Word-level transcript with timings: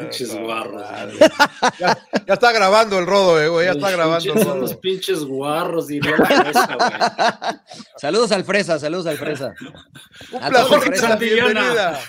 Pinches 0.00 0.34
guarros. 0.34 0.82
Ya, 1.78 1.98
ya 2.26 2.34
está 2.34 2.52
grabando 2.52 2.98
el 2.98 3.06
rodo, 3.06 3.40
eh, 3.40 3.48
güey. 3.48 3.66
Ya 3.66 3.72
está 3.72 3.90
grabando 3.90 4.32
el 4.32 4.38
Son 4.38 4.48
rodo. 4.48 4.56
los 4.60 4.74
pinches 4.76 5.24
guarros, 5.24 5.86
diría 5.88 6.16
la 6.16 6.26
fresa, 6.26 6.76
güey. 6.76 7.60
Saludos 7.98 8.32
al 8.32 8.44
Fresa, 8.44 8.78
saludos 8.78 9.06
al 9.06 9.16
Fresa. 9.18 9.54
Un 10.32 10.42
A 10.42 10.48
placer, 10.48 11.18
bienvenida. 11.18 12.00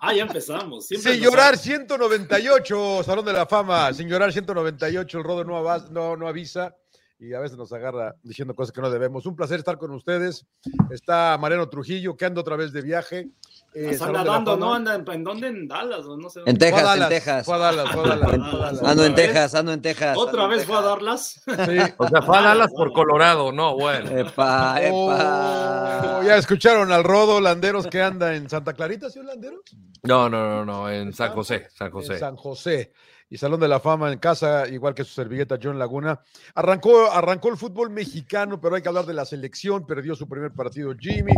Ah, 0.00 0.12
ya 0.14 0.22
empezamos. 0.22 0.86
Siempre 0.86 1.12
Sin 1.14 1.22
llorar 1.22 1.56
198, 1.56 3.02
Salón 3.04 3.24
de 3.24 3.32
la 3.32 3.46
Fama. 3.46 3.92
Sin 3.92 4.08
llorar 4.08 4.32
198, 4.32 5.18
el 5.18 5.24
rodo 5.24 5.44
no, 5.44 5.56
avas- 5.62 5.90
no, 5.90 6.16
no 6.16 6.26
avisa 6.28 6.74
y 7.18 7.32
a 7.32 7.40
veces 7.40 7.56
nos 7.56 7.72
agarra 7.72 8.14
diciendo 8.22 8.54
cosas 8.54 8.72
que 8.72 8.80
no 8.82 8.90
debemos. 8.90 9.24
Un 9.26 9.34
placer 9.36 9.58
estar 9.58 9.78
con 9.78 9.90
ustedes. 9.92 10.44
Está 10.90 11.38
Mariano 11.40 11.68
Trujillo, 11.68 12.16
que 12.16 12.26
anda 12.26 12.40
otra 12.42 12.56
vez 12.56 12.72
de 12.72 12.82
viaje. 12.82 13.28
Eh, 13.74 13.88
Nos 13.88 13.96
Salón 13.98 14.16
anda 14.16 14.20
de 14.20 14.26
la 14.26 14.32
dando, 14.34 14.50
Fama. 14.52 14.66
¿no? 14.66 14.74
Anda 14.74 14.94
en, 14.94 15.10
¿en 15.10 15.24
dónde? 15.24 15.46
En 15.48 15.68
Dallas, 15.68 16.04
no 16.06 16.28
sé. 16.28 16.40
En 16.40 16.44
dónde. 16.46 16.58
Texas, 16.66 16.80
en 16.80 16.86
Dallas, 16.86 17.08
Texas. 17.08 17.46
Fue 17.46 17.54
a 17.54 17.58
Dallas, 17.58 17.90
fue 17.90 18.04
a 18.04 18.06
Dallas, 18.16 18.28
fue 18.50 18.58
a 18.60 18.62
Dallas. 18.64 18.82
Ando 18.82 19.04
en. 19.06 19.14
Texas, 19.14 19.54
ando 19.54 19.72
en 19.72 19.82
Texas. 19.82 20.16
¿Otra 20.18 20.46
vez 20.46 20.64
fue 20.66 20.76
a 20.76 20.80
darlas? 20.82 21.42
Sí. 21.46 21.78
O 21.98 22.08
sea, 22.08 22.20
fue 22.22 22.36
a 22.38 22.42
Dallas 22.42 22.70
por 22.74 22.92
Colorado, 22.92 23.50
no, 23.52 23.74
bueno. 23.76 24.10
Epa, 24.10 24.76
Oh, 24.92 25.10
epa. 25.12 26.22
ya 26.24 26.36
escucharon 26.36 26.92
al 26.92 27.02
Rodo 27.04 27.40
Landeros 27.40 27.86
que 27.86 28.02
anda 28.02 28.34
en 28.34 28.48
Santa 28.50 28.74
Clarita, 28.74 29.08
¿sí, 29.10 29.20
Landeros? 29.22 29.60
No, 30.02 30.28
no, 30.28 30.48
no, 30.48 30.64
no, 30.64 30.90
en 30.90 31.12
San 31.14 31.32
José, 31.32 31.68
San 31.74 31.86
En 31.88 31.92
José. 31.92 32.18
San 32.18 32.36
José. 32.36 32.92
Y 33.28 33.38
Salón 33.38 33.58
de 33.58 33.66
la 33.66 33.80
Fama 33.80 34.12
en 34.12 34.18
casa, 34.20 34.68
igual 34.68 34.94
que 34.94 35.02
su 35.02 35.12
servilleta 35.12 35.58
John 35.60 35.78
Laguna. 35.78 36.20
Arrancó, 36.54 37.10
arrancó 37.10 37.48
el 37.48 37.56
fútbol 37.56 37.90
mexicano, 37.90 38.60
pero 38.60 38.76
hay 38.76 38.82
que 38.82 38.88
hablar 38.88 39.04
de 39.06 39.14
la 39.14 39.24
selección. 39.24 39.84
Perdió 39.84 40.14
su 40.14 40.28
primer 40.28 40.52
partido 40.52 40.94
Jimmy, 40.98 41.32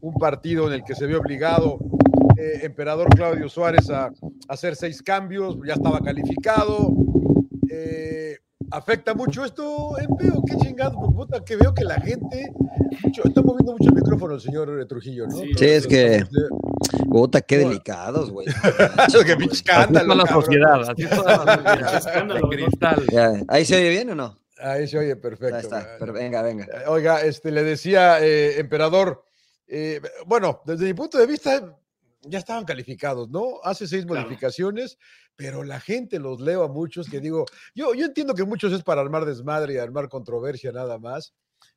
un 0.00 0.14
partido 0.14 0.68
en 0.68 0.74
el 0.74 0.84
que 0.84 0.94
se 0.94 1.06
vio 1.06 1.18
obligado 1.18 1.78
eh, 2.38 2.60
Emperador 2.62 3.08
Claudio 3.08 3.48
Suárez 3.48 3.90
a, 3.90 4.06
a 4.06 4.12
hacer 4.48 4.76
seis 4.76 5.02
cambios, 5.02 5.58
ya 5.66 5.74
estaba 5.74 5.98
calificado. 6.00 6.94
Eh, 7.70 8.38
¿Afecta 8.70 9.12
mucho 9.12 9.44
esto, 9.44 9.98
Empeo? 9.98 10.42
¿Qué 10.46 10.56
chingado? 10.56 10.96
Puta, 11.10 11.44
que 11.44 11.56
veo 11.56 11.74
que 11.74 11.84
la 11.84 12.00
gente... 12.00 12.52
mucho- 13.04 13.22
está 13.24 13.42
moviendo 13.42 13.72
mucho 13.72 13.88
el 13.90 13.94
micrófono 13.96 14.34
el 14.34 14.40
señor 14.40 14.80
eh, 14.80 14.86
Trujillo, 14.86 15.26
¿no? 15.26 15.36
Sí, 15.36 15.50
es 15.58 15.86
que- 15.86 16.14
Entonces, 16.18 16.48
Puta, 17.10 17.40
qué 17.40 17.58
delicados, 17.58 18.30
güey. 18.30 18.46
Eso 19.08 19.24
que 19.24 19.36
pinche 19.36 19.56
escándalo, 19.56 20.14
la 20.14 20.26
sociedad, 20.26 20.80
¿Ahí 23.48 23.64
se 23.64 23.76
oye 23.76 23.88
bien 23.90 24.10
o 24.10 24.14
no? 24.14 24.38
Ahí 24.58 24.86
se 24.86 24.98
oye 24.98 25.16
perfecto. 25.16 25.56
Ahí 25.56 25.62
está. 25.62 25.96
pero 25.98 26.12
venga, 26.12 26.42
venga. 26.42 26.64
Eh, 26.64 26.84
Oiga, 26.88 27.22
este, 27.22 27.50
le 27.50 27.64
decía, 27.64 28.18
eh, 28.24 28.60
emperador, 28.60 29.24
eh, 29.66 30.00
bueno, 30.26 30.62
desde 30.64 30.84
mi 30.84 30.94
punto 30.94 31.18
de 31.18 31.26
vista, 31.26 31.76
ya 32.22 32.38
estaban 32.38 32.64
calificados, 32.64 33.28
¿no? 33.28 33.60
Hace 33.64 33.86
seis 33.88 34.06
Claro. 34.06 34.22
modificaciones, 34.22 34.98
pero 35.34 35.64
la 35.64 35.80
gente 35.80 36.20
los 36.20 36.40
leo 36.40 36.62
a 36.62 36.68
muchos 36.68 37.08
que 37.08 37.20
digo, 37.20 37.44
yo, 37.74 37.94
yo 37.94 38.06
entiendo 38.06 38.34
que 38.34 38.44
muchos 38.44 38.72
es 38.72 38.82
para 38.84 39.00
armar 39.00 39.24
desmadre 39.24 39.74
y 39.74 39.78
armar 39.78 40.08
controversia 40.08 40.70
nada 40.70 40.98
más, 40.98 41.34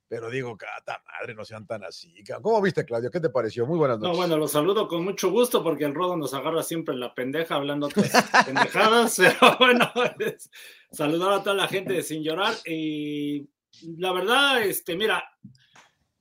pero 0.07 0.29
digo, 0.29 0.55
cata 0.57 1.01
madre, 1.05 1.33
no 1.33 1.43
sean 1.45 1.65
tan 1.65 1.83
así. 1.83 2.13
¿Cómo 2.41 2.61
viste, 2.61 2.85
Claudio? 2.85 3.09
¿Qué 3.09 3.19
te 3.19 3.29
pareció? 3.29 3.65
Muy 3.65 3.77
buenas 3.77 3.97
No, 3.99 4.05
noches. 4.07 4.17
bueno, 4.17 4.37
los 4.37 4.51
saludo 4.51 4.87
con 4.87 5.03
mucho 5.03 5.31
gusto 5.31 5.63
porque 5.63 5.85
el 5.85 5.95
Rodo 5.95 6.15
nos 6.15 6.33
agarra 6.33 6.61
siempre 6.63 6.95
la 6.95 7.13
pendeja 7.15 7.55
hablando 7.55 7.87
otras 7.87 8.11
pendejadas. 8.45 9.15
Pero 9.39 9.57
bueno, 9.59 9.91
es- 10.19 10.49
saludar 10.91 11.33
a 11.33 11.43
toda 11.43 11.55
la 11.55 11.67
gente 11.67 11.93
de 11.93 12.03
Sin 12.03 12.23
Llorar. 12.23 12.53
Y 12.65 13.49
la 13.97 14.11
verdad, 14.13 14.61
este, 14.61 14.95
mira, 14.95 15.23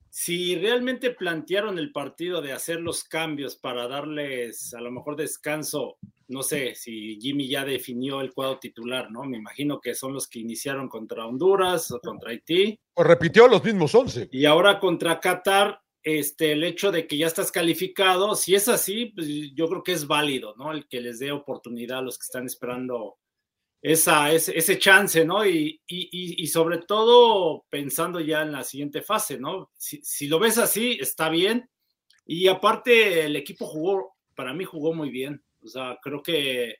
si 0.09 0.55
realmente 0.57 1.11
plantearon 1.11 1.77
el 1.77 1.91
partido 1.91 2.41
de 2.41 2.53
hacer 2.53 2.79
los 2.79 3.03
cambios 3.03 3.55
para 3.55 3.87
darles 3.87 4.73
a 4.73 4.81
lo 4.81 4.89
mejor 4.91 5.15
descanso, 5.15 5.97
no 6.27 6.43
sé 6.43 6.75
si 6.75 7.19
Jimmy 7.21 7.47
ya 7.47 7.63
definió 7.65 8.21
el 8.21 8.33
cuadro 8.33 8.59
titular, 8.59 9.11
¿no? 9.11 9.23
Me 9.23 9.37
imagino 9.37 9.79
que 9.79 9.93
son 9.95 10.13
los 10.13 10.27
que 10.27 10.39
iniciaron 10.39 10.87
contra 10.89 11.25
Honduras 11.27 11.91
o 11.91 11.99
contra 11.99 12.31
Haití. 12.31 12.79
Pues 12.93 13.07
repitió 13.07 13.47
los 13.47 13.63
mismos 13.63 13.93
once. 13.93 14.27
Y 14.31 14.45
ahora 14.45 14.79
contra 14.79 15.19
Qatar, 15.19 15.79
este, 16.03 16.51
el 16.53 16.63
hecho 16.63 16.91
de 16.91 17.07
que 17.07 17.17
ya 17.17 17.27
estás 17.27 17.51
calificado, 17.51 18.35
si 18.35 18.55
es 18.55 18.67
así, 18.67 19.07
pues 19.07 19.27
yo 19.55 19.67
creo 19.67 19.83
que 19.83 19.91
es 19.93 20.07
válido, 20.07 20.55
¿no? 20.57 20.71
El 20.71 20.87
que 20.87 21.01
les 21.01 21.19
dé 21.19 21.31
oportunidad 21.31 21.99
a 21.99 22.01
los 22.03 22.17
que 22.17 22.23
están 22.25 22.45
esperando 22.45 23.17
esa, 23.81 24.31
ese, 24.31 24.57
ese 24.57 24.79
chance, 24.79 25.23
¿no? 25.25 25.45
Y, 25.45 25.79
y, 25.87 26.09
y- 26.11 26.43
y 26.43 26.47
sobre 26.47 26.79
todo 26.79 27.65
pensando 27.69 28.19
ya 28.19 28.41
en 28.41 28.51
la 28.51 28.63
siguiente 28.63 29.01
fase, 29.03 29.37
¿no? 29.39 29.69
Si, 29.77 30.01
si 30.03 30.27
lo 30.27 30.39
ves 30.39 30.57
así, 30.57 30.97
está 30.99 31.29
bien. 31.29 31.69
Y 32.25 32.47
aparte, 32.47 33.25
el 33.25 33.35
equipo 33.35 33.67
jugó, 33.67 34.15
para 34.33 34.53
mí 34.55 34.63
jugó 34.63 34.91
muy 34.95 35.11
bien. 35.11 35.43
O 35.65 35.69
sea, 35.69 35.97
creo 36.01 36.21
que 36.21 36.75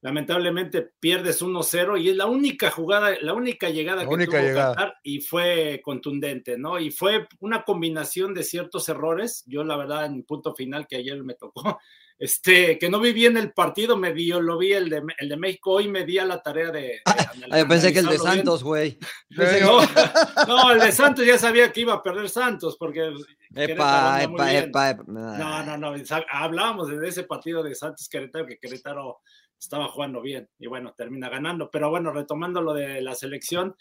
lamentablemente 0.00 0.90
pierdes 1.00 1.42
1-0 1.42 1.98
y 1.98 2.10
es 2.10 2.16
la 2.16 2.26
única 2.26 2.70
jugada, 2.70 3.16
la 3.22 3.32
única 3.32 3.70
llegada 3.70 4.02
La 4.02 4.08
que 4.08 4.14
única 4.14 4.38
tuvo 4.38 4.48
llegada. 4.48 4.74
Qatar 4.74 4.94
y 5.02 5.20
fue 5.20 5.80
contundente, 5.82 6.58
¿no? 6.58 6.78
Y 6.78 6.90
fue 6.90 7.26
una 7.40 7.64
combinación 7.64 8.34
de 8.34 8.42
ciertos 8.42 8.88
errores. 8.90 9.44
Yo, 9.46 9.64
la 9.64 9.78
verdad, 9.78 10.04
en 10.04 10.22
punto 10.24 10.54
final 10.54 10.86
que 10.86 10.96
ayer 10.96 11.22
me 11.24 11.34
tocó, 11.34 11.78
este, 12.18 12.78
que 12.78 12.88
no 12.88 13.00
vi 13.00 13.12
bien 13.12 13.36
el 13.36 13.52
partido, 13.52 13.96
me 13.96 14.12
dio, 14.12 14.40
lo 14.40 14.56
vi 14.56 14.72
el 14.72 14.88
de, 14.88 15.02
el 15.18 15.28
de 15.28 15.36
México, 15.36 15.72
hoy 15.72 15.88
me 15.88 16.04
di 16.04 16.18
a 16.18 16.24
la 16.24 16.40
tarea 16.42 16.70
de. 16.70 16.80
de 16.80 17.02
Ah, 17.50 17.58
yo 17.58 17.68
pensé 17.68 17.92
que 17.92 17.98
el 17.98 18.06
de. 18.06 18.18
Santos, 18.18 18.62
güey. 18.62 18.98
No, 19.30 19.80
no, 20.46 20.72
el 20.72 20.80
de 20.80 20.92
Santos 20.92 21.26
ya 21.26 21.38
sabía 21.38 21.72
que 21.72 21.80
iba 21.80 21.94
a 21.94 22.02
perder 22.02 22.28
Santos, 22.28 22.76
porque 22.78 23.12
Epa, 23.54 24.22
epa, 24.22 24.52
epa, 24.52 24.90
epa. 24.90 25.04
no, 25.06 25.62
no, 25.64 25.76
no. 25.76 25.94
Hablábamos 26.30 26.88
de 26.88 27.08
ese 27.08 27.24
partido 27.24 27.62
de 27.62 27.74
Santos 27.74 28.08
Querétaro, 28.08 28.46
que 28.46 28.58
Querétaro 28.58 29.20
estaba 29.58 29.88
jugando 29.88 30.20
bien 30.20 30.48
y 30.58 30.66
bueno, 30.66 30.94
termina 30.96 31.28
ganando. 31.28 31.70
Pero 31.70 31.90
bueno, 31.90 32.12
retomando 32.12 32.60
lo 32.60 32.74
de 32.74 33.00
la 33.00 33.14
selección, 33.14 33.74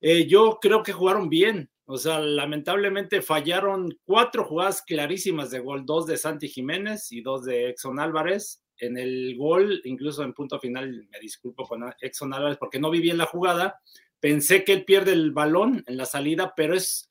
eh, 0.00 0.26
yo 0.26 0.58
creo 0.60 0.82
que 0.82 0.92
jugaron 0.92 1.28
bien. 1.28 1.70
O 1.86 1.98
sea, 1.98 2.18
lamentablemente 2.18 3.20
fallaron 3.20 3.98
cuatro 4.04 4.44
jugadas 4.44 4.82
clarísimas 4.82 5.50
de 5.50 5.60
gol, 5.60 5.84
dos 5.84 6.06
de 6.06 6.16
Santi 6.16 6.48
Jiménez 6.48 7.12
y 7.12 7.20
dos 7.20 7.44
de 7.44 7.68
Exxon 7.68 8.00
Álvarez. 8.00 8.62
En 8.78 8.96
el 8.96 9.36
gol, 9.36 9.80
incluso 9.84 10.22
en 10.22 10.32
punto 10.32 10.58
final, 10.58 11.06
me 11.10 11.20
disculpo 11.20 11.64
con 11.64 11.84
Exxon 12.00 12.32
Álvarez 12.32 12.56
porque 12.58 12.80
no 12.80 12.90
vi 12.90 13.00
bien 13.00 13.18
la 13.18 13.26
jugada. 13.26 13.80
Pensé 14.18 14.64
que 14.64 14.72
él 14.72 14.84
pierde 14.84 15.12
el 15.12 15.32
balón 15.32 15.84
en 15.86 15.96
la 15.96 16.06
salida, 16.06 16.54
pero 16.56 16.74
es, 16.74 17.10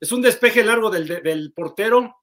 es 0.00 0.10
un 0.12 0.22
despeje 0.22 0.64
largo 0.64 0.90
del, 0.90 1.06
del 1.06 1.52
portero 1.52 2.16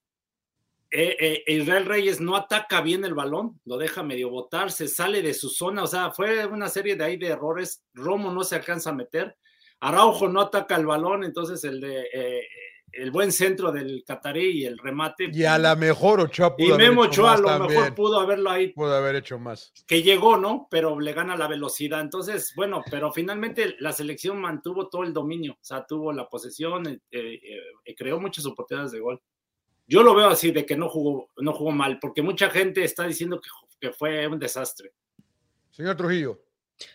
eh, 0.96 1.44
eh, 1.48 1.54
Israel 1.56 1.86
Reyes 1.86 2.22
no 2.22 2.36
ataca 2.36 2.80
bien 2.82 3.04
el 3.04 3.16
balón, 3.16 3.60
lo 3.66 3.80
deja 3.80 4.04
medio 4.04 4.30
botar, 4.30 4.70
se 4.70 4.88
sale 4.88 5.24
de 5.24 5.34
su 5.34 5.50
zona, 5.50 5.82
o 5.82 5.88
sea, 5.88 6.12
fue 6.12 6.46
una 6.46 6.70
serie 6.70 6.96
de 6.96 7.04
ahí 7.04 7.18
de 7.18 7.30
errores. 7.30 7.84
Romo 7.96 8.32
no 8.32 8.44
se 8.44 8.58
alcanza 8.58 8.92
a 8.92 8.94
meter, 8.94 9.36
Araujo 9.84 10.28
no 10.30 10.42
ataca 10.42 10.76
el 10.76 10.86
balón, 10.86 11.24
entonces 11.24 11.64
el 11.64 11.82
de 11.82 12.08
eh, 12.14 12.48
el 12.94 13.10
buen 13.12 13.32
centro 13.32 13.72
del 13.72 14.04
Catarí 14.06 14.62
y 14.62 14.66
el 14.66 14.78
remate. 14.78 15.30
Y 15.34 15.44
a 15.46 15.58
la 15.58 15.76
mejor 15.76 16.20
Ochoa 16.22 16.56
pudo 16.56 16.68
y 16.68 16.72
haber 16.72 16.90
Memo 16.90 17.06
hecho 17.06 17.24
Ochoa 17.24 17.34
a 17.34 17.38
lo 17.38 17.48
también. 17.48 17.80
mejor 17.80 17.96
pudo 17.96 18.20
haberlo 18.20 18.50
ahí 18.52 18.68
Pudo 18.70 18.96
haber 18.96 19.16
hecho 19.16 19.40
más. 19.40 19.74
que 19.88 20.04
llegó, 20.04 20.38
¿no? 20.38 20.68
Pero 20.70 21.00
le 21.00 21.12
gana 21.14 21.36
la 21.36 21.48
velocidad. 21.48 22.02
Entonces, 22.02 22.54
bueno, 22.56 22.84
pero 22.90 23.12
finalmente 23.12 23.76
la 23.80 23.92
selección 23.92 24.40
mantuvo 24.40 24.90
todo 24.90 25.04
el 25.04 25.12
dominio, 25.12 25.54
o 25.54 25.64
sea, 25.64 25.86
tuvo 25.86 26.14
la 26.14 26.30
posesión, 26.30 26.88
eh, 26.88 27.00
eh, 27.12 27.40
eh, 27.86 27.96
creó 27.96 28.20
muchas 28.20 28.46
oportunidades 28.46 28.92
de 28.92 29.00
gol. 29.00 29.20
Yo 29.88 30.04
lo 30.04 30.16
veo 30.16 30.28
así, 30.28 30.52
de 30.52 30.66
que 30.66 30.78
no 30.78 30.88
jugó, 30.88 31.30
no 31.38 31.52
jugó 31.52 31.72
mal, 31.72 32.00
porque 32.00 32.22
mucha 32.22 32.50
gente 32.50 32.84
está 32.84 33.06
diciendo 33.06 33.42
que, 33.42 33.50
que 33.82 33.92
fue 33.92 34.28
un 34.28 34.40
desastre. 34.40 34.92
Señor 35.72 35.98
Trujillo. 35.98 36.40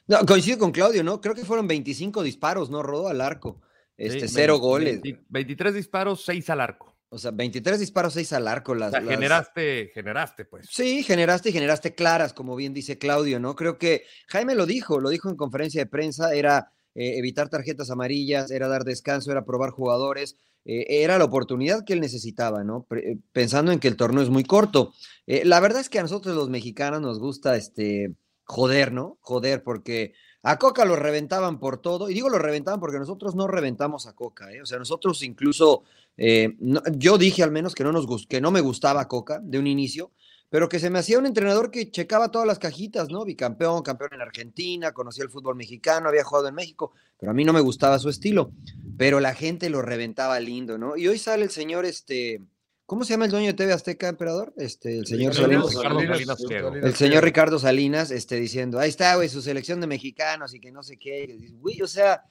No, 0.06 0.18
coincido 0.26 0.58
con 0.58 0.72
Claudio, 0.72 1.02
¿no? 1.04 1.20
Creo 1.20 1.34
que 1.34 1.44
fueron 1.44 1.66
25 1.68 2.22
disparos, 2.22 2.70
¿no? 2.70 2.82
Rodó 2.82 3.08
al 3.08 3.20
arco. 3.20 3.60
Este, 3.96 4.28
Sí, 4.28 4.34
cero 4.34 4.54
20, 4.54 4.66
goles. 4.66 5.00
20, 5.02 5.24
23 5.28 5.74
disparos, 5.74 6.24
6 6.24 6.50
al 6.50 6.60
arco. 6.60 6.96
O 7.10 7.18
sea, 7.18 7.30
23 7.30 7.80
disparos, 7.80 8.12
6 8.14 8.32
al 8.34 8.46
arco. 8.48 8.72
O 8.72 8.74
Las, 8.74 8.90
sea, 8.92 9.00
las- 9.00 9.10
generaste, 9.14 9.90
generaste, 9.94 10.44
pues. 10.44 10.66
Sí, 10.70 11.02
generaste 11.02 11.48
y 11.48 11.52
generaste 11.52 11.94
claras, 11.94 12.32
como 12.32 12.54
bien 12.54 12.74
dice 12.74 12.98
Claudio, 12.98 13.40
¿no? 13.40 13.56
Creo 13.56 13.78
que 13.78 14.04
Jaime 14.28 14.54
lo 14.54 14.66
dijo, 14.66 15.00
lo 15.00 15.08
dijo 15.10 15.28
en 15.30 15.36
conferencia 15.36 15.80
de 15.82 15.86
prensa, 15.86 16.34
era 16.34 16.70
eh, 16.94 17.16
evitar 17.18 17.48
tarjetas 17.48 17.90
amarillas, 17.90 18.50
era 18.50 18.68
dar 18.68 18.84
descanso, 18.84 19.30
era 19.32 19.44
probar 19.44 19.70
jugadores, 19.70 20.36
eh, 20.64 20.84
era 21.02 21.16
la 21.16 21.24
oportunidad 21.24 21.84
que 21.84 21.92
él 21.94 22.00
necesitaba, 22.00 22.62
¿no? 22.64 22.86
Eh, 22.96 23.16
pensando 23.32 23.72
en 23.72 23.78
que 23.78 23.88
el 23.88 23.96
torneo 23.96 24.22
es 24.22 24.28
muy 24.30 24.44
corto. 24.44 24.92
Eh, 25.26 25.44
la 25.44 25.60
verdad 25.60 25.80
es 25.80 25.88
que 25.88 25.98
a 25.98 26.02
nosotros 26.02 26.34
los 26.36 26.50
mexicanos 26.50 27.00
nos 27.00 27.18
gusta 27.18 27.56
este 27.56 28.14
joder, 28.48 28.92
¿no? 28.92 29.18
Joder, 29.20 29.62
porque 29.62 30.14
a 30.42 30.58
Coca 30.58 30.86
lo 30.86 30.96
reventaban 30.96 31.60
por 31.60 31.82
todo, 31.82 32.08
y 32.08 32.14
digo 32.14 32.30
lo 32.30 32.38
reventaban 32.38 32.80
porque 32.80 32.98
nosotros 32.98 33.34
no 33.34 33.46
reventamos 33.46 34.06
a 34.06 34.14
Coca, 34.14 34.50
¿eh? 34.52 34.62
O 34.62 34.66
sea, 34.66 34.78
nosotros 34.78 35.22
incluso, 35.22 35.84
eh, 36.16 36.56
yo 36.96 37.18
dije 37.18 37.42
al 37.42 37.52
menos 37.52 37.74
que 37.74 37.84
no, 37.84 37.92
nos, 37.92 38.26
que 38.26 38.40
no 38.40 38.50
me 38.50 38.62
gustaba 38.62 39.06
Coca 39.06 39.38
de 39.42 39.58
un 39.58 39.66
inicio, 39.66 40.12
pero 40.48 40.70
que 40.70 40.78
se 40.78 40.88
me 40.88 40.98
hacía 40.98 41.18
un 41.18 41.26
entrenador 41.26 41.70
que 41.70 41.90
checaba 41.90 42.30
todas 42.30 42.46
las 42.46 42.58
cajitas, 42.58 43.10
¿no? 43.10 43.26
Bicampeón, 43.26 43.82
campeón 43.82 44.14
en 44.14 44.22
Argentina, 44.22 44.92
conocía 44.92 45.24
el 45.24 45.30
fútbol 45.30 45.54
mexicano, 45.54 46.08
había 46.08 46.24
jugado 46.24 46.48
en 46.48 46.54
México, 46.54 46.92
pero 47.18 47.32
a 47.32 47.34
mí 47.34 47.44
no 47.44 47.52
me 47.52 47.60
gustaba 47.60 47.98
su 47.98 48.08
estilo, 48.08 48.50
pero 48.96 49.20
la 49.20 49.34
gente 49.34 49.68
lo 49.68 49.82
reventaba 49.82 50.40
lindo, 50.40 50.78
¿no? 50.78 50.96
Y 50.96 51.06
hoy 51.06 51.18
sale 51.18 51.44
el 51.44 51.50
señor, 51.50 51.84
este, 51.84 52.40
¿Cómo 52.88 53.04
se 53.04 53.12
llama 53.12 53.26
el 53.26 53.30
dueño 53.30 53.48
de 53.48 53.52
TV 53.52 53.70
Azteca, 53.74 54.08
emperador? 54.08 54.54
Este, 54.56 54.96
el 54.98 55.06
señor 55.06 55.34
Salinas. 55.34 55.70
Salinas. 55.74 56.06
Salinas 56.16 56.42
Pliego. 56.42 56.74
El 56.74 56.94
señor 56.94 57.22
Ricardo 57.22 57.58
Salinas, 57.58 58.10
este, 58.10 58.36
diciendo, 58.36 58.78
ahí 58.78 58.88
está, 58.88 59.14
güey, 59.16 59.28
su 59.28 59.42
selección 59.42 59.82
de 59.82 59.86
mexicanos 59.86 60.54
y 60.54 60.58
que 60.60 60.72
no 60.72 60.82
sé 60.82 60.96
qué. 60.98 61.24
Y 61.24 61.32
dices, 61.34 61.58
Güey, 61.60 61.82
o 61.82 61.86
sea, 61.86 62.22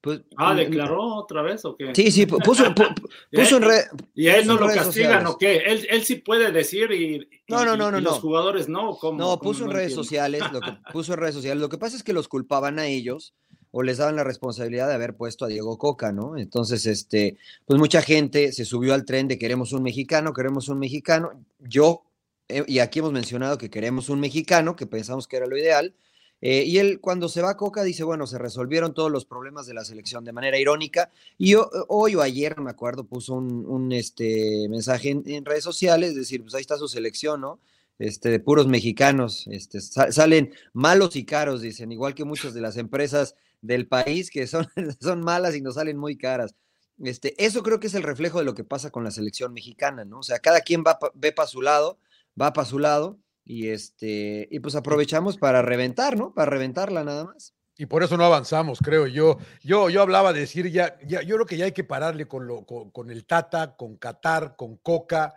pues. 0.00 0.22
Ah, 0.38 0.54
¿declaró 0.54 1.16
otra 1.16 1.42
vez 1.42 1.66
o 1.66 1.76
qué? 1.76 1.94
Sí, 1.94 2.10
sí, 2.10 2.26
pu- 2.26 2.42
puso, 2.42 2.64
pu- 2.74 2.94
puso 3.30 3.56
en 3.58 3.62
red. 3.64 3.82
¿Y 4.14 4.28
a 4.28 4.38
él 4.38 4.46
no 4.46 4.54
lo 4.54 4.60
castigan 4.68 4.84
sociales. 4.86 5.26
o 5.28 5.36
qué? 5.36 5.56
Él, 5.58 5.86
él 5.90 6.02
sí 6.04 6.14
puede 6.14 6.50
decir 6.50 6.90
y, 6.92 7.16
y- 7.16 7.28
No, 7.48 7.66
no, 7.66 7.76
no, 7.76 7.88
y- 7.88 7.92
no, 7.92 7.98
y 7.98 8.02
no. 8.02 8.10
los 8.12 8.20
jugadores 8.20 8.70
no. 8.70 8.92
¿o 8.92 8.98
cómo? 8.98 9.18
No, 9.18 9.24
¿Cómo? 9.26 9.40
puso 9.40 9.64
en 9.66 9.70
redes 9.72 9.88
entiendo. 9.92 10.02
sociales, 10.02 10.42
lo 10.50 10.60
que 10.62 10.70
puso 10.94 11.12
en 11.12 11.18
redes 11.20 11.34
sociales. 11.34 11.60
Lo 11.60 11.68
que 11.68 11.76
pasa 11.76 11.94
es 11.94 12.02
que 12.02 12.14
los 12.14 12.26
culpaban 12.28 12.78
a 12.78 12.86
ellos 12.86 13.34
o 13.78 13.82
les 13.82 13.98
daban 13.98 14.16
la 14.16 14.24
responsabilidad 14.24 14.88
de 14.88 14.94
haber 14.94 15.14
puesto 15.16 15.44
a 15.44 15.48
Diego 15.48 15.76
Coca, 15.76 16.10
¿no? 16.10 16.38
Entonces, 16.38 16.86
este, 16.86 17.36
pues 17.66 17.78
mucha 17.78 18.00
gente 18.00 18.50
se 18.52 18.64
subió 18.64 18.94
al 18.94 19.04
tren 19.04 19.28
de 19.28 19.36
queremos 19.38 19.72
un 19.74 19.82
mexicano, 19.82 20.32
queremos 20.32 20.68
un 20.70 20.78
mexicano. 20.78 21.44
Yo, 21.58 22.02
eh, 22.48 22.64
y 22.66 22.78
aquí 22.78 23.00
hemos 23.00 23.12
mencionado 23.12 23.58
que 23.58 23.68
queremos 23.68 24.08
un 24.08 24.18
mexicano, 24.18 24.76
que 24.76 24.86
pensamos 24.86 25.28
que 25.28 25.36
era 25.36 25.46
lo 25.46 25.58
ideal. 25.58 25.94
eh, 26.40 26.64
y 26.64 26.78
él, 26.78 27.00
cuando 27.00 27.28
se 27.28 27.42
va 27.42 27.50
a 27.50 27.56
Coca, 27.58 27.82
dice, 27.82 28.02
bueno, 28.04 28.26
se 28.26 28.38
resolvieron 28.38 28.94
todos 28.94 29.10
los 29.10 29.24
problemas 29.26 29.66
de 29.66 29.74
la 29.74 29.84
selección 29.84 30.24
de 30.24 30.32
manera 30.32 30.58
irónica. 30.58 31.10
Y 31.36 31.50
yo, 31.50 31.70
hoy 31.88 32.14
o 32.14 32.22
ayer, 32.22 32.58
me 32.60 32.70
acuerdo, 32.70 33.04
puso 33.04 33.34
un, 33.34 33.92
este, 33.92 34.68
mensaje 34.70 35.10
en, 35.10 35.44
redes 35.44 35.64
sociales, 35.64 36.10
es 36.10 36.16
decir, 36.16 36.40
pues 36.42 36.54
ahí 36.54 36.62
está 36.62 36.78
su 36.78 36.88
selección, 36.88 37.40
¿no? 37.42 37.58
este, 37.98 38.28
de 38.30 38.40
puros 38.40 38.66
mexicanos, 38.66 39.46
este, 39.50 39.80
sa- 39.80 40.12
salen 40.12 40.52
malos 40.72 41.16
y 41.16 41.24
caros, 41.24 41.62
dicen, 41.62 41.92
igual 41.92 42.14
que 42.14 42.24
muchas 42.24 42.52
de 42.54 42.60
las 42.60 42.76
empresas 42.76 43.34
del 43.60 43.88
país 43.88 44.30
que 44.30 44.46
son, 44.46 44.66
son 45.00 45.20
malas 45.20 45.54
y 45.56 45.60
nos 45.60 45.74
salen 45.74 45.96
muy 45.96 46.16
caras. 46.16 46.54
Este, 46.98 47.34
eso 47.44 47.62
creo 47.62 47.78
que 47.78 47.88
es 47.88 47.94
el 47.94 48.02
reflejo 48.02 48.38
de 48.38 48.44
lo 48.46 48.54
que 48.54 48.64
pasa 48.64 48.90
con 48.90 49.04
la 49.04 49.10
selección 49.10 49.52
mexicana, 49.52 50.04
¿no? 50.04 50.20
O 50.20 50.22
sea, 50.22 50.38
cada 50.38 50.60
quien 50.62 50.82
va, 50.86 50.98
ve 51.14 51.32
para 51.32 51.46
su 51.48 51.60
lado, 51.60 51.98
va 52.40 52.52
para 52.52 52.66
su 52.66 52.78
lado, 52.78 53.18
y 53.44 53.68
este, 53.68 54.48
y 54.50 54.60
pues 54.60 54.74
aprovechamos 54.74 55.36
para 55.36 55.62
reventar, 55.62 56.16
¿no? 56.16 56.32
Para 56.34 56.50
reventarla 56.50 57.04
nada 57.04 57.24
más. 57.26 57.52
Y 57.78 57.84
por 57.86 58.02
eso 58.02 58.16
no 58.16 58.24
avanzamos, 58.24 58.78
creo 58.82 59.06
yo. 59.06 59.36
Yo, 59.62 59.90
yo 59.90 60.00
hablaba 60.00 60.32
de 60.32 60.40
decir 60.40 60.70
ya, 60.72 60.98
ya, 61.06 61.20
yo 61.20 61.34
creo 61.34 61.46
que 61.46 61.58
ya 61.58 61.66
hay 61.66 61.72
que 61.72 61.84
pararle 61.84 62.26
con, 62.26 62.46
lo, 62.46 62.64
con, 62.64 62.90
con 62.90 63.10
el 63.10 63.26
Tata, 63.26 63.76
con 63.76 63.98
Qatar, 63.98 64.56
con 64.56 64.78
Coca 64.78 65.34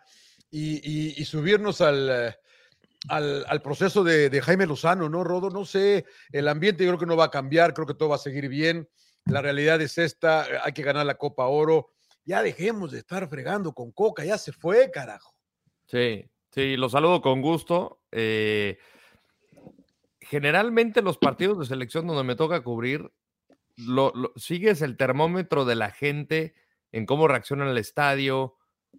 y, 0.50 0.75
y- 0.89 1.15
y 1.22 1.25
subirnos 1.25 1.81
al, 1.81 2.38
al, 3.07 3.46
al 3.48 3.62
proceso 3.62 4.04
de, 4.04 4.30
de 4.30 4.42
Jaime 4.42 4.66
Lozano, 4.66 5.07
¿no, 5.10 5.24
Rodo? 5.24 5.50
No 5.50 5.63
sé, 5.66 6.06
el 6.31 6.48
ambiente 6.48 6.84
yo 6.84 6.90
creo 6.92 7.00
que 7.00 7.06
no 7.06 7.16
va 7.18 7.25
a 7.25 7.31
cambiar, 7.31 7.74
creo 7.74 7.88
que 7.88 7.94
todo 7.94 8.10
va 8.10 8.16
a 8.16 8.19
seguir 8.19 8.50
bien. 8.50 8.90
La 9.25 9.42
realidad 9.42 9.80
es 9.81 9.98
esta, 9.98 10.46
eh, 10.50 10.60
hay 10.63 10.74
que 10.74 10.84
ganar 10.84 11.06
la 11.06 11.16
Copa 11.18 11.46
Oro. 11.48 11.92
Ya 12.25 12.44
dejemos 12.44 12.92
de 12.92 13.00
estar 13.00 13.28
fregando 13.30 13.74
con 13.74 13.92
Coca, 13.92 14.24
ya 14.25 14.38
se 14.38 14.51
fue, 14.51 14.92
carajo. 14.92 15.34
Sí, 15.86 16.30
sí, 16.51 16.75
los 16.78 16.92
saludo 16.92 17.22
con 17.22 17.42
gusto. 17.42 18.01
Eh, 18.12 18.78
generalmente 20.19 21.01
los 21.01 21.18
partidos 21.18 21.57
de 21.60 21.66
selección 21.66 22.06
donde 22.06 22.24
me 22.24 22.36
toca 22.36 22.62
cubrir, 22.62 23.12
lo, 23.78 24.12
lo- 24.13 24.34
sigues 24.36 24.81
el 24.81 24.98
termómetro 24.98 25.66
de 25.66 25.75
la 25.75 25.92
gente 25.92 26.54
en 26.92 27.06
cómo 27.06 27.28
reacciona 27.28 27.69
el 27.69 27.78
estadio. 27.78 28.57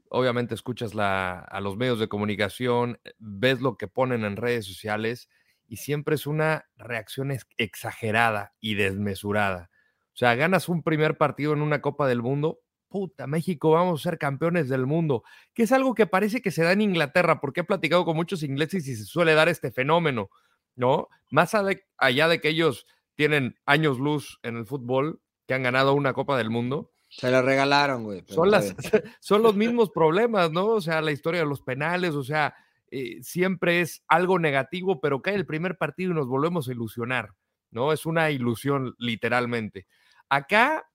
Obviamente 0.08 0.54
escuchas 0.54 0.94
la- 0.94 1.38
a 1.40 1.60
los 1.60 1.76
medios 1.76 1.98
de 2.00 2.08
comunicación, 2.08 2.98
ves 3.18 3.60
lo 3.60 3.76
que 3.76 3.88
ponen 3.88 4.24
en 4.24 4.36
redes 4.36 4.66
sociales 4.66 5.28
y 5.68 5.76
siempre 5.76 6.14
es 6.16 6.26
una 6.26 6.66
reacción 6.76 7.30
ex- 7.30 7.46
exagerada 7.56 8.54
y 8.60 8.74
desmesurada. 8.74 9.70
O 10.12 10.16
sea, 10.16 10.34
ganas 10.34 10.68
un 10.68 10.82
primer 10.82 11.16
partido 11.16 11.52
en 11.52 11.62
una 11.62 11.80
Copa 11.80 12.08
del 12.08 12.22
Mundo, 12.22 12.60
puta, 12.88 13.26
México, 13.28 13.70
vamos 13.70 14.00
a 14.00 14.10
ser 14.10 14.18
campeones 14.18 14.68
del 14.68 14.84
mundo 14.86 15.22
que 15.54 15.62
es 15.62 15.70
algo 15.72 15.94
que 15.94 16.06
parece 16.06 16.42
que 16.42 16.50
se 16.50 16.64
da 16.64 16.72
en 16.72 16.80
Inglaterra, 16.80 17.40
porque 17.40 17.60
he 17.60 17.64
platicado 17.64 18.04
con 18.04 18.16
muchos 18.16 18.42
ingleses 18.42 18.86
y 18.88 18.96
se 18.96 19.04
suele 19.04 19.34
dar 19.34 19.48
este 19.48 19.70
fenómeno, 19.70 20.28
¿no? 20.74 21.08
Más 21.30 21.54
allá 21.98 22.28
de 22.28 22.40
que 22.40 22.48
ellos 22.48 22.86
tienen 23.14 23.56
años 23.66 23.98
luz 24.00 24.40
en 24.42 24.56
el 24.56 24.66
fútbol, 24.66 25.20
que 25.46 25.54
han 25.54 25.62
ganado 25.62 25.94
una 25.94 26.12
Copa 26.14 26.36
del 26.36 26.50
Mundo, 26.50 26.90
Se 27.10 27.30
la 27.30 27.42
regalaron, 27.42 28.04
güey. 28.04 28.24
las, 28.46 28.74
son 29.20 29.42
los 29.42 29.56
mismos 29.56 29.90
problemas, 29.90 30.52
¿no? 30.52 30.66
O 30.66 30.80
sea, 30.80 31.02
la 31.02 31.10
historia 31.10 31.40
de 31.40 31.46
los 31.46 31.60
penales, 31.60 32.14
o 32.14 32.22
sea, 32.22 32.54
eh, 32.90 33.18
siempre 33.22 33.80
es 33.80 34.04
algo 34.06 34.38
negativo, 34.38 35.00
pero 35.00 35.20
cae 35.20 35.34
el 35.34 35.46
primer 35.46 35.76
partido 35.76 36.12
y 36.12 36.14
nos 36.14 36.28
volvemos 36.28 36.68
a 36.68 36.72
ilusionar, 36.72 37.34
¿no? 37.70 37.92
Es 37.92 38.06
una 38.06 38.30
ilusión 38.30 38.94
literalmente. 38.98 39.86
Acá 40.28 40.88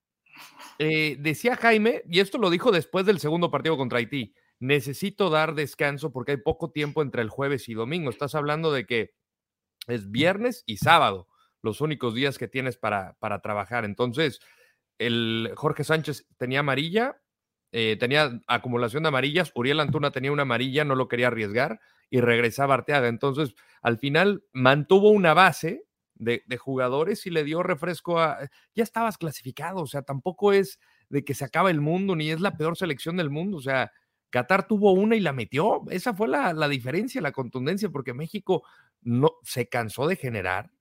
eh, 0.80 1.18
decía 1.20 1.58
Jaime, 1.58 2.02
y 2.10 2.22
esto 2.22 2.38
lo 2.38 2.50
dijo 2.50 2.72
después 2.72 3.06
del 3.06 3.20
segundo 3.20 3.52
partido 3.52 3.76
contra 3.76 4.00
Haití, 4.00 4.34
necesito 4.60 5.30
dar 5.30 5.54
descanso 5.54 6.14
porque 6.14 6.32
hay 6.32 6.38
poco 6.38 6.72
tiempo 6.72 7.02
entre 7.02 7.22
el 7.22 7.30
jueves 7.30 7.68
y 7.68 7.74
domingo. 7.74 8.10
Estás 8.10 8.36
hablando 8.36 8.72
de 8.72 8.86
que 8.86 9.14
es 9.88 10.12
viernes 10.12 10.64
y 10.66 10.78
sábado 10.78 11.28
los 11.62 11.82
únicos 11.82 12.14
días 12.14 12.38
que 12.38 12.48
tienes 12.48 12.78
para, 12.78 13.18
para 13.20 13.42
trabajar. 13.42 13.84
Entonces, 13.86 14.40
el 14.98 15.52
Jorge 15.56 15.84
Sánchez 15.84 16.28
tenía 16.38 16.60
amarilla, 16.62 17.22
eh, 17.72 17.98
tenía 18.00 18.40
acumulación 18.48 19.04
de 19.04 19.10
amarillas, 19.10 19.52
Uriel 19.56 19.80
Antuna 19.80 20.12
tenía 20.12 20.32
una 20.32 20.44
amarilla, 20.44 20.86
no 20.86 20.96
lo 20.96 21.08
quería 21.08 21.28
arriesgar 21.28 21.80
y 22.10 22.22
regresaba 22.22 22.76
Arteaga. 22.76 23.08
Entonces, 23.08 23.56
al 23.82 23.98
final 23.98 24.44
mantuvo 24.54 25.10
una 25.10 25.34
base 25.34 25.84
de, 26.16 26.44
jugadores 26.58 27.26
y 27.26 27.30
le 27.30 27.44
dio 27.44 27.64
refresco 27.64 28.20
a... 28.20 28.50
Ya 28.74 28.84
estabas 28.84 29.18
clasificado, 29.18 29.82
o 29.82 29.88
sea, 29.88 30.04
tampoco 30.04 30.54
es 30.54 30.80
de 31.10 31.24
que 31.26 31.34
se 31.34 31.46
acaba 31.46 31.70
el 31.70 31.82
mundo, 31.82 32.16
ni 32.16 32.32
es 32.32 32.40
la 32.40 32.58
peor 32.58 32.78
selección 32.78 33.18
del 33.18 33.30
mundo, 33.30 33.58
o 33.58 33.62
sea, 33.62 33.92
Qatar 34.30 34.68
tuvo 34.68 34.92
una 34.92 35.16
y 35.16 35.20
la 35.20 35.34
metió. 35.34 35.84
Esa 35.90 36.14
fue 36.14 36.28
la, 36.28 36.52
la 36.54 36.68
diferencia, 36.68 37.22
la 37.22 37.32
contundencia, 37.32 37.90
porque 37.90 38.14
México 38.14 38.64
no 39.02 39.34
se 39.44 39.70
cansó 39.70 40.08
de 40.08 40.16
generar, 40.16 40.72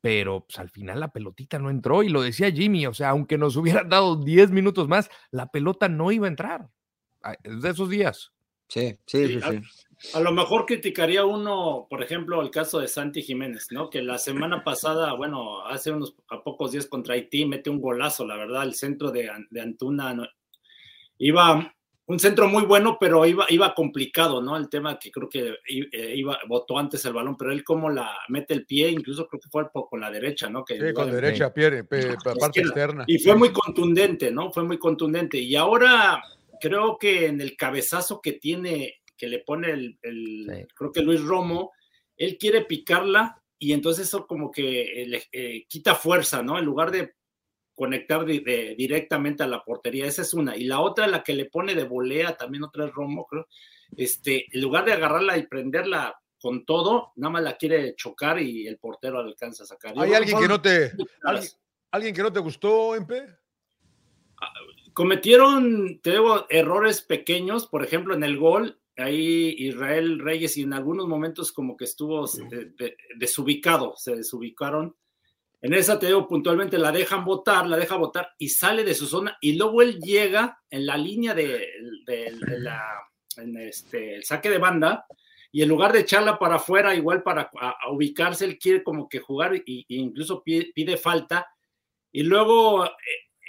pero 0.00 0.44
pues, 0.46 0.58
al 0.58 0.70
final 0.70 1.00
la 1.00 1.12
pelotita 1.12 1.58
no 1.58 1.70
entró 1.70 2.02
y 2.02 2.08
lo 2.08 2.22
decía 2.22 2.50
Jimmy, 2.50 2.86
o 2.86 2.94
sea, 2.94 3.10
aunque 3.10 3.36
nos 3.38 3.56
hubieran 3.84 3.88
dado 3.88 4.16
10 4.16 4.50
minutos 4.50 4.88
más, 4.88 5.10
la 5.30 5.46
pelota 5.50 5.88
no 5.88 6.10
iba 6.12 6.26
a 6.26 6.30
entrar. 6.30 6.68
Es 7.42 7.62
de 7.62 7.70
esos 7.70 7.88
días. 7.90 8.32
Sí, 8.68 8.98
sí, 9.06 9.26
sí, 9.26 9.32
Sí, 9.34 9.40
a- 9.42 9.50
sí. 9.52 9.60
A 10.14 10.20
lo 10.20 10.30
mejor 10.30 10.64
criticaría 10.64 11.24
uno, 11.24 11.88
por 11.90 12.02
ejemplo, 12.04 12.40
el 12.40 12.50
caso 12.50 12.78
de 12.78 12.86
Santi 12.86 13.20
Jiménez, 13.22 13.66
¿no? 13.72 13.90
Que 13.90 14.00
la 14.00 14.16
semana 14.16 14.62
pasada, 14.62 15.12
bueno, 15.14 15.66
hace 15.66 15.90
unos 15.90 16.14
a 16.28 16.40
pocos 16.44 16.70
días 16.70 16.86
contra 16.86 17.14
Haití, 17.14 17.44
mete 17.46 17.68
un 17.68 17.80
golazo, 17.80 18.24
la 18.24 18.36
verdad, 18.36 18.62
el 18.62 18.74
centro 18.74 19.10
de, 19.10 19.28
An- 19.28 19.48
de 19.50 19.60
Antuna 19.60 20.14
no- 20.14 20.28
iba 21.18 21.74
un 22.08 22.18
centro 22.18 22.48
muy 22.48 22.64
bueno, 22.64 22.96
pero 22.98 23.24
iba, 23.26 23.44
iba 23.50 23.74
complicado, 23.74 24.40
¿no? 24.42 24.56
El 24.56 24.68
tema 24.68 24.98
que 24.98 25.10
creo 25.10 25.28
que 25.28 25.56
eh, 25.68 26.14
iba, 26.16 26.38
botó 26.48 26.78
antes 26.78 27.04
el 27.04 27.12
balón, 27.12 27.36
pero 27.36 27.52
él 27.52 27.62
como 27.62 27.90
la 27.90 28.10
mete 28.28 28.54
el 28.54 28.64
pie, 28.66 28.88
incluso 28.90 29.26
creo 29.28 29.40
que 29.40 29.48
fue 29.50 29.66
con 29.70 30.00
la 30.00 30.10
derecha, 30.10 30.48
¿no? 30.48 30.64
Que 30.64 30.74
Sí, 30.74 30.80
con 30.80 30.88
igual- 31.08 31.12
derecha, 31.12 31.52
Pierre, 31.52 31.84
pe- 31.84 32.16
pa- 32.24 32.34
parte 32.34 32.60
externa. 32.60 33.04
y 33.06 33.18
fue 33.18 33.36
muy 33.36 33.50
contundente, 33.52 34.30
¿no? 34.30 34.50
Fue 34.50 34.64
muy 34.64 34.78
contundente. 34.78 35.38
Y 35.38 35.54
ahora 35.54 36.22
creo 36.60 36.96
que 36.98 37.26
en 37.26 37.40
el 37.42 37.56
cabezazo 37.56 38.20
que 38.22 38.32
tiene, 38.32 38.94
que 39.16 39.28
le 39.28 39.40
pone 39.40 39.70
el, 39.70 39.98
el- 40.02 40.46
Sí. 40.50 40.66
creo 40.74 40.90
que 40.92 41.02
Luis 41.02 41.22
Romo, 41.22 41.72
él 42.16 42.36
quiere 42.38 42.62
picarla 42.64 43.40
y 43.58 43.72
entonces 43.72 44.06
eso 44.08 44.26
como 44.26 44.50
que 44.50 45.04
le 45.06 45.22
eh, 45.30 45.66
quita 45.68 45.94
fuerza, 45.94 46.42
¿no? 46.42 46.58
En 46.58 46.64
lugar 46.64 46.90
de 46.90 47.12
conectar 47.78 48.24
de- 48.26 48.74
directamente 48.76 49.42
a 49.44 49.46
la 49.46 49.62
portería, 49.64 50.06
esa 50.06 50.22
es 50.22 50.34
una. 50.34 50.56
Y 50.56 50.64
la 50.64 50.80
otra, 50.80 51.06
la 51.06 51.22
que 51.22 51.32
le 51.34 51.44
pone 51.46 51.74
de 51.76 51.84
volea, 51.84 52.36
también 52.36 52.64
otra 52.64 52.84
es 52.86 52.92
Romo, 52.92 53.24
creo. 53.26 53.46
Este, 53.96 54.46
en 54.52 54.60
lugar 54.60 54.84
de 54.84 54.92
agarrarla 54.92 55.38
y 55.38 55.46
prenderla 55.46 56.14
con 56.40 56.64
todo, 56.64 57.12
nada 57.16 57.30
más 57.32 57.42
la 57.42 57.56
quiere 57.56 57.94
chocar 57.94 58.40
y 58.42 58.66
el 58.66 58.78
portero 58.78 59.18
alcanza 59.20 59.62
a 59.62 59.66
sacar. 59.66 59.94
¿Hay 59.96 60.12
alguien 60.12 60.38
que 60.38 60.48
no 60.48 60.60
te, 60.60 60.92
alguien, 61.22 61.50
alguien 61.92 62.14
que 62.14 62.22
no 62.22 62.32
te 62.32 62.40
gustó, 62.40 62.94
Empe? 62.96 63.26
cometieron, 64.92 66.00
te 66.02 66.10
digo, 66.12 66.46
errores 66.50 67.02
pequeños, 67.02 67.66
por 67.66 67.84
ejemplo, 67.84 68.14
en 68.14 68.24
el 68.24 68.36
gol, 68.36 68.80
ahí 68.96 69.54
Israel 69.58 70.18
Reyes 70.18 70.56
y 70.56 70.62
en 70.62 70.72
algunos 70.72 71.06
momentos 71.06 71.52
como 71.52 71.76
que 71.76 71.84
estuvo 71.84 72.26
de- 72.26 72.96
desubicado, 73.16 73.94
se 73.96 74.16
desubicaron. 74.16 74.96
En 75.60 75.74
esa, 75.74 75.98
te 75.98 76.06
digo, 76.06 76.28
puntualmente 76.28 76.78
la 76.78 76.92
dejan 76.92 77.24
votar, 77.24 77.66
la 77.66 77.76
deja 77.76 77.96
votar 77.96 78.30
y 78.38 78.48
sale 78.48 78.84
de 78.84 78.94
su 78.94 79.06
zona 79.06 79.36
y 79.40 79.54
luego 79.54 79.82
él 79.82 79.98
llega 79.98 80.60
en 80.70 80.86
la 80.86 80.96
línea 80.96 81.34
de, 81.34 81.66
la, 82.58 82.84
en 83.36 83.56
este, 83.56 84.16
el 84.16 84.24
saque 84.24 84.50
de 84.50 84.58
banda 84.58 85.04
y 85.50 85.62
en 85.62 85.68
lugar 85.68 85.92
de 85.92 86.00
echarla 86.00 86.38
para 86.38 86.56
afuera, 86.56 86.94
igual 86.94 87.22
para 87.22 87.50
ubicarse, 87.90 88.44
él 88.44 88.58
quiere 88.58 88.84
como 88.84 89.08
que 89.08 89.18
jugar 89.18 89.56
y 89.66 89.84
incluso 89.88 90.42
pide, 90.44 90.96
falta 90.96 91.46
y 92.12 92.22
luego 92.22 92.86
eh, 92.86 92.90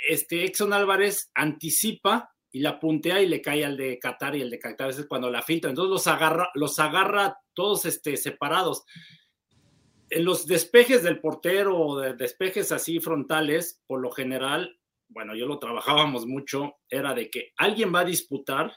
este 0.10 0.46
Exxon 0.46 0.74
Álvarez 0.74 1.30
anticipa 1.36 2.32
y 2.52 2.62
la 2.62 2.80
puntea 2.80 3.22
y 3.22 3.28
le 3.28 3.42
cae 3.42 3.64
al 3.64 3.78
de 3.78 4.00
Qatar 4.00 4.36
y 4.36 4.42
el 4.42 4.50
de 4.50 4.60
Qatar 4.60 4.88
veces 4.88 5.06
cuando 5.08 5.30
la 5.30 5.42
filtra. 5.42 5.70
Entonces 5.70 5.92
los 5.92 6.08
agarra, 6.08 6.50
los 6.56 6.80
agarra 6.80 7.38
todos 7.54 7.86
este, 7.86 8.18
separados. 8.18 8.84
En 10.10 10.26
los 10.26 10.48
despejes 10.48 11.04
del 11.04 11.20
portero 11.20 11.78
o 11.78 12.00
de 12.00 12.14
despejes 12.14 12.72
así 12.72 13.00
frontales, 13.00 13.84
por 13.86 14.02
lo 14.02 14.12
general, 14.12 14.80
bueno, 15.08 15.36
yo 15.36 15.46
lo 15.46 15.60
trabajábamos 15.60 16.26
mucho, 16.26 16.78
era 16.90 17.14
de 17.14 17.30
que 17.30 17.52
alguien 17.58 17.94
va 17.94 18.02
a 18.02 18.06
disputar 18.06 18.74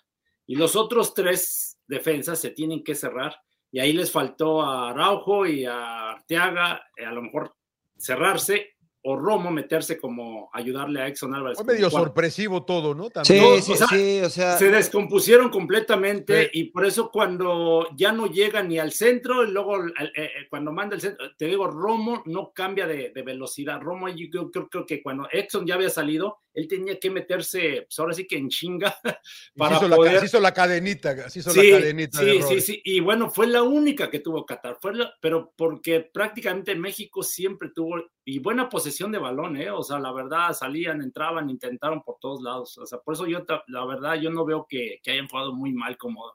y 0.46 0.56
los 0.56 0.76
otros 0.76 1.14
tres 1.14 1.78
defensas 1.86 2.38
se 2.40 2.50
tienen 2.50 2.84
que 2.84 2.94
cerrar. 2.94 3.34
Y 3.70 3.80
ahí 3.80 3.92
les 3.92 4.10
faltó 4.10 4.60
a 4.60 4.90
Araujo 4.90 5.46
y 5.46 5.64
a 5.64 6.10
Arteaga, 6.10 6.82
eh, 6.96 7.06
a 7.06 7.12
lo 7.12 7.22
mejor 7.22 7.54
cerrarse 7.96 8.71
o 9.04 9.16
Romo 9.16 9.50
meterse 9.50 9.98
como 9.98 10.48
ayudarle 10.52 11.02
a 11.02 11.08
Exxon 11.08 11.34
Álvarez. 11.34 11.58
Fue 11.58 11.74
medio 11.74 11.90
sorpresivo 11.90 12.64
todo, 12.64 12.94
¿no? 12.94 13.10
También. 13.10 13.62
Sí, 13.62 13.74
sí, 13.74 13.84
sí, 13.90 14.20
o 14.20 14.30
sea. 14.30 14.56
Se 14.56 14.70
descompusieron 14.70 15.50
completamente 15.50 16.48
y 16.52 16.64
por 16.64 16.86
eso 16.86 17.10
cuando 17.10 17.88
ya 17.96 18.12
no 18.12 18.26
llega 18.26 18.62
ni 18.62 18.78
al 18.78 18.92
centro 18.92 19.44
y 19.44 19.50
luego 19.50 19.84
eh, 19.86 20.12
eh, 20.14 20.30
cuando 20.48 20.72
manda 20.72 20.94
el 20.94 21.00
centro, 21.00 21.34
te 21.36 21.46
digo, 21.46 21.66
Romo 21.66 22.22
no 22.26 22.52
cambia 22.52 22.86
de, 22.86 23.10
velocidad. 23.24 23.80
Romo, 23.80 24.08
yo 24.08 24.50
creo, 24.50 24.68
creo, 24.68 24.86
que 24.86 25.02
cuando 25.02 25.28
Exxon 25.32 25.66
ya 25.66 25.74
había 25.74 25.90
salido, 25.90 26.38
él 26.54 26.68
tenía 26.68 26.98
que 26.98 27.10
meterse, 27.10 27.82
pues 27.82 27.98
ahora 27.98 28.14
sí 28.14 28.26
que 28.26 28.36
en 28.36 28.48
chinga, 28.48 28.94
para 29.56 29.76
hizo 29.76 29.88
poder... 29.88 30.14
La, 30.14 30.24
hizo 30.24 30.40
la 30.40 30.52
cadenita, 30.52 31.14
hizo 31.34 31.50
sí, 31.50 31.70
la 31.70 31.78
cadenita. 31.78 32.18
Sí, 32.18 32.42
sí, 32.42 32.60
sí, 32.60 32.82
y 32.84 33.00
bueno, 33.00 33.30
fue 33.30 33.46
la 33.46 33.62
única 33.62 34.10
que 34.10 34.20
tuvo 34.20 34.44
Qatar, 34.44 34.78
fue 34.80 34.92
pero 35.20 35.52
porque 35.56 36.00
prácticamente 36.00 36.74
México 36.74 37.22
siempre 37.22 37.70
tuvo, 37.74 38.02
y 38.24 38.38
buena 38.38 38.68
posesión 38.68 39.12
de 39.12 39.18
balón, 39.18 39.56
¿eh? 39.56 39.70
O 39.70 39.82
sea, 39.82 39.98
la 39.98 40.12
verdad, 40.12 40.52
salían, 40.52 41.02
entraban, 41.02 41.50
intentaron 41.50 42.02
por 42.02 42.16
todos 42.20 42.42
lados, 42.42 42.76
o 42.78 42.86
sea, 42.86 42.98
por 42.98 43.14
eso 43.14 43.26
yo, 43.26 43.44
la 43.68 43.84
verdad, 43.86 44.14
yo 44.14 44.30
no 44.30 44.44
veo 44.44 44.66
que, 44.68 45.00
que 45.02 45.12
hayan 45.12 45.28
jugado 45.28 45.54
muy 45.54 45.72
mal 45.72 45.96
como 45.96 46.32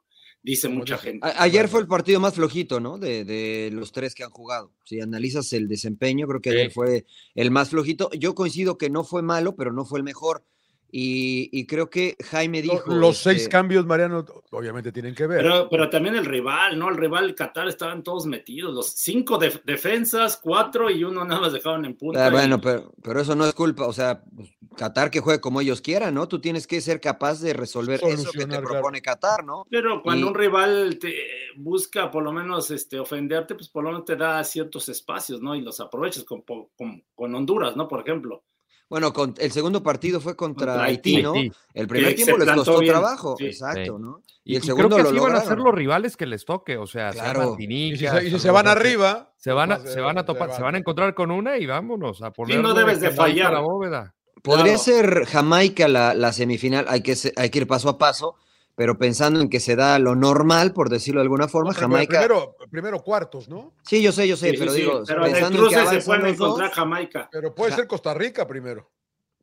dice 0.47 0.69
mucha 0.69 0.97
gente. 0.97 1.27
ayer 1.37 1.67
fue 1.67 1.81
el 1.81 1.87
partido 1.87 2.21
más 2.21 2.33
flojito, 2.33 2.79
¿no? 2.79 2.97
De, 2.97 3.25
de, 3.25 3.69
los 3.71 3.91
tres 3.91 4.15
que 4.15 4.23
han 4.23 4.29
jugado. 4.29 4.71
Si 4.85 5.01
analizas 5.01 5.51
el 5.51 5.67
desempeño, 5.67 6.25
creo 6.25 6.41
que 6.41 6.51
ayer 6.51 6.71
fue 6.71 7.05
el 7.35 7.51
más 7.51 7.69
flojito. 7.69 8.09
Yo 8.11 8.33
coincido 8.33 8.77
que 8.77 8.89
no 8.89 9.03
fue 9.03 9.21
malo, 9.21 9.55
pero 9.57 9.73
no 9.73 9.83
fue 9.83 9.99
el 9.99 10.03
mejor. 10.03 10.45
Y, 10.89 11.65
creo 11.67 11.89
que 11.89 12.15
Jaime 12.23 12.61
dijo. 12.61 12.83
Los 12.87 13.17
seis 13.17 13.39
este 13.39 13.49
cambios, 13.49 13.85
Mariano, 13.85 14.25
obviamente 14.51 14.91
tienen 14.91 15.13
que 15.13 15.27
ver. 15.27 15.45
Pero, 15.69 15.89
también 15.89 16.15
el 16.15 16.25
rival, 16.25 16.79
¿no? 16.79 16.89
El 16.89 16.97
rival 16.97 17.35
Qatar 17.35 17.67
estaban 17.67 18.03
todos 18.03 18.25
metidos. 18.25 18.73
Los 18.73 18.87
cinco 18.91 19.37
defensas, 19.37 20.37
cuatro 20.37 20.89
y 20.89 21.03
uno 21.03 21.25
nada 21.25 21.41
más 21.41 21.53
dejaron 21.53 21.85
en 21.85 21.95
punta. 21.95 22.25
Ah, 22.25 22.29
bueno, 22.29 22.59
pero, 22.61 22.93
pero, 23.03 23.19
eso 23.19 23.35
no 23.35 23.45
es 23.45 23.53
culpa. 23.53 23.85
O 23.85 23.93
sea, 23.93 24.23
pues, 24.23 24.49
Qatar 24.77 25.11
que 25.11 25.19
juegue 25.19 25.41
como 25.41 25.59
ellos 25.59 25.81
quieran, 25.81 26.13
¿no? 26.13 26.27
Tú 26.27 26.39
tienes 26.39 26.67
que 26.67 26.79
ser 26.79 27.01
capaz 27.01 27.41
de 27.41 27.53
resolver 27.53 27.99
eso 28.03 28.31
que 28.31 28.45
te 28.45 28.61
propone 28.61 29.01
Qatar, 29.01 29.43
¿no? 29.43 29.65
Pero 29.69 30.01
cuando 30.01 30.27
un 30.27 30.35
rival 30.35 30.97
te 30.99 31.15
busca 31.57 32.09
por 32.09 32.23
lo 32.23 32.31
menos 32.31 32.71
este, 32.71 32.99
ofenderte, 32.99 33.55
pues 33.55 33.67
por 33.67 33.83
lo 33.83 33.89
menos 33.91 34.05
te 34.05 34.15
da 34.15 34.43
ciertos 34.43 34.87
espacios, 34.87 35.41
¿no? 35.41 35.55
Y 35.55 35.61
los 35.61 35.79
aprovechas 35.79 36.23
con, 36.23 36.43
con, 36.43 37.03
con 37.13 37.35
Honduras, 37.35 37.75
¿no? 37.75 37.87
Por 37.87 38.01
ejemplo. 38.01 38.43
Bueno, 38.89 39.11
con, 39.11 39.33
el 39.37 39.51
segundo 39.51 39.83
partido 39.83 40.21
fue 40.21 40.35
contra, 40.35 40.81
Haití, 40.83 41.21
¿no? 41.21 41.33
El 41.73 41.87
primer 41.87 42.15
tiempo 42.15 42.37
les 42.37 42.51
costó 42.53 42.79
trabajo, 42.79 43.35
exacto, 43.39 43.99
¿no? 43.99 44.21
Y, 44.45 44.55
el 44.55 44.63
segundo 44.63 44.95
creo 44.95 45.09
que 45.09 45.13
lo 45.13 45.23
van 45.23 45.35
a 45.35 45.41
ser 45.41 45.57
los 45.57 45.73
rivales 45.73 46.15
que 46.15 46.25
les 46.25 46.45
toque, 46.45 46.77
o 46.77 46.87
sea, 46.87 47.09
claro. 47.09 47.57
y 47.59 47.97
si, 47.97 48.39
se, 48.39 48.49
van 48.49 48.67
arriba, 48.67 49.33
se 49.35 49.51
van 49.51 49.73
a, 49.73 49.79
se 49.79 49.99
van 49.99 50.17
a 50.17 50.25
topar, 50.25 50.53
se 50.53 50.61
van 50.61 50.75
a 50.75 50.77
encontrar 50.77 51.13
con 51.13 51.31
una 51.31 51.57
y 51.57 51.65
vámonos 51.65 52.21
a 52.21 52.31
poner. 52.31 52.61
no 52.61 52.73
debes 52.73 53.01
de 53.01 53.11
fallar. 53.11 53.51
La 53.51 53.59
bóveda. 53.59 54.13
Podría 54.41 54.77
ser 54.77 55.25
Jamaica 55.25 55.89
la, 55.89 56.13
la, 56.13 56.31
semifinal, 56.31 56.85
hay 56.87 57.01
que, 57.01 57.15
hay 57.35 57.49
que 57.49 57.59
ir 57.59 57.67
paso 57.67 57.89
a 57.89 57.97
paso, 57.97 58.35
pero 58.77 58.95
pensando 58.99 59.41
en 59.41 59.49
que 59.49 59.59
se 59.59 59.75
da 59.75 59.97
lo 59.97 60.13
normal, 60.13 60.71
por 60.71 60.89
decirlo 60.89 61.19
de 61.19 61.23
alguna 61.23 61.47
forma, 61.47 61.73
Jamaica. 61.73 62.19
Primero, 62.19 62.55
primero 62.69 63.01
cuartos, 63.01 63.49
¿no? 63.49 63.73
Sí, 63.81 64.03
yo 64.03 64.11
sé, 64.11 64.27
yo 64.27 64.37
sé, 64.37 64.53
pero 64.55 64.71
digo, 64.71 65.01
pero 65.03 65.23
pensando 65.23 65.67
en 65.67 65.73
que 65.73 65.99
se 65.99 66.05
puede 66.05 66.29
encontrar 66.29 66.71
Jamaica. 66.71 67.27
Pero 67.31 67.55
puede 67.55 67.73
ser 67.73 67.87
Costa 67.87 68.13
Rica 68.13 68.45
primero. 68.45 68.87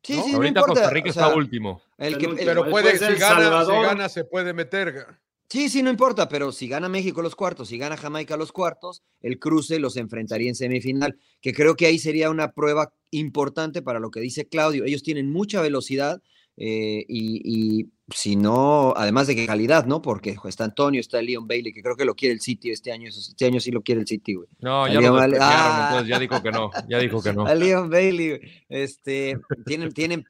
Sí, 0.01 0.13
sí, 0.23 0.35
Ahorita 0.35 0.61
no 0.61 0.67
Costa 0.67 0.89
Rica 0.89 1.09
está 1.09 1.35
último. 1.35 1.81
pero 1.97 2.69
puede, 2.69 2.97
si 2.97 3.15
gana, 3.15 3.65
si 3.65 3.71
gana, 3.73 4.07
se 4.07 4.23
puede 4.23 4.53
meter. 4.53 5.05
Sí, 5.49 5.67
sí, 5.67 5.83
no 5.83 5.89
importa, 5.89 6.29
pero 6.29 6.53
si 6.53 6.69
gana 6.69 6.87
México 6.87 7.21
los 7.21 7.35
cuartos, 7.35 7.67
si 7.67 7.77
gana 7.77 7.97
Jamaica 7.97 8.37
los 8.37 8.53
cuartos, 8.53 9.03
el 9.19 9.37
cruce 9.37 9.79
los 9.79 9.97
enfrentaría 9.97 10.47
en 10.47 10.55
semifinal, 10.55 11.19
que 11.41 11.53
creo 11.53 11.75
que 11.75 11.87
ahí 11.87 11.99
sería 11.99 12.29
una 12.29 12.53
prueba 12.53 12.93
importante 13.11 13.81
para 13.81 13.99
lo 13.99 14.11
que 14.11 14.21
dice 14.21 14.47
Claudio. 14.47 14.85
Ellos 14.85 15.03
tienen 15.03 15.29
mucha 15.29 15.61
velocidad, 15.61 16.21
eh, 16.57 17.05
y, 17.07 17.89
no, 18.35 18.93
además 18.95 19.25
de 19.27 19.35
que 19.35 19.47
calidad, 19.47 19.85
¿no? 19.85 20.01
Porque 20.01 20.35
está 20.45 20.63
Antonio, 20.63 21.01
está 21.01 21.21
Leon 21.21 21.47
Bailey, 21.47 21.73
que 21.73 21.81
creo 21.81 21.95
que 21.95 22.05
lo 22.05 22.15
quiere 22.15 22.33
el 22.33 22.41
City 22.41 22.69
este 22.69 22.91
año. 22.91 23.09
Este 23.09 23.45
año 23.45 23.59
sí 23.59 23.71
lo 23.71 23.81
quiere 23.81 24.01
el 24.01 24.07
City, 24.07 24.35
güey. 24.35 24.47
No, 24.59 24.87
ya 24.87 25.01
lo 25.01 25.17
ah. 25.17 25.87
entonces 25.89 26.09
ya 26.09 26.19
dijo 26.19 26.41
que 26.41 26.51
no. 26.51 26.69
Ya 26.87 26.99
dijo 26.99 27.21
que 27.21 27.33
no. 27.33 27.45
A 27.47 27.55
Leon 27.55 27.89
Bailey, 27.89 28.39
este, 28.69 29.39
tienen, 29.65 29.91
tienen 29.91 30.25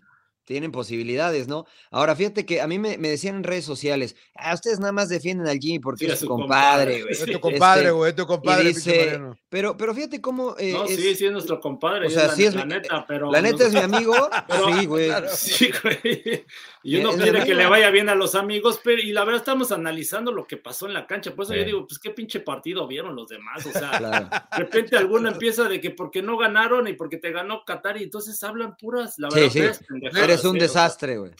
tienen 0.45 0.71
posibilidades, 0.71 1.47
¿no? 1.47 1.65
Ahora, 1.91 2.15
fíjate 2.15 2.45
que 2.45 2.61
a 2.61 2.67
mí 2.67 2.79
me, 2.79 2.97
decían 2.97 3.37
en 3.37 3.43
redes 3.43 3.65
sociales, 3.65 4.15
ah, 4.35 4.53
ustedes 4.53 4.79
nada 4.79 4.91
más 4.91 5.09
defienden 5.09 5.47
al 5.47 5.59
Jimmy 5.59 5.79
porque 5.79 6.05
es 6.05 6.19
su 6.19 6.27
compadre, 6.27 7.01
güey. 7.01 7.13
Es 7.13 7.25
tu 7.25 7.39
compadre, 7.41 7.91
güey, 7.91 8.09
es 8.11 8.15
tu 8.15 8.25
compadre. 8.25 8.69
Dice, 8.69 9.19
pero, 9.49 9.75
pero 9.75 9.93
fíjate 9.93 10.21
cómo... 10.21 10.55
Eh, 10.57 10.73
no, 10.73 10.87
sí, 10.87 11.15
sí 11.15 11.25
es 11.25 11.31
nuestro 11.31 11.59
compadre, 11.59 12.07
o 12.07 12.09
sea, 12.09 12.29
sí 12.29 12.45
es 12.45 12.55
la 12.55 12.65
neta, 12.65 13.05
pero... 13.07 13.31
La 13.31 13.41
neta 13.41 13.65
es 13.65 13.73
mi 13.73 13.79
amigo, 13.79 14.13
sí, 14.79 14.85
güey. 14.85 15.11
Sí, 15.33 15.71
güey. 15.83 16.45
Y 16.85 16.97
uno 16.97 17.13
quiere 17.13 17.43
que 17.43 17.55
le 17.55 17.65
vaya 17.65 17.89
bien 17.89 18.09
a 18.09 18.15
los 18.15 18.35
amigos, 18.35 18.79
pero 18.83 19.01
y 19.01 19.11
la 19.11 19.25
verdad 19.25 19.41
estamos 19.41 19.71
analizando 19.71 20.31
lo 20.31 20.45
que 20.45 20.55
pasó 20.55 20.85
en 20.85 20.93
la 20.93 21.07
cancha. 21.07 21.33
Por 21.33 21.45
eso 21.45 21.55
yo 21.55 21.63
digo, 21.63 21.87
pues 21.87 21.97
qué 21.97 22.11
pinche 22.11 22.41
partido 22.41 22.85
vieron 22.85 23.15
los 23.15 23.27
demás. 23.27 23.65
O 23.65 23.71
sea, 23.71 24.29
de 24.55 24.57
repente 24.59 24.95
alguno 24.95 25.29
empieza 25.29 25.67
de 25.67 25.81
que 25.81 25.89
porque 25.89 26.21
no 26.21 26.37
ganaron 26.37 26.87
y 26.87 26.93
porque 26.93 27.17
te 27.17 27.31
ganó 27.31 27.65
Qatar 27.65 27.99
y 27.99 28.03
entonces 28.03 28.41
hablan 28.43 28.77
puras. 28.77 29.17
La 29.17 29.29
verdad, 29.29 29.49
sí, 29.49 29.61
Eres 30.35 30.45
un 30.45 30.57
desastre, 30.57 31.17
güey. 31.17 31.31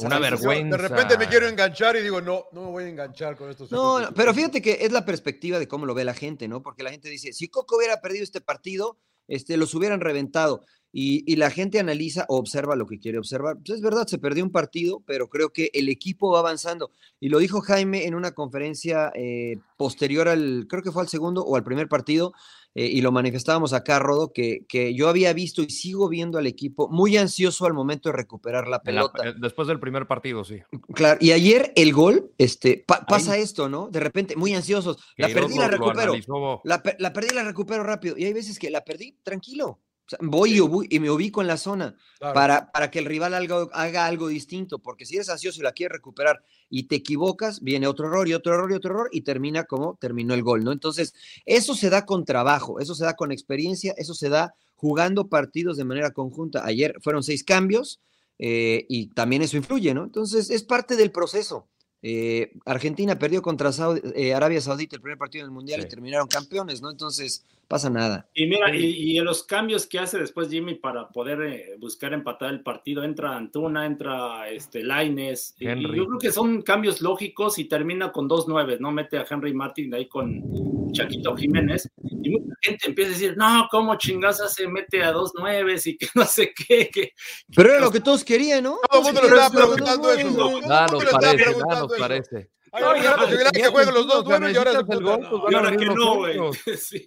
una 0.00 0.18
vergüenza. 0.18 0.76
De 0.76 0.88
repente 0.88 1.18
me 1.18 1.28
quiero 1.28 1.46
enganchar 1.46 1.96
y 1.96 2.02
digo, 2.02 2.20
no, 2.20 2.46
no 2.52 2.62
me 2.62 2.70
voy 2.70 2.84
a 2.84 2.88
enganchar 2.88 3.36
con 3.36 3.50
estos. 3.50 3.70
No, 3.70 4.00
pero 4.14 4.32
fíjate 4.34 4.60
que 4.62 4.78
es 4.80 4.92
la 4.92 5.04
perspectiva 5.04 5.58
de 5.58 5.68
cómo 5.68 5.86
lo 5.86 5.94
ve 5.94 6.04
la 6.04 6.14
gente, 6.14 6.48
¿no? 6.48 6.62
Porque 6.62 6.82
la 6.82 6.90
gente 6.90 7.08
dice, 7.08 7.32
si 7.32 7.48
Coco 7.48 7.76
hubiera 7.76 8.00
perdido 8.00 8.24
este 8.24 8.40
partido, 8.40 8.98
este, 9.28 9.56
los 9.56 9.74
hubieran 9.74 10.00
reventado 10.00 10.64
y, 10.96 11.34
la 11.34 11.50
gente 11.50 11.80
analiza 11.80 12.24
o 12.28 12.36
observa 12.36 12.76
lo 12.76 12.86
que 12.86 13.00
quiere 13.00 13.18
observar. 13.18 13.56
Pues 13.56 13.70
es 13.70 13.80
verdad, 13.80 14.06
se 14.06 14.18
perdió 14.18 14.44
un 14.44 14.52
partido, 14.52 15.02
pero 15.04 15.28
creo 15.28 15.50
que 15.50 15.68
el 15.74 15.88
equipo 15.88 16.30
va 16.30 16.38
avanzando. 16.38 16.92
Y 17.18 17.30
lo 17.30 17.38
dijo 17.38 17.60
Jaime 17.60 18.06
en 18.06 18.14
una 18.14 18.30
conferencia 18.30 19.10
eh, 19.16 19.56
posterior 19.76 20.28
al, 20.28 20.66
creo 20.68 20.84
que 20.84 20.92
fue 20.92 21.02
al 21.02 21.08
segundo 21.08 21.42
o 21.44 21.56
al 21.56 21.64
primer 21.64 21.88
partido, 21.88 22.32
eh, 22.76 22.86
y 22.86 23.00
lo 23.00 23.10
manifestábamos 23.10 23.72
acá, 23.72 23.98
Rodo, 23.98 24.32
que, 24.32 24.66
que, 24.68 24.94
yo 24.94 25.08
había 25.08 25.32
visto 25.32 25.62
y 25.62 25.70
sigo 25.70 26.08
viendo 26.08 26.38
al 26.38 26.46
equipo 26.46 26.88
muy 26.88 27.16
ansioso 27.16 27.66
al 27.66 27.74
momento 27.74 28.08
de 28.08 28.16
recuperar 28.16 28.68
la 28.68 28.80
pelota. 28.80 29.28
Eh, 29.28 29.34
después 29.36 29.66
del 29.66 29.80
primer 29.80 30.06
partido, 30.06 30.44
sí. 30.44 30.60
Claro, 30.94 31.18
y 31.20 31.32
ayer 31.32 31.72
el 31.74 31.92
gol, 31.92 32.30
este, 32.38 32.84
pasa 32.86 33.36
esto, 33.36 33.68
¿no? 33.68 33.88
De 33.88 33.98
repente, 33.98 34.36
muy 34.36 34.54
ansiosos. 34.54 34.98
La 35.16 35.28
perdí, 35.28 35.58
la 35.58 35.68
recupero. 35.68 36.60
La, 36.62 36.80
la 36.98 37.12
perdí, 37.12 37.34
la 37.34 37.42
recupero 37.42 37.82
rápido. 37.82 38.16
Y 38.16 38.24
hay 38.24 38.32
veces 38.32 38.60
que 38.60 38.70
la 38.70 38.84
perdí 38.84 39.18
tranquilo 39.24 39.80
voy 40.20 40.60
y, 40.90 41.00
me 41.00 41.10
ubico 41.10 41.40
en 41.40 41.46
la 41.46 41.56
zona 41.56 41.96
para, 42.18 42.70
para, 42.70 42.90
que 42.90 42.98
el 42.98 43.06
rival 43.06 43.34
haga, 43.72 44.06
algo 44.06 44.28
distinto, 44.28 44.78
porque 44.78 45.06
si 45.06 45.16
eres 45.16 45.28
ansioso 45.28 45.60
y 45.60 45.62
la 45.62 45.72
quieres 45.72 45.96
recuperar 45.96 46.42
y 46.68 46.84
te 46.84 46.96
equivocas, 46.96 47.60
viene 47.62 47.86
otro 47.86 48.08
error 48.08 48.28
y 48.28 48.34
otro 48.34 48.54
error 48.54 48.70
y 48.70 48.74
otro 48.74 48.90
error 48.90 49.08
y 49.12 49.22
termina 49.22 49.64
como 49.64 49.96
terminó 50.00 50.34
el 50.34 50.42
gol, 50.42 50.64
¿no? 50.64 50.72
Entonces, 50.72 51.14
eso 51.46 51.74
se 51.74 51.90
da 51.90 52.04
con 52.04 52.24
trabajo, 52.24 52.80
eso 52.80 52.94
se 52.94 53.04
da 53.04 53.14
con 53.14 53.32
experiencia, 53.32 53.94
eso 53.96 54.14
se 54.14 54.28
da 54.28 54.54
jugando 54.74 55.28
partidos 55.28 55.76
de 55.76 55.84
manera 55.84 56.12
conjunta. 56.12 56.64
Ayer 56.64 56.96
fueron 57.00 57.22
seis 57.22 57.44
cambios 57.44 58.00
eh, 58.38 58.86
y 58.88 59.06
también 59.08 59.42
eso 59.42 59.56
influye, 59.56 59.94
¿no? 59.94 60.04
Entonces, 60.04 60.50
es 60.50 60.62
parte 60.62 60.96
del 60.96 61.10
proceso. 61.10 61.68
Eh, 62.06 62.52
Argentina 62.66 63.18
perdió 63.18 63.40
contra 63.40 63.70
eh, 64.14 64.34
Arabia 64.34 64.60
Saudita 64.60 64.96
el 64.96 65.00
primer 65.00 65.16
partido 65.16 65.44
del 65.44 65.52
Mundial 65.52 65.80
y 65.80 65.88
terminaron 65.88 66.28
campeones, 66.28 66.82
¿no? 66.82 66.90
Entonces, 66.90 67.46
pasa 67.68 67.90
nada. 67.90 68.28
Y 68.34 68.46
mira, 68.46 68.74
y, 68.74 69.18
en 69.18 69.24
los 69.24 69.42
cambios 69.42 69.86
que 69.86 69.98
hace 69.98 70.18
después 70.18 70.48
Jimmy 70.48 70.74
para 70.74 71.08
poder 71.08 71.42
eh, 71.42 71.76
buscar 71.78 72.12
empatar 72.12 72.50
el 72.50 72.62
partido, 72.62 73.02
entra 73.02 73.36
Antuna, 73.36 73.86
entra 73.86 74.48
este 74.48 74.82
Laines, 74.82 75.54
y 75.58 75.66
yo 75.66 75.88
creo 75.88 76.18
que 76.18 76.32
son 76.32 76.62
cambios 76.62 77.00
lógicos 77.00 77.58
y 77.58 77.64
termina 77.64 78.12
con 78.12 78.28
dos 78.28 78.46
nueve, 78.48 78.76
¿no? 78.80 78.90
Mete 78.92 79.18
a 79.18 79.26
Henry 79.28 79.54
Martin 79.54 79.90
de 79.90 79.98
ahí 79.98 80.08
con 80.08 80.92
Chaquito 80.92 81.36
Jiménez, 81.36 81.88
y 82.02 82.30
mucha 82.30 82.54
gente 82.62 82.88
empieza 82.88 83.10
a 83.10 83.12
decir, 83.12 83.36
no, 83.36 83.68
¿cómo 83.70 83.96
chingaza 83.96 84.48
se 84.48 84.68
mete 84.68 85.02
a 85.02 85.12
dos 85.12 85.32
nueves 85.34 85.86
y 85.86 85.96
que 85.96 86.06
no 86.14 86.24
sé 86.24 86.52
qué? 86.54 87.12
Pero 87.54 87.70
era 87.70 87.80
lo 87.80 87.90
que 87.90 88.00
todos 88.00 88.24
querían, 88.24 88.64
¿no? 88.64 88.78
Todo 88.90 89.00
el 89.00 89.04
mundo 89.04 89.20
le 89.22 89.28
estaba 89.28 89.50
preguntando 89.50 90.12
eso. 90.12 90.60
Nada 90.60 90.86
nos 90.86 91.04
parece, 91.04 91.56
nada 91.56 91.80
nos 91.80 91.98
parece. 91.98 92.50
Ay, 92.74 93.02
ya, 93.02 93.52
que 93.52 93.66
jueguen 93.68 93.94
los 93.94 94.06
dos 94.06 94.24
buenos 94.24 94.52
y 94.52 94.56
ahora, 94.56 94.72
el 94.72 94.84
gol, 94.84 95.20
pues, 95.30 95.52
y 95.52 95.54
ahora 95.54 95.76
que 95.76 95.86
no, 95.86 96.16
güey. 96.16 96.38
sí, 96.76 97.04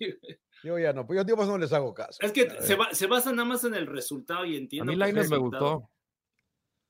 yo 0.68 0.80
ya 0.80 0.94
no, 0.94 1.06
pues 1.06 1.18
yo 1.18 1.24
digo, 1.24 1.46
no 1.46 1.58
les 1.58 1.74
hago 1.74 1.94
caso. 1.94 2.18
Es 2.22 2.32
que 2.32 2.50
se, 2.62 2.76
va, 2.76 2.94
se, 2.94 3.08
basa 3.08 3.32
nada 3.32 3.46
más 3.46 3.64
en 3.64 3.74
el 3.74 3.88
resultado 3.88 4.46
y 4.46 4.58
entiendo. 4.58 4.92
A 4.92 4.94
mí 4.94 5.00
Laines 5.00 5.30
me 5.30 5.38
gustó. 5.38 5.90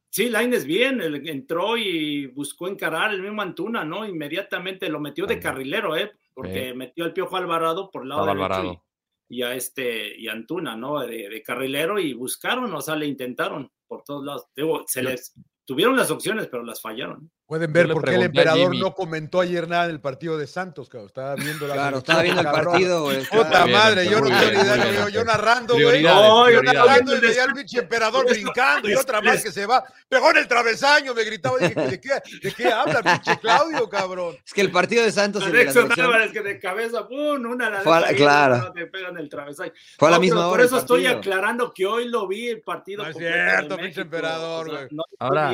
Sí, 0.09 0.29
Laines 0.29 0.65
bien, 0.65 1.01
entró 1.27 1.77
y 1.77 2.27
buscó 2.27 2.67
encarar 2.67 3.13
el 3.13 3.21
mismo 3.21 3.41
Antuna, 3.41 3.83
¿no? 3.83 4.05
Inmediatamente 4.05 4.89
lo 4.89 4.99
metió 4.99 5.25
de 5.25 5.39
carrilero, 5.39 5.95
¿eh? 5.95 6.11
Porque 6.33 6.73
metió 6.73 7.05
al 7.05 7.13
Piojo 7.13 7.35
Alvarado 7.35 7.91
por 7.91 8.03
el 8.03 8.09
lado 8.09 8.25
derecho 8.25 8.83
y, 9.29 9.43
a 9.43 9.53
este, 9.53 10.17
y 10.17 10.27
Antuna, 10.27 10.75
¿no? 10.75 10.99
De, 11.01 11.43
carrilero 11.43 11.99
y 11.99 12.13
buscaron, 12.13 12.73
o 12.73 12.81
sea, 12.81 12.95
le 12.95 13.05
intentaron 13.05 13.71
por 13.85 14.03
todos 14.03 14.25
lados. 14.25 14.47
se 14.87 15.03
les 15.03 15.33
tuvieron 15.65 15.95
las 15.97 16.09
opciones, 16.09 16.47
pero 16.47 16.63
las 16.63 16.81
fallaron. 16.81 17.29
Pueden 17.47 17.71
ver 17.71 17.87
por 17.87 18.03
qué 18.03 18.15
el 18.15 18.23
emperador 18.23 18.75
no 18.75 18.93
comentó 18.93 19.39
ayer 19.39 19.69
nada 19.69 19.85
en 19.85 19.91
el 19.91 20.01
partido 20.01 20.37
de 20.37 20.47
Santos, 20.47 20.89
cabrón. 20.89 21.07
Estaba 21.07 21.33
viendo 21.35 21.65
la 21.65 21.75
Claro, 21.75 21.99
estaba 21.99 22.21
viendo 22.21 22.41
el 22.41 22.47
partido, 22.47 23.03
güey. 23.03 23.25
Puta 23.25 23.65
madre, 23.67 24.09
yo 24.09 24.19
no 24.19 24.27
tengo 24.27 24.51
ni 24.51 24.59
idea, 24.59 25.09
yo, 25.09 25.23
narrando, 25.23 25.75
güey. 25.75 26.03
No, 26.03 26.51
yo 26.51 26.61
narrando 26.61 27.15
y 27.15 27.21
veía 27.21 27.45
al 27.45 27.53
pinche 27.53 27.79
emperador 27.79 28.29
brincando 28.29 28.89
y 28.89 28.95
otra 28.95 29.21
más 29.21 29.41
que 29.41 29.53
se 29.53 29.65
va. 29.65 29.81
Pegó 30.09 30.31
en 30.31 30.37
el 30.37 30.47
travesaño, 30.49 31.13
me 31.13 31.23
gritaba. 31.23 31.57
Dije, 31.57 31.73
¿de 31.73 32.01
qué, 32.01 32.09
de 32.43 32.51
qué 32.51 32.67
habla, 32.67 33.01
pinche 33.01 33.39
Claudio, 33.39 33.87
cabrón? 33.87 34.37
Es 34.45 34.53
que 34.53 34.59
el 34.59 34.71
partido 34.71 35.05
de 35.05 35.11
Santos. 35.13 35.49
De 35.49 35.69
Álvarez 36.01 36.33
que 36.33 36.41
de 36.41 36.59
cabeza, 36.59 37.07
pum, 37.07 37.45
una 37.45 37.69
la 37.69 37.79
Fue 37.79 38.13
claro. 38.15 38.73
te 38.73 38.87
pegan 38.87 39.17
el 39.17 39.29
travesaño. 39.29 39.71
Fue 39.97 40.09
a 40.09 40.11
la 40.11 40.19
misma 40.19 40.47
hora. 40.47 40.57
Por 40.57 40.65
eso 40.65 40.79
estoy 40.79 41.05
aclarando 41.05 41.73
que 41.73 41.85
hoy 41.85 42.09
lo 42.09 42.27
vi 42.27 42.49
el 42.49 42.61
partido. 42.61 43.03
No 43.03 43.09
es 43.09 43.15
cierto, 43.15 43.77
pinche 43.77 44.01
emperador, 44.01 44.69
güey. 44.69 44.87
Ahora, 45.19 45.53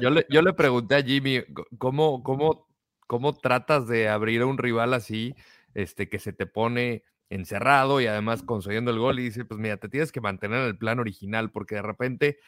yo 0.00 0.10
le, 0.10 0.26
yo 0.28 0.42
le 0.42 0.52
pregunté 0.52 0.96
a 0.96 1.02
Jimmy, 1.02 1.42
¿cómo, 1.78 2.22
cómo, 2.22 2.68
cómo 3.06 3.34
tratas 3.36 3.88
de 3.88 4.08
abrir 4.08 4.42
a 4.42 4.46
un 4.46 4.58
rival 4.58 4.94
así, 4.94 5.34
este, 5.74 6.08
que 6.08 6.18
se 6.18 6.32
te 6.32 6.46
pone 6.46 7.04
encerrado 7.28 8.00
y 8.00 8.06
además 8.06 8.42
concediendo 8.42 8.90
el 8.90 8.98
gol? 8.98 9.18
Y 9.18 9.24
dice, 9.24 9.44
pues 9.44 9.60
mira, 9.60 9.76
te 9.76 9.88
tienes 9.88 10.12
que 10.12 10.20
mantener 10.20 10.60
en 10.60 10.66
el 10.66 10.78
plan 10.78 10.98
original 10.98 11.50
porque 11.50 11.76
de 11.76 11.82
repente 11.82 12.38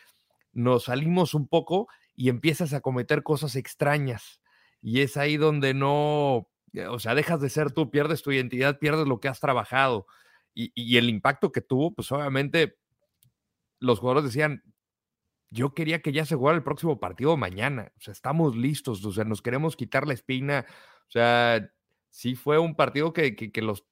nos 0.52 0.84
salimos 0.84 1.34
un 1.34 1.48
poco 1.48 1.88
y 2.16 2.28
empiezas 2.28 2.72
a 2.72 2.80
cometer 2.80 3.22
cosas 3.22 3.56
extrañas. 3.56 4.40
Y 4.80 5.00
es 5.00 5.16
ahí 5.16 5.36
donde 5.36 5.74
no, 5.74 6.48
eh, 6.72 6.86
o 6.86 6.98
sea, 6.98 7.14
dejas 7.14 7.40
de 7.40 7.50
ser 7.50 7.72
tú, 7.72 7.90
pierdes 7.90 8.22
tu 8.22 8.32
identidad, 8.32 8.78
pierdes 8.78 9.06
lo 9.06 9.20
que 9.20 9.28
has 9.28 9.40
trabajado. 9.40 10.06
Y, 10.54 10.72
y 10.74 10.96
el 10.96 11.08
impacto 11.08 11.52
que 11.52 11.60
tuvo, 11.60 11.94
pues 11.94 12.10
obviamente 12.10 12.76
los 13.80 14.00
jugadores 14.00 14.24
decían, 14.24 14.62
yo 15.50 15.75
quería 15.75 16.00
que 16.02 16.12
ya 16.12 16.25
se 16.25 16.37
jugara 16.37 16.57
el 16.57 16.64
próximo 16.64 17.00
partido 17.00 17.37
mañana. 17.37 17.93
O 17.97 18.00
sea, 18.00 18.12
estamos 18.12 18.57
listos, 18.57 19.05
o 19.05 19.12
sea, 19.12 19.25
nos 19.25 19.43
queremos 19.43 19.76
quitar 19.76 20.07
la 20.07 20.14
espina. 20.14 20.67
O 21.09 21.11
sea, 21.11 21.71
sí 22.11 22.35
fue 22.35 22.59
un 22.59 22.75
partido 22.75 23.12
que, 23.12 23.35
que, 23.35 23.62
los, 23.62 23.87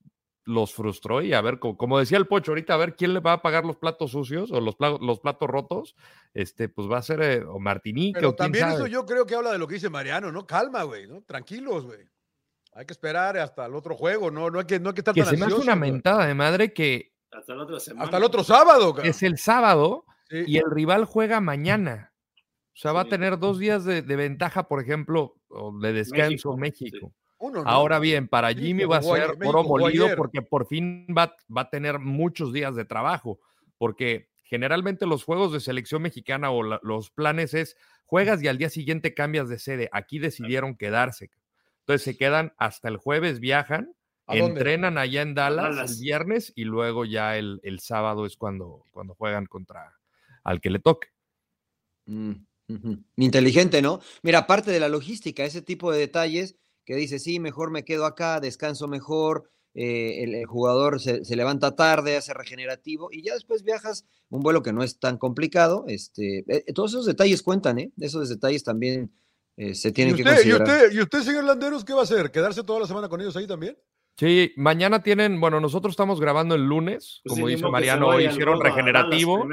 los 0.45 0.75
frustró 0.75 1.23
y 1.23 1.33
a 1.33 1.41
ver, 1.41 1.59
como, 1.59 1.99
decía 1.99 2.19
el 2.19 2.27
Pocho 2.27 2.53
ahorita, 2.53 2.75
a 2.75 2.79
ver 2.79 2.95
quién 2.95 3.15
le 3.15 3.21
va 3.21 3.35
a 3.35 3.43
pagar 3.43 3.65
los 3.65 3.77
platos 3.77 4.11
sucios 4.11 4.53
o 4.53 4.61
los, 4.61 4.77
los 5.01 5.21
platos 5.21 5.49
rotos, 5.49 5.97
este, 6.35 6.69
pues 6.69 6.91
va 6.91 6.99
a 6.99 7.03
ser 7.03 7.23
eh, 7.23 7.45
o 7.45 7.59
Martinique 7.59 8.19
Pero 8.19 8.31
o 8.31 8.35
también 8.35 8.69
eso 8.69 8.87
yo 8.87 9.07
creo 9.07 9.27
que 9.27 9.35
habla 9.35 9.53
de 9.53 9.59
lo 9.59 9.67
que 9.67 9.75
dice 9.75 9.91
Mariano, 9.91 10.31
¿no? 10.33 10.47
Calma, 10.47 10.83
güey, 10.83 11.07
¿no? 11.07 11.23
Tranquilos, 11.23 11.87
güey. 11.87 12.09
Hay 12.73 12.85
que 12.85 12.93
esperar 12.93 13.39
hasta 13.39 13.65
el 13.65 13.75
otro 13.75 13.97
juego, 13.97 14.31
no, 14.31 14.51
no 14.51 14.59
hay 14.59 14.67
que, 14.67 14.79
no 14.79 14.91
hay 14.91 14.95
que 14.95 15.01
estar 15.01 15.15
que 15.15 15.25
se 15.25 15.39
me 15.39 15.47
hace 15.47 15.55
una 15.55 15.77
mentada 15.77 16.27
de 16.27 16.35
madre 16.35 16.75
que... 16.75 17.15
Hasta 17.31 17.55
el 17.55 17.61
otro, 17.61 17.81
semana. 17.81 18.05
hasta 18.05 18.17
el 18.19 18.25
otro 18.25 18.45
sábado, 18.45 18.95
Es 19.03 19.23
el 19.23 19.39
sábado 19.39 20.05
y 20.31 20.59
el 20.59 20.71
rival 20.71 21.05
juega 21.05 21.41
mañana. 21.41 22.13
O 22.75 22.79
sea, 22.79 22.93
va 22.93 23.03
a 23.03 23.09
tener 23.09 23.39
dos 23.39 23.59
días 23.59 23.85
de, 23.85 24.03
ventaja, 24.03 24.69
por 24.69 24.83
ejemplo, 24.83 25.35
de 25.81 25.93
descanso 25.93 26.57
México. 26.57 27.13
Ahora 27.65 27.99
bien, 27.99 28.29
para 28.29 28.53
Jimmy 28.53 28.85
va 28.85 28.99
a 28.99 29.03
ser 29.03 29.37
oro 29.45 29.65
molido 29.65 30.09
porque 30.17 30.43
por 30.43 30.67
fin 30.67 31.07
va, 31.17 31.35
va 31.55 31.63
a 31.63 31.71
tener 31.71 31.99
muchos 31.99 32.53
días 32.53 32.75
de 32.75 32.85
trabajo. 32.85 33.41
Porque 33.79 34.29
generalmente 34.43 35.07
los 35.07 35.25
juegos 35.25 35.53
de 35.53 35.61
selección 35.61 36.03
mexicana 36.03 36.51
o 36.51 36.63
los 36.63 37.11
planes 37.11 37.55
es 37.55 37.77
juegas 38.05 38.43
y 38.43 38.49
al 38.49 38.59
día 38.59 38.71
siguiente 38.71 39.15
cambias 39.15 39.49
de 39.49 39.59
sede. 39.59 39.89
Aquí 39.93 40.19
decidieron 40.19 40.77
quedarse. 40.77 41.31
Entonces 41.81 42.03
se 42.03 42.17
quedan 42.17 42.53
hasta 42.57 42.89
el 42.89 42.97
jueves, 42.97 43.39
viajan, 43.39 43.95
entrenan 44.29 44.99
allá 44.99 45.23
en 45.23 45.35
Dallas, 45.35 45.93
el 45.93 46.03
viernes 46.03 46.53
y 46.57 46.65
luego 46.65 47.05
ya 47.05 47.37
el, 47.37 47.61
el, 47.63 47.81
sábado 47.81 48.27
es 48.27 48.37
cuando, 48.37 48.85
cuando 48.91 49.15
juegan 49.15 49.47
contra, 49.47 49.95
al 50.47 50.61
que 50.61 50.71
le 50.71 50.79
toque. 50.79 51.09
Mm, 52.07 52.33
Inteligente, 53.17 53.83
¿no? 53.83 54.01
Mira, 54.23 54.41
aparte 54.41 54.71
de 54.71 54.81
la 54.81 54.89
logística, 54.89 55.45
ese 55.45 55.63
tipo 55.63 55.93
de 55.93 55.99
detalles 55.99 56.57
que 56.85 56.97
dice, 56.97 57.19
sí, 57.19 57.39
mejor 57.39 57.71
me 57.71 57.85
quedo 57.85 58.07
acá, 58.07 58.41
descanso 58.41 58.89
mejor, 58.89 59.51
eh, 59.75 60.23
el, 60.23 60.47
jugador 60.47 61.01
se, 61.01 61.37
levanta 61.37 61.77
tarde, 61.77 62.17
hace 62.17 62.33
regenerativo 62.33 63.09
y 63.13 63.23
ya 63.23 63.35
después 63.35 63.63
viajas 63.63 64.07
un 64.31 64.41
vuelo 64.41 64.63
que 64.63 64.73
no 64.73 64.83
es 64.83 64.99
tan 64.99 65.19
complicado. 65.19 65.85
Este, 65.87 66.45
eh, 66.49 66.73
todos 66.73 66.93
esos 66.93 67.07
detalles 67.07 67.43
cuentan, 67.43 67.79
¿eh? 67.79 67.93
Esos 68.01 68.29
detalles 68.29 68.65
también 68.65 69.13
eh, 69.57 69.75
se 69.75 69.93
tienen 69.93 70.15
que 70.17 70.25
considerar. 70.25 70.47
¿y 70.47 70.63
usted, 70.63 70.93
¿Y 70.93 71.01
usted, 71.01 71.23
señor 71.23 71.45
Landeros, 71.45 71.85
qué 71.85 71.93
va 71.93 72.01
a 72.01 72.05
hacer? 72.05 72.31
¿Quedarse 72.31 72.63
toda 72.63 72.81
la 72.81 72.87
semana 72.87 73.09
con 73.09 73.21
ellos 73.21 73.37
ahí 73.37 73.47
también? 73.47 73.77
Sí, 74.19 74.55
mañana 74.57 75.03
tienen, 75.03 75.41
bueno, 75.41 75.61
nosotros 75.61 75.93
estamos 75.93 76.21
grabando 76.21 76.55
el 76.55 76.63
lunes, 76.63 77.21
pues 77.23 77.35
como 77.35 77.49
dice 77.49 77.69
Mariano, 77.69 78.09
hoy 78.09 78.27
hicieron 78.27 78.61
regenerativo. 78.61 79.47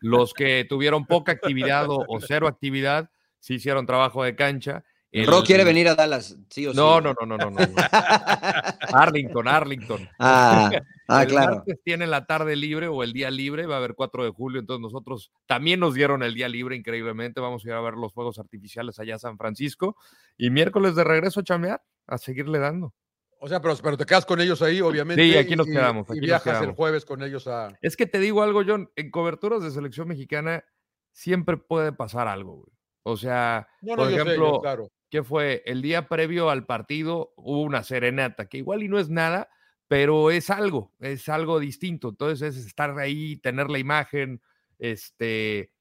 Los 0.00 0.32
que 0.32 0.64
tuvieron 0.66 1.04
poca 1.04 1.32
actividad 1.32 1.86
o, 1.90 2.06
cero 2.26 2.48
actividad, 2.48 3.10
sí 3.40 3.54
hicieron 3.54 3.84
trabajo 3.84 4.24
de 4.24 4.34
cancha. 4.34 4.84
El... 5.12 5.26
Ro 5.26 5.42
quiere 5.42 5.64
venir 5.64 5.88
a 5.88 5.94
Dallas, 5.94 6.36
sí 6.48 6.66
o 6.66 6.70
sí. 6.70 6.76
No, 6.76 7.00
no, 7.00 7.12
no, 7.12 7.26
no, 7.26 7.36
no. 7.36 7.50
no. 7.50 7.60
Arlington, 8.92 9.48
Arlington. 9.48 10.08
Ah, 10.18 10.70
ah 11.08 11.22
el 11.22 11.28
claro. 11.28 11.64
Tienen 11.84 12.10
la 12.10 12.24
tarde 12.24 12.56
libre 12.56 12.88
o 12.88 13.02
el 13.02 13.12
día 13.12 13.30
libre, 13.30 13.66
va 13.66 13.74
a 13.74 13.78
haber 13.78 13.94
4 13.94 14.24
de 14.24 14.30
julio, 14.30 14.60
entonces 14.60 14.80
nosotros 14.80 15.30
también 15.46 15.78
nos 15.80 15.94
dieron 15.94 16.22
el 16.22 16.34
día 16.34 16.48
libre, 16.48 16.74
increíblemente. 16.74 17.40
Vamos 17.40 17.64
a 17.64 17.68
ir 17.68 17.74
a 17.74 17.80
ver 17.82 17.94
los 17.94 18.14
fuegos 18.14 18.38
artificiales 18.38 18.98
allá 18.98 19.16
a 19.16 19.18
San 19.18 19.36
Francisco. 19.36 19.96
Y 20.38 20.48
miércoles 20.48 20.96
de 20.96 21.04
regreso 21.04 21.40
a 21.40 21.44
chamear, 21.44 21.82
a 22.06 22.16
seguirle 22.16 22.58
dando. 22.58 22.94
O 23.38 23.48
sea, 23.48 23.60
pero, 23.60 23.76
pero, 23.82 23.96
te 23.96 24.06
quedas 24.06 24.24
con 24.24 24.40
ellos 24.40 24.62
ahí, 24.62 24.80
obviamente. 24.80 25.22
Sí, 25.22 25.36
aquí 25.36 25.56
nos 25.56 25.66
quedamos. 25.66 26.06
y 26.10 26.20
viajas 26.20 26.62
el 26.62 26.72
jueves 26.72 27.04
con 27.04 27.22
ellos 27.22 27.46
a. 27.46 27.76
Es 27.82 27.96
que 27.96 28.06
te 28.06 28.18
digo 28.18 28.42
algo, 28.42 28.62
John. 28.66 28.90
En 28.96 29.10
coberturas 29.10 29.62
de 29.62 29.70
selección 29.70 30.08
mexicana 30.08 30.64
siempre 31.12 31.56
puede 31.56 31.92
pasar 31.92 32.28
algo, 32.28 32.56
güey. 32.56 32.72
O 33.02 33.16
sea, 33.16 33.68
por 33.80 34.10
ejemplo, 34.10 34.62
¿qué 35.10 35.22
fue? 35.22 35.62
El 35.66 35.82
día 35.82 36.08
previo 36.08 36.50
al 36.50 36.66
partido 36.66 37.34
hubo 37.36 37.62
una 37.62 37.84
serenata, 37.84 38.48
que 38.48 38.58
igual 38.58 38.82
y 38.82 38.88
no 38.88 38.98
es 38.98 39.08
nada, 39.10 39.48
pero 39.86 40.30
es 40.30 40.50
algo, 40.50 40.92
es 40.98 41.28
algo 41.28 41.60
distinto. 41.60 42.08
Entonces 42.08 42.56
es 42.56 42.66
estar 42.66 42.98
ahí, 42.98 43.36
tener 43.36 43.70
la 43.70 43.78
imagen. 43.78 44.42
Este, 44.78 45.72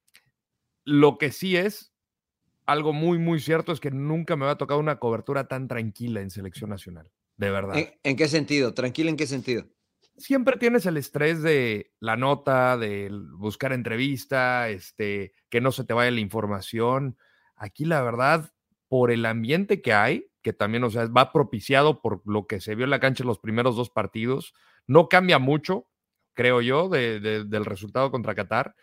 lo 0.84 1.18
que 1.18 1.32
sí 1.32 1.58
es 1.58 1.94
algo 2.68 2.94
muy, 2.94 3.18
muy 3.18 3.40
cierto 3.40 3.72
es 3.72 3.80
que 3.80 3.92
nunca 3.92 4.36
me 4.36 4.46
va 4.46 4.52
a 4.52 4.58
tocar 4.58 4.78
una 4.78 5.00
cobertura 5.00 5.48
tan 5.48 5.68
tranquila 5.68 6.22
en 6.22 6.30
selección 6.30 6.70
nacional 6.70 7.12
de 7.38 7.52
verdad. 7.52 7.76
¿En, 8.04 8.16
qué 8.16 8.28
sentido? 8.28 8.74
Tranquilo, 8.74 9.10
¿en 9.10 9.18
qué 9.18 9.28
sentido? 9.28 9.66
Siempre 10.18 10.58
tienes 10.58 10.86
el 10.86 10.98
estrés 10.98 11.42
de 11.42 11.92
la 12.00 12.16
nota, 12.16 12.78
de 12.78 13.10
buscar 13.38 13.74
entrevista, 13.74 14.70
este, 14.70 15.34
que 15.50 15.62
no 15.62 15.72
se 15.72 15.84
te 15.84 15.94
vaya 15.94 16.12
la 16.12 16.22
información. 16.22 17.18
Aquí, 17.56 17.84
la 17.84 18.02
verdad, 18.02 18.54
por 18.88 19.12
el 19.12 19.26
ambiente 19.26 19.82
que 19.82 19.94
hay, 19.94 20.32
que 20.42 20.54
también, 20.54 20.84
o 20.84 20.90
sea, 20.90 21.08
va 21.08 21.34
propiciado 21.34 22.02
por 22.02 22.22
lo 22.26 22.48
que 22.48 22.62
se 22.62 22.76
vio 22.76 22.86
en 22.86 22.92
la 22.92 23.00
cancha 23.00 23.24
en 23.24 23.28
los 23.28 23.40
primeros 23.40 23.76
dos 23.76 23.90
partidos, 23.90 24.54
no 24.88 25.10
cambia 25.10 25.40
mucho, 25.40 25.88
creo 26.34 26.62
yo, 26.62 26.88
del 26.88 27.66
resultado 27.66 28.12
contra 28.12 28.36
Qatar 28.36 28.76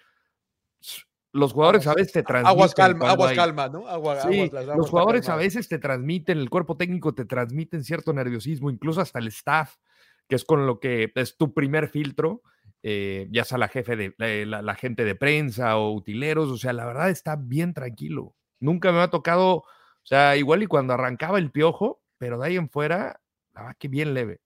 los 1.32 1.52
jugadores 1.54 1.86
a 1.86 1.94
veces 1.94 2.12
te 2.12 2.22
transmiten. 2.22 2.50
Aguas 2.50 2.74
calma, 2.74 3.10
aguas 3.10 3.32
calma, 3.32 3.68
¿no? 3.68 3.84
sí, 4.22 4.50
los 4.76 4.90
jugadores 4.90 5.28
a 5.28 5.36
veces 5.36 5.68
te 5.68 5.78
transmiten, 5.78 6.38
el 6.38 6.50
cuerpo 6.50 6.76
técnico 6.76 7.14
te 7.14 7.24
transmiten 7.24 7.84
cierto 7.84 8.12
nerviosismo, 8.12 8.70
incluso 8.70 9.00
hasta 9.00 9.18
el 9.18 9.28
staff, 9.28 9.76
que 10.28 10.36
es 10.36 10.44
con 10.44 10.66
lo 10.66 10.78
que 10.78 11.10
es 11.14 11.36
tu 11.36 11.54
primer 11.54 11.88
filtro, 11.88 12.42
eh, 12.82 13.28
ya 13.30 13.44
sea 13.44 13.58
la 13.58 13.68
jefe 13.68 13.96
de 13.96 14.46
la, 14.46 14.74
gente 14.74 15.04
de 15.04 15.14
prensa 15.14 15.78
o 15.78 15.92
utileros, 15.92 16.50
o 16.50 16.58
sea, 16.58 16.72
la 16.72 16.84
verdad 16.84 17.08
está 17.08 17.36
bien 17.36 17.72
tranquilo. 17.72 18.34
Nunca 18.60 18.92
me 18.92 19.00
ha 19.00 19.08
tocado, 19.08 19.56
o 19.56 19.64
sea, 20.04 20.36
igual 20.36 20.62
y 20.62 20.66
cuando 20.66 20.92
arrancaba 20.92 21.38
el 21.38 21.50
piojo, 21.50 22.02
pero 22.18 22.38
de 22.38 22.46
ahí 22.48 22.56
en 22.56 22.68
fuera, 22.68 23.20
la 23.54 23.62
verdad 23.62 23.76
que 23.78 23.88
bien 23.88 24.14
leve. 24.14 24.40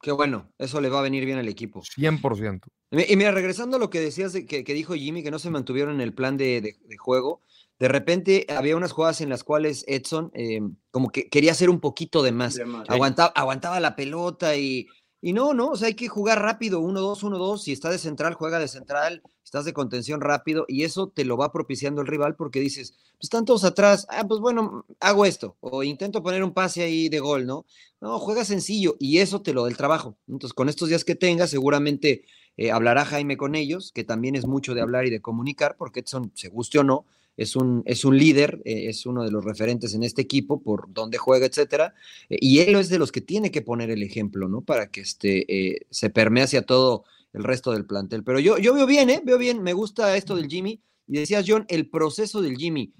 Qué 0.00 0.12
bueno, 0.12 0.52
eso 0.58 0.80
le 0.80 0.88
va 0.88 1.00
a 1.00 1.02
venir 1.02 1.24
bien 1.24 1.38
al 1.38 1.48
equipo. 1.48 1.80
100%. 1.80 2.60
Y 2.90 3.16
mira, 3.16 3.32
regresando 3.32 3.76
a 3.76 3.80
lo 3.80 3.90
que 3.90 4.00
decías 4.00 4.32
que, 4.32 4.62
dijo 4.62 4.94
Jimmy, 4.94 5.22
que 5.22 5.30
no 5.30 5.38
se 5.38 5.50
mantuvieron 5.50 5.94
en 5.94 6.00
el 6.00 6.14
plan 6.14 6.36
de, 6.36 6.78
juego, 6.98 7.42
de 7.78 7.88
repente 7.88 8.46
había 8.48 8.76
unas 8.76 8.92
jugadas 8.92 9.20
en 9.20 9.28
las 9.28 9.44
cuales 9.44 9.84
Edson 9.86 10.30
em, 10.34 10.76
como 10.90 11.10
que 11.10 11.28
quería 11.28 11.52
hacer 11.52 11.68
un 11.68 11.80
poquito 11.80 12.22
de 12.22 12.32
más. 12.32 12.58
Aguantaba, 12.88 13.32
aguantaba 13.34 13.80
la 13.80 13.94
pelota 13.94 14.56
y, 14.56 14.86
y 15.20 15.32
no, 15.32 15.52
no, 15.52 15.70
o 15.70 15.76
sea, 15.76 15.88
hay 15.88 15.94
que 15.94 16.08
jugar 16.08 16.40
rápido, 16.40 16.80
1-2, 16.80 17.22
1-2, 17.22 17.58
si 17.58 17.72
está 17.72 17.90
de 17.90 17.98
central, 17.98 18.34
juega 18.34 18.58
de 18.58 18.68
central, 18.68 19.22
estás 19.44 19.64
de 19.64 19.72
contención 19.72 20.20
rápido 20.20 20.64
y 20.68 20.84
eso 20.84 21.08
te 21.08 21.24
lo 21.24 21.36
va 21.36 21.50
propiciando 21.50 22.00
el 22.00 22.06
rival 22.06 22.36
porque 22.36 22.60
dices, 22.60 22.92
pues 22.92 23.24
están 23.24 23.44
todos 23.44 23.64
atrás, 23.64 24.06
ah, 24.10 24.24
pues 24.28 24.40
bueno, 24.40 24.84
hago 25.00 25.24
esto 25.24 25.56
o 25.60 25.82
intento 25.82 26.22
poner 26.22 26.44
un 26.44 26.52
pase 26.52 26.82
ahí 26.82 27.08
de 27.08 27.18
gol, 27.18 27.46
¿no? 27.46 27.66
No, 28.00 28.18
juega 28.20 28.44
sencillo 28.44 28.96
y 29.00 29.18
eso 29.18 29.42
te 29.42 29.52
lo 29.52 29.62
da 29.64 29.70
el 29.70 29.76
trabajo. 29.76 30.16
Entonces, 30.28 30.54
con 30.54 30.68
estos 30.68 30.88
días 30.88 31.04
que 31.04 31.16
tengas, 31.16 31.50
seguramente 31.50 32.24
eh, 32.56 32.70
hablará 32.70 33.04
Jaime 33.04 33.36
con 33.36 33.56
ellos, 33.56 33.90
que 33.92 34.04
también 34.04 34.36
es 34.36 34.46
mucho 34.46 34.74
de 34.74 34.82
hablar 34.82 35.06
y 35.06 35.10
de 35.10 35.20
comunicar, 35.20 35.76
porque 35.76 36.00
Edson, 36.00 36.30
se 36.34 36.48
guste 36.48 36.78
o 36.78 36.84
no, 36.84 37.06
es 37.38 37.56
un, 37.56 37.82
es 37.86 38.04
un 38.04 38.18
líder, 38.18 38.60
eh, 38.64 38.88
es 38.88 39.06
uno 39.06 39.24
de 39.24 39.30
los 39.30 39.44
referentes 39.44 39.94
en 39.94 40.02
este 40.02 40.20
equipo 40.20 40.60
por 40.60 40.92
dónde 40.92 41.16
juega, 41.16 41.46
etcétera, 41.46 41.94
eh, 42.28 42.36
y 42.40 42.58
él 42.58 42.74
es 42.74 42.90
de 42.90 42.98
los 42.98 43.12
que 43.12 43.22
tiene 43.22 43.50
que 43.50 43.62
poner 43.62 43.90
el 43.90 44.02
ejemplo, 44.02 44.48
¿no? 44.48 44.60
Para 44.60 44.90
que 44.90 45.00
este, 45.00 45.86
se 45.88 46.10
permee 46.10 46.42
hacia 46.42 46.62
todo 46.62 47.04
el 47.32 47.44
resto 47.44 47.72
del 47.72 47.86
plantel. 47.86 48.24
Pero 48.24 48.40
yo, 48.40 48.58
yo 48.58 48.74
veo 48.74 48.86
bien, 48.86 49.08
¿eh? 49.08 49.22
Veo 49.24 49.38
bien, 49.38 49.62
me 49.62 49.72
gusta 49.72 50.16
esto 50.16 50.34
del 50.34 50.48
Jimmy. 50.48 50.82
Y 51.06 51.18
decías, 51.18 51.44
John, 51.46 51.64
el 51.68 51.88
proceso 51.88 52.42
del 52.42 52.56
Jimmy. 52.56 52.92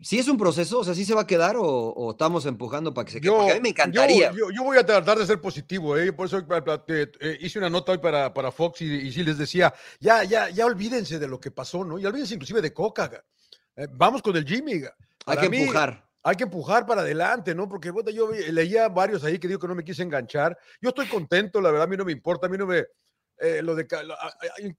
¿Sí 0.00 0.18
es 0.18 0.26
un 0.26 0.36
proceso? 0.36 0.80
O 0.80 0.84
sea, 0.84 0.94
¿sí 0.94 1.04
se 1.04 1.14
va 1.14 1.22
a 1.22 1.26
quedar 1.26 1.54
o, 1.58 2.10
estamos 2.10 2.44
empujando 2.46 2.92
para 2.92 3.04
que 3.04 3.12
se 3.12 3.20
quede? 3.20 3.32
Porque 3.32 3.52
a 3.52 3.54
mí 3.54 3.60
me 3.60 3.68
encantaría. 3.68 4.32
Yo, 4.32 4.50
yo, 4.50 4.64
voy 4.64 4.76
a 4.76 4.84
tratar 4.84 5.16
de 5.18 5.26
ser 5.26 5.40
positivo, 5.40 5.96
¿eh? 5.96 6.12
por 6.12 6.26
eso 6.26 6.44
eh, 6.88 7.38
hice 7.40 7.58
una 7.58 7.70
nota 7.70 7.92
hoy 7.92 7.98
para, 7.98 8.34
para 8.34 8.50
Fox 8.50 8.82
y, 8.82 8.86
y, 8.86 9.12
sí 9.12 9.22
les 9.22 9.38
decía, 9.38 9.72
ya, 10.00 10.24
ya, 10.24 10.50
ya 10.50 10.66
olvídense 10.66 11.20
de 11.20 11.28
lo 11.28 11.38
que 11.38 11.52
pasó, 11.52 11.84
¿no? 11.84 12.00
Y 12.00 12.06
olvídense 12.06 12.34
inclusive 12.34 12.60
de 12.60 12.72
Coca. 12.72 13.24
Eh, 13.76 13.86
vamos 13.92 14.22
con 14.22 14.36
el 14.36 14.44
Jimmy. 14.44 14.82
Hay 15.26 15.36
que 15.38 15.46
empujar. 15.46 16.08
Hay 16.24 16.36
que 16.36 16.44
empujar 16.44 16.86
para 16.86 17.00
adelante, 17.00 17.54
¿no? 17.54 17.68
Porque 17.68 17.90
bueno, 17.90 18.10
yo 18.10 18.30
leía 18.30 18.88
varios 18.88 19.24
ahí 19.24 19.38
que 19.38 19.48
digo 19.48 19.58
que 19.58 19.66
no 19.66 19.74
me 19.74 19.84
quise 19.84 20.02
enganchar. 20.02 20.56
Yo 20.80 20.90
estoy 20.90 21.08
contento, 21.08 21.60
la 21.60 21.70
verdad, 21.70 21.84
a 21.84 21.90
mí 21.90 21.96
no 21.96 22.04
me 22.04 22.12
importa, 22.12 22.46
a 22.46 22.50
mí 22.50 22.56
no 22.56 22.66
me... 22.66 22.84
Eh, 23.38 23.60
lo 23.60 23.74
de... 23.74 23.88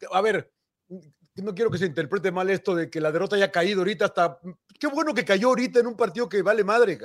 a 0.09 0.21
ver, 0.21 0.49
no 1.35 1.53
quiero 1.53 1.71
que 1.71 1.77
se 1.77 1.85
interprete 1.85 2.31
mal 2.31 2.49
esto 2.49 2.75
de 2.75 2.89
que 2.89 3.01
la 3.01 3.11
derrota 3.11 3.35
haya 3.35 3.51
caído 3.51 3.81
ahorita 3.81 4.05
hasta. 4.05 4.39
Qué 4.79 4.87
bueno 4.87 5.13
que 5.13 5.25
cayó 5.25 5.49
ahorita 5.49 5.79
en 5.79 5.87
un 5.87 5.97
partido 5.97 6.29
que 6.29 6.41
vale 6.41 6.63
madre, 6.63 6.97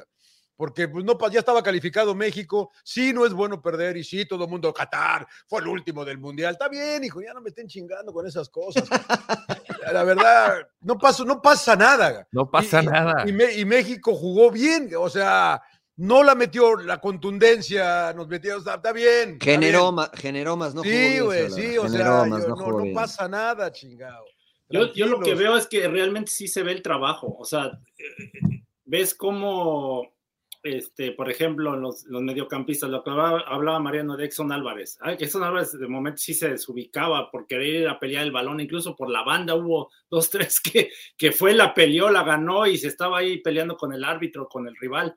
porque 0.59 0.89
pues, 0.89 1.05
no, 1.05 1.17
ya 1.31 1.39
estaba 1.39 1.63
calificado 1.63 2.17
México. 2.17 2.73
Sí, 2.83 3.13
no 3.13 3.25
es 3.25 3.33
bueno 3.33 3.63
perder 3.63 3.97
y 3.97 4.03
sí, 4.03 4.27
todo 4.27 4.43
el 4.43 4.51
mundo, 4.51 4.75
Qatar 4.75 5.25
fue 5.47 5.61
el 5.61 5.69
último 5.69 6.05
del 6.05 6.19
mundial. 6.19 6.55
Está 6.55 6.69
bien, 6.69 7.05
hijo, 7.05 7.23
ya 7.23 7.33
no 7.33 7.41
me 7.41 7.51
estén 7.51 7.69
chingando 7.69 8.13
con 8.13 8.27
esas 8.27 8.49
cosas. 8.49 8.83
la 9.93 10.03
verdad, 10.03 10.69
no, 10.81 10.99
pasó, 10.99 11.25
no 11.25 11.41
pasa 11.41 11.77
nada. 11.77 12.27
No 12.33 12.51
pasa 12.51 12.83
nada. 12.83 13.25
Y, 13.25 13.65
México 13.65 14.17
jugó 14.17 14.51
bien, 14.51 14.91
o 14.99 15.09
sea, 15.09 15.63
no 15.95 16.25
la 16.25 16.35
metió 16.35 16.75
la 16.75 17.01
contundencia, 17.01 18.13
nos 18.15 18.27
metió, 18.27 18.57
está, 18.57 18.93
bien. 18.93 19.39
Generó, 19.41 19.93
Más, 19.93 20.11
generó 20.15 20.57
más, 20.57 20.75
no 20.75 20.83
Sí, 20.83 21.21
güey, 21.21 21.53
sí, 21.53 21.79
o 21.79 21.89
sea, 21.89 22.27
no, 22.27 22.85
pasa 22.93 23.29
nada, 23.29 23.71
chingado. 23.71 24.25
Yo, 24.69 24.93
yo, 24.93 25.07
lo 25.07 25.21
que 25.21 25.37
veo 25.37 25.57
es 25.57 25.69
que 25.69 25.87
realmente 25.87 26.33
sí 26.33 26.49
se 26.49 26.65
ve 26.65 26.73
el 26.73 26.83
trabajo, 26.83 27.37
o 27.39 27.45
sea, 27.45 27.79
eh, 27.97 28.63
ves 28.85 29.15
cómo, 29.15 30.18
este, 30.63 31.13
por 31.13 31.31
ejemplo, 31.31 31.77
los, 31.77 32.05
los 32.05 32.23
mediocampistas, 32.23 32.91
lo 32.91 33.03
que 33.03 33.11
hablaba, 33.11 33.81
Mariano 33.81 34.17
de 34.17 34.25
Exxon 34.25 34.53
Álvarez, 34.53 34.99
Exxon 35.05 35.45
Álvarez 35.45 35.73
de 35.73 35.89
momento 35.89 36.19
sí 36.19 36.35
se 36.35 36.51
desubicaba 36.51 37.31
por 37.31 37.47
querer 37.47 37.83
ir 37.83 37.89
a 37.89 37.99
pelear 37.99 38.25
el 38.25 38.33
balón, 38.33 38.61
incluso 38.61 38.97
por 38.97 39.11
la 39.11 39.23
banda 39.23 39.55
hubo 39.55 39.91
dos, 40.11 40.31
tres 40.31 40.61
que, 40.61 40.91
que 41.17 41.33
fue, 41.33 41.55
la 41.55 41.75
peleó, 41.75 42.11
la 42.11 42.25
ganó 42.25 42.67
y 42.67 42.77
se 42.77 42.89
estaba 42.89 43.19
ahí 43.19 43.39
peleando 43.41 43.77
con 43.77 43.93
el 43.93 44.05
árbitro, 44.05 44.49
con 44.49 44.67
el 44.67 44.77
rival 44.77 45.17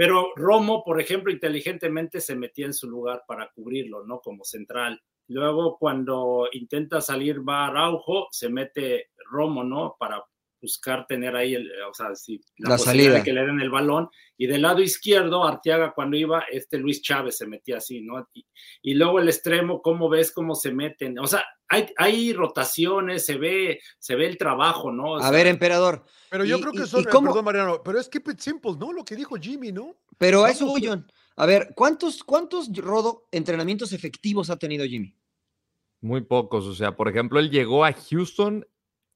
pero 0.00 0.32
Romo, 0.34 0.82
por 0.82 0.98
ejemplo, 0.98 1.30
inteligentemente 1.30 2.22
se 2.22 2.34
metía 2.34 2.64
en 2.64 2.72
su 2.72 2.88
lugar 2.88 3.24
para 3.28 3.50
cubrirlo, 3.50 4.02
¿no? 4.06 4.20
Como 4.20 4.44
central. 4.44 4.98
Luego, 5.28 5.76
cuando 5.78 6.48
intenta 6.52 7.02
salir 7.02 7.46
va 7.46 7.66
Araujo, 7.66 8.28
se 8.30 8.48
mete 8.48 9.10
Romo, 9.30 9.62
¿no? 9.62 9.96
Para 9.98 10.24
buscar 10.60 11.06
tener 11.06 11.34
ahí, 11.36 11.54
el, 11.54 11.70
o 11.88 11.94
sea, 11.94 12.14
si, 12.14 12.40
la, 12.58 12.78
salida 12.78 13.14
de 13.14 13.22
que 13.22 13.32
le 13.32 13.44
den 13.44 13.60
el 13.60 13.70
balón. 13.70 14.08
Y 14.36 14.46
del 14.46 14.62
lado 14.62 14.80
izquierdo, 14.80 15.44
Arteaga 15.44 15.92
cuando 15.92 16.16
iba, 16.16 16.44
este 16.50 16.78
Luis 16.78 17.02
Chávez 17.02 17.36
se 17.36 17.46
metía 17.46 17.78
así, 17.78 18.00
¿no? 18.00 18.28
Y, 18.82 18.94
luego 18.94 19.20
el 19.20 19.28
extremo, 19.28 19.82
¿cómo 19.82 20.08
ves 20.08 20.32
cómo 20.32 20.54
se 20.54 20.72
meten? 20.72 21.18
O 21.18 21.26
sea, 21.26 21.44
hay, 21.68 21.86
hay 21.96 22.32
rotaciones, 22.32 23.24
se 23.24 23.36
ve, 23.36 23.80
se 23.98 24.14
ve 24.16 24.26
el 24.26 24.38
trabajo, 24.38 24.90
¿no? 24.92 25.18
a 25.18 25.30
ver, 25.30 25.46
emperador. 25.46 26.04
Pero 26.30 26.44
yo 26.44 26.60
creo 26.60 26.72
que 26.72 26.86
son, 26.86 27.04
perdón, 27.04 27.44
Mariano, 27.44 27.82
pero 27.82 27.98
es 27.98 28.08
keep 28.08 28.28
it 28.30 28.40
simple, 28.40 28.72
¿no? 28.78 28.92
Lo 28.92 29.04
que 29.04 29.16
dijo 29.16 29.36
Jimmy, 29.36 29.72
¿no? 29.72 29.96
Pero 30.18 30.44
a 30.44 30.50
eso 30.50 30.66
voy, 30.66 30.86
John. 30.86 31.10
A 31.36 31.46
ver, 31.46 31.72
¿cuántos, 31.74 32.22
¿cuántos, 32.22 32.70
Rodo, 32.76 33.26
entrenamientos 33.32 33.92
efectivos 33.92 34.50
ha 34.50 34.56
tenido 34.56 34.84
Jimmy? 34.84 35.16
Muy 36.02 36.22
pocos, 36.22 36.66
o 36.66 36.74
sea, 36.74 36.96
por 36.96 37.08
ejemplo, 37.08 37.38
él 37.38 37.50
llegó 37.50 37.84
a 37.84 37.92
Houston 37.92 38.66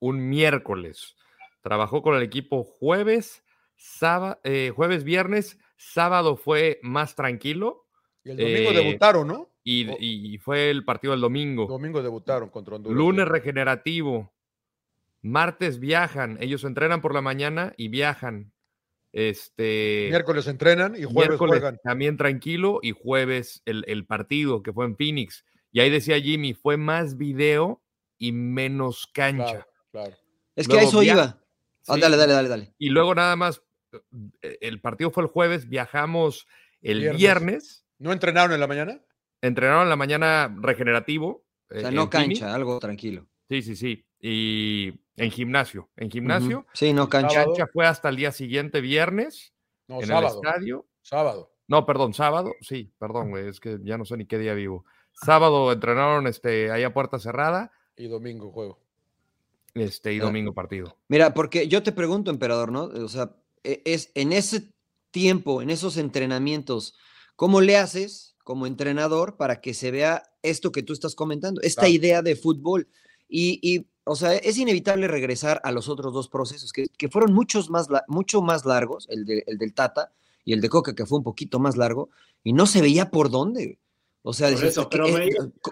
un 0.00 0.28
miércoles 0.28 1.16
Trabajó 1.64 2.02
con 2.02 2.14
el 2.14 2.22
equipo 2.22 2.62
jueves, 2.62 3.42
sábado, 3.74 4.38
eh, 4.44 4.70
jueves, 4.76 5.02
viernes, 5.02 5.58
sábado 5.78 6.36
fue 6.36 6.78
más 6.82 7.14
tranquilo. 7.14 7.86
Y 8.22 8.32
el 8.32 8.36
domingo 8.36 8.70
eh, 8.70 8.74
debutaron, 8.74 9.26
¿no? 9.26 9.50
Y, 9.64 10.36
fue 10.42 10.68
el 10.68 10.84
partido 10.84 11.12
del 11.12 11.22
domingo. 11.22 11.66
Domingo 11.66 12.02
debutaron 12.02 12.50
contra 12.50 12.76
Honduras. 12.76 12.98
Lunes 12.98 13.26
regenerativo. 13.26 14.34
Martes 15.22 15.80
viajan. 15.80 16.36
Ellos 16.38 16.64
entrenan 16.64 17.00
por 17.00 17.14
la 17.14 17.22
mañana 17.22 17.72
y 17.78 17.88
viajan. 17.88 18.52
Este. 19.12 20.08
Miércoles 20.10 20.46
entrenan 20.48 20.94
y 20.96 21.04
jueves 21.04 21.38
juegan. 21.38 21.80
También 21.82 22.18
tranquilo 22.18 22.80
y 22.82 22.90
jueves 22.90 23.62
el, 23.64 23.84
el, 23.86 24.04
partido 24.04 24.62
que 24.62 24.74
fue 24.74 24.84
en 24.84 24.96
Phoenix. 24.96 25.46
Y 25.72 25.80
ahí 25.80 25.88
decía 25.88 26.20
Jimmy, 26.20 26.52
fue 26.52 26.76
más 26.76 27.16
video 27.16 27.82
y 28.18 28.32
menos 28.32 29.06
cancha. 29.06 29.66
Claro, 29.90 30.14
Es 30.56 30.68
que 30.68 30.78
a 30.78 30.82
eso 30.82 31.02
iba. 31.02 31.40
Ah, 31.88 31.96
dale, 31.98 32.16
dale, 32.16 32.32
dale, 32.32 32.48
dale. 32.48 32.74
Y 32.78 32.88
luego 32.88 33.14
nada 33.14 33.36
más, 33.36 33.62
eh, 34.42 34.58
el 34.60 34.80
partido 34.80 35.10
fue 35.10 35.22
el 35.22 35.28
jueves, 35.28 35.68
viajamos 35.68 36.46
el 36.80 37.10
viernes. 37.16 37.86
¿No 37.98 38.12
entrenaron 38.12 38.52
en 38.52 38.60
la 38.60 38.66
mañana? 38.66 39.00
Entrenaron 39.40 39.84
en 39.84 39.90
la 39.90 39.96
mañana 39.96 40.54
regenerativo. 40.60 41.44
O 41.70 41.78
sea, 41.78 41.90
no 41.90 42.08
cancha, 42.10 42.54
algo 42.54 42.78
tranquilo. 42.78 43.26
Sí, 43.48 43.62
sí, 43.62 43.76
sí. 43.76 44.06
Y 44.20 44.94
en 45.16 45.30
gimnasio. 45.30 45.90
En 45.96 46.10
gimnasio. 46.10 46.66
Sí, 46.72 46.92
no 46.92 47.08
cancha. 47.08 47.44
Cancha 47.44 47.66
fue 47.66 47.86
hasta 47.86 48.08
el 48.08 48.16
día 48.16 48.32
siguiente, 48.32 48.80
viernes. 48.80 49.54
No, 49.86 50.00
en 50.00 50.06
sábado. 50.06 50.40
el 50.42 50.48
estadio. 50.48 50.86
Sábado. 51.02 51.52
No, 51.68 51.84
perdón, 51.84 52.14
sábado. 52.14 52.54
Sí, 52.60 52.92
perdón, 52.98 53.30
güey, 53.30 53.48
es 53.48 53.60
que 53.60 53.78
ya 53.82 53.98
no 53.98 54.04
sé 54.04 54.16
ni 54.16 54.26
qué 54.26 54.38
día 54.38 54.54
vivo. 54.54 54.84
Sábado 55.12 55.72
entrenaron 55.72 56.26
este, 56.26 56.70
ahí 56.70 56.82
a 56.82 56.92
puerta 56.92 57.18
cerrada. 57.18 57.70
Y 57.96 58.08
domingo 58.08 58.50
juego 58.50 58.83
este, 59.74 60.12
y 60.12 60.18
domingo 60.18 60.54
partido. 60.54 60.96
Mira, 61.08 61.34
porque 61.34 61.68
yo 61.68 61.82
te 61.82 61.92
pregunto, 61.92 62.30
emperador, 62.30 62.70
¿no? 62.72 62.84
O 62.84 63.08
sea, 63.08 63.36
e, 63.62 63.82
es 63.84 64.10
en 64.14 64.32
ese 64.32 64.70
tiempo, 65.10 65.62
en 65.62 65.70
esos 65.70 65.96
entrenamientos, 65.96 66.94
¿cómo 67.36 67.60
le 67.60 67.76
haces 67.76 68.36
como 68.44 68.66
entrenador 68.66 69.36
para 69.36 69.60
que 69.60 69.74
se 69.74 69.90
vea 69.90 70.22
esto 70.42 70.72
que 70.72 70.82
tú 70.82 70.92
estás 70.92 71.14
comentando, 71.14 71.60
esta 71.62 71.88
idea 71.88 72.22
de 72.22 72.36
fútbol? 72.36 72.88
Y, 73.28 73.86
o 74.04 74.14
sea, 74.14 74.34
es 74.34 74.58
inevitable 74.58 75.08
regresar 75.08 75.60
a 75.64 75.72
los 75.72 75.88
otros 75.88 76.12
dos 76.12 76.28
procesos, 76.28 76.72
que, 76.72 77.08
fueron 77.08 77.32
muchos 77.32 77.68
más, 77.68 77.88
mucho 78.06 78.42
más 78.42 78.64
largos, 78.64 79.06
el, 79.08 79.24
de, 79.24 79.42
el 79.46 79.58
del 79.58 79.74
Tata 79.74 80.12
y 80.44 80.52
el 80.52 80.60
de 80.60 80.68
Coca, 80.68 80.94
que 80.94 81.06
fue 81.06 81.18
un 81.18 81.24
poquito 81.24 81.58
más 81.58 81.76
largo, 81.76 82.10
y 82.44 82.52
no 82.52 82.66
se 82.66 82.80
veía 82.80 83.10
por 83.10 83.30
dónde. 83.30 83.80
O 84.22 84.32
sea, 84.32 84.50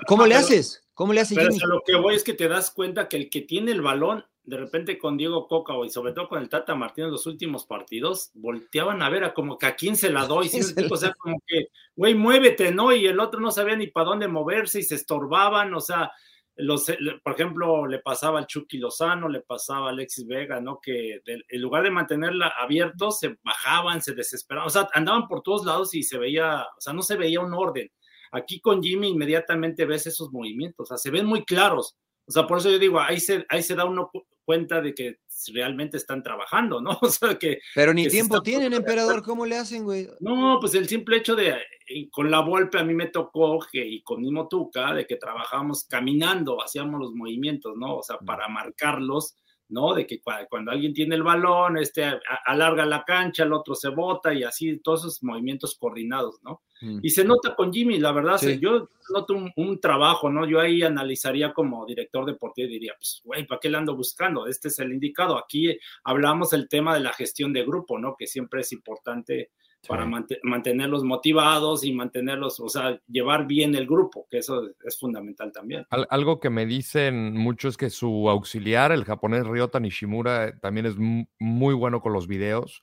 ¿cómo 0.06 0.26
le 0.26 0.34
haces? 0.34 0.81
¿Cómo 1.02 1.14
le 1.14 1.22
hace 1.22 1.34
Pero 1.34 1.50
lo 1.66 1.82
que 1.84 1.96
voy 1.96 2.14
es 2.14 2.22
que 2.22 2.32
te 2.32 2.46
das 2.46 2.70
cuenta 2.70 3.08
que 3.08 3.16
el 3.16 3.28
que 3.28 3.40
tiene 3.40 3.72
el 3.72 3.82
balón, 3.82 4.24
de 4.44 4.56
repente 4.56 4.98
con 4.98 5.16
Diego 5.16 5.48
Coca 5.48 5.74
y 5.84 5.90
sobre 5.90 6.12
todo 6.12 6.28
con 6.28 6.40
el 6.40 6.48
Tata 6.48 6.76
Martínez 6.76 7.06
en 7.06 7.12
los 7.14 7.26
últimos 7.26 7.66
partidos, 7.66 8.30
volteaban 8.34 9.02
a 9.02 9.10
ver 9.10 9.24
a 9.24 9.34
como 9.34 9.58
que 9.58 9.66
a 9.66 9.74
quién 9.74 9.96
se 9.96 10.10
la 10.10 10.26
doy. 10.26 10.48
o 10.92 10.96
sea, 10.96 11.12
como 11.14 11.42
que, 11.44 11.70
güey, 11.96 12.14
muévete, 12.14 12.70
¿no? 12.70 12.94
Y 12.94 13.04
el 13.08 13.18
otro 13.18 13.40
no 13.40 13.50
sabía 13.50 13.74
ni 13.74 13.88
para 13.88 14.10
dónde 14.10 14.28
moverse 14.28 14.78
y 14.78 14.84
se 14.84 14.94
estorbaban, 14.94 15.74
o 15.74 15.80
sea, 15.80 16.12
los, 16.54 16.86
por 17.24 17.32
ejemplo, 17.32 17.84
le 17.88 17.98
pasaba 17.98 18.38
al 18.38 18.46
Chucky 18.46 18.78
Lozano, 18.78 19.28
le 19.28 19.40
pasaba 19.40 19.88
a 19.88 19.90
Alexis 19.90 20.24
Vega, 20.24 20.60
¿no? 20.60 20.78
Que 20.80 21.20
en 21.26 21.60
lugar 21.60 21.82
de 21.82 21.90
mantenerla 21.90 22.54
abierto, 22.60 23.10
se 23.10 23.38
bajaban, 23.42 24.00
se 24.00 24.14
desesperaban, 24.14 24.68
o 24.68 24.70
sea, 24.70 24.88
andaban 24.94 25.26
por 25.26 25.42
todos 25.42 25.66
lados 25.66 25.96
y 25.96 26.04
se 26.04 26.16
veía, 26.16 26.62
o 26.62 26.80
sea, 26.80 26.92
no 26.92 27.02
se 27.02 27.16
veía 27.16 27.40
un 27.40 27.54
orden. 27.54 27.90
Aquí 28.32 28.60
con 28.60 28.82
Jimmy 28.82 29.08
inmediatamente 29.08 29.84
ves 29.84 30.06
esos 30.06 30.32
movimientos, 30.32 30.84
o 30.84 30.86
sea, 30.88 30.96
se 30.96 31.10
ven 31.10 31.26
muy 31.26 31.44
claros. 31.44 31.96
O 32.26 32.32
sea, 32.32 32.46
por 32.46 32.58
eso 32.58 32.70
yo 32.70 32.78
digo, 32.78 33.00
ahí 33.00 33.20
se, 33.20 33.44
ahí 33.48 33.62
se 33.62 33.74
da 33.74 33.84
uno 33.84 34.10
cuenta 34.44 34.80
de 34.80 34.94
que 34.94 35.18
realmente 35.52 35.96
están 35.96 36.22
trabajando, 36.22 36.80
¿no? 36.80 36.98
O 37.02 37.08
sea, 37.08 37.38
que... 37.38 37.60
Pero 37.74 37.92
ni 37.92 38.08
tiempo 38.08 38.42
tienen, 38.42 38.72
emperador, 38.72 39.22
¿cómo 39.22 39.46
le 39.46 39.56
hacen, 39.56 39.84
güey? 39.84 40.08
No, 40.20 40.58
pues 40.60 40.74
el 40.74 40.88
simple 40.88 41.18
hecho 41.18 41.34
de, 41.34 41.50
eh, 41.50 42.08
con 42.10 42.30
la 42.30 42.40
Volpe 42.40 42.78
a 42.78 42.84
mí 42.84 42.94
me 42.94 43.08
tocó, 43.08 43.58
que, 43.70 43.84
y 43.84 44.02
con 44.02 44.20
Mimo 44.20 44.48
Tuca, 44.48 44.94
de 44.94 45.06
que 45.06 45.16
trabajábamos 45.16 45.84
caminando, 45.84 46.62
hacíamos 46.62 47.00
los 47.00 47.12
movimientos, 47.12 47.74
¿no? 47.76 47.96
O 47.98 48.02
sea, 48.02 48.18
para 48.18 48.48
marcarlos 48.48 49.36
¿no? 49.72 49.94
De 49.94 50.06
que 50.06 50.20
cuando 50.48 50.70
alguien 50.70 50.92
tiene 50.92 51.14
el 51.14 51.22
balón, 51.22 51.78
este 51.78 52.04
alarga 52.44 52.84
la 52.84 53.04
cancha, 53.04 53.44
el 53.44 53.52
otro 53.52 53.74
se 53.74 53.88
bota 53.88 54.32
y 54.34 54.44
así, 54.44 54.78
todos 54.78 55.00
esos 55.00 55.22
movimientos 55.22 55.76
coordinados, 55.76 56.40
¿no? 56.42 56.62
Mm. 56.82 57.00
Y 57.02 57.10
se 57.10 57.24
nota 57.24 57.56
con 57.56 57.72
Jimmy, 57.72 57.98
la 57.98 58.12
verdad, 58.12 58.40
yo 58.60 58.90
noto 59.12 59.34
un, 59.56 59.80
trabajo, 59.80 60.30
¿no? 60.30 60.46
Yo 60.46 60.60
ahí 60.60 60.82
analizaría 60.82 61.52
como 61.52 61.86
director 61.86 62.26
deportivo 62.26 62.68
y 62.68 62.72
diría, 62.72 62.94
pues, 62.98 63.22
güey, 63.24 63.46
¿para 63.46 63.58
qué 63.60 63.70
le 63.70 63.78
ando 63.78 63.96
buscando? 63.96 64.46
Este 64.46 64.68
es 64.68 64.78
el 64.78 64.92
indicado. 64.92 65.38
Aquí 65.38 65.76
hablamos 66.04 66.52
el 66.52 66.68
tema 66.68 66.94
de 66.94 67.00
la 67.00 67.12
gestión 67.12 67.52
de 67.52 67.64
grupo, 67.64 67.98
¿no? 67.98 68.14
Que 68.16 68.26
siempre 68.26 68.60
es 68.60 68.72
importante 68.72 69.50
para 69.86 70.06
mantenerlos 70.42 71.02
motivados 71.02 71.84
y 71.84 71.92
mantenerlos, 71.92 72.60
o 72.60 72.68
sea, 72.68 73.00
llevar 73.08 73.46
bien 73.46 73.74
el 73.74 73.86
grupo, 73.86 74.26
que 74.30 74.38
eso 74.38 74.70
es 74.84 74.98
fundamental 74.98 75.50
también. 75.50 75.86
algo 75.90 76.38
que 76.38 76.50
me 76.50 76.66
dicen 76.66 77.36
mucho 77.36 77.68
es 77.68 77.76
que 77.76 77.90
su 77.90 78.30
auxiliar, 78.30 78.92
el 78.92 79.04
japonés 79.04 79.44
Ryota 79.44 79.80
Nishimura, 79.80 80.56
también 80.60 80.86
es 80.86 80.94
muy 80.96 81.74
bueno 81.74 82.00
con 82.00 82.12
los 82.12 82.28
videos, 82.28 82.82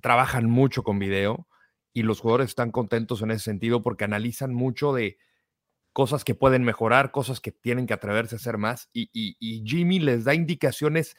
trabajan 0.00 0.48
mucho 0.48 0.82
con 0.82 0.98
video 0.98 1.46
y 1.92 2.02
los 2.02 2.20
jugadores 2.20 2.48
están 2.48 2.70
contentos 2.70 3.20
en 3.20 3.30
ese 3.30 3.44
sentido 3.44 3.82
porque 3.82 4.04
analizan 4.04 4.54
mucho 4.54 4.94
de 4.94 5.18
cosas 5.92 6.24
que 6.24 6.34
pueden 6.34 6.64
mejorar, 6.64 7.10
cosas 7.10 7.40
que 7.40 7.52
tienen 7.52 7.86
que 7.86 7.92
atreverse 7.92 8.36
a 8.36 8.38
hacer 8.38 8.56
más 8.56 8.88
y, 8.94 9.10
y 9.12 9.62
Jimmy 9.66 9.98
les 9.98 10.24
da 10.24 10.34
indicaciones 10.34 11.14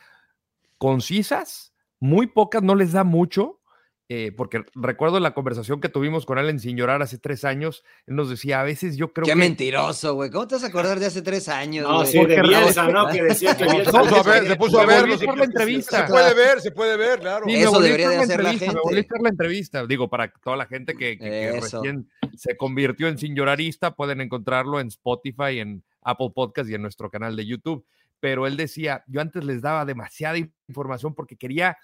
concisas 0.79 1.73
muy 1.99 2.27
pocas 2.27 2.61
no 2.61 2.75
les 2.75 2.91
da 2.91 3.05
mucho, 3.05 3.61
eh, 4.09 4.31
porque 4.35 4.63
recuerdo 4.75 5.19
la 5.19 5.33
conversación 5.33 5.79
que 5.79 5.87
tuvimos 5.89 6.25
con 6.25 6.37
él 6.37 6.59
sin 6.59 6.75
llorar 6.77 7.01
hace 7.01 7.17
tres 7.17 7.45
años, 7.45 7.83
él 8.05 8.15
nos 8.15 8.29
decía, 8.29 8.59
a 8.59 8.63
veces 8.63 8.97
yo 8.97 9.13
creo 9.13 9.25
Qué 9.25 9.31
que... 9.31 9.35
mentiroso, 9.37 10.13
güey. 10.15 10.29
¿Cómo 10.29 10.45
te 10.47 10.55
vas 10.55 10.63
a 10.65 10.67
acordar 10.67 10.99
de 10.99 11.05
hace 11.05 11.21
tres 11.21 11.47
años? 11.49 11.87
No, 11.87 12.05
sí, 12.05 12.17
Porque 12.19 12.35
de 12.35 12.41
Bielsa, 12.41 12.87
¿no? 12.89 13.07
Que 13.07 13.23
decía 13.23 13.55
que 13.57 13.63
Se 13.67 13.71
Bielsa 13.73 13.91
puso 14.01 14.15
a 14.19 14.23
ver, 14.23 14.47
se 14.47 14.55
puso 14.57 14.79
a 14.81 14.85
ver. 14.85 15.05
qué- 15.17 15.25
la 15.25 15.43
entrevista. 15.45 16.05
Se 16.05 16.11
puede 16.11 16.33
ver, 16.33 16.61
se 16.61 16.71
puede 16.71 16.97
ver, 16.97 17.19
claro. 17.21 17.45
Sí, 17.47 17.55
Eso 17.55 17.79
debería 17.79 18.09
de 18.09 18.17
hacer 18.17 18.43
la 18.43 18.51
entrevista, 18.51 18.73
Me 18.73 18.79
volví 18.81 18.93
a 18.95 19.01
gente. 19.01 19.07
echar 19.15 19.21
la 19.23 19.29
entrevista, 19.29 19.85
digo, 19.87 20.09
para 20.09 20.31
toda 20.31 20.57
la 20.57 20.65
gente 20.65 20.93
que, 20.95 21.17
que- 21.17 21.29
que 21.29 21.51
recién 21.61 22.09
se 22.35 22.57
convirtió 22.57 23.07
en 23.07 23.17
Sin 23.17 23.35
Llorarista, 23.35 23.95
pueden 23.95 24.19
encontrarlo 24.21 24.79
en 24.79 24.87
Spotify, 24.89 25.59
en 25.59 25.83
Apple 26.01 26.31
Podcast 26.35 26.69
y 26.69 26.73
en 26.75 26.81
nuestro 26.81 27.09
canal 27.09 27.35
de 27.35 27.45
YouTube. 27.45 27.85
Pero 28.19 28.47
él 28.47 28.55
decía, 28.57 29.03
yo 29.07 29.19
antes 29.21 29.43
les 29.43 29.61
daba 29.61 29.83
demasiada 29.85 30.37
información 30.67 31.13
porque 31.13 31.35
quería, 31.35 31.77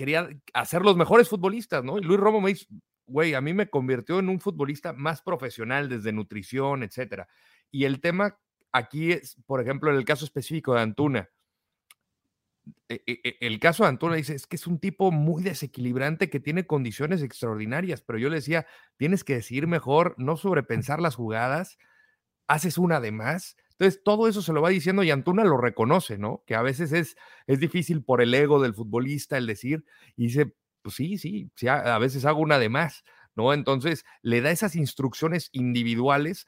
quería 0.00 0.30
hacer 0.54 0.80
los 0.80 0.96
mejores 0.96 1.28
futbolistas, 1.28 1.84
¿no? 1.84 1.98
Y 1.98 2.00
Luis 2.00 2.18
Romo 2.18 2.40
me 2.40 2.48
dice, 2.54 2.64
güey, 3.04 3.34
a 3.34 3.42
mí 3.42 3.52
me 3.52 3.68
convirtió 3.68 4.18
en 4.18 4.30
un 4.30 4.40
futbolista 4.40 4.94
más 4.94 5.20
profesional 5.20 5.90
desde 5.90 6.10
nutrición, 6.10 6.82
etcétera. 6.82 7.28
Y 7.70 7.84
el 7.84 8.00
tema 8.00 8.38
aquí 8.72 9.12
es, 9.12 9.36
por 9.44 9.60
ejemplo, 9.60 9.90
en 9.90 9.98
el 9.98 10.06
caso 10.06 10.24
específico 10.24 10.72
de 10.72 10.80
Antuna, 10.80 11.28
e- 12.88 13.02
e- 13.06 13.20
e- 13.24 13.36
el 13.42 13.60
caso 13.60 13.82
de 13.82 13.90
Antuna 13.90 14.14
dice, 14.14 14.34
es 14.34 14.46
que 14.46 14.56
es 14.56 14.66
un 14.66 14.78
tipo 14.78 15.12
muy 15.12 15.42
desequilibrante 15.42 16.30
que 16.30 16.40
tiene 16.40 16.66
condiciones 16.66 17.22
extraordinarias, 17.22 18.00
pero 18.00 18.18
yo 18.18 18.30
le 18.30 18.36
decía, 18.36 18.66
tienes 18.96 19.22
que 19.22 19.34
decidir 19.34 19.66
mejor, 19.66 20.14
no 20.16 20.38
sobrepensar 20.38 20.98
las 21.02 21.14
jugadas, 21.14 21.76
haces 22.48 22.78
una 22.78 23.00
de 23.00 23.12
más. 23.12 23.54
Entonces, 23.80 24.02
todo 24.04 24.28
eso 24.28 24.42
se 24.42 24.52
lo 24.52 24.60
va 24.60 24.68
diciendo 24.68 25.02
y 25.02 25.10
Antuna 25.10 25.42
lo 25.42 25.56
reconoce, 25.56 26.18
¿no? 26.18 26.44
Que 26.46 26.54
a 26.54 26.60
veces 26.60 26.92
es, 26.92 27.16
es 27.46 27.60
difícil 27.60 28.04
por 28.04 28.20
el 28.20 28.34
ego 28.34 28.60
del 28.60 28.74
futbolista 28.74 29.38
el 29.38 29.46
decir, 29.46 29.86
y 30.16 30.24
dice, 30.24 30.54
pues 30.82 30.96
sí, 30.96 31.16
sí, 31.16 31.50
sí, 31.56 31.66
a, 31.66 31.94
a 31.94 31.98
veces 31.98 32.26
hago 32.26 32.40
una 32.40 32.58
de 32.58 32.68
más, 32.68 33.04
¿no? 33.34 33.54
Entonces, 33.54 34.04
le 34.20 34.42
da 34.42 34.50
esas 34.50 34.76
instrucciones 34.76 35.48
individuales, 35.52 36.46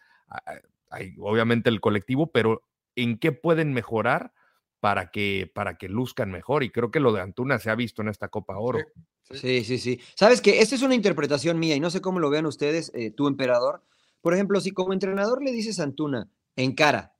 hay 0.91 1.15
obviamente 1.19 1.71
el 1.71 1.81
colectivo, 1.81 2.31
pero 2.31 2.67
en 2.97 3.19
qué 3.19 3.33
pueden 3.33 3.73
mejorar 3.73 4.35
para 4.81 5.11
que, 5.11 5.51
para 5.55 5.79
que 5.79 5.89
luzcan 5.89 6.31
mejor. 6.31 6.65
Y 6.65 6.71
creo 6.71 6.91
que 6.91 7.01
lo 7.01 7.13
de 7.13 7.23
Antuna 7.23 7.59
se 7.61 7.71
ha 7.71 7.75
visto 7.75 8.03
en 8.03 8.09
esta 8.09 8.29
Copa 8.29 8.59
Oro. 8.59 8.81
Sí, 9.23 9.65
sí, 9.65 9.79
sí. 9.79 10.01
Sabes 10.17 10.43
que 10.43 10.61
esta 10.61 10.75
es 10.75 10.83
una 10.83 10.95
interpretación 10.95 11.59
mía 11.59 11.77
y 11.77 11.81
no 11.81 11.89
sé 11.89 12.03
cómo 12.03 12.21
lo 12.21 12.29
vean 12.29 12.45
ustedes, 12.45 12.93
eh, 12.95 13.11
tú 13.11 13.27
emperador. 13.27 13.83
Por 14.21 14.35
ejemplo, 14.35 14.61
si 14.61 14.73
como 14.73 14.93
entrenador 14.93 15.43
le 15.43 15.53
dices 15.53 15.81
a 15.81 15.85
Antuna, 15.85 16.29
en 16.57 16.75
cara, 16.75 17.12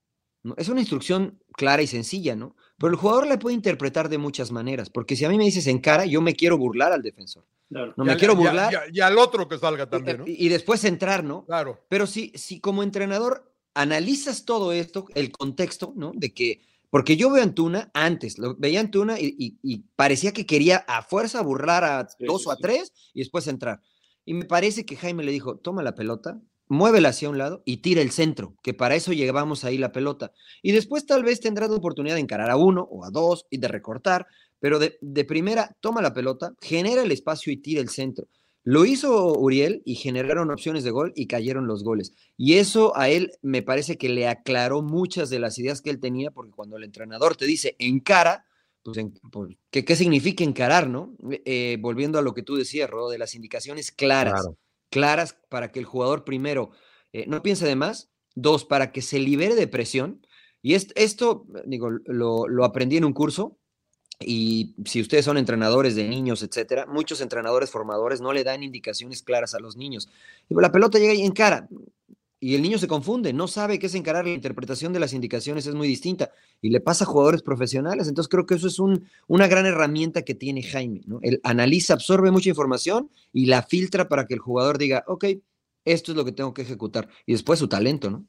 ¿no? 0.43 0.55
es 0.59 0.69
una 0.69 0.81
instrucción 0.81 1.41
clara 1.55 1.83
y 1.83 1.87
sencilla, 1.87 2.35
¿no? 2.37 2.57
Pero 2.79 2.93
el 2.93 2.99
jugador 2.99 3.27
la 3.27 3.39
puede 3.39 3.55
interpretar 3.55 4.09
de 4.09 4.19
muchas 4.19 4.51
maneras, 4.51 4.91
porque 4.91 5.15
si 5.17 5.25
a 5.25 5.29
mí 5.29 5.39
me 5.39 5.45
dices 5.45 5.67
en 5.67 5.79
cara, 5.79 6.05
yo 6.07 6.21
me 6.21 6.35
quiero 6.35 6.59
burlar 6.59 6.93
al 6.93 7.03
defensor. 7.03 7.45
Claro. 7.69 7.95
No 7.97 8.05
Y 8.05 8.07
me 8.07 8.13
al- 8.13 8.19
quiero 8.19 8.35
burlar 8.37 8.73
Y, 8.73 8.77
a- 8.77 8.83
y 8.93 9.01
al 9.01 9.19
otro 9.19 9.49
que 9.49 9.59
salga 9.59 9.89
también, 9.89 10.19
¿no? 10.19 10.25
y, 10.27 10.47
y 10.47 10.49
después 10.49 10.85
entrar, 10.85 11.23
¿no? 11.25 11.45
Claro. 11.47 11.81
Pero 11.89 12.07
si, 12.07 12.33
si 12.35 12.61
como 12.61 12.83
entrenador 12.83 13.51
analizas 13.75 14.45
todo 14.45 14.73
esto, 14.73 15.07
el 15.15 15.31
contexto, 15.33 15.93
¿no? 15.97 16.13
De 16.15 16.35
que, 16.35 16.61
porque 16.91 17.17
yo 17.17 17.31
veo 17.31 17.41
a 17.41 17.45
Antuna 17.45 17.91
antes, 17.95 18.39
lo, 18.39 18.55
veía 18.57 18.81
a 18.81 18.83
Antuna 18.83 19.19
y, 19.19 19.35
y- 19.39 19.59
y 19.63 19.79
parecía 19.97 20.33
que 20.33 20.45
quería 20.45 20.85
a 20.89 21.03
fuerza 21.03 21.41
burlar 21.41 21.85
a 21.85 22.07
Sí, 22.09 22.25
dos 22.27 22.43
sí, 22.43 22.49
o 22.49 22.53
a 22.53 22.57
sí. 22.57 22.63
tres 22.63 22.93
y 23.15 23.21
después 23.21 23.47
entrar. 23.47 23.81
Y 24.25 24.35
me 24.35 24.45
parece 24.45 24.85
que 24.85 24.97
Jaime 24.97 25.25
le 25.25 25.33
dijo, 25.33 25.57
toma 25.57 25.83
la 25.83 25.95
pelota, 25.95 26.41
muévela 26.73 27.11
hacia 27.11 27.31
un 27.31 27.39
lado 27.39 27.63
y 27.65 27.79
tira 27.79 28.03
el 28.03 28.11
centro, 28.11 28.57
que 28.63 28.75
para 28.75 28.97
eso 28.97 29.13
llevamos 29.13 29.65
ahí 29.65 29.79
la 29.79 29.93
pelota. 29.93 30.33
Y 30.63 30.73
después 30.73 31.07
tal 31.07 31.23
vez 31.23 31.41
tendrás 31.41 31.71
la 31.71 31.77
oportunidad 31.77 32.17
de 32.17 32.23
encarar 32.23 32.51
a 32.51 32.57
uno 32.57 32.89
o 32.91 33.05
a 33.05 33.11
dos 33.11 33.47
y 33.51 33.59
de 33.59 33.69
recortar, 33.69 34.27
pero 34.59 34.79
de, 34.79 34.99
de 35.01 35.25
primera 35.25 35.77
toma 35.81 36.03
la 36.03 36.15
pelota, 36.15 36.55
genera 36.61 37.03
el 37.03 37.13
espacio 37.13 37.53
y 37.53 37.59
tira 37.59 37.81
el 37.81 37.89
centro. 37.89 38.27
Lo 38.65 38.85
hizo 38.85 39.33
Uriel 39.37 39.83
y 39.85 39.97
generaron 39.97 40.51
opciones 40.51 40.85
de 40.85 40.93
gol 40.93 41.13
y 41.17 41.27
cayeron 41.27 41.67
los 41.67 41.83
goles. 41.83 42.13
Y 42.37 42.55
eso 42.55 42.97
a 42.97 43.09
él 43.09 43.33
me 43.43 43.63
parece 43.63 43.99
que 43.99 44.09
le 44.09 44.29
aclaró 44.29 44.83
muchas 44.83 45.31
de 45.31 45.41
las 45.41 45.59
ideas 45.59 45.83
que 45.83 45.91
él 45.91 45.99
tenía, 45.99 46.31
porque 46.31 46.53
cuando 46.53 46.77
el 46.77 46.85
entrenador 46.85 47.37
te 47.37 47.45
dice 47.45 47.75
encara, 47.81 48.47
pues, 48.85 48.99
pues, 49.31 49.57
¿qué, 49.71 49.97
significa 49.97 50.45
encarar, 50.45 50.89
no? 50.89 51.15
Eh, 51.45 51.77
volviendo 51.81 52.19
a 52.19 52.23
lo 52.23 52.35
que 52.35 52.43
tú 52.43 52.57
decías, 52.57 52.89
Rodo, 52.89 53.11
de 53.11 53.19
las 53.19 53.35
indicaciones 53.35 53.91
claras. 53.93 54.49
Claras 54.93 55.37
para 55.49 55.73
que 55.73 55.81
el 55.81 55.87
jugador 55.87 56.23
primero 56.25 56.71
eh, 57.13 57.25
no 57.27 57.43
piense 57.43 57.67
de 57.67 57.75
más, 57.75 58.11
dos, 58.37 58.65
para 58.65 58.93
que 58.93 59.03
se 59.03 59.19
libere 59.19 59.57
de 59.57 59.67
presión. 59.67 60.25
Y 60.63 60.75
est- 60.75 60.93
esto, 60.95 61.45
digo, 61.65 61.91
lo, 62.07 62.65
aprendí 62.65 62.97
en 62.99 63.05
un 63.05 63.13
curso, 63.13 63.59
y 64.21 64.77
si 64.85 65.01
ustedes 65.01 65.25
son 65.25 65.37
entrenadores 65.37 65.97
de 65.97 66.07
niños, 66.07 66.43
etcétera, 66.45 66.87
muchos 66.87 67.21
entrenadores 67.21 67.71
formadores 67.71 68.21
no 68.21 68.33
le 68.33 68.45
dan 68.45 68.63
indicaciones 68.63 69.23
claras 69.23 69.55
a 69.55 69.59
los 69.59 69.77
niños. 69.77 70.09
La 70.49 70.71
pelota 70.71 71.01
llega 71.01 71.15
y 71.15 71.23
encara. 71.23 71.69
Y 72.45 72.57
el 72.57 72.63
niño 72.63 72.77
se 72.77 72.89
confunde, 72.89 73.33
no 73.33 73.47
sabe 73.47 73.79
qué 73.79 73.87
es 73.87 73.95
encarar, 73.95 74.25
la 74.25 74.33
interpretación 74.33 74.93
de 74.93 74.99
las 74.99 75.13
indicaciones 75.13 75.65
es 75.69 75.77
muy 75.77 75.87
distinta. 75.87 76.33
Y 76.61 76.71
le 76.71 76.81
pasa 76.81 77.05
a 77.05 77.07
jugadores 77.07 77.41
profesionales. 77.41 78.09
Entonces 78.09 78.29
creo 78.29 78.47
que 78.47 78.55
eso 78.57 78.67
es 78.67 78.81
un- 78.81 79.07
una 79.29 79.47
gran 79.47 79.65
herramienta 79.65 80.23
que 80.23 80.35
tiene 80.35 80.61
Jaime. 80.65 81.03
¿no? 81.07 81.21
Él 81.23 81.41
analiza, 81.45 81.95
absorbe 81.95 82.33
mucha 82.33 82.49
información 82.49 83.11
y 83.33 83.47
la 83.47 83.63
filtra 83.63 84.09
para 84.09 84.27
que 84.27 84.35
el 84.35 84.41
jugador 84.41 84.77
diga, 84.77 85.05
ok, 85.07 85.25
esto 85.85 86.11
es 86.11 86.17
lo 86.17 86.25
que 86.25 86.33
tengo 86.33 86.53
que 86.53 86.63
ejecutar. 86.63 87.09
Y 87.27 87.33
después 87.33 87.61
su 87.61 87.69
talento, 87.69 88.11
¿no? 88.11 88.25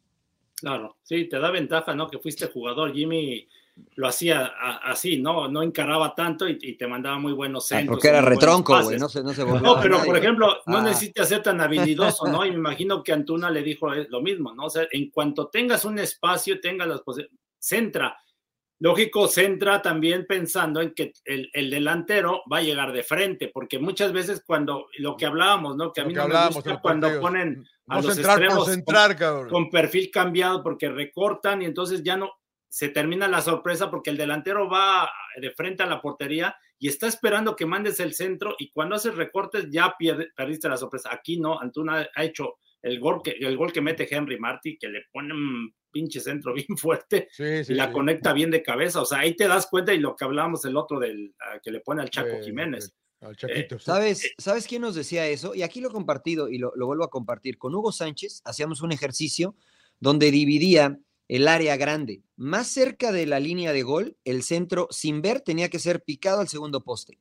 Claro, 0.58 0.96
sí, 1.02 1.26
te 1.28 1.40
da 1.40 1.50
ventaja, 1.50 1.96
¿no? 1.96 2.08
Que 2.08 2.20
fuiste 2.20 2.46
jugador. 2.46 2.94
Jimmy 2.94 3.48
lo 3.96 4.08
hacía 4.08 4.46
así, 4.84 5.20
¿no? 5.22 5.48
No 5.48 5.64
encaraba 5.64 6.14
tanto 6.16 6.48
y, 6.48 6.58
y 6.62 6.74
te 6.78 6.86
mandaba 6.88 7.18
muy 7.18 7.34
buenos 7.34 7.66
Ah, 7.72 7.78
centros. 7.78 7.96
porque 7.98 8.08
era 8.10 8.22
retronco, 8.22 8.80
güey, 8.84 9.00
no 9.00 9.10
se, 9.10 9.24
no 9.24 9.34
se 9.34 9.44
No, 9.46 9.80
pero 9.82 9.98
nadie. 9.98 10.06
por 10.06 10.18
ejemplo, 10.18 10.58
no 10.68 10.78
Ah. 10.78 10.82
necesitas 10.84 11.30
ser 11.30 11.42
tan 11.42 11.60
habilidoso, 12.20 12.28
¿no? 12.28 12.46
Y 12.46 12.52
me 12.52 12.58
imagino 12.58 13.02
que 13.04 13.14
Antuna 13.14 13.50
le 13.50 13.64
dijo 13.64 13.92
eh, 13.94 14.08
lo 14.10 14.22
mismo, 14.22 14.54
¿no? 14.54 14.66
O 14.66 14.70
sea, 14.70 14.88
en 14.92 15.10
cuanto 15.10 15.48
tengas 15.48 15.86
un 15.86 15.98
espacio, 16.00 16.60
tengas 16.60 16.88
las 16.88 17.02
posibilidades, 17.02 17.40
centra. 17.60 18.18
Lógico, 18.80 19.28
centra 19.28 19.82
también 19.82 20.26
pensando 20.28 20.82
en 20.82 20.94
que 20.94 21.14
el, 21.26 21.50
el 21.54 21.70
delantero 21.70 22.42
va 22.52 22.58
a 22.58 22.62
llegar 22.64 22.92
de 22.92 23.04
frente, 23.04 23.48
porque 23.54 23.80
muchas 23.80 24.12
veces 24.12 24.44
cuando 24.46 24.88
lo 24.98 25.16
que 25.16 25.26
hablábamos, 25.26 25.78
¿no? 25.78 25.94
Que 25.94 26.02
a 26.02 26.06
mí 26.06 26.14
que 26.14 26.20
no 26.20 26.28
me 26.28 26.48
gusta 26.48 26.80
cuando 26.82 27.08
partidos. 27.08 27.22
ponen 27.24 27.66
a 27.88 27.96
No 27.96 28.02
los 28.02 28.16
centrar 28.16 28.42
extremos 28.44 29.50
con 29.50 29.70
perfil 29.70 30.12
cambiado 30.12 30.62
porque 30.62 30.90
recortan 30.90 31.62
y 31.62 31.66
entonces 31.66 32.04
ya 32.04 32.18
no 32.18 32.32
se 32.76 32.90
termina 32.90 33.28
la 33.28 33.40
sorpresa 33.40 33.92
porque 33.92 34.10
el 34.10 34.18
delantero 34.18 34.68
va 34.68 35.08
de 35.40 35.52
frente 35.52 35.84
a 35.84 35.86
la 35.86 36.02
portería 36.02 36.56
y 36.80 36.88
está 36.88 37.06
esperando 37.08 37.56
que 37.56 37.68
mandes 37.68 38.00
el 38.00 38.16
centro 38.16 38.56
y 38.58 38.72
cuando 38.72 38.96
haces 38.96 39.14
recortes 39.14 39.68
ya 39.70 39.94
pierde- 40.00 40.32
perdiste 40.36 40.68
la 40.68 40.78
sorpresa. 40.78 41.10
Aquí 41.14 41.40
no, 41.40 41.60
Antuna 41.60 42.08
ha 42.16 42.24
hecho 42.24 42.56
el 42.82 43.00
gol 43.00 43.22
que, 43.24 43.30
el 43.40 43.56
gol 43.58 43.72
que 43.72 43.80
mete 43.82 44.08
Henry 44.10 44.40
Marty, 44.40 44.80
que 44.80 44.88
le 44.90 45.04
pone 45.12 45.36
un 45.36 45.72
pinche 45.92 46.20
centro 46.20 46.52
bien 46.56 46.76
fuerte 46.76 47.28
Sí, 47.32 47.64
sí, 47.64 47.74
y 47.74 47.76
la 47.76 47.88
sí. 47.88 47.94
conecta 47.94 48.34
bien 48.34 48.50
de 48.50 48.64
cabeza. 48.64 49.04
O 49.04 49.06
sea, 49.06 49.20
ahí 49.20 49.36
te 49.36 49.48
das 49.48 49.68
cuenta 49.68 49.94
y 49.94 50.00
lo 50.00 50.16
que 50.16 50.26
hablábamos 50.26 50.66
el 50.66 50.76
otro 50.76 51.00
del 51.00 51.36
ah, 51.42 51.60
que 51.62 51.70
le 51.70 51.80
pone 51.82 52.02
al 52.02 52.10
Chaco 52.10 52.38
Sí, 52.40 52.46
Jiménez. 52.46 52.92
Al 53.22 53.36
Chaquito. 53.38 53.78
sí. 53.78 53.86
¿Sabes, 53.86 54.34
¿Sabes 54.40 54.66
quién 54.68 54.82
nos 54.82 54.96
decía 54.96 55.28
eso? 55.28 55.54
Y 55.54 55.62
aquí 55.62 55.80
lo 55.80 55.90
he 55.90 55.94
compartido 55.94 56.50
y 56.50 56.58
lo, 56.58 56.74
lo 56.76 56.88
vuelvo 56.88 57.04
a 57.04 57.12
compartir. 57.12 57.60
Con 57.60 57.76
Hugo 57.76 57.92
Sánchez 57.92 58.42
hacíamos 58.46 58.82
un 58.82 58.92
ejercicio 58.92 59.56
donde 60.00 60.32
dividía 60.32 60.98
el 61.34 61.48
área 61.48 61.78
grande. 61.78 62.22
Más 62.36 62.68
cerca 62.68 63.12
de 63.12 63.26
la 63.26 63.40
línea 63.40 63.74
de 63.74 63.82
gol, 63.82 64.16
el 64.24 64.44
centro 64.44 64.88
sin 64.92 65.24
ver 65.24 65.42
tenía 65.42 65.68
que 65.68 65.80
ser 65.80 66.04
picado 66.04 66.42
al 66.42 66.48
segundo 66.48 66.84
poste. 66.84 67.18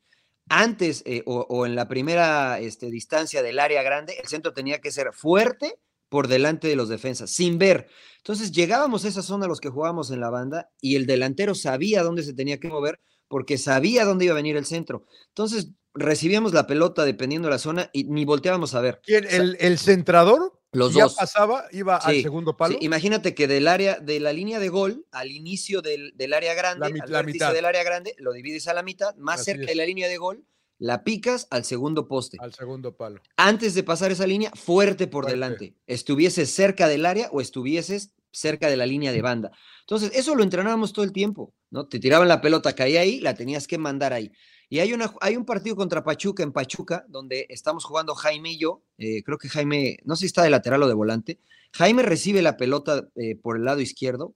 Antes 0.51 1.03
eh, 1.07 1.23
o, 1.25 1.65
en 1.65 1.75
la 1.75 1.89
primera 1.89 2.61
este, 2.61 2.91
distancia 2.91 3.43
del 3.43 3.59
área 3.59 3.83
grande, 3.83 4.19
el 4.21 4.29
centro 4.29 4.53
tenía 4.53 4.83
que 4.83 4.93
ser 4.93 5.15
fuerte 5.15 5.79
por 6.11 6.29
delante 6.29 6.69
de 6.69 6.77
los 6.77 6.91
defensas, 6.91 7.31
sin 7.31 7.57
ver. 7.57 7.89
Entonces 8.19 8.53
llegábamos 8.53 9.07
a 9.07 9.09
esa 9.09 9.23
zona 9.23 9.47
los 9.47 9.61
que 9.61 9.71
jugábamos 9.71 10.11
en 10.11 10.21
la 10.21 10.29
banda 10.29 10.69
y 10.79 10.97
el 10.97 11.07
delantero 11.07 11.55
sabía 11.55 12.03
dónde 12.03 12.23
se 12.23 12.35
tenía 12.35 12.61
que 12.61 12.69
mover 12.69 13.01
porque 13.29 13.57
sabía 13.57 14.05
dónde 14.05 14.27
iba 14.27 14.33
a 14.33 14.37
venir 14.37 14.59
el 14.59 14.67
centro. 14.67 15.07
Entonces 15.29 15.71
recibíamos 15.95 16.53
la 16.53 16.67
pelota 16.67 17.05
dependiendo 17.05 17.49
de 17.49 17.53
la 17.55 17.59
zona 17.59 17.91
y 17.93 18.05
ni 18.05 18.25
volteábamos 18.25 18.75
a 18.75 18.81
ver. 18.81 19.01
¿Quién? 19.03 19.27
¿El, 19.29 19.57
el 19.61 19.79
centrador? 19.79 20.59
Los 20.75 20.95
ya 20.95 21.03
dos. 21.05 21.17
pasaba, 21.17 21.65
iba 21.73 21.97
al 21.97 22.23
segundo 22.23 22.57
palo. 22.57 22.79
Sí, 22.79 22.85
imagínate 22.87 23.35
que 23.35 23.47
del 23.47 23.69
área, 23.69 23.99
de 24.01 24.21
la 24.21 24.33
línea 24.33 24.59
de 24.59 24.71
gol 24.71 25.05
al 25.13 25.31
inicio 25.31 25.83
del, 25.83 26.13
del 26.17 26.33
área 26.33 26.55
grande, 26.55 26.91
mi- 26.91 27.01
al 27.01 27.13
la 27.13 27.23
mitad. 27.23 27.53
del 27.53 27.67
área 27.67 27.83
grande, 27.85 28.15
lo 28.19 28.33
divides 28.33 28.69
a 28.69 28.75
la 28.75 28.83
mitad, 28.83 29.15
más 29.17 29.41
Así 29.41 29.51
cerca 29.51 29.63
es. 29.65 29.69
de 29.69 29.75
la 29.75 29.85
línea 29.85 30.09
de 30.09 30.17
gol, 30.17 30.47
la 30.79 31.05
picas 31.05 31.47
al 31.51 31.65
segundo 31.65 32.09
poste. 32.09 32.39
Al 32.41 32.55
segundo 32.55 32.97
palo. 32.97 33.21
Antes 33.37 33.75
de 33.75 33.83
pasar 33.83 34.13
esa 34.13 34.27
línea, 34.27 34.51
fuerte 34.55 35.07
por 35.07 35.25
Fuerte. 35.25 35.35
delante. 35.35 35.75
Estuvieses 35.87 36.51
cerca 36.51 36.89
del 36.89 37.05
área 37.05 37.29
o 37.33 37.43
estuvieses 37.43 38.13
cerca 38.33 38.69
de 38.69 38.77
la 38.77 38.87
línea 38.87 39.13
de 39.13 39.23
banda. 39.23 39.51
Entonces, 39.81 40.11
eso 40.15 40.35
lo 40.35 40.43
entrenábamos 40.43 40.93
todo 40.93 41.05
el 41.05 41.13
tiempo, 41.13 41.53
¿no? 41.71 41.87
Te 41.87 41.99
tiraban 41.99 42.29
la 42.29 42.41
pelota, 42.41 42.75
caía 42.75 43.01
ahí, 43.01 43.21
la 43.21 43.35
tenías 43.35 43.67
que 43.67 43.79
mandar 43.79 44.13
ahí. 44.13 44.33
Y 44.69 44.79
hay, 44.81 44.93
una, 44.95 45.13
hay 45.21 45.37
un 45.37 45.45
partido 45.45 45.77
contra 45.77 46.03
Pachuca 46.03 46.43
en 46.43 46.51
Pachuca, 46.53 47.05
donde 47.09 47.47
estamos 47.51 47.85
jugando 47.85 48.15
Jaime 48.15 48.53
y 48.53 48.59
yo. 48.59 48.83
eh, 48.99 49.23
creo 49.23 49.37
que 49.39 49.49
Jaime, 49.51 49.99
no 50.05 50.17
sé 50.17 50.21
si 50.21 50.27
está 50.27 50.43
de 50.43 50.51
lateral 50.51 50.83
o 50.83 50.89
de 50.89 50.95
volante. 50.95 51.39
Jaime 51.75 52.03
recibe 52.03 52.41
la 52.43 52.57
pelota 52.57 53.07
eh, 53.17 53.37
por 53.37 53.57
el 53.57 53.65
lado 53.65 53.81
izquierdo. 53.81 54.35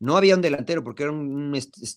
no 0.00 0.16
había 0.16 0.34
un 0.34 0.42
delantero 0.42 0.82
porque 0.84 1.04
era 1.04 1.12
un- 1.12 1.54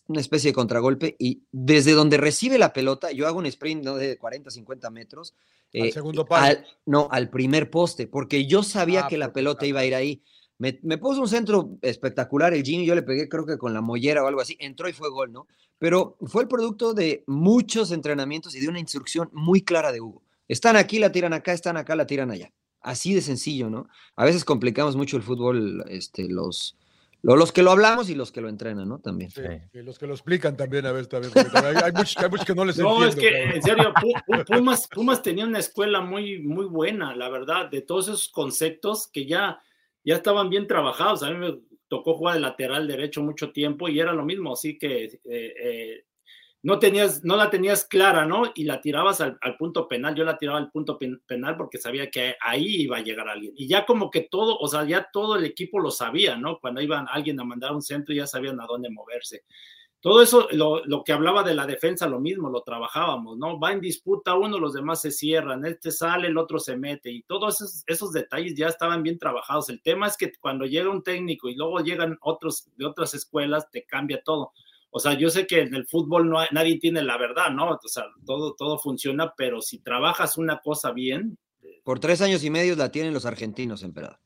una 0.08 0.22
especie 0.22 0.50
de 0.52 0.54
contragolpe 0.54 1.16
y 1.20 1.42
desde 1.52 1.92
donde 1.94 2.16
recibe 2.18 2.58
la 2.58 2.72
pelota, 2.72 3.12
yo 3.12 3.28
hago 3.28 3.40
un 3.40 3.46
sprint 3.48 3.84
¿no? 3.84 3.96
de 3.96 4.18
40, 4.18 4.50
50 4.52 4.90
metros. 4.92 5.34
Al 5.74 5.88
eh, 5.88 5.92
segundo 5.92 6.26
palo. 6.26 6.46
al- 6.46 6.66
no, 6.86 7.10
al 7.12 7.30
primer 7.30 7.70
poste, 7.70 8.08
porque 8.08 8.46
yo 8.48 8.64
sabía 8.64 9.06
Ah, 9.06 9.08
que 9.10 9.18
la 9.18 9.34
pelota 9.34 9.66
iba 9.66 9.82
a 9.82 9.86
ir 9.86 9.96
ahí. 9.96 10.22
Me, 10.60 10.80
me 10.84 10.98
puso 10.98 11.22
un 11.22 11.28
centro 11.28 11.78
espectacular 11.82 12.54
el 12.54 12.64
Jimmy, 12.64 12.86
yo 12.86 12.96
le 12.96 13.04
pegué 13.04 13.30
creo 13.30 13.46
que 13.46 13.58
con 13.58 13.74
la 13.74 13.82
mollera 13.82 14.24
o 14.24 14.28
algo 14.28 14.42
así, 14.42 14.58
entró 14.60 14.90
y 14.90 14.94
fue 14.94 15.10
gol, 15.10 15.32
¿no? 15.32 15.48
Pero 15.78 16.18
fue 16.22 16.42
el 16.44 16.48
producto 16.48 16.94
de 16.94 17.24
muchos 17.28 17.92
entrenamientos 17.92 18.56
y 18.56 18.60
de 18.60 18.68
una 18.68 18.80
instrucción 18.80 19.30
muy 19.34 19.62
clara 19.62 19.92
de 19.92 20.02
Hugo. 20.02 20.24
Están 20.48 20.76
aquí, 20.76 20.98
la 20.98 21.12
tiran 21.12 21.34
acá, 21.34 21.54
están 21.54 21.78
acá, 21.78 21.96
la 21.96 22.08
tiran 22.08 22.32
allá. 22.32 22.52
Así 22.82 23.14
de 23.14 23.22
sencillo, 23.22 23.70
¿no? 23.70 23.88
A 24.16 24.26
veces 24.26 24.44
complicamos 24.46 24.96
mucho 24.96 25.18
el 25.18 25.24
fútbol, 25.24 25.84
este, 25.90 26.28
los, 26.30 26.76
lo- 27.22 27.36
los 27.36 27.52
que 27.52 27.62
lo 27.62 27.72
hablamos 27.72 28.10
y 28.10 28.16
los 28.16 28.32
que 28.32 28.42
lo 28.42 28.50
entrenan, 28.50 28.88
¿no? 28.88 28.98
También. 29.00 29.30
Sí, 29.30 29.42
los 29.74 30.00
que 30.00 30.08
lo 30.08 30.14
explican 30.14 30.56
también 30.58 30.86
a 30.88 30.92
veces 30.92 31.10
también. 31.10 31.34
Hay, 31.54 31.76
hay 31.84 31.92
muchos, 31.92 32.18
hay 32.18 32.30
muchos 32.30 32.46
que 32.46 32.56
no 32.56 32.66
les 32.66 32.78
No, 32.80 33.04
entiendo. 33.04 33.08
es 33.10 33.16
que 33.16 33.32
cabrón. 33.32 33.56
en 33.56 33.62
serio, 33.62 33.94
Pu- 33.94 34.24
Pu- 34.28 34.46
Pumas, 34.46 34.88
Pumas 34.88 35.22
tenía 35.22 35.46
una 35.46 35.60
escuela 35.60 36.02
muy, 36.02 36.40
muy 36.40 36.66
buena, 36.66 37.16
la 37.16 37.30
verdad, 37.30 37.70
de 37.70 37.82
todos 37.82 38.08
esos 38.08 38.30
conceptos 38.30 39.08
que 39.08 39.26
ya, 39.28 39.60
ya 40.08 40.16
estaban 40.16 40.50
bien 40.50 40.68
trabajados. 40.68 41.24
A 41.24 41.32
mí 41.32 41.38
me 41.38 41.60
tocó 41.90 42.16
jugar 42.16 42.36
de 42.36 42.42
lateral 42.42 42.88
derecho 42.88 43.22
mucho 43.24 43.52
tiempo 43.54 43.90
y 43.90 44.00
era 44.00 44.14
lo 44.14 44.26
mismo, 44.26 44.54
así 44.54 44.80
que 44.80 45.06
eh, 45.06 45.20
eh, 45.26 46.04
no 46.64 46.80
tenías, 46.80 47.24
no 47.24 47.38
la 47.38 47.50
tenías 47.50 47.86
clara, 47.86 48.26
¿no? 48.26 48.52
Y 48.56 48.66
la 48.66 48.82
tirabas 48.82 49.22
al, 49.22 49.38
al 49.42 49.58
punto 49.58 49.88
penal. 49.88 50.16
Yo 50.16 50.26
la 50.26 50.38
tiraba 50.38 50.58
al 50.60 50.72
punto 50.72 50.98
pen- 50.98 51.22
penal 51.26 51.56
porque 51.58 51.78
sabía 51.78 52.10
que 52.12 52.36
ahí 52.42 52.82
iba 52.84 52.98
a 52.98 53.02
llegar 53.02 53.30
alguien. 53.30 53.54
Y 53.56 53.68
ya 53.68 53.86
como 53.86 54.10
que 54.12 54.22
todo, 54.30 54.58
o 54.58 54.68
sea, 54.68 54.86
ya 54.86 55.08
todo 55.14 55.38
el 55.38 55.46
equipo 55.46 55.80
lo 55.80 55.92
sabía, 55.92 56.38
¿no? 56.38 56.60
Cuando 56.60 56.82
iban 56.82 57.08
alguien 57.10 57.40
a 57.40 57.46
mandar 57.46 57.74
un 57.74 57.82
centro, 57.84 58.14
ya 58.16 58.28
sabían 58.28 58.60
a 58.60 58.66
dónde 58.68 58.90
moverse. 58.90 59.44
Todo 60.00 60.22
eso, 60.22 60.48
lo, 60.52 60.86
lo 60.86 61.04
que 61.04 61.12
hablaba 61.12 61.42
de 61.44 61.56
la 61.56 61.66
defensa, 61.66 62.08
lo 62.08 62.20
mismo, 62.20 62.50
lo 62.50 62.62
trabajábamos, 62.62 63.38
¿no? 63.38 63.60
Va 63.60 63.72
en 63.74 63.82
disputa 63.82 64.36
uno, 64.36 64.60
los 64.60 64.74
demás 64.74 65.02
se 65.02 65.12
cierran, 65.12 65.66
este 65.66 65.92
sale, 65.92 66.28
el 66.28 66.38
otro 66.38 66.60
se 66.60 66.78
mete, 66.78 67.12
y 67.12 67.24
todos 67.24 67.56
esos, 67.62 67.84
esos 67.88 68.12
detalles 68.14 68.56
ya 68.56 68.68
estaban 68.68 69.02
bien 69.02 69.18
trabajados. 69.18 69.70
El 69.70 69.82
tema 69.82 70.08
es 70.08 70.16
que 70.16 70.32
cuando 70.40 70.66
llega 70.66 70.90
un 70.90 71.02
técnico 71.04 71.50
y 71.50 71.56
luego 71.56 71.80
llegan 71.80 72.18
otros 72.22 72.70
de 72.76 72.86
otras 72.86 73.16
escuelas, 73.16 73.70
te 73.72 73.86
cambia 73.86 74.22
todo. 74.24 74.52
O 74.92 75.00
sea, 75.00 75.14
yo 75.14 75.30
sé 75.30 75.46
que 75.48 75.62
en 75.62 75.74
el 75.76 75.86
fútbol 75.88 76.30
no 76.30 76.40
hay- 76.40 76.48
nadie 76.52 76.80
tiene 76.80 77.02
la 77.04 77.18
verdad, 77.18 77.50
¿no? 77.52 77.72
O 77.72 77.80
sea, 77.88 78.06
todo, 78.26 78.54
todo 78.56 78.78
funciona, 78.80 79.34
pero 79.36 79.62
si 79.62 79.80
trabajas 79.80 80.38
una 80.38 80.60
cosa 80.60 80.92
bien, 80.92 81.38
Por 81.84 82.00
tres 82.00 82.22
años 82.22 82.44
y 82.44 82.50
medio 82.50 82.76
la 82.76 82.92
tienen 82.92 83.14
los 83.14 83.26
argentinos, 83.26 83.82
emperador. 83.84 84.20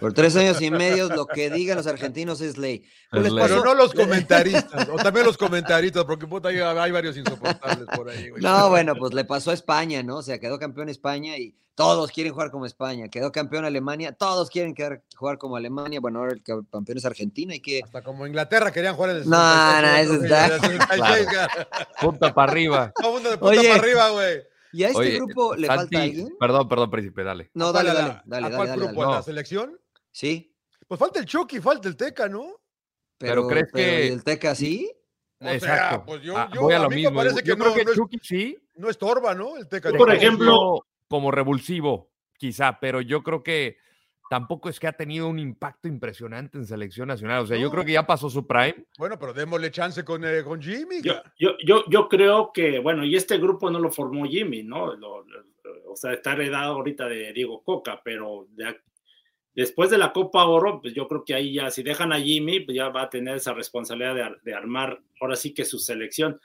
Por 0.00 0.12
tres 0.12 0.36
años 0.36 0.60
y 0.60 0.70
medio 0.70 1.08
lo 1.08 1.26
que 1.26 1.50
digan 1.50 1.76
los 1.76 1.86
argentinos 1.86 2.40
es 2.40 2.56
ley. 2.58 2.84
Pues 3.10 3.30
ley. 3.32 3.44
Pero 3.46 3.64
no 3.64 3.74
los 3.74 3.92
comentaristas, 3.94 4.88
o 4.88 4.96
también 4.96 5.26
los 5.26 5.36
comentaristas, 5.38 6.04
porque 6.04 6.26
puta, 6.26 6.48
hay, 6.48 6.58
hay 6.58 6.90
varios 6.90 7.16
insoportables 7.16 7.86
por 7.94 8.08
ahí, 8.10 8.30
güey. 8.30 8.42
No, 8.42 8.68
bueno, 8.68 8.94
pues 8.96 9.12
le 9.14 9.24
pasó 9.24 9.50
a 9.50 9.54
España, 9.54 10.02
¿no? 10.02 10.18
O 10.18 10.22
sea, 10.22 10.38
quedó 10.38 10.58
campeón 10.58 10.88
España 10.88 11.36
y 11.38 11.54
todos 11.74 12.10
quieren 12.10 12.32
jugar 12.34 12.50
como 12.50 12.66
España. 12.66 13.08
Quedó 13.08 13.32
campeón 13.32 13.64
Alemania, 13.64 14.12
todos 14.12 14.50
quieren 14.50 14.74
quedar, 14.74 15.02
jugar 15.16 15.38
como 15.38 15.56
Alemania. 15.56 15.98
Bueno, 16.00 16.18
ahora 16.18 16.32
el 16.34 16.42
ca- 16.42 16.60
campeón 16.70 16.98
es 16.98 17.04
Argentina 17.06 17.54
y 17.54 17.60
que... 17.60 17.80
Hasta 17.82 18.02
como 18.02 18.26
Inglaterra 18.26 18.70
querían 18.70 18.94
jugar 18.96 19.10
en 19.10 19.16
el 19.18 19.28
No, 19.30 19.38
no, 19.80 19.88
66, 19.88 20.10
eso 20.10 20.22
está- 20.24 20.46
en 20.46 20.52
el 20.52 20.60
66, 20.80 21.26
güey. 21.26 21.66
Punta 22.00 22.34
para 22.34 22.52
arriba. 22.52 22.92
Todo 23.00 23.12
mundo 23.12 23.30
de 23.30 23.38
punta 23.38 23.58
Oye. 23.58 23.68
para 23.68 23.80
arriba, 23.80 24.08
güey. 24.10 24.42
¿Y 24.72 24.84
a 24.84 24.88
este 24.88 24.98
Oye, 24.98 25.16
grupo 25.16 25.54
le 25.56 25.66
Santi, 25.66 25.80
falta 25.96 26.02
alguien? 26.02 26.36
Perdón, 26.38 26.68
perdón, 26.68 26.90
príncipe, 26.90 27.24
dale. 27.24 27.50
No, 27.54 27.66
¿A 27.68 27.72
cuál, 27.72 27.86
dale, 27.86 27.98
dale, 27.98 28.08
la- 28.08 28.22
dale, 28.24 28.46
¿A 28.46 28.48
dale, 28.50 28.56
cuál 28.56 28.68
dale, 28.68 28.82
grupo? 28.86 29.00
dale. 29.00 29.06
¿A 29.06 29.14
la 29.14 29.16
No. 29.18 29.22
selección? 29.24 29.80
Sí, 30.12 30.46
Pues 30.86 30.98
falta 30.98 31.20
el 31.20 31.26
Chucky, 31.26 31.60
falta 31.60 31.88
el 31.88 31.96
Teca, 31.96 32.28
¿no? 32.28 32.56
pero, 33.16 33.46
crees 33.46 33.68
pero 33.72 33.86
que- 33.86 34.06
¿y 34.06 34.08
el 34.10 34.24
Teca 34.24 34.54
sí? 34.54 34.90
O 35.38 35.44
sea, 35.44 35.54
Exacto. 35.54 36.04
pues 36.06 36.22
yo- 36.22 36.36
Ah, 36.36 36.50
yo- 36.52 36.62
voy 36.62 36.72
a 36.72 36.76
a 36.76 36.80
lo 36.80 36.90
mismo. 36.90 37.14
parece 37.14 37.42
que 37.42 37.48
Yo 37.48 37.56
creo 37.56 37.68
no- 37.68 37.74
que 37.74 37.84
no 37.84 37.90
es- 37.92 37.96
Chucky 37.96 38.18
sí. 38.22 38.58
No 38.76 38.88
estorba, 38.90 39.34
¿no? 39.34 39.56
El 39.56 39.68
Teca. 39.68 39.90
Por 39.92 40.08
no. 40.08 40.14
ejemplo- 40.14 40.86
como 41.08 41.30
revulsivo, 41.30 42.10
quizá, 42.38 42.78
pero 42.80 43.00
yo 43.00 43.22
creo 43.22 43.42
que 43.42 43.76
tampoco 44.30 44.68
es 44.68 44.78
que 44.78 44.86
ha 44.86 44.92
tenido 44.92 45.26
un 45.26 45.40
impacto 45.40 45.88
impresionante 45.88 46.56
en 46.56 46.64
selección 46.64 47.08
nacional. 47.08 47.42
O 47.42 47.46
sea, 47.46 47.56
yo 47.56 47.64
No. 47.64 47.72
creo 47.72 47.84
que 47.84 47.92
ya 47.94 48.06
pasó 48.06 48.30
su 48.30 48.46
prime. 48.46 48.86
Bueno, 48.96 49.18
pero 49.18 49.32
démosle 49.34 49.72
chance 49.72 50.04
con, 50.04 50.24
eh, 50.24 50.44
con 50.44 50.62
Jimmy. 50.62 51.02
Yo, 51.02 51.14
yo, 51.36 51.56
yo, 51.66 51.82
yo 51.88 52.08
creo 52.08 52.52
que, 52.52 52.78
bueno, 52.78 53.04
y 53.04 53.16
este 53.16 53.38
grupo 53.38 53.68
no 53.72 53.80
lo 53.80 53.90
formó 53.90 54.24
Jimmy, 54.26 54.62
¿no? 54.62 54.94
Lo- 54.94 55.24
lo- 55.24 55.44
o 55.88 55.96
sea, 55.96 56.12
está 56.12 56.34
heredado 56.34 56.74
ahorita 56.74 57.08
de 57.08 57.32
Diego 57.32 57.60
Coca, 57.64 58.00
pero 58.04 58.46
de 58.52 58.76
después 59.52 59.90
de 59.90 59.98
la 59.98 60.12
Copa 60.12 60.44
Oro, 60.44 60.80
pues 60.80 60.94
yo 60.94 61.08
creo 61.08 61.24
que 61.24 61.34
ahí 61.34 61.54
ya, 61.54 61.68
si 61.72 61.82
dejan 61.82 62.12
a 62.12 62.20
Jimmy, 62.20 62.60
pues 62.60 62.76
ya 62.76 62.88
va 62.90 63.02
a 63.02 63.10
tener 63.10 63.34
esa 63.36 63.52
responsabilidad 63.52 64.14
de, 64.14 64.36
de 64.48 64.54
armar 64.54 65.02
ahora 65.20 65.34
sí 65.34 65.52
que 65.52 65.64
su 65.64 65.80
selección. 65.80 66.40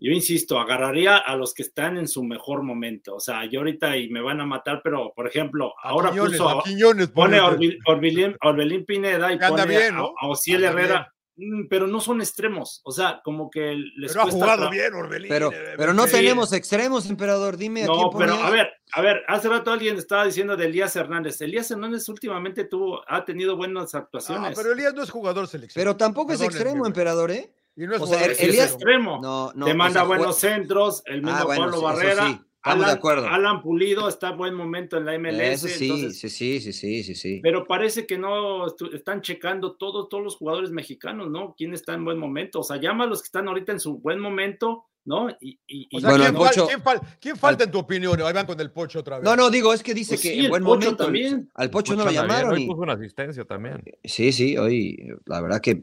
Yo 0.00 0.10
insisto, 0.12 0.58
agarraría 0.58 1.18
a 1.18 1.36
los 1.36 1.52
que 1.52 1.62
están 1.62 1.98
en 1.98 2.08
su 2.08 2.24
mejor 2.24 2.62
momento. 2.62 3.14
O 3.16 3.20
sea, 3.20 3.44
yo 3.44 3.60
ahorita 3.60 3.96
y 3.98 4.08
me 4.08 4.22
van 4.22 4.40
a 4.40 4.46
matar, 4.46 4.80
pero 4.82 5.12
por 5.14 5.26
ejemplo, 5.26 5.74
A 5.82 5.90
ahora 5.90 6.10
Quiñones, 6.10 6.38
puso, 6.40 6.48
a 6.48 6.62
Quiñones, 6.64 7.08
pone 7.08 7.38
a 7.38 7.46
Orbelín, 7.46 8.36
Orbelín 8.42 8.84
Pineda 8.86 9.32
y 9.32 9.38
pone 9.38 9.66
bien, 9.66 9.94
a- 9.94 9.98
¿no? 9.98 10.14
a, 10.20 10.28
Ociel 10.28 10.64
Herrera, 10.64 11.12
Mm, 11.42 11.68
pero 11.70 11.86
no 11.86 12.00
son 12.00 12.20
extremos. 12.20 12.82
O 12.84 12.92
sea, 12.92 13.22
como 13.24 13.48
que 13.48 13.74
les 13.96 14.10
Pero 14.12 14.20
ha 14.20 14.24
cuesta 14.24 14.40
jugado 14.44 14.66
tra- 14.66 14.70
bien, 14.72 14.92
Orbelín. 14.92 15.28
Pero, 15.30 15.50
eh, 15.50 15.72
pero 15.74 15.94
no 15.94 16.04
sí. 16.06 16.12
tenemos 16.12 16.52
extremos, 16.52 17.08
emperador. 17.08 17.56
Dime 17.56 17.84
a 17.84 17.86
quién 17.86 17.98
No, 17.98 18.10
pero 18.10 18.32
ponías. 18.32 18.46
a 18.46 18.50
ver, 18.50 18.70
a 18.92 19.00
ver, 19.00 19.22
hace 19.26 19.48
rato 19.48 19.70
alguien 19.72 19.96
estaba 19.96 20.26
diciendo 20.26 20.54
de 20.54 20.66
Elías 20.66 20.94
Hernández. 20.96 21.40
Elías 21.40 21.70
Hernández 21.70 22.06
últimamente 22.10 22.64
tuvo, 22.64 23.00
ha 23.08 23.24
tenido 23.24 23.56
buenas 23.56 23.94
Ah, 23.94 23.98
actuaciones. 23.98 24.54
pero 24.54 24.72
Elías 24.72 24.92
no 24.92 25.02
es 25.02 25.08
jugador 25.08 25.46
selección. 25.46 25.80
Pero 25.80 25.96
tampoco 25.96 26.32
es 26.34 26.42
extremo, 26.42 26.86
emperador, 26.86 27.30
¿eh? 27.30 27.50
Y 27.82 27.86
no 27.86 27.94
es 27.96 28.02
o 28.02 28.06
sea, 28.06 28.26
es 28.26 28.36
selección. 28.36 28.66
extremo. 28.66 29.20
No, 29.22 29.52
no. 29.54 29.64
Te 29.64 29.72
o 29.72 29.74
manda 29.74 30.00
sea, 30.00 30.02
buenos 30.04 30.36
centros, 30.36 31.02
el 31.06 31.22
mismo 31.22 31.38
Ah, 31.38 31.44
bueno, 31.44 31.62
Pablo 31.62 31.78
sí, 31.78 31.84
Barrera. 31.84 32.26
sí, 32.26 32.32
estamos 32.32 32.78
de 32.80 32.84
Alan, 32.84 32.90
acuerdo. 32.96 33.26
Alan 33.28 33.62
Pulido 33.62 34.08
está 34.08 34.28
en 34.30 34.36
buen 34.36 34.54
momento 34.54 34.98
en 34.98 35.06
la 35.06 35.18
MLS. 35.18 35.40
Eso 35.64 35.68
sí, 35.68 35.84
entonces, 35.88 36.18
sí, 36.20 36.28
sí, 36.28 36.60
sí, 36.60 36.72
sí, 36.72 37.02
sí, 37.02 37.14
sí. 37.14 37.40
Pero 37.42 37.66
parece 37.66 38.06
que 38.06 38.18
no 38.18 38.66
están 38.92 39.22
checando 39.22 39.76
todos, 39.76 40.10
todos 40.10 40.22
los 40.22 40.36
jugadores 40.36 40.70
mexicanos, 40.70 41.30
¿no? 41.30 41.54
¿Quién 41.56 41.72
está 41.72 41.94
en 41.94 42.04
buen 42.04 42.18
momento? 42.18 42.60
O 42.60 42.62
sea, 42.64 42.76
llama 42.76 43.04
a 43.04 43.06
los 43.06 43.22
que 43.22 43.26
están 43.26 43.48
ahorita 43.48 43.72
en 43.72 43.80
su 43.80 43.98
buen 43.98 44.20
momento, 44.20 44.84
¿no? 45.06 45.30
Y, 45.40 45.58
y- 45.66 45.88
O 45.96 46.00
sea, 46.00 46.10
Bueno, 46.10 46.24
¿quién, 46.24 46.36
el 46.36 46.40
Pocho- 46.42 46.66
quién 46.66 46.82
fal- 46.82 47.00
quién 47.18 47.36
falta 47.38 47.64
en 47.64 47.70
tu 47.70 47.78
opinión? 47.78 48.20
Ahí 48.20 48.32
van 48.34 48.44
con 48.44 48.60
el 48.60 48.70
Pocho 48.70 48.98
otra 48.98 49.16
vez. 49.20 49.24
No, 49.24 49.34
no, 49.36 49.48
digo, 49.48 49.72
es 49.72 49.82
que 49.82 49.94
dice 49.94 50.10
Pues 50.16 50.20
que 50.20 50.28
sí, 50.32 50.38
en 50.40 50.44
el 50.44 50.50
buen 50.50 50.62
Pocho 50.64 50.80
momento. 50.80 51.04
también. 51.04 51.50
Al 51.54 51.70
Pocho 51.70 51.96
no 51.96 52.04
lo 52.04 52.10
llamaron. 52.10 52.52
Hoy 52.52 52.64
y- 52.64 52.66
puso 52.66 52.82
una 52.82 52.92
asistencia 52.92 53.42
también. 53.46 53.82
Sí, 54.04 54.32
sí, 54.32 54.58
hoy, 54.58 54.98
la 55.24 55.40
verdad 55.40 55.62
que. 55.62 55.82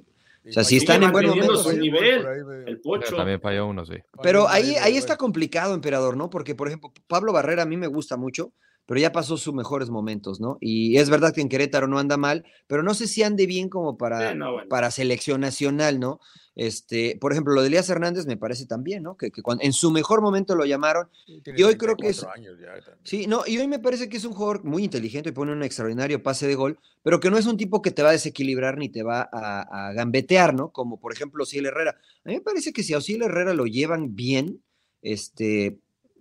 O 0.49 0.53
sea, 0.53 0.63
si 0.63 0.77
están 0.77 1.03
en 1.03 1.11
buen 1.11 1.27
momento. 1.27 1.57
su 1.57 1.75
nivel. 1.77 2.25
El 2.65 2.79
Pocho. 2.79 3.15
También 3.15 3.41
falló 3.41 3.67
uno, 3.67 3.85
sí. 3.85 3.95
Pero 4.21 4.47
Ahí, 4.47 4.75
ahí, 4.75 4.97
está 4.97 5.17
complicado, 5.17 5.73
emperador, 5.73 6.15
¿no? 6.15 6.29
Porque, 6.29 6.55
por 6.55 6.67
ejemplo, 6.67 6.91
Pablo 7.07 7.33
Barrera 7.33 7.63
a 7.63 7.65
mí 7.65 7.77
me 7.77 7.87
gusta 7.87 8.17
mucho, 8.17 8.53
pero 8.87 8.99
ya 8.99 9.11
pasó 9.11 9.37
sus 9.37 9.53
mejores 9.53 9.89
momentos, 9.91 10.39
¿no? 10.39 10.57
Y 10.61 10.97
es 10.97 11.09
verdad 11.11 11.33
que 11.35 11.41
en 11.41 11.49
Querétaro 11.49 11.87
no 11.87 11.99
anda 11.99 12.17
mal, 12.17 12.43
pero 12.65 12.81
no 12.81 12.93
sé 12.95 13.05
si 13.07 13.21
ande 13.21 13.45
bien 13.45 13.69
como 13.69 13.97
para, 13.97 14.31
Sí, 14.31 14.37
no, 14.37 14.53
bueno. 14.53 14.69
para 14.69 14.89
selección 14.89 15.41
nacional, 15.41 15.99
¿no? 15.99 16.19
Este, 16.55 17.15
por 17.21 17.31
ejemplo, 17.33 17.53
lo 17.53 17.61
de 17.61 17.67
Elías 17.67 17.87
Hernández 17.87 18.25
me 18.25 18.35
parece 18.35 18.65
también, 18.65 19.03
¿no? 19.03 19.15
Que, 19.15 19.29
que 19.29 19.43
cuando- 19.43 19.63
en 19.63 19.73
su 19.73 19.91
mejor 19.91 20.21
momento 20.23 20.55
lo 20.55 20.65
llamaron. 20.65 21.07
Y 21.27 21.61
hoy 21.61 21.75
creo 21.75 21.95
que 21.95 22.07
es- 22.09 22.21
34 22.21 22.31
años 22.31 22.59
ya 22.59 22.73
también. 22.83 22.97
Sí, 23.03 23.27
no, 23.27 23.43
y 23.45 23.59
hoy 23.59 23.67
me 23.67 23.77
parece 23.77 24.09
que 24.09 24.17
es 24.17 24.25
un 24.25 24.33
jugador 24.33 24.63
muy 24.63 24.83
inteligente 24.83 25.29
y 25.29 25.33
pone 25.33 25.51
un 25.51 25.61
extraordinario 25.61 26.23
pase 26.23 26.47
de 26.47 26.55
gol, 26.55 26.79
pero 27.03 27.19
que 27.19 27.29
no 27.29 27.37
es 27.37 27.45
un 27.45 27.57
tipo 27.57 27.83
que 27.83 27.91
te 27.91 28.01
va 28.01 28.09
a 28.09 28.13
desequilibrar 28.13 28.77
ni 28.79 28.89
te 28.89 29.03
va 29.03 29.29
a, 29.31 29.89
a 29.89 29.93
gambetear, 29.93 30.55
¿no? 30.55 30.71
Como 30.71 30.99
por 30.99 31.13
ejemplo 31.13 31.43
Osiel 31.43 31.67
Herrera. 31.67 31.91
A 32.25 32.29
mí 32.29 32.35
me 32.35 32.41
parece 32.41 32.73
que 32.73 32.81
si 32.81 32.93
a 32.95 32.97
Osiel 32.97 33.21
Herrera 33.21 33.53
lo 33.53 33.65
llevan 33.67 34.15
bien, 34.15 34.63
este, 35.03 35.77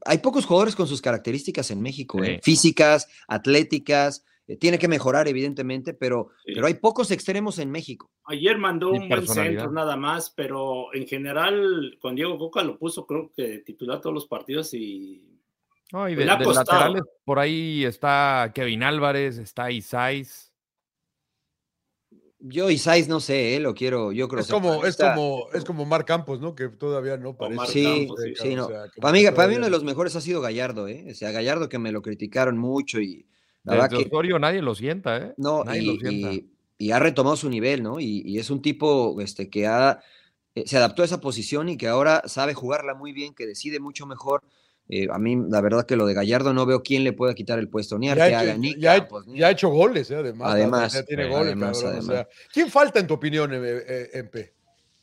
hay 0.07 0.19
pocos 0.19 0.47
jugadores 0.47 0.77
con 0.77 0.87
sus 0.87 1.03
características 1.03 1.71
en 1.71 1.83
México, 1.83 2.23
¿eh? 2.23 2.41
Físicas, 2.43 3.09
atléticas, 3.29 4.25
eh, 4.49 4.57
tiene 4.57 4.79
que 4.79 4.87
mejorar 4.89 5.27
evidentemente, 5.27 5.93
pero, 5.93 6.29
Sí. 6.45 6.53
pero 6.55 6.69
hay 6.69 6.75
pocos 6.75 7.11
extremos 7.11 7.59
en 7.59 7.71
México. 7.71 8.11
Ayer 8.25 8.59
mandó 8.59 8.91
un 8.91 9.09
buen 9.09 9.27
centro 9.27 9.73
nada 9.73 9.97
más, 9.97 10.31
pero 10.31 10.95
en 10.95 11.07
general 11.07 11.97
con 12.01 12.15
Diego 12.15 12.39
Coca 12.39 12.63
lo 12.63 12.79
puso 12.79 13.07
creo 13.07 13.33
que 13.37 13.59
titular 13.59 14.01
todos 14.01 14.15
los 14.15 14.27
partidos 14.27 14.73
y 14.75 15.33
No, 15.93 16.09
y 16.09 16.15
de, 16.15 16.25
laterales, 16.25 17.03
por 17.25 17.39
ahí 17.39 17.85
está 17.85 18.51
Kevin 18.55 18.83
Álvarez, 18.83 19.39
está 19.39 19.71
Isais. 19.71 20.53
Yo 22.39 22.71
Isais 22.71 23.09
no 23.09 23.19
sé, 23.21 23.57
¿eh? 23.57 23.61
lo 23.61 23.75
quiero, 23.75 24.13
yo 24.13 24.29
creo 24.29 24.43
Es 24.43 24.49
como, 24.49 24.85
es 24.85 24.97
como, 24.97 25.47
es 25.55 25.65
como 25.65 25.87
Mar 25.87 26.05
Campos, 26.05 26.41
¿no? 26.41 26.55
Que 26.55 26.69
todavía 26.69 27.17
no 27.17 27.37
parece. 27.37 27.67
Sí, 27.67 27.85
Campos, 27.85 28.21
sí, 28.23 28.35
sí, 28.37 28.55
no. 28.55 28.67
O 28.67 28.69
sea, 28.69 28.81
como 28.83 29.01
Para 29.01 29.13
mí, 29.13 29.23
que 29.23 29.33
para 29.33 29.49
mí 29.49 29.57
uno 29.57 29.65
de 29.65 29.71
los 29.71 29.85
mejores 29.85 30.15
ha 30.17 30.21
sido 30.21 30.41
Gallardo, 30.41 30.87
¿eh? 30.87 31.07
O 31.11 31.15
sea, 31.15 31.31
Gallardo 31.31 31.69
que 31.69 31.79
me 31.79 31.93
lo 31.93 32.03
criticaron 32.03 32.59
mucho 32.59 33.01
y 33.01 33.27
la 33.65 33.73
Desde 33.75 33.83
verdad 33.83 33.99
que 33.99 34.05
Osorio 34.07 34.39
nadie 34.39 34.61
lo 34.61 34.75
sienta, 34.75 35.17
¿eh? 35.19 35.35
no, 35.39 35.65
nadie 35.65 35.83
y, 35.83 35.87
lo 35.87 35.97
sienta. 35.99 36.33
y- 36.33 36.51
y 36.79 36.91
ha 36.91 36.99
retomado 36.99 37.37
su 37.37 37.49
nivel, 37.49 37.83
¿no? 37.83 38.01
Y, 38.01 38.23
y 38.27 38.39
es 38.39 38.51
un 38.51 38.61
tipo 38.61 39.19
este, 39.23 39.49
que 39.49 39.67
ha, 39.67 40.01
eh, 40.55 40.65
se 40.67 40.77
adaptó 40.77 41.01
a 41.01 41.07
esa 41.07 41.23
posición 41.23 41.71
y 41.71 41.79
que 41.79 41.89
ahora 41.89 42.23
sabe 42.27 42.53
jugarla 42.53 42.95
muy 42.95 43.13
bien, 43.13 43.35
que 43.35 43.47
decide 43.47 43.81
mucho 43.81 44.05
mejor. 44.07 44.43
Eh, 44.89 45.09
a 45.11 45.19
mí, 45.19 45.37
la 45.49 45.61
verdad 45.61 45.85
que 45.85 45.97
lo 45.97 46.07
de 46.07 46.15
Gallardo 46.15 46.53
no 46.55 46.65
veo 46.65 46.83
quién 46.83 47.03
le 47.03 47.13
pueda 47.13 47.35
quitar 47.35 47.59
el 47.59 47.69
puesto, 47.69 47.99
ni 47.99 48.07
Ya 48.07 48.13
Arteaga, 48.13 48.51
hecho, 48.53 48.59
ni 48.61 48.79
ya, 48.79 48.99
Campos, 48.99 49.27
ni- 49.27 49.39
ya 49.41 49.49
ha 49.49 49.51
hecho 49.51 49.69
goles, 49.69 50.11
eh, 50.11 50.17
además. 50.17 50.53
Además, 50.53 50.93
ya 50.93 51.03
tiene 51.03 51.25
eh, 51.25 51.29
goles, 51.29 51.47
además, 51.47 51.81
cabrón, 51.83 51.99
o 51.99 52.03
sea, 52.03 52.15
además. 52.21 52.29
¿Quién 52.53 52.71
falta 52.71 53.01
en 53.01 53.07
tu 53.07 53.15
opinión, 53.15 53.53
eh, 53.53 53.59
eh, 53.63 54.11
MP? 54.15 54.55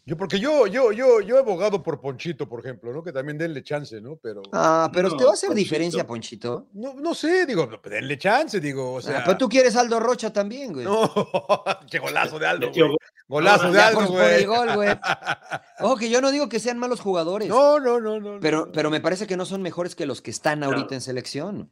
Yo, 0.06 0.18
porque 0.18 0.38
yo, 0.38 0.68
yo, 0.68 0.92
yo, 0.92 1.22
yo 1.22 1.38
he 1.38 1.40
abogado 1.40 1.82
por 1.82 2.02
Ponchito, 2.02 2.50
por 2.50 2.60
ejemplo, 2.60 2.92
¿no? 2.92 3.02
Que 3.04 3.14
también 3.14 3.38
denle 3.38 3.64
chance, 3.64 4.02
¿no? 4.02 4.18
Pero 4.18 4.42
Ah, 4.52 4.90
pero 4.94 5.08
No, 5.10 5.16
¿te 5.16 5.24
va 5.24 5.30
a 5.30 5.34
hacer 5.34 5.48
Ponchito. 5.48 5.64
diferencia, 5.64 6.06
Ponchito? 6.06 6.68
no, 6.74 6.94
no 6.96 7.14
sé, 7.16 7.46
digo, 7.46 7.70
denle 7.86 8.18
chance, 8.18 8.60
digo, 8.60 8.96
o 8.96 9.02
sea. 9.02 9.20
Ah, 9.20 9.24
pero 9.26 9.38
tú 9.38 9.48
quieres 9.48 9.78
Aldo 9.78 10.02
Rocha 10.02 10.34
también, 10.34 10.74
güey. 10.74 10.84
No, 10.86 11.10
qué 11.90 12.00
golazo 12.00 12.38
de 12.38 12.48
Aldo, 12.48 12.70
güey. 12.74 12.98
Golazo 13.30 13.68
de 13.72 13.74
Ya 13.78 13.88
Aldo, 13.88 14.00
por, 14.00 14.08
por 14.10 14.16
güey. 14.18 14.36
el 14.42 14.48
gol, 14.48 14.76
güey. 14.76 14.90
Ojo, 15.80 15.96
que 15.96 16.10
yo 16.10 16.20
no 16.20 16.32
digo 16.32 16.50
que 16.50 16.60
sean 16.60 16.78
malos 16.78 17.00
jugadores, 17.00 17.48
No, 17.48 17.80
no, 17.80 18.02
no, 18.02 18.20
no. 18.20 18.40
pero, 18.42 18.66
no. 18.66 18.72
pero 18.74 18.90
me 18.92 19.00
parece 19.00 19.26
que 19.26 19.38
no 19.38 19.46
son 19.46 19.62
mejores 19.62 19.96
que 19.96 20.06
los 20.06 20.22
que 20.22 20.32
están 20.32 20.64
ahorita 20.64 20.96
en 20.96 21.02
selección. 21.02 21.72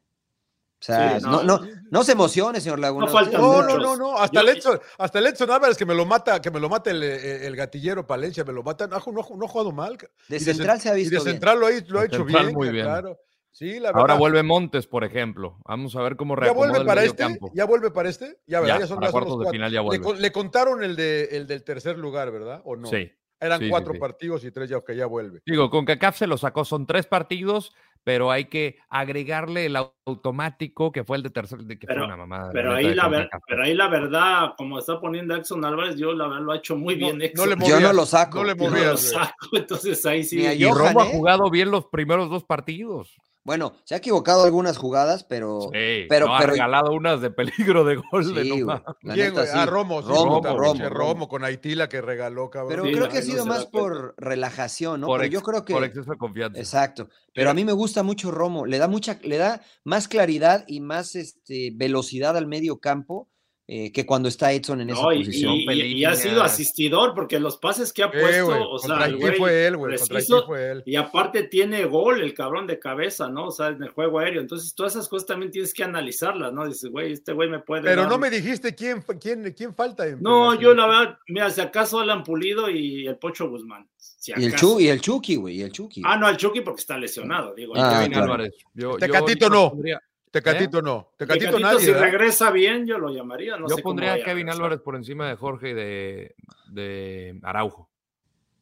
O 0.82 0.84
sea, 0.84 1.20
Sí, 1.20 1.26
no, 1.26 1.44
no. 1.44 1.60
no, 1.60 1.68
no 1.92 2.04
se 2.04 2.14
emocione, 2.14 2.60
señor 2.60 2.80
Laguna. 2.80 3.06
No 3.06 3.12
faltan 3.12 3.40
No, 3.40 3.54
muchos. 3.62 3.68
no, 3.68 3.78
no, 3.78 3.98
no. 3.98 4.18
Hasta 4.18 4.42
Yo- 4.42 4.50
el 4.50 4.58
Edson, 4.58 4.80
hasta 4.98 5.20
el 5.20 5.28
Edson 5.28 5.52
Álvarez 5.52 5.78
que 5.78 5.86
me 5.86 5.94
lo 5.94 6.08
mata, 6.08 6.42
que 6.42 6.50
me 6.50 6.60
lo 6.60 6.70
mata 6.70 6.90
el, 6.90 7.04
el- 7.04 7.44
el 7.44 7.56
gatillero 7.56 8.08
Palencia, 8.08 8.44
me 8.44 8.52
lo 8.52 8.64
mata. 8.64 8.88
No, 8.88 8.98
no, 8.98 9.12
no 9.38 9.46
ha 9.46 9.48
jugado 9.48 9.72
mal. 9.72 9.96
De 10.28 10.38
Y 10.38 10.40
central 10.40 10.80
cen- 10.80 10.82
se 10.82 10.90
ha 10.90 10.94
Y 10.98 11.02
visto 11.02 11.20
de 11.20 11.24
bien. 11.24 11.34
central 11.36 11.60
lo 11.60 11.68
ha, 11.68 11.70
lo 11.70 12.00
ha 12.00 12.02
De 12.02 12.08
hecho 12.08 12.18
central 12.18 12.46
bien, 12.46 12.56
muy 12.56 12.70
bien. 12.70 12.86
claro. 12.86 13.20
Sí, 13.54 13.74
la 13.80 13.90
verdad. 13.90 14.00
Ahora 14.02 14.14
vuelve 14.16 14.42
Montes, 14.44 14.88
por 14.88 15.04
ejemplo. 15.04 15.60
Vamos 15.66 15.96
a 15.96 16.02
ver 16.02 16.16
cómo 16.16 16.36
¿Ya 16.36 16.40
reacomoda 16.42 16.68
vuelve 16.70 16.80
el 16.82 16.88
para 16.88 17.04
este? 17.04 17.18
campo. 17.18 17.52
¿Ya 17.54 17.66
vuelve 17.66 17.92
para 17.92 18.10
este? 18.10 18.40
Ya, 18.48 18.62
¿verdad? 18.62 18.76
Ya, 18.76 18.80
Ya 18.82 18.88
son, 18.88 18.96
para 18.98 19.08
ya 19.08 19.12
son 19.12 19.20
los 19.22 19.28
cuartos 19.30 19.46
de 19.46 19.52
final 19.52 19.72
ya 19.72 19.80
Le, 19.82 19.86
vuelve. 19.86 20.04
con- 20.04 20.22
le 20.22 20.32
contaron 20.32 20.84
el, 20.84 20.96
de, 20.96 21.26
el 21.32 21.46
del 21.48 21.64
tercer 21.64 21.98
lugar, 22.00 22.32
¿verdad? 22.32 22.62
¿O 22.64 22.76
no? 22.76 22.88
Sí. 22.88 23.12
Eran 23.42 23.60
Sí, 23.60 23.70
cuatro 23.70 23.94
sí. 23.94 24.00
partidos 24.00 24.46
y 24.46 24.52
tres 24.52 24.70
ya 24.70 24.80
que 24.86 24.96
ya 24.96 25.08
vuelve. 25.08 25.42
Digo, 25.46 25.70
con 25.72 25.84
CACAF 25.84 26.16
se 26.16 26.28
lo 26.28 26.38
sacó, 26.38 26.64
son 26.64 26.86
tres 26.86 27.08
partidos, 27.08 27.74
pero 28.04 28.30
hay 28.30 28.46
que 28.46 28.78
agregarle 28.88 29.66
el 29.66 29.76
automático 30.06 30.92
que 30.92 31.04
fue 31.04 31.18
el 31.18 31.24
de 31.24 31.32
tercer, 31.32 31.60
de 31.64 31.80
que 31.80 31.88
Pero- 31.88 32.02
fue 32.02 32.06
una 32.08 32.18
mamada. 32.18 32.52
Pero 32.54 32.74
ahí, 32.74 32.94
la 32.94 33.08
ver- 33.08 33.30
pero 33.48 33.64
ahí 33.64 33.74
la 33.74 33.88
verdad, 33.88 34.54
como 34.58 34.78
está 34.80 35.00
poniendo 35.00 35.36
Exxon 35.36 35.66
Álvarez, 35.66 35.96
yo 35.98 36.14
la 36.14 36.28
verdad 36.28 36.42
lo 36.44 36.52
ha 36.52 36.58
hecho 36.58 36.76
muy 36.76 36.96
bien 36.96 37.18
no, 37.18 37.46
le 37.46 37.52
Yo 37.56 37.56
movías, 37.58 37.82
no 37.82 37.94
lo 37.94 38.06
saco. 38.06 38.38
No 38.40 38.44
le 38.44 38.56
Yo 38.56 38.64
no 38.66 38.70
No 38.70 38.76
lo 38.76 38.76
movías, 38.84 39.02
saco, 39.10 39.36
entonces 39.54 40.06
ahí 40.06 40.24
sí. 40.24 40.40
Y 40.40 40.66
Romo 40.66 41.02
ha 41.02 41.08
¿eh? 41.08 41.12
jugado 41.12 41.50
bien 41.50 41.72
los 41.72 41.86
primeros 41.88 42.30
dos 42.30 42.44
partidos. 42.44 43.16
Bueno, 43.44 43.74
se 43.86 43.96
ha 43.96 43.98
equivocado 43.98 44.44
algunas 44.44 44.78
jugadas, 44.78 45.24
pero. 45.24 45.62
Sí, 45.74 46.06
pero- 46.08 46.28
no, 46.28 46.36
ha 46.36 46.40
pero- 46.40 46.52
regalado 46.54 46.92
unas 46.94 47.22
de 47.22 47.32
peligro 47.32 47.84
de 47.84 47.96
gol 48.12 48.36
de 48.36 48.44
Sí, 48.44 48.50
no 48.50 48.54
güey, 48.56 48.64
mames. 48.66 48.84
la 49.02 49.14
¿Quién, 49.16 49.30
neta, 49.34 49.46
sí. 49.48 49.52
Ah, 49.56 49.66
Romo, 49.66 50.02
sí, 50.04 50.08
Romo, 50.10 50.42
Romo, 50.44 50.58
Romo. 50.58 50.90
Romo 50.90 51.28
con 51.28 51.44
Haití 51.44 51.74
la 51.74 51.90
que 51.90 52.02
regaló, 52.02 52.50
cabrón. 52.52 52.70
Pero 52.70 52.84
Sí, 52.86 52.92
creo 52.92 53.10
que 53.10 53.18
ha 53.18 53.22
sido 53.24 53.46
más 53.48 53.66
por 53.66 54.14
relajación, 54.18 55.02
¿no? 55.02 55.08
por, 55.08 55.24
ex- 55.24 55.34
yo 55.34 55.42
creo 55.42 55.66
que. 55.66 55.74
por 55.74 55.84
exceso 55.84 56.12
de 56.12 56.18
confianza. 56.18 56.60
Exacto. 56.60 57.10
Pero 57.34 57.50
a 57.50 57.54
mí 57.56 57.66
me 57.66 57.72
gusta 57.74 58.04
mucho 58.04 58.30
Romo. 58.30 58.66
Le 58.68 58.78
da 58.78 58.88
mucha, 58.88 59.18
le 59.24 59.38
da 59.38 59.62
más 59.84 60.08
claridad 60.08 60.64
y 60.68 60.80
más 60.82 61.16
este, 61.16 61.72
velocidad 61.76 62.38
al 62.38 62.46
medio 62.46 62.80
campo 62.80 63.28
eh, 63.74 63.90
que 63.94 64.06
cuando 64.06 64.28
está 64.28 64.52
Edson 64.52 64.82
en 64.82 64.90
esa 64.90 65.02
No, 65.02 65.14
y, 65.14 65.20
posición. 65.20 65.54
y- 65.54 65.72
y- 65.72 65.82
y 66.00 66.04
ha 66.04 66.14
sido 66.14 66.44
asistidor 66.44 67.14
porque 67.16 67.40
los 67.40 67.56
pases 67.56 67.94
que 67.94 68.04
ha 68.04 68.08
Eh, 68.08 68.20
puesto, 68.20 68.70
o 68.70 68.78
sea, 68.80 69.06
el 69.06 69.16
güey 69.16 69.38
fue 69.38 69.66
él, 69.66 69.78
güey. 69.78 69.96
Contra 69.98 70.04
Haití 70.04 70.14
preciso, 70.14 70.46
fue 70.46 70.72
él. 70.72 70.84
y 70.86 70.96
aparte 70.98 71.44
tiene 71.44 71.86
gol 71.86 72.22
el 72.22 72.34
cabrón 72.34 72.68
de 72.68 72.78
cabeza, 72.80 73.30
¿no? 73.30 73.48
O 73.48 73.52
sea, 73.52 73.68
en 73.70 73.82
el 73.82 73.88
juego 73.92 74.20
aéreo. 74.20 74.42
Entonces, 74.42 74.76
todas 74.76 74.94
esas 74.96 75.08
cosas 75.08 75.26
también 75.26 75.52
tienes 75.52 75.74
que 75.74 75.86
analizarlas, 75.86 76.52
¿no? 76.52 76.68
Dices, 76.68 76.90
güey, 76.92 77.14
este 77.14 77.32
güey 77.32 77.48
me 77.48 77.60
puede. 77.60 77.84
Pero 77.84 78.02
dar 78.02 78.12
no 78.12 78.18
me 78.18 78.30
dijiste 78.30 78.76
quién, 78.76 79.02
quién, 79.22 79.54
quién 79.56 79.74
falta. 79.74 80.06
en 80.06 80.22
No, 80.22 80.54
yo 80.60 80.74
la 80.74 80.88
verdad, 80.88 81.18
mira, 81.30 81.50
si 81.50 81.62
acaso 81.62 82.02
Alan 82.02 82.26
Pulido 82.26 82.70
y 82.70 83.08
el 83.08 83.16
Pocho 83.16 83.50
Guzmán. 83.50 83.88
Si 83.96 84.34
Y 84.36 84.46
el. 84.48 84.56
Chu, 84.56 84.82
y 84.82 84.90
el 84.90 85.00
Chucky, 85.00 85.38
güey, 85.38 85.56
y 85.56 85.62
el 85.62 85.72
Chucky. 85.72 86.02
Ah, 86.04 86.18
no, 86.18 86.28
el 86.28 86.36
Chucky 86.36 86.60
porque 86.60 86.82
está 86.82 86.98
lesionado, 86.98 87.56
digo. 87.56 87.72
Ah, 87.78 88.06
claro. 88.10 88.24
Álvarez. 88.34 88.54
Yo, 88.74 88.92
yo 88.92 88.98
Tecatito 88.98 89.46
ahorita 89.46 89.50
no. 89.50 89.70
pondría- 89.70 90.02
Tecatito 90.32 90.82
no. 90.82 91.12
Tecatito, 91.18 91.46
Tecatito, 91.46 91.60
nadie. 91.60 91.80
si 91.82 91.88
¿verdad? 91.92 92.02
regresa 92.04 92.52
bien, 92.52 92.86
yo 92.88 92.98
lo 92.98 93.10
llamaría. 93.10 93.58
No 93.58 93.68
yo 93.68 93.76
sé 93.76 93.82
cómo 93.84 93.92
pondría 93.96 94.14
a 94.14 94.24
Kevin. 94.24 94.50
Álvarez 94.50 94.80
por 94.80 94.96
encima 94.96 95.28
de 95.28 95.36
Jorge 95.36 95.70
y 95.72 95.74
de, 95.74 96.36
de 96.70 97.40
Araujo. 97.44 97.90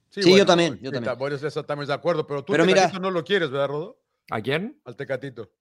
Sí, 0.09 0.36
yo 0.36 0.45
también, 0.45 0.76
yo 0.82 0.91
también. 0.91 1.03
ta- 1.03 1.13
Bueno, 1.13 1.36
eso 1.36 1.47
estamos 1.59 1.88
de 1.88 1.93
acuerdo, 1.93 2.26
pero 2.26 2.43
tú 2.43 2.53
Pero 2.53 2.65
mira- 2.65 2.82
Tecatito 2.82 2.99
no 2.99 3.11
lo 3.11 3.24
quieres, 3.24 3.51
¿verdad, 3.51 3.67
Rodo? 3.67 3.99
¿A 4.32 4.41
quién? 4.41 4.80
Al 4.86 4.95
Tecatito. 4.95 5.51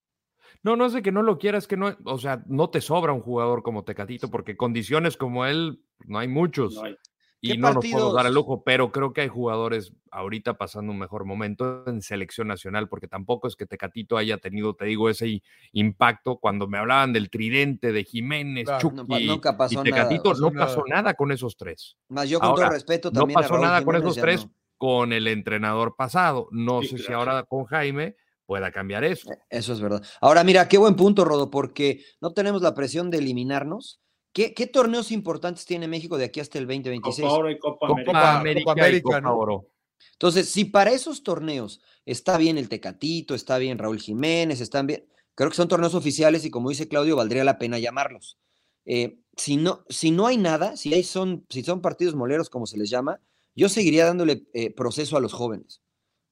No, 0.63 0.75
no 0.77 0.87
es 0.87 0.95
de 0.95 1.03
que 1.03 1.13
no 1.13 1.23
lo 1.23 1.39
quieras, 1.39 1.67
que 1.69 1.77
no, 1.77 1.95
o 2.05 2.19
sea, 2.19 2.43
no 2.47 2.71
te 2.71 2.81
sobra 2.81 3.13
un 3.13 3.21
jugador 3.21 3.63
como 3.63 3.85
Tecatito, 3.85 4.31
porque 4.31 4.57
condiciones 4.57 5.19
como 5.19 5.45
él 5.45 5.83
no 6.07 6.19
hay 6.19 6.29
muchos. 6.29 6.75
No 6.75 6.85
hay- 6.85 6.97
y 7.41 7.53
¿Qué 7.53 7.59
no 7.59 7.73
nos 7.73 7.85
podemos 7.85 8.15
dar 8.15 8.27
el 8.27 8.35
lujo, 8.35 8.65
pero 8.65 8.91
creo 8.91 9.13
que 9.13 9.21
hay 9.21 9.29
jugadores 9.29 9.93
ahorita 10.11 10.59
pasando 10.59 10.91
un 10.93 10.99
mejor 10.99 11.25
momento 11.25 11.85
en 11.87 12.03
selección 12.03 12.49
nacional, 12.49 12.89
porque 12.89 13.07
tampoco 13.07 13.47
es 13.47 13.55
que 13.55 13.65
Tecatito 13.67 14.17
haya 14.17 14.39
tenido, 14.39 14.75
te 14.75 14.87
digo, 14.87 15.09
ese 15.09 15.43
impacto 15.73 16.39
cuando 16.39 16.67
me 16.67 16.79
hablaban 16.79 17.13
del 17.13 17.31
tridente 17.31 17.93
de 17.93 18.03
Jiménez, 18.05 18.65
Claro. 18.65 18.81
Chucky 18.81 19.27
No 19.27 19.33
nunca 19.35 19.57
pasó 19.57 19.75
y 19.75 19.77
nada. 19.77 19.85
Tecatito, 19.85 20.31
Pasó 20.31 20.41
no 20.43 20.51
nada. 20.51 20.67
pasó 20.67 20.85
nada 20.89 21.15
con 21.15 21.31
esos 21.33 21.57
tres. 21.57 21.97
Más 22.09 22.29
yo 22.29 22.41
con 22.41 22.49
Ahora, 22.49 22.67
todo 22.67 22.75
respeto 22.75 23.11
No 23.13 23.21
también. 23.21 23.39
a 23.39 23.43
pasó 23.43 23.55
Raúl 23.55 23.67
nada 23.67 23.85
con 23.85 23.97
esos 23.97 24.17
tres 24.17 24.45
no. 24.47 24.53
con 24.77 25.13
el 25.13 25.27
entrenador 25.29 25.95
pasado. 25.97 26.49
No 26.51 26.83
Sí, 26.83 26.89
sé 26.89 26.99
si 26.99 27.13
ahora 27.13 27.45
con 27.45 27.65
Jaime 27.67 28.17
pueda 28.47 28.73
cambiar 28.73 29.05
eso. 29.05 29.31
Eso 29.51 29.73
es 29.75 29.81
verdad. 29.81 30.03
Ahora, 30.21 30.43
mira, 30.43 30.67
qué 30.69 30.79
buen 30.79 30.97
punto, 30.97 31.25
Rodo, 31.25 31.51
porque 31.51 32.03
no 32.21 32.33
tenemos 32.33 32.63
la 32.63 32.75
presión 32.75 33.11
de 33.11 33.19
eliminarnos. 33.19 34.01
¿Qué, 34.33 34.55
qué 34.55 34.67
torneos 34.67 35.11
importantes 35.11 35.65
tiene 35.67 35.89
México 35.89 36.17
de 36.19 36.25
aquí 36.27 36.41
hasta 36.41 36.59
el 36.59 36.67
2026? 36.67 37.27
Copa 37.27 37.39
Oro 37.39 37.51
y 37.51 37.59
Copa, 37.59 37.87
Copa, 37.89 37.93
América. 37.93 38.13
Copa- 38.13 38.39
América, 38.41 38.65
Copa 38.65 38.79
y 38.79 38.83
América, 38.83 39.03
Copa 39.05 39.21
¿no? 39.21 39.37
Oro. 39.39 39.69
Entonces, 40.13 40.49
si 40.49 40.65
para 40.65 40.93
esos 40.93 41.23
torneos 41.23 41.81
está 42.05 42.39
bien 42.39 42.59
el 42.59 42.69
Tecatito, 42.69 43.35
está 43.35 43.59
bien 43.59 43.79
Raúl 43.79 44.01
Jiménez, 44.01 44.61
están 44.61 44.87
bien, 44.87 45.05
creo 45.35 45.51
que 45.51 45.57
son 45.57 45.69
torneos 45.69 45.95
oficiales 45.95 46.45
y 46.45 46.51
como 46.51 46.71
dice 46.71 46.89
Claudio, 46.89 47.17
valdría 47.17 47.45
la 47.45 47.59
pena 47.59 47.79
llamarlos. 47.79 48.39
Eh, 48.85 49.19
si, 49.37 49.57
no, 49.57 49.85
si 49.89 50.11
no 50.11 50.27
hay 50.27 50.37
nada, 50.37 50.77
si, 50.77 50.93
hay 50.95 51.03
son, 51.05 51.45
si 51.51 51.63
son 51.63 51.81
partidos 51.81 52.15
moleros, 52.15 52.49
como 52.51 52.67
se 52.67 52.79
les 52.79 52.91
llama, 52.91 53.21
yo 53.55 53.69
seguiría 53.69 54.05
dándole 54.05 54.45
eh, 54.55 54.71
proceso 54.73 55.17
a 55.17 55.21
los 55.21 55.33
jóvenes. 55.33 55.83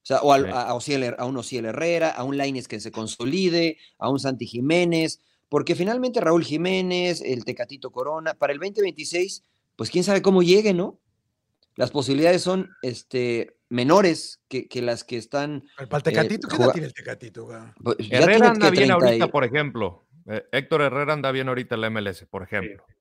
O 0.03 0.07
sea, 0.07 0.21
o 0.23 0.35
Sí. 0.37 0.45
a, 0.51 0.63
a 0.63 0.75
Ociel- 0.75 1.17
a 1.19 1.25
un 1.25 1.37
Ociel 1.37 1.65
Herrera, 1.67 2.11
a 2.11 2.23
un 2.25 2.37
Laines 2.37 2.69
que 2.69 2.79
se 2.81 2.93
consolide, 2.93 3.79
a 3.99 4.09
un 4.09 4.21
Santi 4.21 4.47
Jiménez, 4.47 5.21
porque 5.49 5.75
finalmente 5.75 6.21
Raúl 6.21 6.45
Jiménez, 6.45 7.23
el 7.25 7.45
Tecatito 7.45 7.91
Corona, 7.91 8.35
para 8.35 8.53
el 8.53 8.59
2026, 8.59 9.43
pues 9.77 9.91
quién 9.91 10.05
sabe 10.05 10.23
cómo 10.23 10.43
llegue, 10.43 10.75
¿no? 10.75 10.99
Las 11.75 11.91
posibilidades 11.91 12.43
son 12.43 12.71
este, 12.83 13.57
menores 13.69 14.41
que, 14.49 14.67
que 14.67 14.83
las 14.83 15.05
que 15.05 15.19
están. 15.19 15.65
Para 15.77 15.99
el 15.99 16.03
Tecatito, 16.03 16.49
¿qué 16.49 16.57
edad 16.57 16.73
tiene 16.73 16.87
el 16.89 16.95
Tecatito? 16.95 17.45
güey? 17.45 17.59
pues, 17.83 17.97
Herrera 18.11 18.51
anda 18.51 18.71
bien 18.71 18.87
30 18.87 18.87
y- 18.87 18.91
ahorita, 18.91 19.29
por 19.29 19.45
ejemplo. 19.45 20.07
Eh, 20.29 20.45
Héctor 20.53 20.83
Herrera 20.83 21.13
anda 21.13 21.31
bien 21.31 21.49
ahorita 21.49 21.77
en 21.77 21.81
la 21.83 21.91
MLS, 21.91 22.27
por 22.27 22.43
ejemplo. 22.43 22.85
Sí, 22.89 22.95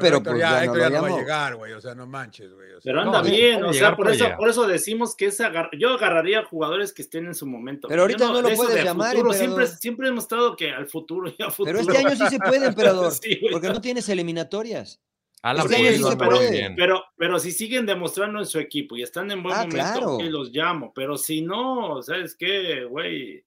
pero 0.00 0.16
Héctor 0.16 0.32
pues 0.32 0.40
ya, 0.40 0.50
ya 0.50 0.56
no 0.56 0.62
Héctor 0.62 0.76
lo 0.76 0.82
ya 0.82 0.90
no 0.90 1.02
va 1.02 1.08
a 1.08 1.20
llegar, 1.20 1.56
güey. 1.56 1.72
O 1.74 1.80
sea, 1.80 1.94
no 1.94 2.06
manches, 2.06 2.52
güey. 2.52 2.72
o 2.72 2.80
sea, 2.80 2.92
Pero 2.92 3.00
anda 3.02 3.24
sí, 3.24 3.30
bien, 3.30 3.62
o 3.64 3.72
sea, 3.72 3.96
por 3.96 4.10
eso, 4.10 4.24
llegar. 4.24 4.36
por 4.38 4.48
eso 4.50 4.66
decimos 4.66 5.14
que 5.14 5.26
es 5.26 5.40
agar- 5.40 5.70
yo 5.78 5.90
agarraría 5.90 6.44
jugadores 6.44 6.92
que 6.92 7.02
estén 7.02 7.26
en 7.26 7.34
su 7.34 7.46
momento. 7.46 7.86
Pero 7.88 8.02
ahorita 8.02 8.26
no 8.26 8.42
lo 8.42 8.48
puedes 8.54 8.74
de 8.74 8.84
llamar, 8.84 9.12
futuro, 9.14 9.32
siempre, 9.32 9.66
siempre 9.68 10.08
hemos 10.08 10.24
estado 10.24 10.56
que 10.56 10.70
al 10.72 10.88
futuro 10.88 11.28
y 11.36 11.42
al 11.42 11.52
futuro. 11.52 11.78
Pero 11.78 11.90
este 11.92 11.98
año 12.06 12.16
sí 12.16 12.26
se 12.28 12.38
puede, 12.40 12.66
emperador, 12.66 13.12
Sí, 13.22 13.40
porque 13.52 13.68
no 13.68 13.80
tienes 13.80 14.08
eliminatorias. 14.08 15.00
Alan 15.42 15.64
Este 15.64 15.76
año 15.76 16.16
Pulido 16.18 16.36
sí 16.42 16.50
bien. 16.50 16.74
Pero, 16.76 17.02
pero 17.16 17.38
si 17.38 17.52
siguen 17.52 17.86
demostrando 17.86 18.40
en 18.40 18.44
su 18.46 18.58
equipo 18.58 18.94
y 18.96 19.02
están 19.02 19.30
en 19.30 19.42
buen 19.42 19.54
Ah, 19.54 19.58
momento, 19.66 19.76
claro. 19.76 20.18
los 20.28 20.50
llamo. 20.50 20.92
Pero 20.94 21.16
si 21.16 21.40
no, 21.40 22.02
¿sabes 22.02 22.36
qué, 22.36 22.84
güey? 22.84 23.42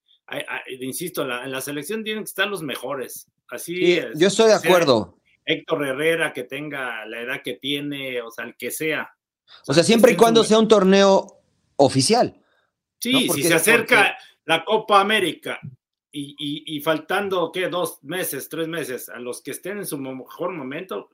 Insisto, 0.82 1.24
la- 1.26 1.44
en 1.44 1.52
la 1.52 1.62
selección 1.62 2.04
tienen 2.04 2.24
que 2.24 2.30
estar 2.30 2.48
los 2.48 2.64
mejores. 2.64 3.28
Así 3.50 3.76
Sí, 3.76 3.94
es. 3.94 4.08
yo 4.18 4.28
estoy 4.28 4.48
de 4.48 4.54
acuerdo. 4.56 5.18
Héctor 5.46 5.86
Herrera, 5.88 6.34
que 6.34 6.44
tenga 6.44 7.06
la 7.06 7.22
edad 7.22 7.42
que 7.44 7.54
tiene, 7.54 8.22
o 8.22 8.32
sea, 8.32 8.46
el 8.46 8.56
que 8.56 8.72
sea. 8.72 9.12
O 9.68 9.74
sea, 9.74 9.84
siempre 9.84 10.14
y 10.14 10.16
cuando 10.16 10.44
sea 10.44 10.60
un 10.60 10.68
torneo 10.68 11.42
oficial. 11.76 12.42
Sí, 13.00 13.28
¿no? 13.28 13.34
si 13.34 13.44
se 13.44 13.54
acerca 13.54 13.98
porque- 13.98 14.14
la 14.46 14.64
Copa 14.66 15.02
América 15.02 15.60
y, 16.12 16.36
y- 16.38 16.76
y 16.78 16.82
faltando, 16.82 17.52
¿qué? 17.52 17.68
Dos 17.70 18.00
meses, 18.04 18.48
tres 18.50 18.68
meses, 18.68 19.10
a 19.10 19.20
los 19.20 19.42
que 19.42 19.52
estén 19.52 19.78
en 19.80 19.86
su 19.86 19.98
mejor 19.98 20.52
momento, 20.52 21.10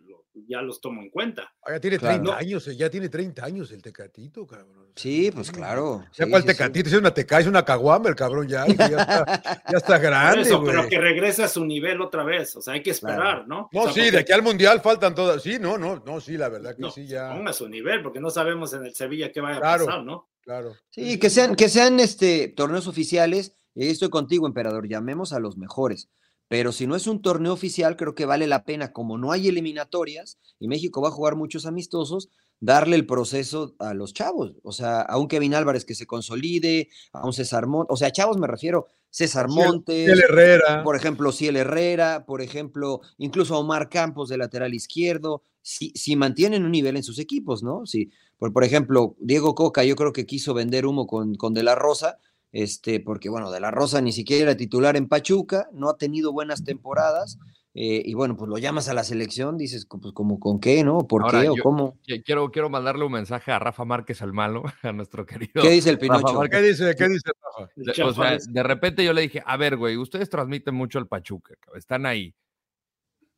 ya 0.48 0.62
los 0.62 0.80
tomo 0.82 1.02
en 1.02 1.10
cuenta. 1.10 1.52
Ah, 1.66 1.72
Ya 1.74 1.80
tiene 1.80 1.98
Claro. 2.00 2.16
30 2.24 2.38
años, 2.38 2.68
eh, 2.68 2.76
ya 2.76 2.90
tiene 2.90 3.10
30 3.10 3.46
años 3.46 3.72
el 3.72 3.82
Tecatito, 3.82 4.46
cabrón. 4.48 4.88
Sí, 4.96 5.32
pues 5.34 5.52
claro. 5.52 6.04
Ya 6.18 6.26
Sí, 6.26 6.30
cuál 6.32 6.42
sí, 6.44 6.48
Tecatito, 6.48 6.90
es 6.90 6.96
una 6.96 7.14
teca, 7.14 7.40
es 7.40 7.48
una 7.48 7.64
caguama 7.64 8.10
el 8.10 8.16
cabrón 8.16 8.48
ya, 8.48 8.66
ya 8.68 8.74
está, 8.86 9.42
ya 9.72 9.78
está 9.78 9.98
grande, 10.00 10.42
eso, 10.42 10.64
pero 10.64 10.88
que 10.88 11.00
regrese 11.00 11.44
a 11.44 11.48
su 11.48 11.64
nivel 11.66 12.02
otra 12.02 12.24
vez. 12.24 12.56
O 12.56 12.62
sea, 12.62 12.74
hay 12.74 12.84
que 12.84 12.92
esperar, 12.92 13.48
¿no? 13.48 13.70
No, 13.72 13.82
O 13.82 13.84
sea, 13.86 13.94
sí, 13.94 14.00
porque- 14.02 14.12
de 14.12 14.18
aquí 14.20 14.32
al 14.32 14.42
mundial 14.44 14.82
faltan 14.82 15.16
todas. 15.16 15.42
Sí, 15.44 15.58
no, 15.60 15.78
no, 15.78 16.02
no, 16.06 16.20
sí, 16.22 16.38
la 16.38 16.50
verdad 16.50 16.76
que 16.76 16.82
no, 16.82 16.92
sí, 16.92 17.06
ya. 17.08 17.32
Ponga 17.34 17.54
su 17.54 17.68
nivel, 17.70 18.02
porque 18.04 18.20
no 18.20 18.30
sabemos 18.30 18.74
en 18.74 18.86
el 18.86 18.94
Sevilla 18.96 19.32
qué 19.32 19.42
vaya 19.42 19.58
a 19.58 19.62
pasar, 19.62 20.04
¿no? 20.04 20.30
Claro. 20.42 20.74
Sí, 20.90 21.20
que 21.20 21.30
sean, 21.30 21.56
que 21.56 21.70
sean 21.70 22.00
este, 22.00 22.48
torneos 22.50 22.88
oficiales. 22.88 23.56
Y 23.76 23.84
ahí 23.84 23.90
estoy 23.92 24.10
contigo, 24.10 24.48
emperador. 24.48 24.88
Llamemos 24.90 25.32
a 25.32 25.40
los 25.40 25.56
mejores. 25.58 26.10
Pero 26.50 26.72
si 26.72 26.88
no 26.88 26.96
es 26.96 27.08
un 27.08 27.22
torneo 27.22 27.54
oficial, 27.54 27.96
creo 27.96 28.16
que 28.16 28.26
vale 28.26 28.48
la 28.48 28.66
pena, 28.66 28.92
como 28.92 29.18
no 29.18 29.32
hay 29.32 29.48
eliminatorias 29.48 30.40
y 30.60 30.68
México 30.68 31.00
va 31.00 31.10
a 31.10 31.12
jugar 31.12 31.36
muchos 31.36 31.68
amistosos, 31.68 32.30
darle 32.60 32.96
el 32.96 33.06
proceso 33.06 33.76
a 33.80 33.94
los 33.94 34.14
chavos. 34.14 34.56
O 34.64 34.72
sea, 34.72 35.02
a 35.02 35.18
un 35.18 35.28
Kevin 35.28 35.54
Álvarez 35.54 35.86
que 35.86 35.94
se 35.94 36.08
consolide, 36.08 36.90
a 37.14 37.26
un 37.26 37.34
César 37.34 37.68
Montt. 37.68 37.92
O 37.92 37.96
sea, 37.96 38.12
chavos 38.12 38.38
me 38.38 38.48
refiero 38.48 38.88
César 39.12 39.48
Montes, 39.48 40.06
Ciel 40.06 40.22
Herrera. 40.22 40.84
por 40.84 40.96
ejemplo, 40.96 41.32
Ciel 41.32 41.56
Herrera, 41.56 42.26
por 42.26 42.42
ejemplo, 42.42 43.02
incluso 43.20 43.58
Omar 43.58 43.88
Campos 43.88 44.28
de 44.28 44.38
lateral 44.38 44.74
izquierdo, 44.74 45.44
si, 45.62 45.92
si 45.92 46.16
mantienen 46.16 46.66
un 46.66 46.72
nivel 46.72 46.98
en 46.98 47.04
sus 47.04 47.20
equipos, 47.20 47.62
¿no? 47.62 47.86
Si, 47.86 48.10
por, 48.40 48.52
por 48.52 48.64
ejemplo, 48.64 49.16
Diego 49.20 49.54
Coca, 49.54 49.84
yo 49.84 49.96
creo 49.96 50.14
que 50.14 50.26
quiso 50.26 50.56
vender 50.56 50.88
humo 50.88 51.06
con, 51.06 51.36
con 51.36 51.54
De 51.54 51.62
La 51.62 51.76
Rosa, 51.76 52.18
este, 52.52 53.00
porque 53.00 53.30
bueno, 53.30 53.52
De 53.52 53.60
La 53.60 53.72
Rosa 53.72 54.02
ni 54.02 54.12
siquiera 54.12 54.44
era 54.44 54.58
titular 54.58 54.96
en 54.98 55.08
Pachuca, 55.08 55.70
no 55.72 55.90
ha 55.90 55.98
tenido 55.98 56.32
buenas 56.34 56.64
temporadas, 56.64 57.38
eh, 57.76 58.02
y 58.04 58.16
bueno, 58.16 58.36
pues 58.36 58.50
lo 58.50 58.58
llamas 58.58 58.90
a 58.90 58.94
la 58.96 59.04
selección, 59.04 59.56
dices, 59.58 59.86
pues 59.86 60.12
como 60.14 60.40
con 60.40 60.60
qué, 60.60 60.84
¿no? 60.84 61.08
¿Por 61.08 61.22
Ahora, 61.24 61.42
qué 61.44 61.50
o 61.50 61.56
cómo? 61.62 61.94
Qui- 62.06 62.24
Quiero, 62.26 62.50
quiero 62.50 62.70
mandarle 62.70 63.06
un 63.06 63.12
mensaje 63.12 63.52
a 63.52 63.60
Rafa 63.60 63.86
Márquez 63.86 64.22
al 64.24 64.34
malo, 64.34 64.64
a 64.84 64.92
nuestro 64.92 65.26
querido. 65.26 65.62
¿Qué 65.62 65.70
dice 65.70 65.92
el 65.92 66.00
Pinocho? 66.00 66.42
¿Qué 66.50 66.62
dice? 66.62 66.96
¿Qué 66.98 67.08
dice 67.08 67.30
Rafa? 67.42 67.72
El 67.78 67.84
De- 67.86 68.04
o 68.04 68.14
sea, 68.14 68.38
de 68.50 68.64
repente 68.64 69.06
yo 69.06 69.14
le 69.14 69.22
dije, 69.22 69.44
a 69.46 69.56
ver, 69.56 69.78
güey, 69.78 69.98
ustedes 69.98 70.30
transmiten 70.30 70.74
mucho 70.74 70.98
el 70.98 71.08
Pachuca, 71.08 71.54
cabrón, 71.60 71.78
están 71.78 72.06
ahí. 72.08 72.34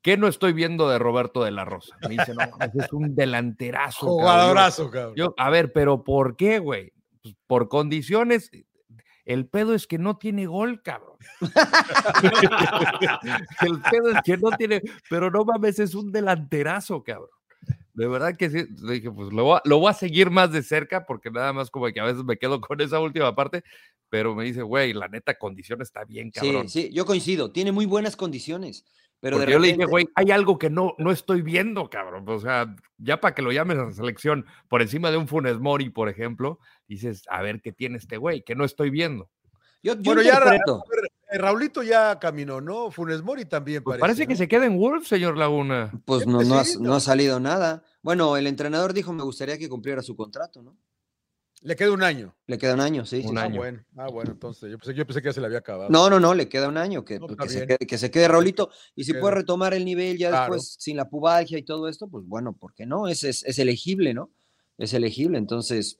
¿Qué 0.01 0.17
no 0.17 0.27
estoy 0.27 0.53
viendo 0.53 0.89
de 0.89 0.97
Roberto 0.97 1.43
de 1.43 1.51
la 1.51 1.63
Rosa? 1.65 1.95
Me 2.01 2.09
dice, 2.09 2.33
no, 2.33 2.41
es 2.73 2.91
un 2.93 3.13
delanterazo. 3.13 3.99
cabrón". 4.07 4.19
Jugadorazo, 4.21 4.89
cabrón. 4.89 5.13
Yo, 5.15 5.33
a 5.37 5.49
ver, 5.51 5.73
pero 5.73 6.03
¿por 6.03 6.35
qué, 6.37 6.57
güey? 6.57 6.91
Pues 7.21 7.35
por 7.45 7.67
condiciones. 7.67 8.49
El 9.25 9.47
pedo 9.47 9.73
es 9.73 9.87
que 9.87 9.97
no 9.97 10.17
tiene 10.17 10.45
gol, 10.45 10.81
cabrón. 10.81 11.17
El 13.61 13.81
pedo 13.89 14.11
es 14.11 14.21
que 14.23 14.37
no 14.37 14.51
tiene, 14.57 14.81
pero 15.09 15.29
no 15.29 15.45
mames, 15.45 15.79
es 15.79 15.95
un 15.95 16.11
delanterazo, 16.11 17.03
cabrón. 17.03 17.29
De 17.93 18.07
verdad 18.07 18.35
que 18.37 18.49
sí, 18.49 18.65
le 18.81 18.93
dije, 18.93 19.11
pues 19.11 19.33
lo 19.33 19.43
voy, 19.43 19.57
a, 19.57 19.61
lo 19.65 19.79
voy 19.79 19.91
a 19.91 19.93
seguir 19.93 20.29
más 20.29 20.51
de 20.51 20.63
cerca 20.63 21.05
porque 21.05 21.29
nada 21.29 21.51
más 21.51 21.69
como 21.69 21.87
que 21.87 21.99
a 21.99 22.05
veces 22.05 22.23
me 22.23 22.37
quedo 22.37 22.61
con 22.61 22.79
esa 22.79 22.99
última 22.99 23.35
parte, 23.35 23.63
pero 24.09 24.33
me 24.33 24.45
dice, 24.45 24.61
güey, 24.61 24.93
la 24.93 25.07
neta 25.07 25.37
condición 25.37 25.81
está 25.81 26.05
bien, 26.05 26.31
cabrón. 26.31 26.69
Sí, 26.69 26.83
sí, 26.83 26.93
yo 26.93 27.05
coincido, 27.05 27.51
tiene 27.51 27.71
muy 27.71 27.85
buenas 27.85 28.15
condiciones, 28.15 28.85
pero 29.21 29.37
Porque 29.37 29.45
de 29.45 29.51
yo 29.53 29.59
le 29.59 29.67
dije, 29.67 29.77
repente- 29.77 29.91
güey, 29.91 30.09
hay 30.15 30.31
algo 30.31 30.57
que 30.59 30.69
no, 30.69 30.95
no 30.97 31.11
estoy 31.11 31.41
viendo, 31.41 31.89
cabrón. 31.89 32.25
O 32.27 32.39
sea, 32.39 32.75
ya 32.97 33.21
para 33.21 33.33
que 33.33 33.41
lo 33.43 33.51
llames 33.53 33.77
a 33.77 33.83
la 33.85 33.91
selección 33.91 34.45
por 34.67 34.81
encima 34.81 35.09
de 35.11 35.17
un 35.17 35.27
Funes 35.29 35.59
Mori, 35.59 35.89
por 35.89 36.09
ejemplo, 36.09 36.59
dices, 36.87 37.23
a 37.29 37.41
ver 37.41 37.61
qué 37.61 37.71
tiene 37.71 37.97
este 37.97 38.17
güey, 38.17 38.43
que 38.43 38.55
no 38.55 38.65
estoy 38.65 38.89
viendo. 38.89 39.29
yo, 39.83 39.93
yo 39.95 40.01
Bueno, 40.03 40.21
ya 40.23 40.39
Ra- 40.39 40.55
eh, 40.57 41.37
Raulito 41.37 41.81
ya 41.81 42.19
caminó, 42.19 42.59
¿no? 42.59 42.91
Funes 42.91 43.21
Mori 43.23 43.45
también 43.45 43.81
Pues 43.83 43.99
parece. 43.99 44.01
parece 44.01 44.27
que 44.27 44.33
¿no? 44.33 44.37
se 44.37 44.47
queda 44.49 44.65
en 44.65 44.77
Wolves, 44.77 45.07
señor 45.07 45.37
Laguna. 45.37 45.91
Pues 46.03 46.27
no, 46.27 46.41
no, 46.43 46.59
ha, 46.59 46.63
no 46.81 46.93
ha 46.95 46.99
salido 46.99 47.39
nada. 47.39 47.83
Bueno, 48.01 48.35
el 48.35 48.47
entrenador 48.47 48.91
dijo 48.91 49.13
me 49.13 49.23
gustaría 49.23 49.57
que 49.57 49.69
cumpliera 49.69 50.01
su 50.01 50.15
contrato, 50.15 50.61
¿no? 50.61 50.75
Le 51.63 51.75
queda 51.75 51.91
un 51.91 52.01
año. 52.01 52.35
Le 52.47 52.57
queda 52.57 52.73
un 52.73 52.79
año, 52.81 53.05
sí. 53.05 53.17
Un 53.17 53.29
sí. 53.29 53.35
Ah, 53.37 53.43
año. 53.43 53.57
bueno. 53.57 53.83
Ah, 53.95 54.07
bueno, 54.09 54.31
entonces 54.31 54.71
yo 54.71 54.77
pensé, 54.79 54.93
yo 54.95 55.05
pensé 55.05 55.21
que 55.21 55.27
ya 55.27 55.33
se 55.33 55.39
le 55.41 55.45
había 55.45 55.59
acabado. 55.59 55.89
No, 55.91 56.09
no, 56.09 56.19
no, 56.19 56.33
le 56.33 56.49
queda 56.49 56.67
un 56.67 56.77
año, 56.77 57.05
que, 57.05 57.19
No, 57.19 57.27
pues, 57.27 57.37
que, 57.39 57.49
se 57.49 57.67
quede, 57.67 57.77
que 57.77 57.97
se 57.99 58.09
quede 58.09 58.27
Raulito. 58.27 58.71
Y 58.95 59.03
si 59.03 59.11
Queda. 59.11 59.21
puede 59.21 59.35
retomar 59.35 59.73
el 59.75 59.85
nivel 59.85 60.17
ya 60.17 60.29
Claro. 60.29 60.53
después 60.55 60.75
sin 60.79 60.97
la 60.97 61.07
pubalgia 61.07 61.59
y 61.59 61.63
todo 61.63 61.87
esto, 61.87 62.07
pues 62.07 62.25
bueno, 62.25 62.53
¿por 62.53 62.73
qué 62.73 62.85
no? 62.87 63.07
Es, 63.07 63.23
es, 63.23 63.43
es 63.43 63.59
elegible, 63.59 64.13
¿no? 64.15 64.31
Es 64.79 64.93
elegible, 64.95 65.37
entonces, 65.37 65.99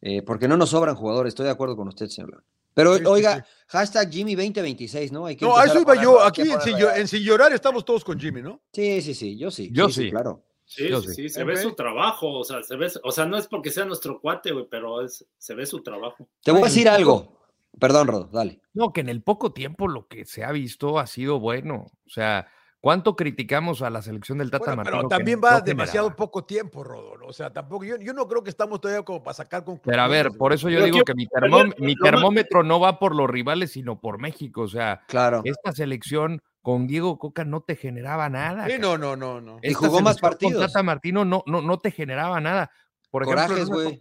eh, 0.00 0.22
porque 0.22 0.46
no 0.46 0.56
nos 0.56 0.70
sobran 0.70 0.94
jugadores, 0.94 1.32
estoy 1.32 1.46
de 1.46 1.50
acuerdo 1.52 1.76
con 1.76 1.88
usted, 1.88 2.06
señor. 2.06 2.30
León. 2.30 2.44
Pero 2.72 2.96
Sí, 2.96 3.04
oiga, 3.04 3.36
sí. 3.38 3.42
hashtag 3.66 4.10
Jimmy 4.12 4.36
2026, 4.36 5.10
¿no? 5.10 5.26
Hay 5.26 5.34
que 5.34 5.44
No, 5.44 5.56
a 5.56 5.64
eso 5.64 5.80
iba 5.80 6.00
yo. 6.00 6.20
Aquí 6.22 6.42
en 6.42 7.08
sin, 7.08 7.20
Llorar 7.22 7.52
estamos 7.52 7.84
todos 7.84 8.04
con 8.04 8.18
Jimmy, 8.18 8.42
¿no? 8.42 8.62
Sí, 8.72 9.02
sí, 9.02 9.12
sí, 9.14 9.36
yo 9.36 9.50
sí. 9.50 9.70
Yo 9.72 9.88
sí, 9.88 9.94
sí, 9.94 10.00
sí. 10.04 10.10
claro. 10.10 10.44
Sí, 10.72 10.88
Yo 10.88 11.00
sí, 11.02 11.12
sí. 11.14 11.28
se 11.28 11.42
ve 11.42 11.56
su 11.56 11.72
trabajo, 11.74 12.32
o 12.38 12.44
sea, 12.44 12.62
se 12.62 12.76
ve, 12.76 12.88
o 13.02 13.10
sea, 13.10 13.26
no 13.26 13.36
es 13.36 13.48
porque 13.48 13.70
sea 13.72 13.84
nuestro 13.84 14.20
cuate, 14.20 14.52
güey, 14.52 14.66
pero 14.70 15.02
es, 15.04 15.26
se 15.36 15.54
ve 15.56 15.66
su 15.66 15.82
trabajo. 15.82 16.28
Te 16.44 16.52
voy 16.52 16.60
a 16.62 16.64
decir 16.66 16.88
algo. 16.88 17.40
Perdón, 17.80 18.06
Rodo, 18.06 18.28
dale. 18.32 18.60
No, 18.72 18.92
que 18.92 19.00
en 19.00 19.08
el 19.08 19.20
poco 19.20 19.52
tiempo 19.52 19.88
lo 19.88 20.06
que 20.06 20.24
se 20.26 20.44
ha 20.44 20.52
visto 20.52 21.00
ha 21.00 21.08
sido 21.08 21.40
bueno. 21.40 21.86
O 22.06 22.08
sea, 22.08 22.46
¿cuánto 22.80 23.16
criticamos 23.16 23.82
a 23.82 23.90
la 23.90 24.00
selección 24.00 24.38
del 24.38 24.50
Tata 24.52 24.64
Bueno, 24.66 24.76
Martino? 24.76 24.96
pero 24.98 25.08
que 25.08 25.14
también 25.16 25.38
no 25.40 25.42
va 25.42 25.48
generaba? 25.54 25.66
demasiado 25.66 26.14
poco 26.14 26.44
tiempo, 26.44 26.84
Rodo. 26.84 27.16
¿no? 27.16 27.26
O 27.26 27.32
sea, 27.32 27.52
tampoco, 27.52 27.84
yo, 27.84 27.96
yo 27.96 28.12
no 28.12 28.28
creo 28.28 28.44
que 28.44 28.50
estamos 28.50 28.80
todavía 28.80 29.02
como 29.04 29.24
para 29.24 29.34
sacar 29.34 29.64
conclusiones. 29.64 29.92
Pero 29.96 30.02
a 30.02 30.08
ver, 30.08 30.30
por 30.38 30.52
eso 30.52 30.68
yo 30.68 30.78
Pero 30.80 30.84
digo 30.92 31.04
que 31.04 31.14
mi, 31.14 31.26
termó- 31.26 31.74
mi 31.78 31.96
termómetro 31.96 32.62
no 32.62 32.78
va 32.78 33.00
por 33.00 33.16
los 33.16 33.28
rivales, 33.28 33.72
sino 33.72 34.00
por 34.00 34.18
México. 34.20 34.62
O 34.62 34.68
sea, 34.68 35.02
Claro. 35.08 35.40
esta 35.44 35.72
selección 35.72 36.42
con 36.62 36.86
Diego 36.86 37.18
Coca 37.18 37.44
no 37.44 37.62
te 37.62 37.76
generaba 37.76 38.28
nada. 38.28 38.66
Sí, 38.66 38.74
no, 38.78 38.98
no, 38.98 39.16
no, 39.16 39.40
no. 39.40 39.58
Y 39.62 39.72
jugó 39.72 40.00
más 40.00 40.16
selección 40.16 40.20
con 40.20 40.30
partidos. 40.30 40.66
Tata 40.72 40.82
Martino 40.82 41.24
no, 41.24 41.42
no, 41.46 41.62
no 41.62 41.78
te 41.78 41.90
generaba 41.90 42.40
nada. 42.40 42.70
Por 43.10 43.22
ejemplo, 43.22 43.56
en 43.56 43.68
una-. 43.68 43.98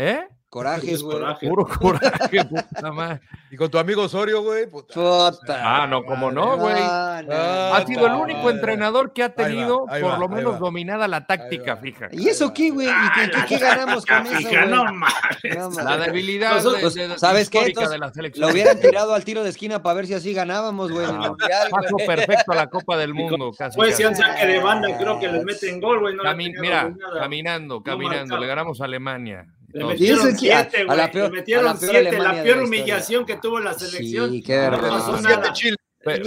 ¿Eh? 0.00 0.20
Corajes, 0.50 0.88
Es 0.88 1.02
güey. 1.02 1.18
coraje. 1.18 1.46
Puro 1.46 1.66
coraje, 1.66 2.42
puta 2.46 2.90
madre. 2.90 3.20
Y 3.50 3.56
con 3.56 3.70
tu 3.70 3.76
amigo 3.78 4.04
Osorio, 4.04 4.42
güey. 4.42 4.66
puta. 4.66 4.94
Puta. 4.94 5.60
Ah, 5.82 5.86
no, 5.86 6.02
cómo 6.04 6.30
no, 6.30 6.56
güey. 6.56 6.74
Ah, 6.78 7.20
no, 7.22 7.34
Ah, 7.34 7.76
Ha 7.76 7.80
no. 7.80 7.86
sido 7.86 8.06
el 8.06 8.12
único 8.14 8.42
no. 8.44 8.50
entrenador 8.50 9.12
que 9.12 9.24
ha 9.24 9.34
tenido 9.34 9.84
ahí 9.90 10.00
por 10.00 10.12
va, 10.12 10.18
lo 10.18 10.28
menos 10.30 10.54
va. 10.54 10.58
dominada 10.60 11.06
la 11.06 11.26
táctica, 11.26 11.76
fija. 11.76 12.08
¿Y 12.12 12.28
eso 12.30 12.54
qué, 12.54 12.70
güey? 12.70 12.86
¿Y 12.88 12.90
qué, 13.14 13.30
qué- 13.30 13.44
qué 13.46 13.58
ganamos 13.58 14.06
con 14.06 14.24
eso, 14.26 14.36
Fija, 14.36 14.64
güey? 14.64 14.70
no 14.74 14.84
mames. 14.84 15.12
La 15.44 15.68
mames. 15.84 16.06
debilidad 16.06 16.54
Nosotros- 16.54 16.94
de, 16.94 17.08
de- 17.08 17.18
¿sabes 17.18 17.50
qué? 17.50 17.58
histórica 17.58 17.80
Entonces, 17.82 17.90
de 17.90 17.98
la 17.98 18.12
selección. 18.14 18.46
Lo 18.46 18.52
hubieran 18.54 18.80
tirado 18.80 19.12
al 19.14 19.24
tiro 19.24 19.42
de 19.44 19.50
esquina 19.50 19.82
para 19.82 19.96
ver 19.96 20.06
si 20.06 20.14
así 20.14 20.32
ganábamos, 20.32 20.90
güey, 20.90 21.04
Ah, 21.06 21.34
Paso 21.70 21.96
perfecto 22.06 22.52
a 22.52 22.54
la 22.54 22.68
Copa 22.68 22.96
del 22.96 23.12
Mundo, 23.12 23.50
casi. 23.52 23.76
Pues 23.76 23.90
casi. 23.90 24.02
si 24.02 24.08
han 24.08 24.16
saque 24.16 24.46
de 24.46 24.60
banda, 24.60 24.96
creo 24.96 25.20
que 25.20 25.28
les 25.28 25.44
meten 25.44 25.78
gol, 25.78 26.00
güey. 26.00 26.14
Mira, 26.58 26.90
caminando, 27.20 27.82
caminando, 27.82 28.38
le 28.38 28.46
ganamos 28.46 28.80
a 28.80 28.84
Alemania. 28.86 29.44
Le 29.68 29.80
Entonces, 29.80 30.00
¿Y 30.00 30.10
eso 30.10 30.24
metieron 30.24 30.38
siete, 30.38 30.78
a 30.80 30.84
güey. 30.84 30.96
la 30.96 31.10
peor- 31.10 31.30
Le 31.30 31.36
metieron 31.36 31.66
a 31.66 31.74
la 31.74 31.78
peor 31.80 31.90
siete, 31.92 32.08
Alemania 32.08 32.32
la 32.38 32.42
peor 32.42 32.62
humillación 32.64 33.26
que 33.26 33.36
tuvo 33.36 33.60
la 33.60 33.74
selección. 33.74 34.30
Sí, 34.30 34.42
qué 34.42 34.68
pasó 34.70 35.18
Siete. 35.18 35.48
Chile. 35.52 35.76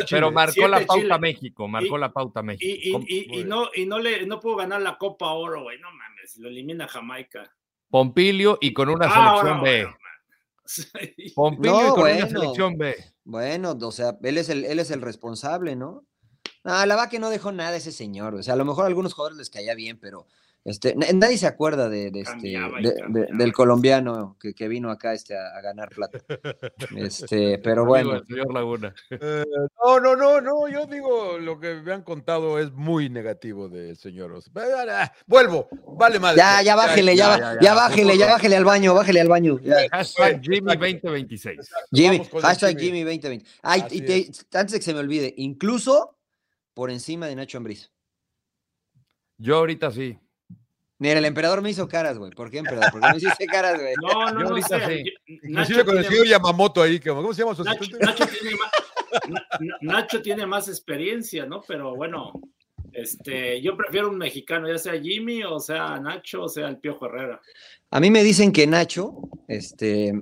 pero 0.09 0.31
marcó 0.31 0.67
la 0.67 0.85
pauta 0.85 1.01
Chile. 1.01 1.19
México, 1.19 1.67
marcó 1.67 1.97
Y- 1.97 1.99
la 2.01 2.11
pauta 2.13 2.43
México. 2.43 2.65
Y, 2.65 2.89
y, 2.89 2.91
Com- 2.91 3.05
y, 3.07 3.39
y 3.39 3.43
no, 3.45 3.69
y 3.73 3.85
no 3.87 3.97
le 3.99 4.25
no 4.27 4.39
pudo 4.39 4.57
ganar 4.57 4.81
la 4.81 4.97
Copa 4.97 5.31
Oro, 5.31 5.63
güey. 5.63 5.79
No 5.79 5.89
mames, 5.91 6.37
lo 6.37 6.49
elimina 6.49 6.87
Jamaica. 6.87 7.51
Pompilio 7.89 8.57
y 8.61 8.73
con 8.73 8.89
una 8.89 9.07
Ah, 9.09 9.37
selección 9.41 9.63
B. 9.63 9.87
Pompilio 11.35 11.71
No, 11.73 11.87
y 11.87 11.89
con 11.89 12.01
una 12.11 12.27
selección 12.29 12.77
B. 12.77 12.95
Bueno, 13.23 13.77
o 13.81 13.91
sea, 13.91 14.17
él 14.21 14.37
es 14.37 14.49
el, 14.49 14.65
él 14.65 14.79
es 14.79 14.91
el 14.91 15.01
responsable, 15.01 15.75
¿no? 15.75 16.05
Ah, 16.63 16.85
la 16.85 16.95
va 16.95 17.09
que 17.09 17.19
no 17.19 17.29
dejó 17.29 17.51
nada 17.51 17.75
ese 17.75 17.91
señor. 17.91 18.35
O 18.35 18.43
sea, 18.43 18.53
a 18.53 18.57
lo 18.57 18.65
mejor 18.65 18.83
a 18.83 18.87
algunos 18.87 19.13
jugadores 19.13 19.37
les 19.37 19.49
caía 19.49 19.73
bien, 19.75 19.99
pero 19.99 20.27
este, 20.63 20.95
nadie 20.95 21.37
se 21.39 21.47
acuerda 21.47 21.89
de, 21.89 22.11
de 22.11 22.19
este, 22.21 22.33
Cambiaba 22.33 22.79
y 22.79 22.83
de- 22.83 22.89
de- 22.93 22.99
cambiaba. 23.01 23.37
del 23.37 23.53
colombiano 23.53 24.37
que, 24.39 24.53
que 24.53 24.67
vino 24.67 24.91
acá 24.91 25.13
este, 25.13 25.35
a, 25.35 25.47
a 25.57 25.61
ganar 25.61 25.89
plata. 25.89 26.19
Este, 26.95 27.57
pero 27.63 27.83
bueno. 27.85 28.13
del 28.13 28.25
señor 28.27 28.53
Laguna. 28.53 28.93
Eh, 29.09 29.43
no, 29.83 29.99
no, 29.99 30.15
no, 30.15 30.39
no. 30.41 30.67
Yo 30.67 30.85
digo, 30.85 31.37
lo 31.39 31.59
que 31.59 31.75
me 31.81 31.93
han 31.93 32.03
contado 32.03 32.59
es 32.59 32.71
muy 32.71 33.09
negativo 33.09 33.69
del 33.69 33.97
señor. 33.97 34.31
Os- 34.33 34.51
Ah, 34.55 35.11
Vuelvo. 35.25 35.67
Vale, 35.97 36.19
madre. 36.19 36.37
Ya, 36.37 36.61
ya 36.61 36.75
bájele, 36.75 37.15
ya, 37.15 37.37
ya, 37.37 37.39
ya, 37.39 37.53
ya 37.55 37.59
ya. 37.61 37.73
bájele, 37.73 38.17
ya 38.17 38.27
bájele 38.27 38.55
al 38.57 38.65
baño, 38.65 38.93
bájele 38.93 39.21
al 39.21 39.27
baño. 39.29 39.59
Hashtag 39.91 40.41
Jimmy 40.43 40.75
2026. 40.75 41.69
Jimmy, 41.91 42.21
hashtag 42.41 42.77
Jimmy. 42.77 42.99
Jimmy 42.99 43.03
2020. 43.03 43.45
Ay, 43.63 43.81
Así 43.81 43.97
y 43.97 44.01
te- 44.01 44.31
antes 44.57 44.73
de 44.73 44.79
que 44.79 44.85
se 44.85 44.93
me 44.93 44.99
olvide, 44.99 45.33
incluso 45.37 46.17
por 46.73 46.91
encima 46.91 47.25
de 47.27 47.35
Nacho 47.35 47.57
Ambriz. 47.57 47.91
Yo 49.37 49.57
ahorita 49.57 49.89
sí. 49.91 50.19
Mira, 51.01 51.17
el 51.17 51.25
emperador 51.25 51.63
me 51.63 51.71
hizo 51.71 51.87
caras, 51.87 52.19
güey. 52.19 52.29
¿Por 52.31 52.51
qué, 52.51 52.59
emperador? 52.59 52.91
¿Por 52.91 53.01
qué 53.01 53.07
me 53.09 53.17
hiciste 53.17 53.47
caras, 53.47 53.73
güey? 53.81 53.95
No, 53.99 54.31
no, 54.33 54.43
Yo 54.43 54.49
no 54.55 54.61
sé. 54.61 55.03
Inclusive 55.25 55.83
con 55.83 55.97
el 55.97 56.03
tiene- 56.03 56.15
señor 56.15 56.27
Yamamoto 56.27 56.79
ahí. 56.83 56.99
¿Cómo 56.99 57.33
se 57.33 57.41
llama 57.41 57.55
su 57.55 57.63
Nacho? 57.63 57.85
Nacho 57.99 58.27
tiene 58.27 58.55
más, 58.55 58.71
Na- 59.27 59.47
Na- 59.59 59.77
Nacho 59.81 60.21
tiene 60.21 60.45
más 60.45 60.67
experiencia, 60.67 61.47
¿no? 61.47 61.61
Pero 61.67 61.95
bueno, 61.95 62.33
este, 62.93 63.59
yo 63.63 63.75
prefiero 63.75 64.09
un 64.11 64.17
mexicano, 64.19 64.67
ya 64.67 64.77
sea 64.77 64.93
Jimmy, 65.01 65.43
o 65.43 65.59
sea 65.59 65.99
Nacho, 65.99 66.43
o 66.43 66.49
sea 66.49 66.67
el 66.67 66.77
Piojo 66.77 67.07
Herrera. 67.07 67.41
A 67.89 67.99
mí 67.99 68.11
me 68.11 68.23
dicen 68.23 68.51
que 68.51 68.67
Nacho 68.67 69.21
este, 69.47 70.13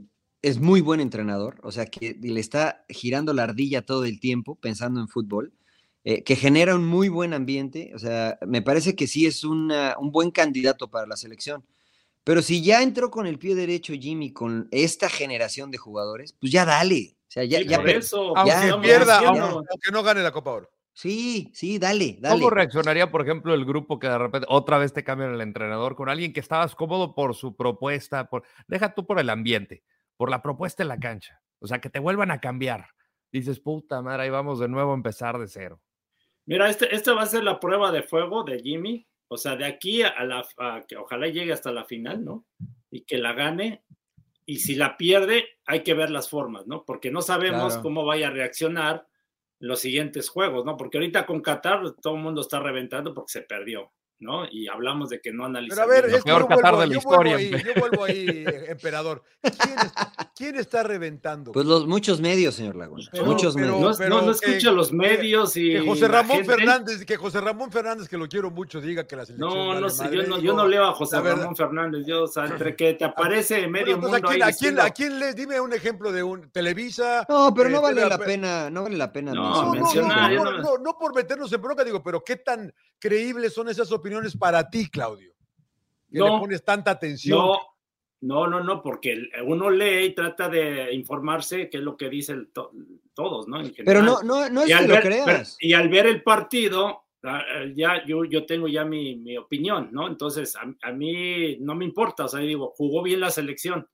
es 0.42 0.60
muy 0.60 0.80
buen 0.80 1.02
entrenador, 1.02 1.60
o 1.62 1.74
sea, 1.74 1.88
que 1.88 2.16
le 2.22 2.40
está 2.40 2.86
girando 2.88 3.34
la 3.34 3.44
ardilla 3.44 3.82
todo 3.86 4.06
el 4.06 4.22
tiempo 4.22 4.56
pensando 4.56 5.02
en 5.02 5.10
fútbol, 5.10 5.52
eh, 6.04 6.24
que 6.24 6.36
genera 6.36 6.76
un 6.76 6.86
muy 6.86 7.10
buen 7.10 7.34
ambiente, 7.34 7.92
o 7.94 8.00
sea, 8.00 8.38
me 8.48 8.62
parece 8.62 8.96
que 8.96 9.08
sí 9.08 9.26
es 9.26 9.44
una- 9.44 9.96
un 10.00 10.12
buen 10.12 10.32
candidato 10.32 10.90
para 10.90 11.06
la 11.08 11.18
selección. 11.18 11.66
Pero 12.24 12.42
si 12.42 12.62
ya 12.64 12.82
entró 12.84 13.10
con 13.12 13.28
el 13.28 13.40
pie 13.40 13.56
derecho 13.56 13.94
Jimmy 13.94 14.32
con 14.34 14.68
esta 14.72 15.10
generación 15.10 15.72
de 15.72 15.78
jugadores, 15.78 16.34
pues 16.40 16.52
ya 16.52 16.66
dale. 16.66 17.18
O 17.22 17.32
sea, 17.32 17.44
ya, 17.44 17.60
Sí, 17.60 17.66
ya 17.68 17.78
eso, 17.78 18.36
Aunque 18.38 18.68
ya, 18.68 18.82
pierda, 18.82 19.20
aunque 19.20 19.92
no 19.92 20.04
gane 20.04 20.22
la 20.24 20.32
Copa 20.32 20.52
Oro. 20.52 20.70
Sí, 20.94 21.50
sí, 21.54 21.80
dale, 21.80 22.18
dale. 22.20 22.36
¿Cómo 22.40 22.50
reaccionaría, 22.50 23.10
por 23.10 23.22
ejemplo, 23.22 23.54
el 23.54 23.64
grupo 23.66 24.00
que 24.00 24.08
de 24.08 24.18
repente 24.18 24.48
otra 24.50 24.78
vez 24.78 24.92
te 24.94 25.04
cambian 25.04 25.34
el 25.34 25.42
entrenador 25.42 25.96
con 25.96 26.10
alguien 26.10 26.34
que 26.34 26.40
estabas 26.42 26.76
cómodo 26.76 27.16
por 27.16 27.36
su 27.36 27.56
propuesta, 27.56 28.30
por 28.30 28.44
deja 28.68 28.94
tú 28.94 29.06
por 29.06 29.20
el 29.20 29.30
ambiente, 29.30 29.84
por 30.18 30.30
la 30.30 30.42
propuesta 30.42 30.84
en 30.84 30.90
la 30.90 31.00
cancha? 31.00 31.42
O 31.60 31.68
sea, 31.68 31.80
que 31.80 31.90
te 31.90 32.00
vuelvan 32.00 32.32
a 32.32 32.42
cambiar. 32.42 32.88
Dices, 33.32 33.60
puta 33.60 34.02
madre, 34.02 34.24
ahí 34.24 34.30
vamos 34.30 34.60
de 34.60 34.68
nuevo 34.68 34.92
a 34.92 34.96
empezar 34.96 35.38
de 35.40 35.48
cero. 35.48 35.80
Mira, 36.50 36.68
este, 36.70 36.94
esta 36.96 37.14
va 37.14 37.22
a 37.22 37.28
ser 37.28 37.44
la 37.44 37.60
prueba 37.60 37.92
de 37.92 38.02
fuego 38.04 38.44
de 38.44 38.60
Jimmy. 38.60 39.06
O 39.28 39.38
sea, 39.38 39.56
de 39.56 39.66
aquí 39.66 40.02
a 40.02 40.24
la 40.24 40.44
a 40.58 40.82
que 40.88 40.98
ojalá 40.98 41.28
llegue 41.28 41.54
hasta 41.54 41.72
la 41.72 41.86
final, 41.86 42.26
¿no? 42.26 42.46
Y 42.90 43.02
que 43.02 43.18
la 43.20 43.34
gane. 43.34 43.84
y 44.48 44.58
si 44.58 44.74
la 44.74 44.98
pierde, 44.98 45.46
hay 45.68 45.84
que 45.84 45.94
ver 45.94 46.10
las 46.10 46.28
formas, 46.28 46.66
¿no? 46.66 46.84
Porque 46.84 47.12
no 47.12 47.22
sabemos 47.22 47.68
Claro. 47.74 47.82
cómo 47.84 48.04
vaya 48.04 48.30
a 48.30 48.32
reaccionar 48.32 49.06
los 49.60 49.80
siguientes 49.80 50.28
juegos, 50.28 50.66
¿no? 50.66 50.76
Porque 50.76 50.98
ahorita 50.98 51.28
con 51.28 51.42
Qatar 51.42 51.84
todo 52.02 52.16
el 52.16 52.22
mundo 52.24 52.42
está 52.42 52.60
reventando 52.60 53.14
porque 53.14 53.32
se 53.34 53.42
perdió, 53.44 53.92
¿no? 54.20 54.46
Y 54.52 54.68
hablamos 54.68 55.10
de 55.10 55.22
que 55.22 55.32
no 55.32 55.44
Pero 55.44 55.58
analizamos. 55.58 55.84
a 55.84 55.94
ver, 56.02 56.06
es 56.14 56.24
que 56.24 56.30
yo 56.30 56.48
Qatar 56.48 56.76
vuelvo, 56.76 56.82
de 56.82 56.88
la 56.88 56.94
yo 56.94 57.00
vuelvo 57.02 57.24
historia, 57.30 57.36
ahí, 57.38 57.64
yo 57.64 57.80
vuelvo 57.80 58.04
ahí, 58.04 58.46
emperador. 58.68 59.24
¿Quién, 59.42 59.80
es- 59.80 59.94
quién 60.36 60.56
está 60.58 60.84
reventando? 60.84 61.52
Pues 61.54 61.66
los 61.66 61.88
muchos 61.88 62.20
medios, 62.20 62.56
señor 62.56 62.76
Laguna. 62.76 63.04
Pero- 63.12 63.26
muchos 63.26 63.56
pero- 63.56 63.68
medios. 63.76 63.92
no, 63.92 63.98
pero 63.98 64.10
no, 64.10 64.22
no 64.22 64.34
que- 64.38 64.48
escucha 64.52 64.72
los 64.72 64.92
medios 64.92 65.56
y. 65.56 65.72
que 65.72 65.80
José 65.82 66.08
Ramón 66.08 66.38
gente- 66.38 66.54
Fernández, 66.56 67.06
que 67.06 67.16
José 67.18 67.40
Ramón 67.42 67.72
Fernández, 67.72 68.10
que 68.10 68.18
lo 68.18 68.28
quiero 68.28 68.52
mucho, 68.52 68.82
diga 68.82 69.06
que 69.08 69.16
la 69.16 69.26
selección. 69.26 69.50
No, 69.50 69.68
vale 69.70 69.82
no 69.82 69.90
sé, 69.90 70.04
madre. 70.04 70.18
yo 70.18 70.24
no, 70.28 70.40
yo 70.40 70.54
no 70.54 70.68
leo 70.68 70.86
a 70.86 70.94
José 70.94 71.22
Ramón 71.22 71.56
Fernández. 71.56 72.06
Yo, 72.06 72.24
o 72.24 72.28
sea, 72.28 72.46
entre 72.48 72.76
que 72.76 72.94
te 72.96 73.06
aparece 73.06 73.68
medio 73.68 73.98
Bueno, 73.98 74.02
mundo 74.02 74.18
¿a, 74.18 74.20
quién, 74.22 74.34
ahí 74.34 74.42
a, 74.42 74.46
quién, 74.46 74.52
diciendo- 74.54 74.82
¿A 74.84 74.90
quién 74.90 75.20
le 75.20 75.34
dime 75.34 75.60
un 75.62 75.72
ejemplo 75.74 76.12
de 76.12 76.24
un 76.24 76.50
Televisa? 76.52 77.26
No, 77.30 77.54
pero 77.54 77.70
no 77.70 77.78
eh, 77.78 77.82
vale 77.82 77.96
pero- 77.96 78.10
la 78.10 78.18
pero- 78.18 78.28
pena, 78.30 78.70
no 78.70 78.84
vale 78.84 78.98
la 78.98 79.12
pena 79.14 79.34
No, 79.34 79.44
No, 79.44 79.50
no, 79.56 79.66
no, 79.66 79.72
mencionar, 79.74 80.34
no, 80.34 80.44
no, 80.44 80.52
no- 80.52 80.62
no, 80.62 80.78
no 80.78 80.98
por 80.98 81.16
meternos 81.16 81.52
en 81.54 81.62
bronca, 81.62 81.84
digo, 81.86 82.04
pero 82.04 82.22
¿qué 82.24 82.36
tan 82.36 82.74
creíbles 83.00 83.54
son 83.54 83.70
esas 83.70 83.90
opiniones 83.92 84.09
para 84.40 84.70
ti, 84.70 84.90
Claudio? 84.90 85.34
Que 86.12 86.20
le 86.20 86.26
No. 86.26 86.40
pones 86.40 86.64
tanta 86.64 86.92
atención. 86.92 87.38
No, 87.38 87.60
no, 88.22 88.48
no, 88.48 88.64
no, 88.64 88.82
porque 88.82 89.30
uno 89.46 89.70
lee 89.70 90.06
y 90.06 90.16
trata 90.16 90.50
de 90.50 90.94
informarse 90.94 91.70
qué 91.70 91.78
es 91.78 91.84
lo 91.84 91.96
que 91.96 92.10
dicen 92.10 92.50
to- 92.52 92.72
todos, 93.14 93.48
¿no? 93.48 93.60
En 93.62 93.74
Pero 93.86 94.02
no, 94.02 94.22
no, 94.24 94.50
no 94.50 94.62
es 94.64 94.68
que 94.76 94.88
lo 94.88 94.94
ver, 94.96 95.04
creas. 95.04 95.26
pero- 95.26 95.70
y 95.70 95.74
al 95.74 95.90
ver 95.90 96.08
el 96.08 96.24
partido, 96.24 97.04
ah, 97.24 97.44
ya 97.76 98.04
yo, 98.06 98.26
yo 98.26 98.46
tengo 98.46 98.68
ya 98.68 98.84
mi, 98.86 99.16
mi 99.16 99.38
opinión, 99.38 99.90
¿no? 99.92 100.08
Entonces, 100.08 100.56
a, 100.56 100.64
a 100.82 100.92
mí 100.92 101.58
no 101.60 101.76
me 101.76 101.86
importa, 101.86 102.26
o 102.26 102.28
sea, 102.28 102.40
digo, 102.42 102.74
jugó 102.76 103.04
bien 103.04 103.20
la 103.22 103.30
selección, 103.30 103.88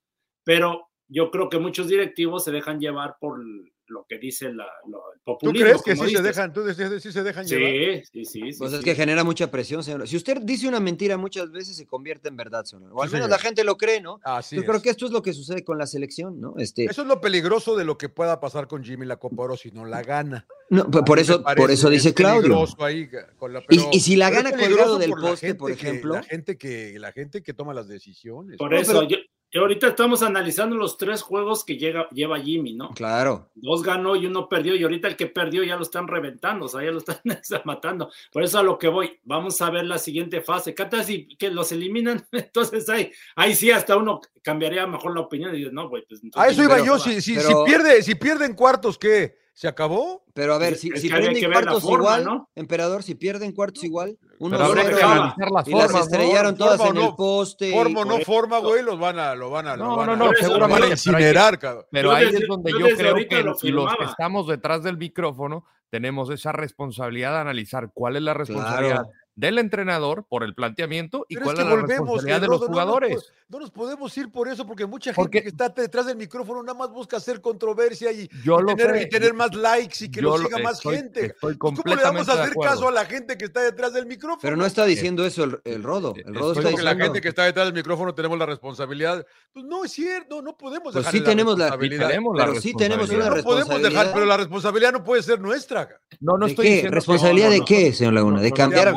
pero 0.43 0.89
yo 1.07 1.29
creo 1.29 1.49
que 1.49 1.59
muchos 1.59 1.87
directivos 1.87 2.43
se 2.43 2.51
dejan 2.51 2.79
llevar 2.79 3.17
por 3.19 3.39
lo 3.87 4.05
que 4.07 4.17
dice 4.17 4.51
la, 4.53 4.65
lo- 4.87 5.13
el 5.13 5.19
¿Tú 5.19 5.23
populismo. 5.25 5.65
crees 5.67 5.81
que 5.83 5.95
sí 5.95 6.15
se 6.15 6.21
dejan, 6.21 6.53
tú 6.53 6.61
sí 6.99 7.11
se 7.11 7.23
dejan 7.23 7.45
llevar? 7.45 8.03
Sí, 8.03 8.03
sí, 8.11 8.25
sí. 8.25 8.51
sí, 8.53 8.57
Pues 8.59 8.73
es 8.73 8.79
sí. 8.79 8.85
que 8.85 8.95
genera 8.95 9.23
mucha 9.23 9.49
presión, 9.51 9.83
señor. 9.83 10.07
Si 10.07 10.15
usted 10.17 10.41
dice 10.41 10.67
una 10.67 10.79
mentira 10.79 11.17
muchas 11.17 11.51
veces 11.51 11.75
se 11.77 11.85
convierte 11.85 12.29
en 12.29 12.37
verdad, 12.37 12.63
señor. 12.65 12.91
O 12.93 13.01
al 13.01 13.09
Sí, 13.09 13.13
menos 13.15 13.27
señor. 13.27 13.39
la 13.39 13.39
gente 13.39 13.63
lo 13.63 13.77
cree, 13.77 14.01
¿no? 14.01 14.19
Así 14.23 14.55
Yo 14.55 14.61
es. 14.63 14.67
creo 14.67 14.81
que 14.81 14.89
esto 14.89 15.05
es 15.05 15.11
lo 15.11 15.21
que 15.21 15.33
sucede 15.33 15.63
con 15.63 15.77
la 15.77 15.87
selección, 15.87 16.39
¿no? 16.41 16.55
Este, 16.57 16.85
Eso 16.85 17.01
es 17.03 17.07
lo 17.07 17.21
peligroso 17.21 17.75
de 17.75 17.85
lo 17.85 17.97
que 17.97 18.09
pueda 18.09 18.39
pasar 18.39 18.67
con 18.67 18.83
Jimmy 18.83 19.05
la 19.05 19.17
Copa 19.17 19.43
Oro 19.43 19.57
si 19.57 19.71
no 19.71 19.85
la 19.85 20.01
gana. 20.03 20.47
no, 20.69 20.89
por, 20.89 21.19
eso, 21.19 21.43
por 21.43 21.69
eso 21.71 21.89
dice 21.89 22.09
es 22.09 22.15
Claudio. 22.15 22.41
peligroso 22.41 22.83
ahí, 22.83 23.07
con 23.37 23.53
la- 23.53 23.59
Y- 23.59 23.65
pero- 23.77 23.89
y 23.93 23.99
si 23.99 24.15
la 24.15 24.29
gana 24.31 24.49
peligroso 24.51 24.77
colgado 24.93 24.97
del 24.97 25.11
poste, 25.11 25.55
por 25.55 25.67
que- 25.67 25.73
ejemplo. 25.75 26.15
la 26.15 26.23
gente 26.23 26.57
que 26.57 26.97
la 26.99 27.11
gente 27.11 27.43
que 27.43 27.53
toma 27.53 27.73
las 27.73 27.87
decisiones. 27.87 28.57
Por 28.57 28.71
No, 28.71 28.77
eso, 28.79 28.91
pero- 28.93 29.07
yo, 29.07 29.17
yo 29.55 29.61
ahorita 29.61 29.87
estamos 29.87 30.21
analizando 30.21 30.75
los 30.75 30.97
tres 30.97 31.21
juegos 31.21 31.63
que 31.63 31.77
llega, 31.77 32.09
lleva 32.09 32.37
Jimmy, 32.41 32.73
¿no? 32.73 32.89
Claro. 32.89 33.49
Dos 33.55 33.83
ganó 33.83 34.17
y 34.17 34.25
uno 34.25 34.49
perdió, 34.49 34.75
y 34.75 34.83
ahorita 34.83 35.07
el 35.07 35.15
que 35.15 35.27
perdió 35.27 35.63
ya 35.63 35.77
lo 35.77 35.83
están 35.83 36.09
reventando, 36.09 36.65
o 36.65 36.67
sea, 36.67 36.83
ya 36.83 36.91
lo 36.91 36.97
están 36.97 37.21
matando. 37.63 38.11
Por 38.33 38.43
eso 38.43 38.59
a 38.59 38.63
lo 38.63 38.77
que 38.77 38.89
voy, 38.89 39.17
vamos 39.23 39.61
a 39.61 39.69
ver 39.69 39.85
la 39.85 39.97
siguiente 39.97 40.41
fase. 40.41 40.75
¿Qué 40.75 40.83
tal 40.83 41.05
si 41.05 41.25
que 41.37 41.49
los 41.51 41.71
eliminan? 41.71 42.27
Entonces 42.33 42.89
ahí, 42.89 43.09
ahí 43.37 43.55
sí 43.55 43.71
hasta 43.71 43.95
uno 43.95 44.19
cambiaría 44.41 44.85
mejor 44.87 45.13
la 45.15 45.21
opinión 45.21 45.55
y 45.55 45.59
dice, 45.59 45.71
no, 45.71 45.87
güey, 45.87 46.03
pues 46.05 46.21
entonces. 46.21 46.49
A 46.49 46.51
eso 46.51 46.61
iba 46.61 46.73
pero- 46.75 46.85
yo, 46.85 46.99
si, 46.99 47.21
si, 47.21 47.35
pero- 47.35 47.47
si 47.47 47.55
pierde, 47.65 48.03
si 48.03 48.15
pierden 48.15 48.55
cuartos, 48.55 48.97
¿qué? 48.97 49.37
¿Se 49.55 49.69
acabó? 49.69 50.25
Pero 50.33 50.53
a 50.53 50.57
ver, 50.57 50.75
si, 50.75 50.91
si 50.97 51.07
pierden 51.09 51.49
cuartos 51.49 51.81
forma, 51.81 51.97
igual, 51.97 52.25
¿no? 52.25 52.49
emperador, 52.55 53.03
si 53.03 53.15
pierden 53.15 53.53
cuartos 53.53 53.85
igual, 53.85 54.17
uno 54.39 54.57
Pero 54.57 54.69
habría 54.69 54.89
que 54.89 55.01
analizar 55.01 55.49
las 55.49 55.67
y 55.67 55.71
las 55.71 55.83
formas, 55.83 55.93
¿no? 55.93 55.99
estrellaron 56.01 56.57
todas 56.57 56.77
Forma 56.77 56.89
o 56.89 56.93
en 56.93 56.95
no, 57.01 57.09
el 57.09 57.15
poste. 57.15 57.71
Forma 57.71 58.01
o 58.01 58.05
no 58.05 58.19
forma, 58.19 58.57
güey, 58.59 58.83
los 58.83 58.99
van 58.99 59.17
a, 59.17 59.33
lo 59.33 59.49
van 59.49 59.67
a, 59.67 59.77
lo 59.77 59.85
No, 59.85 59.95
van 59.95 60.07
no, 60.07 60.11
a- 60.11 60.15
no, 60.17 60.31
seguramente, 60.37 60.89
incinerar, 60.89 61.57
cabrón. 61.57 61.85
Pero 61.89 62.11
ahí 62.11 62.25
es 62.33 62.45
donde 62.45 62.71
yo 62.73 62.87
creo 62.97 63.15
que 63.15 63.43
lo 63.43 63.55
los 63.85 63.95
que 63.97 64.03
estamos 64.03 64.45
detrás 64.47 64.83
del 64.83 64.97
micrófono 64.97 65.63
tenemos 65.89 66.29
esa 66.31 66.51
responsabilidad 66.51 67.31
de 67.31 67.39
analizar 67.39 67.91
cuál 67.93 68.17
es 68.17 68.23
la 68.23 68.33
responsabilidad 68.33 69.03
Claro. 69.03 69.09
Del 69.35 69.57
entrenador 69.59 70.25
por 70.29 70.43
el 70.43 70.55
planteamiento 70.55 71.25
y 71.27 71.35
Pero 71.35 71.45
cuál 71.45 71.55
es 71.57 71.59
es, 71.59 71.65
que 71.65 71.69
la 71.69 71.75
volvemos, 71.81 71.89
responsabilidad 71.99 72.37
que 72.37 72.41
de 72.41 72.47
los 72.47 72.59
Rodo, 72.61 72.67
no 72.69 72.75
nos 72.75 72.83
jugadores. 72.85 73.31
No 73.47 73.59
nos 73.59 73.69
podemos 73.71 74.17
ir 74.17 74.31
por 74.31 74.47
eso, 74.47 74.65
porque 74.65 74.85
mucha 74.85 75.11
gente 75.11 75.21
Porque- 75.21 75.41
que 75.43 75.49
está 75.49 75.69
detrás 75.69 76.05
del 76.07 76.15
micrófono 76.17 76.63
nada 76.63 76.77
más 76.77 76.89
busca 76.91 77.17
hacer 77.17 77.41
controversia 77.41 78.11
y, 78.11 78.27
Yo 78.43 78.59
y 78.61 78.75
tener, 78.75 79.01
y 79.03 79.09
tener 79.09 79.33
más 79.33 79.53
likes 79.53 80.05
y 80.05 80.09
que 80.09 80.21
Yo 80.21 80.29
lo 80.29 80.37
lo- 80.37 80.45
siga 80.47 80.57
más 80.59 80.77
estoy- 80.77 80.95
gente. 80.95 81.25
estoy 81.27 81.57
¿Cómo 81.57 81.81
le 81.85 81.95
vamos 81.97 82.27
a 82.29 82.41
hacer 82.41 82.55
caso 82.55 82.87
a 82.87 82.91
la 82.91 83.05
gente 83.05 83.37
que 83.37 83.45
está 83.45 83.61
detrás 83.61 83.93
del 83.93 84.05
micrófono? 84.05 84.39
Pero 84.41 84.55
no 84.55 84.65
está 84.65 84.85
diciendo 84.85 85.25
eso 85.25 85.43
el, 85.43 85.59
el 85.65 85.83
Rodo. 85.83 86.13
El 86.15 86.33
Rodo 86.33 86.53
Estoy 86.53 86.65
está 86.65 86.77
que 86.77 86.83
la 86.83 86.91
diciendo. 86.91 87.03
gente 87.05 87.21
que 87.21 87.27
está 87.29 87.43
detrás 87.43 87.65
del 87.67 87.73
micrófono 87.75 88.15
tenemos 88.15 88.39
la 88.39 88.45
responsabilidad. 88.45 89.25
Pues 89.53 89.65
no 89.65 89.83
es 89.85 89.91
cierto, 89.91 90.41
no 90.41 90.57
podemos 90.57 90.93
Pues 90.93 90.95
dejar 91.03 91.11
sí 91.11 91.19
la 91.19 91.25
tenemos 91.25 91.57
la- 91.59 91.65
responsabilidad. 91.65 92.07
tenemos 92.07 92.37
la 92.37 92.45
Pero 92.47 92.61
sí 92.61 92.73
tenemos 92.73 93.09
una 93.09 93.17
no 93.17 93.23
podemos 93.43 93.45
dejar, 93.45 93.65
responsabilidad. 93.67 94.11
pero 94.13 94.25
la 94.25 94.37
responsabilidad 94.37 94.91
no 94.93 95.03
puede 95.03 95.21
ser 95.23 95.39
nuestra. 95.39 95.89
No, 96.19 96.37
no 96.37 96.45
¿De 96.45 96.51
estoy 96.53 96.65
qué? 96.65 96.71
diciendo 96.75 96.95
¿Responsabilidad 96.95 97.47
no, 97.49 97.53
de 97.53 97.61
qué, 97.65 97.93
señor 97.93 98.13
Laguna? 98.13 98.41
¿De 98.41 98.49
no, 98.49 98.49
no, 98.49 98.55
De 98.55 98.57
cambiar 98.57 98.87
al 98.87 98.95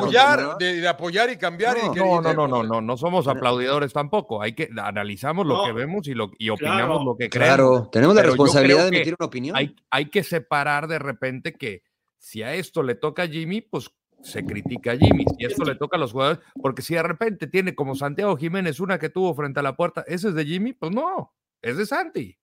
de, 0.59 0.81
de 0.81 0.87
apoyar 0.87 1.29
y 1.29 1.37
cambiar. 1.37 1.77
y 1.77 1.87
No. 1.87 1.93
que- 1.93 1.99
No, 1.99 2.05
y 2.05 2.09
no, 2.09 2.21
de- 2.29 2.35
no, 2.35 2.47
no, 2.47 2.63
no, 2.63 2.81
no 2.81 2.97
somos 2.97 3.27
aplaudidores 3.27 3.93
tampoco. 3.93 4.41
Hay 4.41 4.53
que 4.53 4.69
analizamos 4.81 5.45
lo 5.45 5.57
No, 5.57 5.65
que 5.65 5.71
vemos 5.73 6.07
y 6.07 6.13
lo 6.13 6.31
y 6.37 6.49
opinamos 6.49 6.79
claro, 6.87 7.03
lo 7.03 7.15
que 7.17 7.29
creemos. 7.29 7.55
Claro, 7.55 7.89
tenemos 7.91 8.15
la 8.15 8.23
responsabilidad 8.23 8.81
de 8.83 8.87
emitir 8.97 9.15
una 9.19 9.25
opinión. 9.27 9.55
Hay, 9.55 9.75
hay 9.89 10.05
que 10.09 10.23
separar 10.23 10.87
de 10.87 10.99
repente 10.99 11.53
que 11.53 11.83
si 12.17 12.43
a 12.43 12.53
esto 12.53 12.83
le 12.83 12.95
toca 12.95 13.23
a 13.23 13.27
Jimmy, 13.27 13.61
pues 13.61 13.89
se 14.21 14.45
critica 14.45 14.91
a 14.91 14.97
Jimmy. 14.97 15.25
Si 15.37 15.45
esto 15.45 15.63
le 15.63 15.75
toca 15.75 15.95
a 15.97 15.99
los 15.99 16.11
jugadores, 16.11 16.39
porque 16.61 16.81
si 16.81 16.93
de 16.95 17.03
repente 17.03 17.47
tiene 17.47 17.73
como 17.75 17.95
Santiago 17.95 18.35
Jiménez 18.35 18.79
una 18.79 18.99
que 18.99 19.09
tuvo 19.09 19.33
frente 19.33 19.59
a 19.61 19.63
la 19.63 19.75
puerta, 19.77 20.03
¿ese 20.07 20.29
es 20.29 20.33
de 20.35 20.45
Jimmy? 20.45 20.73
Pues 20.73 20.91
no, 20.91 21.33
es 21.61 21.77
de 21.77 21.85
Santi. 21.85 22.37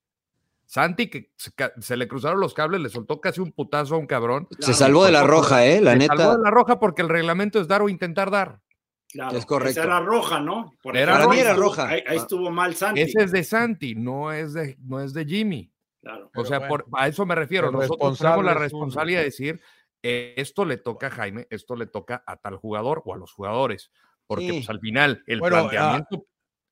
Santi 0.66 1.08
que 1.08 1.32
se, 1.36 1.52
se 1.80 1.96
le 1.96 2.08
cruzaron 2.08 2.40
los 2.40 2.52
cables, 2.54 2.80
le 2.80 2.88
soltó 2.88 3.20
casi 3.20 3.40
un 3.40 3.52
putazo 3.52 3.94
a 3.94 3.98
un 3.98 4.06
cabrón. 4.06 4.48
Se 4.58 4.74
salvó 4.74 5.04
de 5.04 5.12
la 5.12 5.22
roja, 5.24 5.64
¿eh? 5.64 5.80
La 5.80 5.92
Se 5.92 5.98
neta. 5.98 6.16
salvó 6.16 6.36
de 6.36 6.42
la 6.42 6.50
roja 6.50 6.78
porque 6.80 7.02
el 7.02 7.08
reglamento 7.08 7.60
es 7.60 7.68
dar 7.68 7.82
o 7.82 7.88
intentar 7.88 8.30
dar. 8.30 8.60
Claro, 9.08 9.38
Es 9.38 9.46
correcto. 9.46 9.70
esa 9.80 9.84
era 9.84 10.00
roja, 10.00 10.40
¿no? 10.40 10.72
Por 10.82 10.96
Era 10.96 11.12
ejemplo, 11.12 11.28
Para 11.28 11.34
mí 11.36 11.40
era 11.40 11.54
roja. 11.54 11.88
Ahí, 11.88 12.00
ahí 12.06 12.16
Ah. 12.18 12.20
estuvo 12.20 12.50
mal 12.50 12.74
Santi. 12.74 13.00
Ese 13.00 13.22
es 13.22 13.30
de 13.32 13.44
Santi, 13.44 13.94
no 13.94 14.32
es 14.32 14.52
de, 14.52 14.76
no 14.80 15.00
es 15.00 15.14
de 15.14 15.24
Jimmy. 15.24 15.72
Claro. 16.02 16.30
O 16.34 16.44
sea, 16.44 16.58
bueno, 16.58 16.68
por- 16.68 16.86
a 17.00 17.08
eso 17.08 17.24
me 17.24 17.34
refiero. 17.36 17.70
Nosotros 17.70 18.18
tenemos 18.18 18.44
la 18.44 18.54
responsabilidad 18.54 19.20
de 19.20 19.24
decir, 19.26 19.60
eh, 20.02 20.34
esto 20.36 20.64
le 20.64 20.76
toca 20.76 21.06
a 21.06 21.10
Jaime, 21.10 21.46
esto 21.50 21.76
le 21.76 21.86
toca 21.86 22.22
a 22.26 22.36
tal 22.36 22.56
jugador 22.56 23.02
o 23.06 23.14
a 23.14 23.16
los 23.16 23.32
jugadores. 23.32 23.90
Porque 24.26 24.46
Sí. 24.48 24.52
pues, 24.54 24.70
al 24.70 24.80
final 24.80 25.22
el, 25.26 25.38
Bueno, 25.40 25.56
ah, 25.56 25.60
planteamiento, 25.70 26.26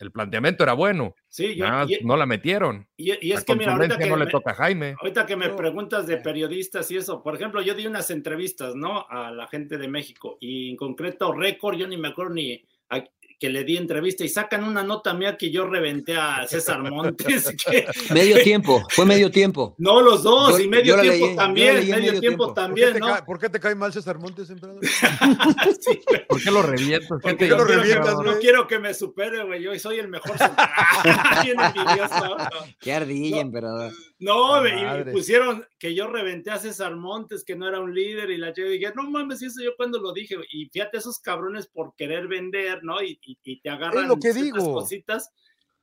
el 0.04 0.12
planteamiento 0.12 0.62
era 0.62 0.72
bueno. 0.74 1.14
Sí, 1.28 1.54
yo, 1.56 1.64
nada 1.66 1.78
más 1.84 1.90
y, 1.90 2.04
no 2.04 2.16
la 2.16 2.26
metieron. 2.26 2.86
y- 2.96 3.12
y 3.26 3.32
es 3.32 3.40
la 3.40 3.44
que 3.44 3.56
mira, 3.56 3.72
ahorita 3.74 3.98
que, 3.98 4.06
no 4.08 4.16
le 4.16 4.24
me, 4.26 4.30
toca 4.30 4.52
a 4.52 4.54
Jaime. 4.54 4.94
ahorita 5.00 5.26
que 5.26 5.36
me 5.36 5.48
No. 5.48 5.56
preguntas 5.56 6.06
de 6.06 6.18
periodistas 6.18 6.90
y 6.90 6.96
eso, 6.96 7.22
por 7.22 7.34
ejemplo, 7.34 7.60
yo 7.62 7.74
di 7.74 7.86
unas 7.86 8.10
entrevistas, 8.10 8.74
¿no? 8.74 9.06
A 9.08 9.30
la 9.32 9.46
gente 9.48 9.78
de 9.78 9.88
México 9.88 10.38
y 10.40 10.70
en 10.70 10.76
concreto 10.76 11.32
récord, 11.32 11.76
yo 11.76 11.86
ni 11.88 11.96
me 11.96 12.08
acuerdo 12.08 12.34
ni 12.34 12.62
a- 12.90 13.04
que 13.38 13.50
le 13.50 13.64
di 13.64 13.76
entrevista 13.76 14.24
y 14.24 14.28
sacan 14.28 14.64
una 14.64 14.82
nota 14.82 15.12
mía 15.14 15.36
que 15.36 15.50
yo 15.50 15.66
reventé 15.66 16.16
a 16.16 16.46
César 16.46 16.80
Montes. 16.82 17.54
que- 17.70 17.86
Medio 18.12 18.42
tiempo, 18.42 18.82
fue 18.90 19.04
medio 19.04 19.30
tiempo. 19.30 19.74
no, 19.78 20.00
los 20.00 20.22
dos, 20.22 20.52
Yo- 20.58 20.64
y 20.64 20.68
medio 20.68 21.00
tiempo 21.00 21.26
leí, 21.26 21.36
también, 21.36 21.74
medio, 21.74 21.96
medio 21.96 22.20
tiempo, 22.20 22.20
tiempo. 22.20 22.44
¿Por 22.46 22.54
qué, 22.54 22.60
también, 22.60 22.92
te 22.94 23.00
¿no? 23.00 23.06
cae, 23.08 23.22
por 23.22 23.38
qué 23.38 23.48
te 23.50 23.60
cae 23.60 23.74
mal 23.74 23.92
César 23.92 24.18
Montes, 24.18 24.50
emperador? 24.50 24.80
Sí. 25.80 26.00
¿Por 26.28 26.42
qué 26.42 26.50
lo 26.50 26.62
revientas? 26.62 27.08
¿Qué 27.08 27.28
Porque 27.28 27.34
te 27.36 27.48
yo 27.48 27.56
lo 27.58 27.66
quiero 27.66 27.82
que- 27.82 27.88
revientas, 27.88 28.14
no 28.24 28.38
quiero 28.38 28.66
que 28.66 28.78
me 28.78 28.94
supere, 28.94 29.44
güey. 29.44 29.62
Yo 29.62 29.78
soy 29.78 29.98
el 29.98 30.08
mejor. 30.08 30.36
central. 30.38 30.70
Bien 31.44 31.56
envidioso. 31.60 32.36
Qué 32.80 32.92
ardilla, 32.92 33.36
No. 33.36 33.42
emperador. 33.42 33.92
No, 34.18 34.62
me- 34.62 35.04
pusieron 35.12 35.66
que 35.84 35.94
yo 35.94 36.06
reventé 36.06 36.50
a 36.50 36.58
César 36.58 36.96
Montes, 36.96 37.44
que 37.44 37.56
no 37.56 37.68
era 37.68 37.78
un 37.78 37.94
líder, 37.94 38.30
y 38.30 38.38
la 38.38 38.54
yo 38.54 38.66
dije, 38.66 38.90
no 38.96 39.02
mames, 39.10 39.42
y 39.42 39.46
eso 39.48 39.62
yo 39.62 39.76
cuando 39.76 40.00
lo 40.00 40.14
dije, 40.14 40.34
y 40.50 40.64
fíjate 40.70 40.96
esos 40.96 41.18
cabrones 41.18 41.66
por 41.66 41.94
querer 41.94 42.26
vender, 42.26 42.82
¿no? 42.82 43.02
Y, 43.02 43.18
y- 43.22 43.36
y 43.44 43.60
te 43.60 43.68
agarran 43.68 44.08
lo 44.08 44.18
que 44.18 44.32
digo. 44.32 44.72
cositas. 44.72 45.30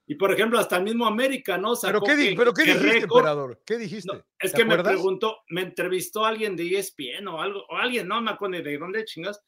Y 0.08 0.16
por 0.16 0.32
ejemplo, 0.32 0.58
hasta 0.58 0.78
el 0.78 0.86
mismo 0.86 1.06
América, 1.06 1.60
¿no? 1.60 1.76
¿Pero 1.80 1.99
Sacó 1.99 2.06
qué, 2.08 2.16
di- 2.16 2.30
que- 2.30 2.36
pero 2.36 2.52
qué 2.52 2.64
que 2.64 2.74
dijiste, 2.74 3.02
récord- 3.02 3.18
emperador? 3.20 3.62
¿Qué 3.64 3.78
dijiste? 3.78 4.12
no, 4.12 4.24
es 4.39 4.52
¿Te 4.52 4.58
que 4.58 4.66
me 4.66 4.74
acuerdas? 4.74 4.93
preguntó, 4.93 5.38
me 5.49 5.62
entrevistó 5.62 6.26
alguien 6.26 6.56
de 6.56 6.80
ESPN 6.80 7.28
o 7.28 7.39
algo, 7.39 7.64
o 7.70 7.78
alguien, 7.78 8.08
no 8.08 8.20
me 8.24 8.32
acuerdo 8.32 8.60
de 8.60 8.78
dónde 8.80 9.06
chingas, 9.06 9.39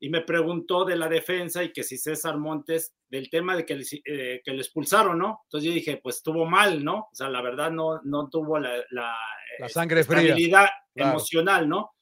y 0.00 0.08
me 0.10 0.20
preguntó 0.22 0.84
de 0.84 0.96
la 0.96 1.08
defensa 1.08 1.62
y 1.64 1.72
que 1.72 1.82
si 1.82 1.96
César 1.98 2.38
Montes, 2.38 2.94
del 3.08 3.30
tema 3.30 3.56
de 3.56 3.64
que 3.64 3.74
eh, 4.04 4.42
que 4.44 4.50
le 4.52 4.58
expulsaron, 4.58 5.18
¿no? 5.18 5.40
Entonces 5.44 5.68
yo 5.68 5.74
dije, 5.74 5.98
pues 6.02 6.16
estuvo 6.16 6.44
mal, 6.46 6.84
¿no? 6.84 7.08
O 7.10 7.14
sea, 7.14 7.28
la 7.30 7.40
verdad 7.42 7.70
no, 7.70 8.00
no 8.04 8.28
tuvo 8.28 8.58
la, 8.58 8.76
la, 8.90 9.14
La 9.58 9.66
eh, 9.66 9.68
sangre 9.68 10.04
fría. 10.04 10.34
estabilidad 10.34 10.66
Claro. 10.94 11.10
emocional, 11.10 11.68
¿no? 11.68 11.92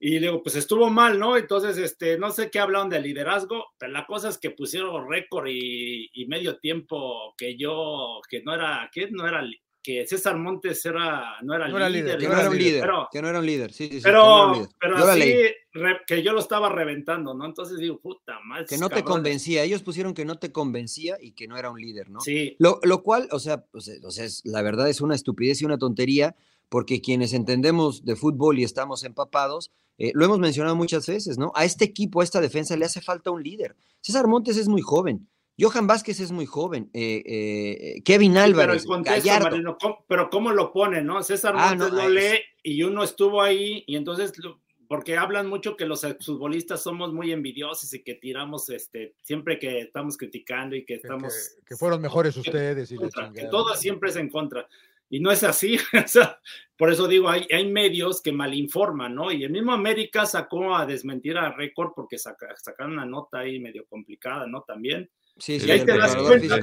Y 0.00 0.18
digo, 0.18 0.42
pues 0.42 0.56
estuvo 0.56 0.90
mal, 0.90 1.18
¿no? 1.18 1.36
Entonces, 1.36 1.78
este, 1.78 2.18
no 2.18 2.30
sé 2.30 2.50
qué 2.50 2.58
hablaron 2.58 2.90
de 2.90 3.00
liderazgo, 3.00 3.64
pero 3.78 3.92
la 3.92 4.04
cosa 4.06 4.28
es 4.28 4.38
que 4.38 4.50
pusieron 4.50 5.08
récord 5.10 5.46
y, 5.48 6.10
y 6.12 6.26
medio 6.26 6.58
tiempo 6.58 7.34
que 7.38 7.56
yo, 7.56 8.20
que 8.28 8.42
no 8.42 8.54
era, 8.54 8.90
que 8.92 9.08
no 9.10 9.26
era 9.26 9.42
que 9.84 10.06
César 10.06 10.36
Montes 10.38 10.84
era, 10.86 11.36
no 11.42 11.54
era, 11.54 11.68
No 11.68 11.76
era 11.76 11.90
líder. 11.90 12.04
líder, 12.06 12.18
Que 12.18 12.28
no 12.28 12.40
era 12.40 12.48
un 12.50 12.58
líder, 12.58 12.80
Pero, 12.80 13.08
que 13.12 13.22
no 13.22 13.28
era 13.28 13.38
un 13.40 13.46
líder, 13.46 13.70
sí, 13.72 13.84
sí, 13.88 13.98
sí, 13.98 14.02
que 14.04 14.10
no 14.12 14.52
pero, 14.54 14.68
pero 14.80 14.98
Yo 14.98 15.04
así, 15.10 15.34
re- 15.74 16.00
que 16.06 16.22
yo 16.22 16.32
lo 16.32 16.40
estaba 16.40 16.70
reventando, 16.70 17.34
¿no? 17.34 17.44
Entonces 17.44 17.78
digo, 17.78 18.00
puta 18.00 18.40
madre. 18.40 18.64
que 18.66 18.78
no 18.78 18.88
te 18.88 19.04
convencía, 19.04 19.62
ellos 19.62 19.82
pusieron 19.82 20.14
que 20.14 20.24
no 20.24 20.38
te 20.38 20.50
convencía 20.52 21.18
y 21.20 21.32
que 21.32 21.46
no 21.46 21.58
era 21.58 21.70
un 21.70 21.78
líder, 21.78 22.08
¿no? 22.08 22.20
Sí, 22.22 22.56
Lo, 22.58 22.80
lo 22.82 23.02
cual, 23.02 23.28
o 23.30 23.38
sea, 23.38 23.62
pues, 23.66 23.86
eh, 23.88 24.00
o 24.02 24.10
sea, 24.10 24.24
es- 24.24 24.40
la 24.46 24.62
verdad 24.62 24.88
es 24.88 25.02
una 25.02 25.14
estupidez 25.14 25.60
y 25.60 25.66
una 25.66 25.76
tontería, 25.76 26.34
porque 26.70 27.02
quienes 27.02 27.34
entendemos 27.34 28.06
de 28.06 28.16
fútbol 28.16 28.58
y 28.58 28.64
estamos 28.64 29.04
empapados, 29.04 29.70
eh, 29.98 30.12
lo 30.14 30.24
hemos 30.24 30.38
mencionado 30.38 30.74
muchas 30.76 31.06
veces, 31.06 31.36
¿no? 31.36 31.52
A 31.54 31.66
este 31.66 31.84
equipo, 31.84 32.22
a 32.22 32.24
esta 32.24 32.40
defensa, 32.40 32.74
le 32.76 32.86
hace 32.86 33.02
falta 33.02 33.30
un 33.30 33.42
líder. 33.42 33.76
César 34.00 34.26
Montes 34.26 34.56
es 34.56 34.66
muy 34.66 34.80
joven, 34.80 35.28
Johan 35.58 35.86
Vázquez 35.86 36.18
es 36.20 36.32
muy 36.32 36.46
joven, 36.46 36.90
eh, 36.92 37.22
eh, 37.26 38.02
Kevin 38.04 38.32
Sí, 38.32 38.34
pero 38.34 38.44
Álvarez, 38.44 38.82
el 38.82 38.88
contexto, 38.88 39.20
Gallardo. 39.28 39.50
Marino, 39.50 39.78
¿cómo- 39.80 40.04
pero 40.08 40.28
cómo 40.30 40.50
lo 40.52 40.72
ponen, 40.72 41.06
¿no? 41.06 41.22
César 41.22 41.54
Ah, 41.56 41.70
Montes 41.76 41.92
no, 41.92 41.96
lo 42.08 42.18
es- 42.18 42.32
lee 42.32 42.40
y 42.62 42.82
uno 42.82 43.04
estuvo 43.04 43.40
ahí 43.40 43.84
y 43.86 43.96
entonces, 43.96 44.36
lo- 44.38 44.60
porque 44.88 45.16
hablan 45.16 45.48
mucho 45.48 45.76
que 45.76 45.86
los 45.86 46.04
futbolistas 46.20 46.82
somos 46.82 47.12
muy 47.12 47.32
envidiosos 47.32 47.92
y 47.94 48.02
que 48.02 48.14
tiramos, 48.14 48.68
este, 48.68 49.14
siempre 49.22 49.58
que 49.58 49.80
estamos 49.80 50.16
criticando 50.16 50.76
y 50.76 50.84
que 50.84 50.94
estamos... 50.94 51.32
que- 51.58 51.64
que 51.66 51.76
fueron 51.76 52.02
mejores 52.02 52.36
ustedes 52.36 52.90
y 52.92 52.96
contra, 52.96 53.32
que 53.32 53.44
todo 53.46 53.74
siempre 53.76 54.10
es 54.10 54.16
en 54.16 54.28
contra. 54.30 54.68
Y 55.08 55.20
no 55.20 55.30
es 55.30 55.44
así, 55.44 55.76
por 56.76 56.90
eso 56.90 57.06
digo, 57.06 57.28
hay, 57.28 57.46
hay 57.52 57.70
medios 57.70 58.20
que 58.20 58.32
malinforman, 58.32 59.14
¿no? 59.14 59.30
Y 59.30 59.44
el 59.44 59.50
mismo 59.50 59.72
América 59.72 60.26
sacó 60.26 60.74
a 60.74 60.84
desmentir 60.86 61.36
a 61.38 61.52
Récord 61.52 61.92
porque 61.94 62.18
saca- 62.18 62.56
sacaron 62.56 62.94
una 62.94 63.06
nota 63.06 63.38
ahí 63.40 63.60
medio 63.60 63.86
complicada, 63.86 64.46
¿no? 64.46 64.62
También. 64.62 65.08
Sí, 65.38 65.58
sí, 65.58 65.66
Y 65.66 65.70
ahí 65.70 65.80
el 65.80 65.86
te 65.86 65.96
das 65.98 66.16
cuenta. 66.16 66.60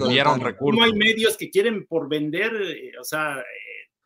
Como 0.58 0.84
hay 0.84 0.94
medios 0.94 1.36
que 1.38 1.50
quieren 1.50 1.86
por 1.86 2.08
vender, 2.08 2.52
eh, 2.56 2.92
o 3.00 3.04
sea, 3.04 3.40
eh, 3.40 3.44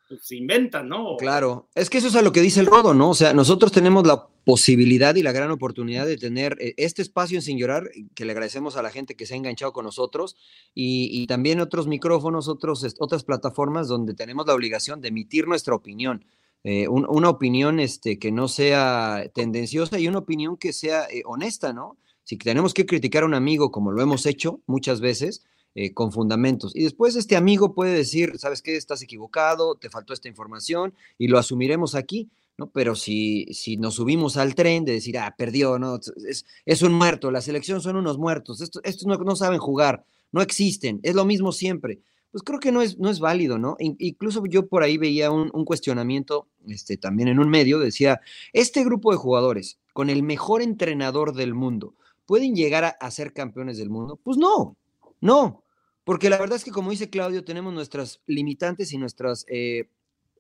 pues, 0.07 0.25
se 0.25 0.35
inventan, 0.35 0.89
¿no? 0.89 1.17
Claro, 1.17 1.69
es 1.75 1.89
que 1.89 1.99
eso 1.99 2.07
es 2.07 2.15
a 2.15 2.21
lo 2.21 2.31
que 2.31 2.41
dice 2.41 2.59
el 2.61 2.65
Rodo, 2.65 2.93
¿no? 2.93 3.11
O 3.11 3.13
sea, 3.15 3.33
nosotros 3.33 3.71
tenemos 3.71 4.05
la 4.07 4.27
posibilidad 4.43 5.15
y 5.15 5.23
la 5.23 5.31
gran 5.31 5.49
oportunidad 5.51 6.05
de 6.05 6.17
tener 6.17 6.55
eh, 6.59 6.73
este 6.77 7.01
espacio 7.01 7.37
en 7.37 7.41
Sin 7.41 7.57
Llorar, 7.57 7.89
que 8.15 8.25
le 8.25 8.31
agradecemos 8.31 8.75
a 8.77 8.81
la 8.83 8.91
gente 8.91 9.15
que 9.15 9.25
se 9.25 9.33
ha 9.33 9.37
enganchado 9.37 9.73
con 9.73 9.85
nosotros, 9.85 10.35
y, 10.73 11.09
y 11.11 11.27
también 11.27 11.59
otros 11.59 11.87
micrófonos, 11.87 12.47
otros, 12.47 12.85
otras 12.99 13.23
plataformas 13.23 13.87
donde 13.87 14.13
tenemos 14.13 14.45
la 14.47 14.53
obligación 14.53 15.01
de 15.01 15.07
emitir 15.09 15.47
nuestra 15.47 15.75
opinión. 15.75 16.25
Eh, 16.63 16.87
un- 16.87 17.05
una 17.07 17.29
opinión 17.29 17.79
este, 17.79 18.17
que 18.17 18.31
no 18.31 18.47
sea 18.47 19.29
tendenciosa 19.35 19.99
y 19.99 20.07
una 20.07 20.17
opinión 20.19 20.57
que 20.57 20.73
sea 20.73 21.05
eh, 21.05 21.21
honesta, 21.25 21.73
¿no? 21.73 21.97
Si 22.25 22.35
tenemos 22.37 22.73
que 22.73 22.85
criticar 22.85 23.23
a 23.23 23.27
un 23.27 23.33
amigo, 23.33 23.71
como 23.71 23.93
lo 23.93 24.01
hemos 24.01 24.25
hecho 24.25 24.59
muchas 24.67 24.99
veces, 24.99 25.45
eh, 25.75 25.93
con 25.93 26.11
fundamentos. 26.11 26.75
Y 26.75 26.83
después 26.83 27.15
este 27.15 27.35
amigo 27.35 27.73
puede 27.73 27.93
decir, 27.93 28.33
¿sabes 28.37 28.61
qué? 28.61 28.75
Estás 28.75 29.01
equivocado, 29.01 29.75
te 29.75 29.89
faltó 29.89 30.13
esta 30.13 30.27
información 30.27 30.93
y 31.17 31.27
lo 31.27 31.37
asumiremos 31.37 31.95
aquí, 31.95 32.29
¿no? 32.57 32.69
Pero 32.71 32.95
si, 32.95 33.45
si 33.53 33.77
nos 33.77 33.95
subimos 33.95 34.37
al 34.37 34.55
tren 34.55 34.85
de 34.85 34.93
decir, 34.93 35.17
ah, 35.17 35.35
perdió, 35.37 35.77
¿no? 35.77 35.99
Es, 36.27 36.45
es 36.65 36.81
un 36.81 36.93
muerto, 36.93 37.29
la 37.31 37.41
selección 37.41 37.81
son 37.81 37.95
unos 37.97 38.17
muertos, 38.17 38.61
estos, 38.61 38.81
estos 38.85 39.05
no, 39.05 39.17
no 39.17 39.35
saben 39.35 39.59
jugar, 39.59 40.05
no 40.31 40.41
existen, 40.41 40.99
es 41.03 41.13
lo 41.13 41.25
mismo 41.25 41.51
siempre. 41.51 41.99
Pues 42.31 42.43
creo 42.43 42.59
que 42.59 42.71
no 42.71 42.81
es, 42.81 42.97
no 42.97 43.09
es 43.09 43.19
válido, 43.19 43.57
¿no? 43.57 43.77
In- 43.79 43.95
incluso 43.99 44.43
yo 44.45 44.67
por 44.67 44.83
ahí 44.83 44.97
veía 44.97 45.31
un, 45.31 45.51
un 45.53 45.63
cuestionamiento 45.65 46.47
este, 46.67 46.97
también 46.97 47.27
en 47.29 47.39
un 47.39 47.49
medio, 47.49 47.79
decía, 47.79 48.19
este 48.51 48.83
grupo 48.83 49.11
de 49.11 49.17
jugadores 49.17 49.77
con 49.93 50.09
el 50.09 50.23
mejor 50.23 50.61
entrenador 50.61 51.33
del 51.33 51.53
mundo, 51.53 51.93
¿pueden 52.25 52.55
llegar 52.55 52.97
a, 52.99 53.11
ser 53.11 53.33
campeones 53.33 53.77
del 53.77 53.89
mundo? 53.89 54.19
Pues 54.23 54.37
no, 54.37 54.77
no, 55.21 55.63
porque 56.03 56.29
la 56.29 56.37
verdad 56.37 56.57
es 56.57 56.63
que 56.63 56.71
como 56.71 56.91
dice 56.91 57.09
Claudio, 57.09 57.43
tenemos 57.43 57.73
nuestras 57.73 58.21
limitantes 58.27 58.93
y 58.93 58.97
nuestras 58.97 59.45
eh, 59.47 59.89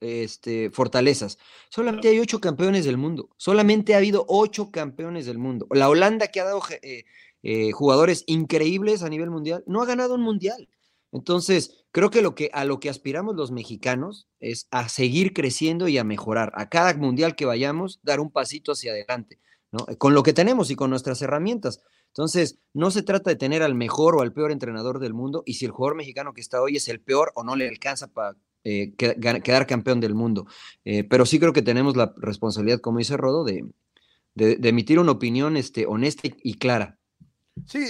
este, 0.01 0.69
fortalezas. 0.71 1.37
Solamente 1.69 2.09
hay 2.09 2.19
ocho 2.19 2.39
campeones 2.39 2.85
del 2.85 2.97
mundo, 2.97 3.29
solamente 3.37 3.93
ha 3.93 3.97
habido 3.97 4.25
ocho 4.27 4.71
campeones 4.71 5.25
del 5.25 5.37
mundo. 5.37 5.67
La 5.71 5.89
Holanda 5.89 6.27
que 6.27 6.39
ha 6.39 6.45
dado 6.45 6.61
eh, 6.81 7.05
eh, 7.43 7.71
jugadores 7.71 8.23
increíbles 8.27 9.03
a 9.03 9.09
nivel 9.09 9.29
mundial, 9.29 9.63
no 9.67 9.81
ha 9.81 9.85
ganado 9.85 10.15
un 10.15 10.21
mundial. 10.21 10.67
Entonces, 11.11 11.85
creo 11.91 12.09
que, 12.09 12.27
que 12.35 12.49
a 12.51 12.65
lo 12.65 12.79
que 12.79 12.89
aspiramos 12.89 13.35
los 13.35 13.51
mexicanos 13.51 14.27
es 14.39 14.67
a 14.71 14.89
seguir 14.89 15.31
creciendo 15.31 15.87
y 15.87 15.97
a 15.97 16.03
mejorar. 16.03 16.51
A 16.55 16.69
cada 16.69 16.93
mundial 16.95 17.35
que 17.35 17.45
vayamos, 17.45 17.99
dar 18.03 18.19
un 18.19 18.31
pasito 18.31 18.73
hacia 18.73 18.91
adelante, 18.91 19.39
¿no? 19.71 19.85
Con 19.97 20.13
lo 20.13 20.23
que 20.23 20.33
tenemos 20.33 20.69
y 20.71 20.75
con 20.75 20.89
nuestras 20.89 21.21
herramientas. 21.21 21.81
Entonces, 22.07 22.59
no 22.73 22.91
se 22.91 23.01
trata 23.03 23.29
de 23.29 23.35
tener 23.35 23.61
al 23.61 23.75
mejor 23.75 24.15
o 24.15 24.21
al 24.21 24.31
peor 24.31 24.51
entrenador 24.51 24.99
del 24.99 25.13
mundo 25.13 25.43
y 25.45 25.55
si 25.55 25.65
el 25.65 25.71
jugador 25.71 25.97
mexicano 25.97 26.33
que 26.33 26.41
está 26.41 26.61
hoy 26.61 26.77
es 26.77 26.87
el 26.87 27.01
peor 27.01 27.31
o 27.35 27.43
no 27.43 27.55
le 27.55 27.67
alcanza 27.67 28.07
para 28.07 28.37
eh, 28.63 28.95
quedar 28.95 29.67
campeón 29.67 29.99
del 29.99 30.15
mundo. 30.15 30.47
Eh, 30.85 31.03
pero 31.03 31.25
sí 31.25 31.39
creo 31.39 31.53
que 31.53 31.61
tenemos 31.61 31.95
la 31.97 32.13
responsabilidad, 32.17 32.79
como 32.79 32.99
dice 32.99 33.17
Rodo, 33.17 33.43
de, 33.43 33.65
de- 34.33 34.55
de 34.55 34.69
emitir 34.69 34.97
una 34.99 35.11
opinión 35.11 35.57
este, 35.57 35.85
honesta 35.85 36.29
y- 36.41 36.53
clara. 36.57 36.97
Sí, 37.67 37.85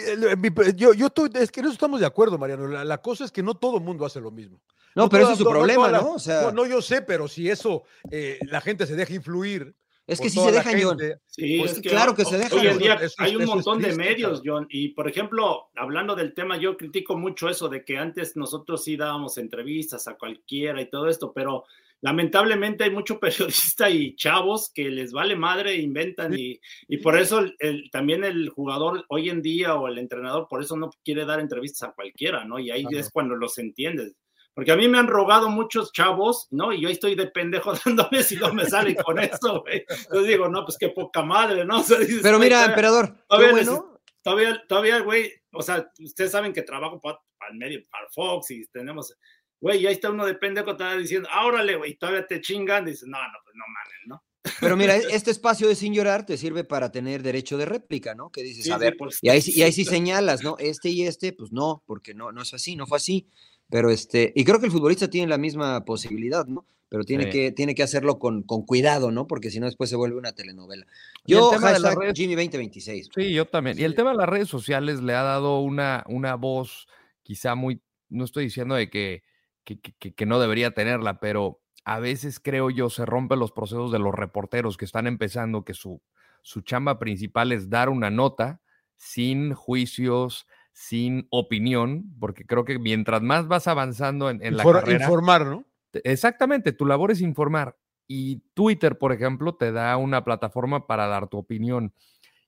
yo, 0.76 0.94
yo 0.94 1.08
estoy- 1.08 1.30
es 1.36 1.52
que 1.52 1.60
en 1.62 1.66
eso 1.68 1.74
estamos 1.74 2.00
de 2.00 2.06
acuerdo, 2.06 2.38
Mariano. 2.38 2.68
La, 2.68 2.84
la 2.86 3.02
cosa 3.02 3.26
es 3.26 3.32
que 3.32 3.42
no 3.44 3.56
todo 3.56 3.78
el 3.78 3.84
mundo 3.84 4.06
hace 4.06 4.20
lo 4.22 4.32
mismo. 4.32 4.60
No, 4.96 5.10
pero 5.10 5.24
toda- 5.24 5.34
ese 5.34 5.34
es 5.34 5.38
su 5.40 5.44
no- 5.46 5.50
problema, 5.52 5.90
la- 5.92 6.02
¿no? 6.02 6.14
O 6.14 6.20
sea, 6.20 6.42
no, 6.44 6.52
no, 6.52 6.66
yo 6.66 6.82
sé, 6.82 7.02
pero 7.02 7.28
si 7.28 7.50
eso 7.50 7.84
eh, 8.12 8.38
la 8.48 8.60
gente 8.62 8.86
se 8.88 8.96
deja 8.96 9.14
influir. 9.14 9.76
Es 10.08 10.20
que 10.22 10.30
sí 10.30 10.40
se 10.40 10.52
dejan, 10.52 10.82
John. 10.82 10.98
Sí, 11.26 11.58
Pues 11.60 11.72
es 11.74 11.82
que 11.82 11.90
claro 11.90 12.14
que 12.16 12.26
se 12.26 12.38
dejan, 12.38 12.60
Hoy 12.60 12.68
en 12.68 12.78
día 12.78 12.94
eso- 12.96 13.16
hay 13.18 13.36
un 13.36 13.42
eso 13.44 13.52
es 13.52 13.56
montón 13.56 13.78
de 13.80 13.86
triste, 13.86 14.04
medios, 14.04 14.42
cabrón. 14.42 14.64
John. 14.64 14.68
Y 14.70 14.90
por 14.90 15.08
ejemplo, 15.10 15.70
hablando 15.76 16.16
del 16.16 16.34
tema, 16.34 16.58
yo 16.58 16.78
critico 16.78 17.18
mucho 17.18 17.50
eso 17.50 17.68
de 17.70 17.84
que 17.84 17.98
antes 17.98 18.36
nosotros 18.38 18.84
sí 18.84 18.96
dábamos 18.98 19.38
entrevistas 19.38 20.08
a 20.08 20.16
cualquiera 20.18 20.82
y 20.82 20.90
todo 20.90 21.10
esto, 21.10 21.34
pero 21.34 21.66
lamentablemente 22.02 22.84
hay 22.84 22.92
mucho 22.92 23.20
periodista 23.80 23.90
y 23.90 24.16
chavos 24.16 24.72
que 24.74 24.90
les 24.90 25.12
vale 25.12 25.36
madre, 25.36 25.72
e 25.72 25.82
inventan 25.82 26.38
y, 26.38 26.60
y 26.88 26.98
por 26.98 27.18
eso 27.18 27.40
el- 27.40 27.56
el- 27.60 27.90
también 27.90 28.24
el 28.24 28.50
jugador 28.50 29.06
hoy 29.10 29.30
en 29.30 29.42
día 29.42 29.76
o 29.76 29.88
el 29.88 29.98
entrenador 29.98 30.48
por 30.48 30.62
eso 30.62 30.78
no 30.78 30.92
quiere 31.04 31.26
dar 31.26 31.40
entrevistas 31.40 31.90
a 31.90 31.94
cualquiera, 31.94 32.46
¿no? 32.46 32.60
Y 32.60 32.70
ahí 32.70 32.84
Ajá. 32.86 33.00
es 33.00 33.10
cuando 33.10 33.36
los 33.36 33.58
entiendes. 33.58 34.14
Porque 34.56 34.72
a 34.72 34.78
mí 34.78 34.88
me 34.88 34.98
han 34.98 35.08
rogado 35.08 35.50
muchos 35.50 35.92
chavos, 35.92 36.48
¿no? 36.50 36.72
Y 36.74 36.82
yo 36.82 36.90
estoy 36.90 37.14
de 37.16 37.28
pendejo 37.28 37.74
dándome 37.86 38.24
si 38.24 38.38
no 38.38 38.54
me 38.54 38.66
sale 38.66 38.96
con 38.96 39.20
eso, 39.20 39.62
güey. 39.62 39.86
Entonces 39.88 40.28
digo, 40.28 40.48
no, 40.48 40.64
pues 40.66 40.78
qué 40.80 40.90
poca 40.90 41.22
madre, 41.22 41.66
¿no? 41.66 41.80
O 41.82 41.84
sea, 41.84 42.00
dices, 42.00 42.22
Pero 42.24 42.40
mira, 42.40 42.58
todavía- 42.58 42.74
emperador, 42.74 43.18
todavía 43.28 43.52
bueno. 43.52 44.00
todavía, 44.24 44.64
todavía, 44.68 45.00
güey, 45.02 45.32
o 45.52 45.62
sea, 45.62 45.92
ustedes 46.00 46.32
saben 46.32 46.54
que 46.54 46.62
trabajo 46.64 47.00
para, 47.02 47.20
para 47.38 47.52
el 47.52 47.58
medio, 47.60 47.82
para 47.92 48.08
Fox 48.10 48.50
y 48.52 48.66
tenemos, 48.68 49.14
güey, 49.60 49.82
y 49.84 49.88
ahí 49.88 49.94
está 49.94 50.10
uno 50.10 50.26
de 50.26 50.36
pendejo, 50.36 50.72
estaba 50.72 50.96
diciendo, 50.96 51.28
órale, 51.44 51.76
güey, 51.76 51.96
todavía 51.96 52.26
te 52.26 52.40
chingan, 52.42 52.86
dices, 52.86 53.08
no, 53.08 53.18
no, 53.18 53.34
pues 53.44 53.56
no 53.56 53.64
mames, 53.68 54.00
¿no? 54.08 54.24
Pero 54.62 54.78
mira, 54.78 54.96
este 55.20 55.32
espacio 55.32 55.68
de 55.68 55.76
Sin 55.76 55.94
Llorar 55.94 56.26
te 56.26 56.38
sirve 56.38 56.64
para 56.64 56.92
tener 56.92 57.22
derecho 57.24 57.58
de 57.58 57.66
réplica, 57.66 58.16
¿no? 58.16 58.32
Que 58.32 58.42
dices, 58.42 58.64
Sí, 58.64 58.72
a 58.72 58.76
sí, 58.76 58.80
ver, 58.80 58.96
por 58.96 59.10
y 59.22 59.30
ahí, 59.30 59.42
sí- 59.42 59.54
y 59.54 59.64
ahí 59.64 59.72
sí 59.74 59.84
señalas, 59.86 60.44
¿no? 60.44 60.56
Este 60.60 60.90
y 60.90 61.04
este, 61.06 61.34
pues 61.34 61.52
no, 61.52 61.84
porque 61.86 62.14
no, 62.14 62.32
no 62.32 62.42
es 62.42 62.54
así, 62.54 62.76
no 62.78 62.88
fue 62.88 62.98
así. 62.98 63.28
Pero 63.70 63.90
este, 63.90 64.32
y 64.36 64.44
creo 64.46 64.60
que 64.60 64.68
el 64.68 64.72
futbolista 64.72 65.10
tiene 65.10 65.28
la 65.28 65.38
misma 65.38 65.84
posibilidad, 65.86 66.46
¿no? 66.46 66.66
Pero 66.88 67.04
tiene, 67.04 67.26
Sí. 67.26 67.30
que, 67.32 67.52
tiene 67.52 67.74
que 67.74 67.82
hacerlo 67.84 68.20
con, 68.20 68.44
con 68.44 68.62
cuidado, 68.64 69.12
¿no? 69.12 69.26
Porque 69.28 69.50
si 69.50 69.60
no, 69.60 69.66
después 69.66 69.90
se 69.90 69.96
vuelve 69.96 70.18
una 70.18 70.34
telenovela. 70.34 70.86
Y 71.26 71.34
el 71.34 71.40
Yo, 71.40 71.50
tema 71.50 71.68
de 71.74 71.80
las 71.80 71.82
hashtag 71.96 72.00
redes- 72.04 72.14
Jimmy 72.16 72.36
2026. 72.36 73.10
Sí, 73.14 73.34
yo 73.34 73.46
también. 73.46 73.78
Y 73.80 73.84
el 73.84 73.96
tema 73.96 74.12
de 74.12 74.18
las 74.18 74.30
redes 74.30 74.48
sociales 74.48 75.02
le 75.02 75.14
ha 75.16 75.24
dado 75.24 75.60
una, 75.62 76.04
una 76.08 76.36
voz 76.36 76.88
quizá 77.24 77.56
muy, 77.56 77.82
no 78.10 78.24
estoy 78.24 78.46
diciendo 78.46 78.76
de 78.76 78.90
que, 78.92 79.24
que, 79.64 79.80
que- 79.80 80.14
que 80.14 80.26
no 80.28 80.40
debería 80.40 80.72
tenerla, 80.76 81.20
pero 81.20 81.60
a 81.86 82.00
veces 82.00 82.40
creo 82.40 82.70
yo 82.70 82.90
se 82.92 83.04
rompen 83.06 83.40
los 83.40 83.52
procesos 83.52 83.92
de 83.92 83.98
los 84.00 84.14
reporteros 84.14 84.78
que 84.78 84.86
están 84.86 85.08
empezando, 85.08 85.64
que 85.66 85.74
su, 85.74 86.02
su 86.44 86.62
chamba 86.62 87.00
principal 87.00 87.52
es 87.52 87.68
dar 87.70 87.90
una 87.90 88.12
nota 88.12 88.62
sin 88.96 89.54
juicios, 89.54 90.46
sin 90.76 91.26
opinión, 91.32 92.14
porque 92.20 92.46
creo 92.46 92.66
que 92.66 92.78
mientras 92.80 93.22
más 93.22 93.48
vas 93.48 93.66
avanzando 93.68 94.30
en, 94.30 94.44
en 94.44 94.58
la 94.58 94.64
carrera, 94.82 95.06
informar, 95.06 95.46
¿no? 95.46 95.64
te- 95.90 96.02
Exactamente, 96.12 96.74
tu 96.74 96.86
labor 96.86 97.12
es 97.12 97.22
informar. 97.22 97.78
Y 98.08 98.44
Twitter, 98.54 98.98
por 98.98 99.14
ejemplo, 99.14 99.56
te 99.56 99.72
da 99.72 99.96
una 99.96 100.26
plataforma 100.26 100.86
para 100.86 101.08
dar 101.08 101.30
tu 101.30 101.38
opinión. 101.38 101.94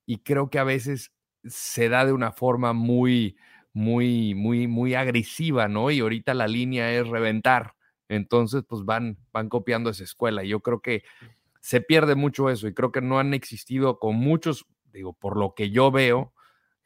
Y 0.05 0.17
creo 0.19 0.49
que 0.49 0.59
a 0.59 0.65
veces 0.65 1.13
se 1.45 1.87
da 1.87 2.05
de 2.05 2.11
una 2.11 2.33
forma 2.33 2.73
muy, 2.73 3.37
muy, 3.71 4.35
muy, 4.35 4.67
muy 4.67 4.93
agresiva, 4.93 5.69
¿no? 5.69 5.89
Y 5.89 6.01
ahorita 6.01 6.33
la 6.33 6.47
línea 6.49 6.93
es 6.93 7.07
reventar. 7.07 7.75
Entonces, 8.09 8.63
pues 8.67 8.83
van, 8.83 9.17
van 9.31 9.47
copiando 9.47 9.89
esa 9.89 10.03
escuela. 10.03 10.43
Y 10.43 10.49
yo 10.49 10.59
creo 10.59 10.81
que 10.81 11.03
se 11.61 11.79
pierde 11.79 12.15
mucho 12.15 12.49
eso. 12.49 12.67
Y 12.67 12.73
creo 12.73 12.91
que 12.91 13.01
no 13.01 13.19
han 13.19 13.33
existido 13.33 13.99
con 13.99 14.17
muchos, 14.17 14.65
digo, 14.91 15.13
por 15.13 15.37
lo 15.37 15.53
que 15.55 15.69
yo 15.69 15.91
veo, 15.91 16.33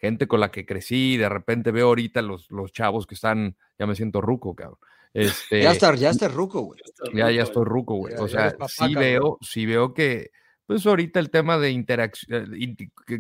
gente 0.02 0.28
con 0.28 0.39
la 0.39 0.49
que 0.52 0.66
crecí, 0.66 1.16
de 1.16 1.30
repente 1.30 1.72
veo 1.72 1.88
ahorita 1.88 2.22
los, 2.24 2.49
los 2.49 2.72
chavos 2.74 3.06
que 3.06 3.16
están, 3.16 3.56
ya 3.78 3.86
me 3.86 3.95
siento 3.95 4.20
ruco, 4.20 4.56
cabrón. 4.56 4.80
Este, 5.14 5.62
Ya 5.62 5.72
está, 5.72 5.93
ya 5.95 6.10
está 6.10 6.28
ruco, 6.28 6.62
güey. 6.62 6.80
ya, 7.14 7.30
ya 7.32 7.43
estoy 7.43 7.66
ruco, 7.66 7.95
güey. 7.95 8.16
O 8.18 8.28
sea, 8.28 8.52
papá, 8.52 8.68
sí 8.68 8.80
cabrón. 8.80 8.99
veo, 8.99 9.38
sí 9.41 9.66
veo 9.66 9.93
que, 9.93 10.32
pues 10.66 10.86
ahorita 10.86 11.20
el 11.20 11.30
tema 11.30 11.58
de 11.58 11.72
interacción, 11.72 12.49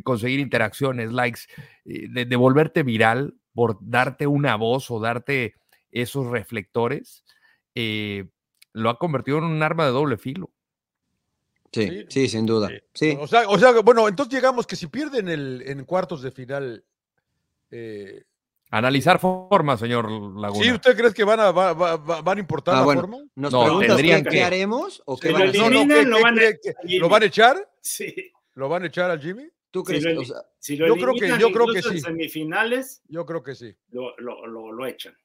conseguir 0.03 0.39
interacciones, 0.39 1.11
likes, 1.11 1.41
eh, 1.85 2.07
de, 2.09 2.25
de 2.25 2.35
volverte 2.35 2.83
viral 2.83 3.35
por 3.53 3.77
darte 3.81 4.25
una 4.25 4.55
voz 4.55 4.89
o 4.89 4.99
darte 4.99 5.55
esos 5.91 6.27
reflectores, 6.27 7.23
eh, 7.75 8.29
lo 8.73 8.89
ha 8.89 8.97
convertido 8.97 9.37
en 9.39 9.43
un 9.43 9.61
arma 9.61 9.85
de 9.85 9.91
doble 9.91 10.17
filo. 10.17 10.49
Sí, 11.73 11.87
Sí. 11.87 12.05
sí, 12.09 12.27
sin 12.27 12.45
duda. 12.45 12.69
Sí. 12.93 13.17
O 13.19 13.27
sea, 13.27 13.47
o 13.47 13.57
sea, 13.57 13.71
bueno, 13.79 14.07
entonces 14.07 14.33
llegamos 14.33 14.67
que 14.67 14.75
si 14.75 14.87
pierden 14.87 15.29
el, 15.29 15.63
en 15.65 15.85
cuartos 15.85 16.21
de 16.21 16.31
final, 16.31 16.83
eh, 17.69 18.23
Analizar 18.73 19.19
formas, 19.19 19.81
señor 19.81 20.09
Laguna. 20.09 20.63
¿sí 20.63 20.71
usted 20.71 20.95
cree 20.95 21.13
que 21.13 21.25
van 21.25 21.41
a, 21.41 21.51
va- 21.51 21.73
va- 21.73 21.97
va- 21.97 22.21
van 22.21 22.37
a 22.37 22.39
importar 22.39 22.75
Ah, 22.75 22.77
la 22.79 22.83
bueno. 22.85 23.01
forma? 23.01 23.17
¿Nos 23.35 23.51
No, 23.51 23.63
preguntas 23.65 23.87
tendrían 23.97 24.23
qué, 24.23 24.29
que- 24.29 24.43
haremos 24.43 25.01
o 25.05 25.17
qué 25.17 25.27
Si 25.27 25.33
van 25.33 25.41
a 25.41 25.45
lo 25.45 25.49
hacer? 25.51 25.61
No, 25.61 25.69
no, 25.69 25.75
eliminan, 25.81 26.03
¿qué- 26.03 26.09
lo 26.09 26.21
van 26.21 26.39
a-. 26.39 26.99
¿Lo 26.99 27.09
van 27.09 27.23
a 27.23 27.25
echar? 27.25 27.69
Sí. 27.81 28.15
¿Lo 28.53 28.69
van 28.69 28.83
a 28.83 28.87
echar 28.87 29.11
al 29.11 29.19
Jimmy? 29.21 29.49
¿Tú 29.71 29.81
Si 29.81 29.85
crees? 29.85 30.03
lo, 30.15 30.21
o 30.21 30.25
sea, 30.25 30.37
si 30.57 30.77
lo 30.77 30.87
yo 30.87 30.93
creo 30.95 31.13
que- 31.15 31.27
yo 31.39 31.51
creo 31.51 31.65
que 31.67 31.71
incluso 31.79 31.89
en 31.91 31.95
sí. 31.97 32.01
semifinales, 32.01 33.01
Yo 33.09 33.25
creo 33.25 33.43
que 33.43 33.55
sí. 33.55 33.75
lo, 33.91 34.17
lo, 34.19 34.45
lo, 34.47 34.71
lo 34.71 34.85
echan. 34.85 35.15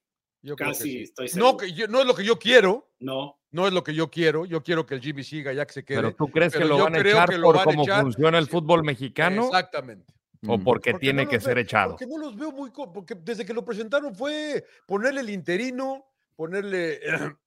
Yo 0.43 0.57
creo 0.57 0.69
que 0.73 0.79
Casi 0.79 0.91
sí. 0.91 1.03
estoy 1.03 1.29
seguro. 1.29 1.53
No, 1.53 1.57
que 1.57 1.73
yo- 1.73 1.87
no 1.89 2.01
es 2.01 2.07
lo 2.07 2.15
que 2.17 2.25
yo 2.25 2.39
quiero, 2.41 2.89
No. 2.99 3.39
No 3.57 3.67
es 3.67 3.73
lo 3.73 3.83
que 3.83 3.95
yo 3.95 4.11
quiero. 4.11 4.45
Yo 4.45 4.63
quiero 4.63 4.85
que 4.85 4.95
el 4.95 5.01
Jimmy 5.01 5.25
siga 5.25 5.51
ya 5.55 5.67
que 5.67 5.73
se 5.73 5.85
quede. 5.85 5.97
Pero 5.97 6.15
tú 6.15 6.29
crees 6.29 6.53
pero 6.53 6.65
que 6.65 6.69
lo 6.69 6.79
van 6.85 6.95
a 6.95 6.99
echar 7.01 7.41
por 7.41 7.57
van 7.57 7.65
cómo 7.65 7.83
echar. 7.85 8.03
funciona 8.03 8.39
el 8.39 8.47
fútbol 8.47 8.85
mexicano 8.85 9.47
Exactamente. 9.47 10.13
o 10.47 10.59
mm. 10.59 10.63
porque, 10.65 10.93
Porque 10.93 11.07
tiene 11.07 11.25
no 11.25 11.31
que 11.31 11.41
ser 11.41 11.57
echado. 11.57 11.93
Porque 11.93 12.07
no 12.07 12.19
los 12.19 12.37
veo 12.37 12.53
muy. 12.53 12.71
Porque 12.71 13.15
desde 13.15 13.47
que 13.47 13.55
lo 13.55 13.65
presentaron 13.65 14.15
fue 14.15 14.63
ponerle 14.87 15.23
el 15.23 15.31
interino, 15.31 16.05
ponerle. 16.37 17.01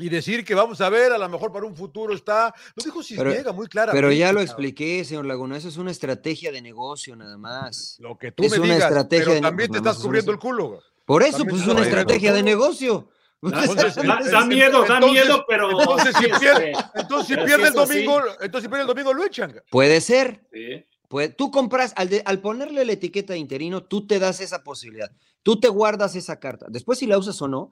y 0.00 0.10
decir 0.10 0.44
que 0.44 0.54
vamos 0.54 0.80
a 0.82 0.90
ver, 0.90 1.12
a 1.12 1.18
lo 1.18 1.28
mejor 1.30 1.50
para 1.50 1.64
un 1.64 1.74
futuro 1.74 2.14
está. 2.14 2.54
Lo 2.76 2.84
dijo 2.84 3.02
Cisniega 3.02 3.52
muy 3.52 3.68
clara. 3.68 3.92
Pero 3.92 4.12
ya 4.12 4.32
lo 4.34 4.42
expliqué, 4.42 5.02
señor 5.04 5.24
Laguna, 5.24 5.56
eso 5.56 5.68
es 5.68 5.78
una 5.78 5.90
estrategia 5.90 6.52
de 6.52 6.60
negocio 6.60 7.16
nada 7.16 7.38
más. 7.38 7.96
Lo 8.00 8.18
que 8.18 8.32
tú 8.32 8.44
Es 8.44 8.52
me 8.52 8.58
una 8.58 8.74
digas, 8.74 8.90
estrategia 8.90 9.24
pero 9.24 9.34
de- 9.34 9.40
también 9.40 9.68
pues 9.68 9.82
te 9.82 9.88
estás 9.88 10.02
cubriendo 10.02 10.30
el 10.30 10.38
culo. 10.38 10.82
Por 11.06 11.22
eso, 11.22 11.38
También 11.38 11.56
pues 11.56 11.62
es 11.62 11.68
una 11.68 11.82
estrategia 11.82 12.34
de 12.34 12.42
negocio. 12.42 13.08
Da, 13.40 13.60
Entonces, 13.64 13.94
da- 13.94 14.02
da 14.02 14.18
entonces- 14.18 14.46
miedo, 14.48 14.84
da 14.84 14.94
entonces- 14.96 15.12
miedo, 15.24 15.44
pero. 15.48 15.70
Entonces, 15.80 16.14
si 16.16 16.24
pierde, 16.24 16.72
este, 16.72 16.84
entonces, 17.00 17.26
si 17.28 17.34
pero 17.34 17.46
pierde 17.46 17.68
el 17.68 17.78
así. 17.78 17.94
domingo, 18.04 18.20
entonces 18.40 18.62
si 18.62 18.68
pierde 18.68 18.80
el 18.82 18.86
domingo 18.88 19.14
lo 19.14 19.24
echan. 19.24 19.54
Puede 19.70 20.00
ser. 20.00 20.42
sí. 20.52 20.84
Pues 21.08 21.34
tú 21.36 21.50
compras, 21.50 21.94
al, 21.96 22.10
de- 22.10 22.22
al 22.26 22.40
ponerle 22.40 22.84
la 22.84 22.92
etiqueta 22.92 23.32
de 23.32 23.38
interino, 23.38 23.82
tú 23.82 24.06
te 24.06 24.18
das 24.18 24.40
esa 24.42 24.62
posibilidad. 24.62 25.10
Tú 25.42 25.58
te 25.58 25.68
guardas 25.68 26.14
esa 26.16 26.38
carta. 26.38 26.66
Después, 26.68 26.98
si 26.98 27.06
la 27.06 27.16
usas 27.16 27.40
o 27.40 27.48
no, 27.48 27.70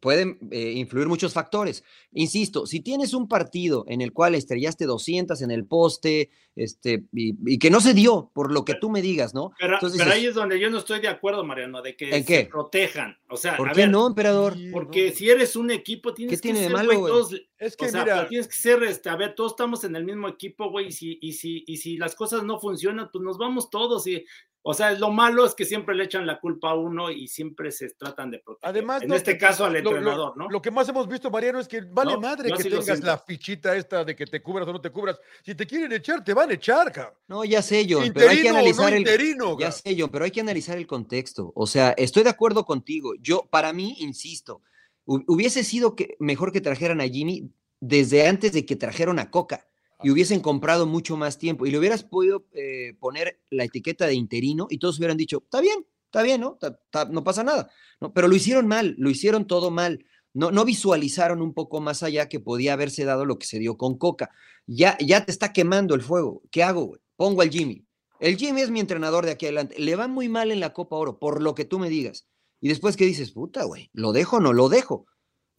pueden 0.00 0.38
eh, 0.50 0.72
influir 0.72 1.08
muchos 1.08 1.32
factores. 1.32 1.82
Insisto, 2.12 2.66
si 2.66 2.80
tienes 2.80 3.14
un 3.14 3.26
partido 3.28 3.84
en 3.88 4.00
el 4.00 4.12
cual 4.12 4.34
estrellaste 4.34 4.84
200 4.86 5.40
en 5.42 5.50
el 5.50 5.64
poste, 5.66 6.30
este, 6.56 7.04
y, 7.12 7.34
y 7.46 7.58
que 7.58 7.70
no 7.70 7.80
se 7.80 7.94
dio, 7.94 8.30
por 8.34 8.52
lo 8.52 8.64
que 8.64 8.74
tú 8.74 8.90
me 8.90 9.00
digas, 9.02 9.32
¿no? 9.34 9.52
Pero, 9.58 9.74
Entonces 9.74 9.98
pero 9.98 10.12
ahí 10.12 10.26
es 10.26 10.34
donde 10.34 10.58
yo 10.60 10.70
no 10.70 10.78
estoy 10.78 11.00
de 11.00 11.08
acuerdo, 11.08 11.44
Mariano, 11.44 11.82
de 11.82 11.96
que 11.96 12.06
¿En 12.14 12.24
se 12.24 12.44
qué? 12.44 12.48
protejan. 12.50 13.16
O 13.28 13.36
sea, 13.36 13.56
¿Por 13.56 13.70
a 13.70 13.72
qué 13.72 13.82
ver, 13.82 13.90
no, 13.90 14.06
emperador? 14.06 14.54
Porque 14.72 15.10
no. 15.10 15.16
si 15.16 15.30
eres 15.30 15.56
un 15.56 15.70
equipo, 15.70 16.12
tienes 16.14 16.32
¿Qué 16.32 16.36
que 16.36 16.42
tiene 16.42 16.58
de 16.60 16.66
ser, 16.66 16.74
malo, 16.74 16.86
güey, 16.88 16.98
güey? 17.00 17.12
todos- 17.12 17.42
Es 17.58 17.76
que 17.76 17.86
o 17.86 17.88
sea, 17.88 18.02
mira, 18.04 18.16
pero 18.16 18.28
tienes 18.28 18.48
que 18.48 18.56
ser, 18.56 18.82
este, 18.82 19.08
a 19.08 19.16
ver, 19.16 19.34
todos 19.34 19.52
estamos 19.52 19.84
en 19.84 19.96
el 19.96 20.04
mismo 20.04 20.28
equipo, 20.28 20.70
güey, 20.70 20.88
y 20.88 20.92
si, 20.92 21.18
y 21.22 21.32
si, 21.32 21.64
y 21.66 21.76
si 21.78 21.96
las 21.96 22.14
cosas 22.14 22.42
no 22.42 22.60
funcionan, 22.60 23.08
pues 23.12 23.22
nos 23.24 23.38
vamos 23.38 23.70
todos. 23.70 24.06
Y, 24.06 24.24
o 24.62 24.74
sea, 24.74 24.90
lo 24.92 25.10
malo 25.10 25.46
es 25.46 25.54
que 25.54 25.64
siempre 25.64 25.94
le 25.94 26.04
echan 26.04 26.26
la 26.26 26.40
culpa 26.40 26.70
a 26.70 26.74
uno 26.74 27.10
y 27.10 27.28
siempre 27.28 27.70
se 27.72 27.88
tratan 27.90 28.30
de 28.30 28.40
proteger. 28.40 28.68
Además, 28.70 29.02
en 29.02 29.08
no, 29.08 29.14
este 29.14 29.38
caso 29.38 29.64
al 29.64 29.72
lo- 29.74 29.80
lo- 29.82 29.90
entrenador, 29.90 30.36
¿no? 30.36 30.48
Lo 30.50 30.60
que 30.60 30.70
más 30.70 30.88
hemos 30.88 31.06
visto, 31.08 31.30
Mariano, 31.30 31.60
es 31.60 31.68
que 31.68 31.80
vale 31.82 32.12
No, 32.14 32.20
madre 32.20 32.48
yo 32.50 32.56
que 32.56 32.64
tengas 32.64 33.00
la 33.02 33.18
fichita 33.18 33.76
esta 33.76 34.04
de 34.04 34.14
que 34.16 34.26
te 34.26 34.42
cubras 34.42 34.66
o 34.68 34.72
no 34.72 34.80
te 34.80 34.90
cubras. 34.90 35.18
Si 35.44 35.54
te 35.54 35.66
quieren 35.66 35.92
echar, 35.92 36.22
te 36.24 36.34
van 36.34 36.50
a 36.50 36.54
echar, 36.54 36.90
cabrón. 36.92 37.14
No, 37.28 37.44
ya 37.44 37.62
sé, 37.62 37.86
John, 37.88 38.10
pero 38.12 38.30
hay 38.30 38.42
que 38.42 38.48
analizar 38.48 38.92
el, 38.92 38.98
interino, 38.98 39.58
Ya 39.58 39.70
sé, 39.72 39.96
John, 39.98 40.10
pero 40.10 40.24
hay 40.24 40.30
que 40.32 40.40
analizar 40.40 40.76
el 40.76 40.86
contexto. 40.86 41.52
O 41.54 41.66
sea, 41.66 41.94
estoy 41.96 42.24
de 42.24 42.30
acuerdo 42.30 42.64
contigo. 42.64 43.14
Yo, 43.20 43.46
para 43.50 43.72
mí, 43.72 43.96
insisto, 44.00 44.62
hu- 45.06 45.24
hubiese 45.28 45.62
sido 45.64 45.94
que, 45.94 46.16
mejor 46.18 46.50
que 46.52 46.60
trajeran 46.60 47.00
a 47.00 47.04
Jimmy 47.08 47.48
desde 47.80 48.26
antes 48.26 48.52
de 48.52 48.66
que 48.66 48.74
trajeron 48.74 49.20
a 49.20 49.30
Coca 49.30 49.67
y 50.02 50.10
hubiesen 50.10 50.40
comprado 50.40 50.86
mucho 50.86 51.16
más 51.16 51.38
tiempo 51.38 51.66
y 51.66 51.70
le 51.70 51.78
hubieras 51.78 52.04
podido 52.04 52.46
eh, 52.52 52.94
poner 53.00 53.40
la 53.50 53.64
etiqueta 53.64 54.06
de 54.06 54.14
interino 54.14 54.66
y 54.70 54.78
todos 54.78 54.98
hubieran 54.98 55.16
dicho, 55.16 55.42
está 55.44 55.60
bien, 55.60 55.84
está 56.04 56.22
bien, 56.22 56.40
¿no? 56.40 56.56
Ta- 56.60 56.78
ta- 56.90 57.04
no 57.06 57.24
pasa 57.24 57.42
nada. 57.42 57.70
¿no? 58.00 58.12
Pero 58.12 58.28
lo 58.28 58.36
hicieron 58.36 58.66
mal, 58.66 58.94
lo 58.98 59.10
hicieron 59.10 59.46
todo 59.46 59.70
mal. 59.70 60.04
No, 60.34 60.50
no 60.52 60.64
visualizaron 60.64 61.42
un 61.42 61.52
poco 61.52 61.80
más 61.80 62.02
allá 62.02 62.28
que 62.28 62.38
podía 62.38 62.74
haberse 62.74 63.04
dado 63.04 63.24
lo 63.24 63.38
que 63.38 63.46
se 63.46 63.58
dio 63.58 63.76
con 63.76 63.98
Coca. 63.98 64.30
Ya, 64.66 64.96
ya 65.00 65.24
te 65.24 65.32
está 65.32 65.52
quemando 65.52 65.94
el 65.94 66.02
fuego. 66.02 66.42
¿Qué 66.50 66.62
hago? 66.62 66.84
güey? 66.84 67.00
Pongo 67.16 67.42
al 67.42 67.50
Jimmy. 67.50 67.84
El 68.20 68.36
Jimmy 68.36 68.60
es 68.60 68.70
mi 68.70 68.78
entrenador 68.80 69.24
de 69.24 69.32
aquí 69.32 69.46
adelante. 69.46 69.74
Le 69.78 69.96
va 69.96 70.06
muy 70.06 70.28
mal 70.28 70.52
en 70.52 70.60
la 70.60 70.72
Copa 70.72 70.96
Oro, 70.96 71.18
por 71.18 71.42
lo 71.42 71.54
que 71.54 71.64
tú 71.64 71.78
me 71.78 71.88
digas. 71.88 72.28
Y 72.60 72.68
después, 72.68 72.96
¿qué 72.96 73.04
dices? 73.06 73.32
Puta, 73.32 73.64
güey, 73.64 73.90
¿lo 73.92 74.12
dejo 74.12 74.36
o 74.36 74.40
no 74.40 74.52
lo 74.52 74.68
dejo? 74.68 75.06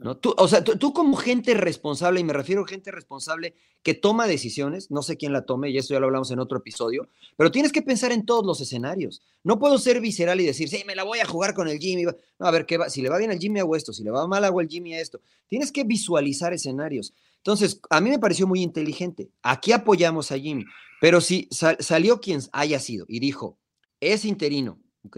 ¿No? 0.01 0.15
Tú, 0.15 0.33
o 0.37 0.47
sea, 0.47 0.63
tú, 0.63 0.77
tú 0.77 0.93
como 0.93 1.17
gente 1.17 1.53
responsable, 1.53 2.21
y 2.21 2.23
me 2.23 2.31
refiero 2.31 2.63
a 2.63 2.67
gente 2.67 2.89
responsable 2.89 3.53
que 3.83 3.93
toma 3.93 4.27
decisiones, 4.27 4.89
no 4.91 5.01
sé 5.03 5.17
quién 5.17 5.33
la 5.33 5.45
tome, 5.45 5.69
y 5.71 5.77
eso 5.77 5.93
ya 5.93 5.99
lo 5.99 6.05
hablamos 6.05 6.31
en 6.31 6.39
otro 6.39 6.57
episodio, 6.59 7.09
pero 7.35 7.51
tienes 7.51 7.73
que 7.73 7.81
pensar 7.81 8.13
en 8.13 8.25
todos 8.25 8.45
los 8.45 8.61
escenarios. 8.61 9.21
No 9.43 9.59
puedo 9.59 9.77
ser 9.77 9.99
visceral 9.99 10.39
y 10.39 10.45
decir, 10.45 10.69
sí, 10.69 10.83
me 10.87 10.95
la 10.95 11.03
voy 11.03 11.19
a 11.19 11.25
jugar 11.25 11.53
con 11.53 11.67
el 11.67 11.79
Jimmy. 11.79 12.03
No, 12.05 12.13
a 12.39 12.51
ver, 12.51 12.65
¿qué 12.65 12.77
va? 12.77 12.89
si 12.89 13.01
le 13.01 13.09
va 13.09 13.17
bien 13.17 13.31
al 13.31 13.39
Jimmy 13.39 13.59
hago 13.59 13.75
esto, 13.75 13.91
si 13.91 14.03
le 14.05 14.11
va 14.11 14.25
mal 14.25 14.45
hago 14.45 14.61
el 14.61 14.69
Jimmy 14.69 14.93
a 14.93 15.01
esto. 15.01 15.19
Tienes 15.47 15.69
que 15.69 15.83
visualizar 15.83 16.53
escenarios. 16.53 17.13
Entonces, 17.37 17.81
a 17.89 17.99
mí 17.99 18.09
me 18.09 18.19
pareció 18.19 18.47
muy 18.47 18.61
inteligente. 18.61 19.29
Aquí 19.43 19.73
apoyamos 19.73 20.31
a 20.31 20.39
Jimmy, 20.39 20.63
pero 21.01 21.19
si 21.19 21.49
sal- 21.51 21.77
salió 21.81 22.21
quien 22.21 22.39
haya 22.53 22.79
sido 22.79 23.05
y 23.09 23.19
dijo, 23.19 23.57
es 23.99 24.23
interino, 24.23 24.79
¿ok? 25.03 25.17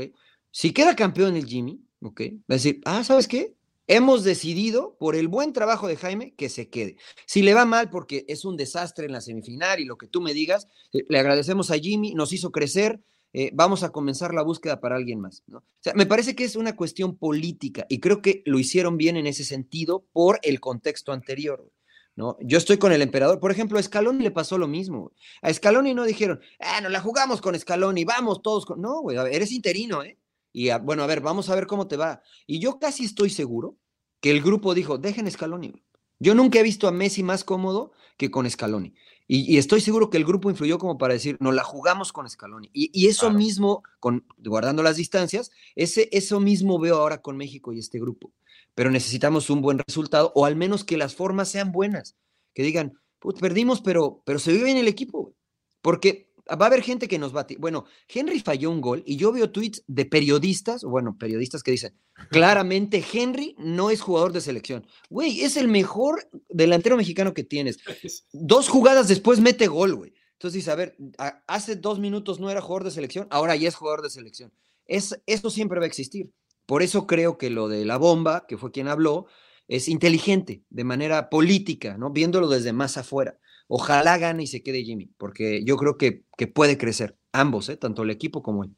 Si 0.49 0.71
queda 0.73 0.95
campeón 0.95 1.35
el 1.35 1.45
Jimmy, 1.45 1.81
¿ok? 2.01 2.21
Va 2.21 2.25
a 2.49 2.53
decir, 2.55 2.81
ah, 2.85 3.03
¿sabes 3.03 3.27
qué? 3.27 3.53
Hemos 3.87 4.23
decidido, 4.23 4.95
por 4.99 5.15
el 5.15 5.27
buen 5.27 5.53
trabajo 5.53 5.87
de 5.87 5.97
Jaime, 5.97 6.33
que 6.35 6.49
se 6.49 6.69
quede. 6.69 6.97
Si 7.25 7.41
le 7.41 7.53
va 7.53 7.65
mal 7.65 7.89
porque 7.89 8.25
es 8.27 8.45
un 8.45 8.55
desastre 8.55 9.05
en 9.05 9.11
la 9.11 9.21
semifinal 9.21 9.79
y 9.79 9.85
lo 9.85 9.97
que 9.97 10.07
tú 10.07 10.21
me 10.21 10.33
digas, 10.33 10.67
eh, 10.93 11.03
le 11.09 11.19
agradecemos 11.19 11.71
a 11.71 11.77
Jimmy, 11.77 12.13
nos 12.13 12.31
hizo 12.31 12.51
crecer, 12.51 13.01
eh, 13.33 13.49
vamos 13.53 13.83
a 13.83 13.91
comenzar 13.91 14.33
la 14.33 14.43
búsqueda 14.43 14.79
para 14.79 14.95
alguien 14.95 15.19
más. 15.19 15.43
O 15.51 15.61
sea, 15.79 15.93
me 15.93 16.05
parece 16.05 16.35
que 16.35 16.43
es 16.43 16.55
una 16.55 16.75
cuestión 16.75 17.17
política 17.17 17.85
y 17.89 17.99
creo 17.99 18.21
que 18.21 18.43
lo 18.45 18.59
hicieron 18.59 18.97
bien 18.97 19.17
en 19.17 19.27
ese 19.27 19.43
sentido 19.43 20.05
por 20.11 20.39
el 20.43 20.59
contexto 20.59 21.11
anterior. 21.11 21.71
¿no? 22.15 22.37
Yo 22.41 22.57
estoy 22.57 22.77
con 22.77 22.91
el 22.91 23.01
emperador. 23.01 23.39
Por 23.39 23.51
ejemplo, 23.51 23.79
a 23.79 23.83
Scaloni 23.83 24.23
le 24.23 24.31
pasó 24.31 24.57
lo 24.57 24.67
mismo. 24.67 25.13
A 25.41 25.53
Scaloni 25.53 25.93
no 25.93 26.03
dijeron, 26.03 26.41
ah, 26.59 26.81
no 26.81 26.89
la 26.89 26.99
jugamos 26.99 27.41
con 27.41 27.57
Scaloni, 27.57 28.03
vamos 28.03 28.41
todos 28.41 28.65
con. 28.65 28.81
No, 28.81 29.01
güey, 29.01 29.17
eres 29.17 29.51
interino, 29.51 30.03
¿eh? 30.03 30.17
Y 30.53 30.69
a- 30.69 30.77
bueno, 30.79 31.03
a 31.03 31.07
ver, 31.07 31.21
vamos 31.21 31.49
a 31.49 31.55
ver 31.55 31.67
cómo 31.67 31.87
te 31.87 31.97
va. 31.97 32.21
Y 32.47 32.59
yo 32.59 32.79
casi 32.79 33.05
estoy 33.05 33.29
seguro 33.29 33.77
que 34.19 34.31
el 34.31 34.41
grupo 34.41 34.73
dijo, 34.73 34.97
dejen 34.97 35.29
Scaloni. 35.31 35.69
güey". 35.69 35.83
Yo 36.19 36.35
nunca 36.35 36.59
he 36.59 36.63
visto 36.63 36.87
a 36.87 36.91
Messi 36.91 37.23
más 37.23 37.43
cómodo 37.43 37.93
que 38.17 38.29
con 38.29 38.47
Scaloni. 38.49 38.93
Y, 39.27 39.51
y 39.53 39.57
estoy 39.57 39.79
seguro 39.81 40.09
que 40.09 40.17
el 40.17 40.25
grupo 40.25 40.49
influyó 40.49 40.77
como 40.77 40.97
para 40.97 41.13
decir, 41.13 41.37
no 41.39 41.51
la 41.53 41.63
jugamos 41.63 42.11
con 42.11 42.29
Scaloni. 42.29 42.69
Y, 42.73 42.91
y 42.93 43.07
eso 43.07 43.27
Claro. 43.27 43.37
mismo, 43.37 43.83
con, 43.99 44.25
guardando 44.37 44.83
las 44.83 44.97
distancias, 44.97 45.51
ese, 45.75 46.09
eso 46.11 46.39
mismo 46.39 46.77
veo 46.79 46.97
ahora 46.97 47.21
con 47.21 47.37
México 47.37 47.71
y 47.73 47.79
este 47.79 47.99
grupo. 47.99 48.31
Pero 48.75 48.91
necesitamos 48.91 49.49
un 49.49 49.61
buen 49.61 49.79
resultado, 49.79 50.31
o 50.35 50.45
al 50.45 50.55
menos 50.57 50.83
que 50.83 50.97
las 50.97 51.15
formas 51.15 51.49
sean 51.49 51.71
buenas. 51.71 52.15
Que 52.53 52.61
digan, 52.63 52.93
"Put, 53.19 53.39
perdimos, 53.39 53.81
pero, 53.81 54.21
pero 54.25 54.37
se 54.37 54.51
vive 54.51 54.65
bien 54.65 54.77
el 54.77 54.87
equipo. 54.89 55.21
güey". 55.23 55.35
Porque 55.81 56.30
va 56.55 56.65
a 56.65 56.67
haber 56.67 56.81
gente 56.81 57.07
que 57.07 57.19
nos 57.19 57.33
bate. 57.33 57.57
Bueno, 57.57 57.85
Henry 58.07 58.39
falló 58.39 58.71
un 58.71 58.81
gol 58.81 59.03
y 59.05 59.17
yo 59.17 59.31
veo 59.31 59.51
tweets 59.51 59.83
de 59.87 60.05
periodistas, 60.05 60.83
bueno, 60.83 61.17
periodistas 61.17 61.63
que 61.63 61.71
dicen, 61.71 61.95
claramente 62.29 63.03
Henry 63.13 63.55
no 63.57 63.89
es 63.89 64.01
jugador 64.01 64.33
de 64.33 64.41
selección. 64.41 64.85
Güey, 65.09 65.41
es 65.41 65.57
el 65.57 65.67
mejor 65.67 66.29
delantero 66.49 66.97
mexicano 66.97 67.33
que 67.33 67.43
tienes. 67.43 67.77
Dos 68.33 68.69
jugadas 68.69 69.07
después 69.07 69.39
mete 69.39 69.67
gol, 69.67 69.95
güey. 69.95 70.13
Entonces 70.33 70.55
dice, 70.55 70.71
a 70.71 70.75
ver, 70.75 70.97
hace 71.45 71.75
dos 71.75 71.99
minutos 71.99 72.39
no 72.39 72.49
era 72.49 72.61
jugador 72.61 72.85
de 72.85 72.89
selección, 72.89 73.27
ahora 73.29 73.55
ya 73.55 73.67
es 73.67 73.75
jugador 73.75 74.01
de 74.01 74.09
selección. 74.09 74.51
Es, 74.87 75.21
eso 75.27 75.51
siempre 75.51 75.77
va 75.77 75.85
a 75.85 75.87
existir. 75.87 76.31
Por 76.65 76.81
eso 76.81 77.05
creo 77.05 77.37
que 77.37 77.51
lo 77.51 77.67
de 77.67 77.85
la 77.85 77.97
bomba, 77.97 78.45
que 78.47 78.57
fue 78.57 78.71
quien 78.71 78.87
habló, 78.87 79.27
es 79.67 79.87
inteligente, 79.87 80.63
de 80.71 80.83
manera 80.83 81.29
política, 81.29 81.95
¿no? 81.95 82.09
Viéndolo 82.09 82.47
desde 82.49 82.73
más 82.73 82.97
afuera. 82.97 83.39
Ojalá 83.73 84.17
gane 84.17 84.43
y 84.43 84.47
se 84.47 84.61
quede 84.63 84.83
Jimmy, 84.83 85.09
porque 85.17 85.63
yo 85.63 85.77
creo 85.77 85.97
que, 85.97 86.25
que 86.35 86.47
puede 86.47 86.77
crecer. 86.77 87.17
Ambos, 87.31 87.69
¿eh? 87.69 87.77
tanto 87.77 88.03
el 88.03 88.09
equipo 88.09 88.43
como 88.43 88.65
él. 88.65 88.75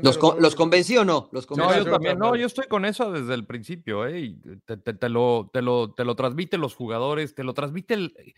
¿Los, 0.00 0.16
con- 0.16 0.36
¿no? 0.36 0.40
¿Los 0.40 0.54
convencí 0.54 0.96
o 0.96 1.04
no? 1.04 1.28
¿Los 1.30 1.50
No, 1.50 1.76
yo 1.76 1.84
también, 1.84 2.18
no, 2.18 2.36
yo 2.36 2.46
estoy 2.46 2.66
con 2.68 2.86
eso 2.86 3.12
desde 3.12 3.34
el 3.34 3.44
principio, 3.44 4.06
¿eh? 4.06 4.20
y 4.20 4.34
te, 4.64 4.78
te- 4.78 4.94
te 4.94 5.08
lo, 5.10 5.50
te, 5.52 5.60
lo, 5.60 5.92
te 5.92 6.06
lo 6.06 6.16
transmiten 6.16 6.62
los 6.62 6.74
jugadores, 6.74 7.34
te 7.34 7.44
lo 7.44 7.52
transmite 7.52 7.92
el- 7.92 8.34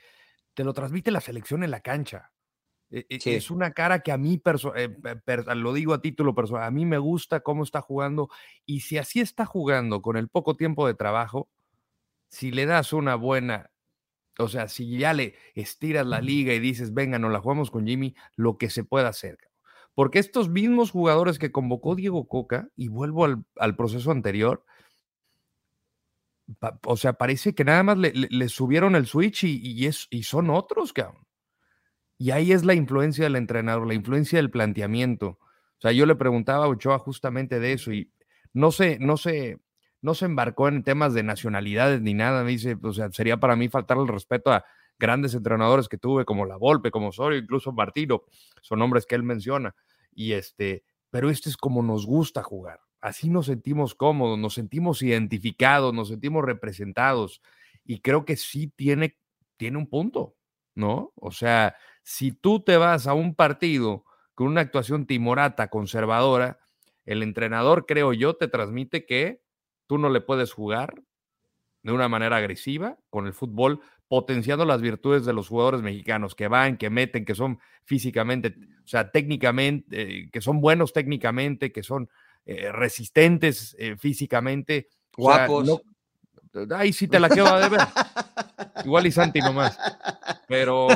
te 0.55 0.65
lo 0.65 0.73
transmite 0.73 1.13
la 1.13 1.21
selección 1.21 1.63
en 1.63 1.71
la 1.71 1.81
cancha. 1.83 2.33
E- 2.91 3.07
e- 3.09 3.21
Sí. 3.21 3.35
Es 3.35 3.53
una 3.53 3.71
cara 3.71 4.01
que 4.01 4.11
a 4.11 4.17
mí, 4.19 4.39
perso- 4.39 4.73
eh, 4.75 4.89
lo 5.55 5.73
digo 5.73 5.95
a 5.95 6.01
título 6.01 6.35
personal, 6.35 6.65
a 6.65 6.71
mí 6.73 6.85
me 6.85 6.99
gusta 6.99 7.41
cómo 7.41 7.63
está 7.63 7.81
jugando 7.81 8.29
y 8.65 8.81
si 8.81 8.99
así 8.99 9.21
está 9.21 9.47
jugando 9.47 10.03
con 10.03 10.17
el 10.17 10.29
poco 10.29 10.57
tiempo 10.57 10.85
de 10.89 10.95
trabajo, 10.95 11.49
si 12.29 12.51
le 12.51 12.67
das 12.67 12.93
una 12.93 13.15
buena, 13.15 13.71
o 14.39 14.49
sea, 14.49 14.69
si 14.69 14.99
ya 14.99 15.13
le 15.13 15.35
estiras 15.55 16.07
la 16.07 16.21
liga 16.21 16.53
y 16.53 16.61
dices, 16.61 16.93
venga, 16.93 17.19
nos 17.19 17.33
la 17.33 17.41
jugamos 17.41 17.71
con 17.71 17.87
Jimmy, 17.87 18.15
lo 18.35 18.59
que 18.59 18.71
se 18.71 18.85
pueda 18.85 19.09
hacer. 19.09 19.39
Porque 19.95 20.19
estos 20.19 20.51
mismos 20.51 20.91
jugadores 20.91 21.39
que 21.39 21.53
convocó 21.53 21.95
Diego 21.95 22.29
Coca, 22.29 22.69
y 22.77 22.89
vuelvo 22.89 23.25
al, 23.25 23.45
al 23.57 23.77
proceso 23.77 24.11
anterior, 24.11 24.65
o 26.85 26.97
sea, 26.97 27.15
parece 27.15 27.55
que 27.55 27.65
nada 27.65 27.83
más 27.83 27.99
le, 27.99 28.49
subieron 28.49 28.95
el 28.95 29.07
switch 29.07 29.45
y, 29.45 29.87
es, 29.87 30.07
y 30.11 30.23
son 30.23 30.51
otros, 30.51 30.93
cabrón. 30.93 31.27
Y 32.19 32.31
ahí 32.31 32.53
es 32.53 32.65
la 32.65 32.75
influencia 32.75 33.25
del 33.25 33.37
entrenador, 33.37 33.87
la 33.87 33.95
influencia 33.95 34.39
del 34.39 34.51
planteamiento. 34.51 35.39
O 35.39 35.81
sea, 35.81 35.93
yo 35.93 36.07
le 36.07 36.15
preguntaba 36.15 36.65
a 36.65 36.69
Ochoa 36.69 36.99
justamente 36.99 37.61
de 37.61 37.73
eso 37.73 37.93
y 37.93 38.13
no 38.53 38.71
sé, 38.71 38.99
no 39.01 39.17
sé, 39.17 39.59
no 40.07 40.15
se 40.15 40.25
embarcó 40.25 40.69
en 40.69 40.85
temas 40.85 41.15
de 41.15 41.25
nacionalidades 41.25 42.01
ni 42.01 42.15
nada. 42.15 42.45
Me 42.45 42.53
dice, 42.53 42.79
o 42.81 42.93
sea, 42.93 43.11
sería 43.11 43.39
para 43.39 43.57
mí 43.57 43.69
faltar 43.69 43.99
el 43.99 44.07
respeto 44.07 44.53
a 44.53 44.65
grandes 45.01 45.35
entrenadores 45.35 45.89
que 45.89 45.99
tuve, 45.99 46.25
como 46.25 46.47
La 46.47 46.57
Volpe, 46.57 46.93
como 46.93 47.09
Osorio, 47.09 47.41
incluso 47.41 47.73
Martino, 47.73 48.23
son 48.63 48.79
nombres 48.79 49.05
que 49.05 49.17
él 49.17 49.25
menciona. 49.25 49.75
Y 50.15 50.35
este, 50.35 50.85
pero 51.11 51.29
este 51.29 51.49
es 51.49 51.57
como 51.57 51.83
nos 51.83 52.07
gusta 52.07 52.45
jugar. 52.45 52.79
Así 53.01 53.29
nos 53.29 53.47
sentimos 53.47 53.97
cómodos, 53.97 54.39
nos 54.39 54.55
sentimos 54.55 55.03
identificados, 55.03 55.93
nos 55.93 56.07
sentimos 56.07 56.45
representados. 56.45 57.43
Y 57.85 57.99
creo 57.99 58.25
que 58.25 58.37
sí 58.37 58.73
tiene, 58.77 59.19
tiene 59.57 59.77
un 59.77 59.89
punto, 59.89 60.37
¿no? 60.77 61.13
O 61.17 61.33
sea, 61.33 61.75
si 62.05 62.31
tú 62.31 62.63
te 62.63 62.77
vas 62.77 63.09
a 63.09 63.15
un 63.15 63.35
partido 63.35 64.05
con 64.37 64.47
una 64.47 64.61
actuación 64.61 65.05
timorata, 65.05 65.67
conservadora, 65.67 66.61
el 67.07 67.25
entrenador, 67.25 67.87
creo 67.87 68.13
yo, 68.13 68.37
te 68.37 68.47
transmite 68.47 69.05
que 69.05 69.45
tú 69.87 69.99
no 69.99 70.09
le 70.09 70.21
puedes 70.21 70.53
jugar 70.53 71.03
de 71.83 71.93
una 71.93 72.09
manera 72.09 72.37
agresiva 72.37 72.99
con 73.11 73.27
el 73.27 73.33
fútbol, 73.33 73.81
potenciando 74.09 74.65
las 74.65 74.81
virtudes 74.81 75.25
de 75.25 75.33
los 75.33 75.49
jugadores 75.49 75.83
mexicanos 75.83 76.35
que 76.35 76.49
van, 76.49 76.77
que 76.77 76.91
meten, 76.91 77.25
que 77.25 77.35
son 77.35 77.61
físicamente, 77.85 78.57
o 78.85 78.89
sea, 78.89 79.11
técnicamente, 79.11 79.87
eh, 80.01 80.31
que 80.33 80.41
son 80.41 80.61
buenos 80.61 80.93
técnicamente, 80.93 81.73
que 81.73 81.85
son 81.85 82.09
eh, 82.45 82.73
resistentes 82.73 83.77
eh, 83.79 83.97
físicamente. 83.97 84.89
Guapos. 85.17 85.81
ahí 86.75 86.93
sí 86.93 87.09
te 87.09 87.21
la 87.21 87.29
quedo 87.29 87.59
de 87.59 87.69
ver. 87.69 87.81
Igual 88.85 89.07
y 89.07 89.13
Santi 89.13 89.41
nomás. 89.41 89.79
Pero. 90.49 90.89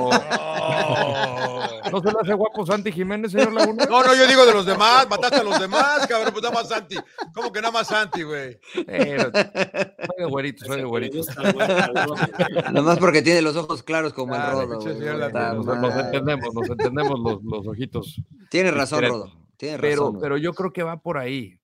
¿No 1.90 2.00
se 2.00 2.12
le 2.12 2.18
hace 2.20 2.34
guapo 2.34 2.66
Santi 2.66 2.92
Jiménez, 2.92 3.32
señor 3.32 3.52
Laguna? 3.52 3.86
No, 3.86 4.02
no, 4.02 4.14
yo 4.14 4.26
digo 4.26 4.46
de 4.46 4.52
los 4.52 4.66
demás. 4.66 5.08
Mataste 5.08 5.36
a 5.36 5.42
los 5.42 5.58
demás, 5.58 6.06
cabrón. 6.06 6.32
Pues 6.32 6.42
nada 6.42 6.54
más 6.54 6.68
Santi. 6.68 6.96
¿Cómo 7.34 7.52
que 7.52 7.60
nada 7.60 7.72
más 7.72 7.86
Santi, 7.88 8.22
güey? 8.22 8.58
soy 8.74 8.86
de 8.86 10.24
güerito, 10.28 10.64
soy 10.64 10.76
de 10.78 10.84
güerito. 10.84 11.20
Nada 11.34 12.82
más 12.82 12.98
porque 12.98 13.22
tiene 13.22 13.42
los 13.42 13.56
ojos 13.56 13.82
claros 13.82 14.12
como 14.12 14.34
el 14.34 14.42
Rodo. 14.42 14.66
Nos, 14.66 14.86
entendemos, 14.86 16.54
nos 16.54 16.68
entendemos 16.68 17.20
los, 17.20 17.42
los 17.42 17.66
ojitos. 17.66 18.20
Tienes 18.50 18.74
razón, 18.74 19.04
Rodo. 19.04 19.32
Tienes 19.56 19.80
pero, 19.80 20.18
Pero 20.18 20.36
yo 20.38 20.54
creo 20.54 20.72
que 20.72 20.82
va 20.82 21.00
por 21.00 21.18
ahí. 21.18 21.58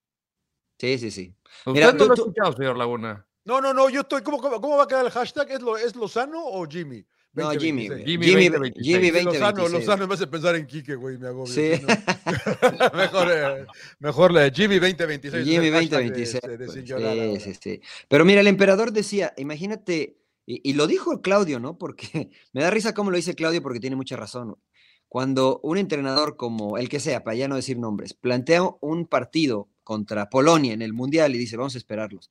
Sí, 0.79 0.99
sí, 0.99 1.11
sí. 1.11 1.35
Mira, 1.67 1.89
¿Usted 1.89 1.99
no 2.01 2.05
lo 2.07 2.13
ha 2.13 2.15
escuchado, 2.15 2.53
señor 2.53 2.77
Laguna? 2.77 3.27
No, 3.45 3.61
no, 3.61 3.73
no, 3.73 3.89
yo 3.89 4.01
estoy. 4.01 4.23
¿Cómo, 4.23 4.39
cómo, 4.39 4.77
va 4.77 4.85
a 4.85 4.89
quedar 4.89 5.07
el 5.07 5.13
hashtag? 5.13 5.51
¿Es, 5.51 5.63
lo, 5.63 5.77
¿Es 5.77 5.97
Lozano 5.97 6.45
o 6.45 6.67
Jimmy? 6.67 7.07
No, 7.37 7.51
Jimmy. 7.53 7.89
Jimmy, 8.05 8.27
Jimmy, 8.27 8.49
20, 8.49 8.81
Jimmy 8.81 9.11
20, 9.11 9.25
Lozano, 9.25 9.69
Lozano 9.69 10.07
me 10.07 10.15
hace 10.15 10.27
pensar 10.27 10.57
en 10.57 10.67
Quique, 10.67 10.95
güey, 10.95 11.19
me 11.19 11.29
agobio. 11.29 11.53
Sí. 11.53 11.73
mejor, 12.95 13.29
eh, 13.31 13.67
mejor 13.99 14.33
la 14.33 14.41
de 14.43 14.51
Jimmy 14.51 14.79
2026. 14.79 15.45
Jimmy 15.47 15.69
2026. 15.69 16.41
sí, 16.73 17.41
sí, 17.41 17.59
sí. 17.61 17.81
Pero 18.09 18.25
mira, 18.25 18.41
el 18.41 18.47
emperador 18.47 18.91
decía, 18.91 19.35
imagínate, 19.37 20.17
y, 20.47 20.69
y, 20.69 20.73
lo 20.73 20.87
dijo 20.87 21.21
Claudio, 21.21 21.61
¿no? 21.61 21.77
Porque 21.77 22.31
me 22.53 22.63
da 22.63 22.71
risa 22.71 22.95
cómo 22.95 23.11
lo 23.11 23.17
dice 23.17 23.35
Claudio 23.35 23.63
porque 23.63 23.81
tiene 23.81 23.97
mucha 23.97 24.17
razón. 24.17 24.57
Cuando 25.09 25.61
un 25.63 25.77
entrenador 25.77 26.37
como 26.37 26.79
el 26.79 26.89
que 26.89 27.01
sea, 27.01 27.23
para 27.23 27.37
ya 27.37 27.49
no 27.49 27.57
decir 27.57 27.79
nombres, 27.79 28.15
plantea 28.15 28.63
un 28.81 29.07
partido 29.07 29.69
contra 29.85 30.31
Polonia 30.31 30.73
en 30.73 30.83
el 30.83 30.95
Mundial 30.95 31.35
y 31.35 31.39
dice, 31.39 31.57
vamos 31.57 31.75
a 31.75 31.79
esperarlos. 31.79 32.31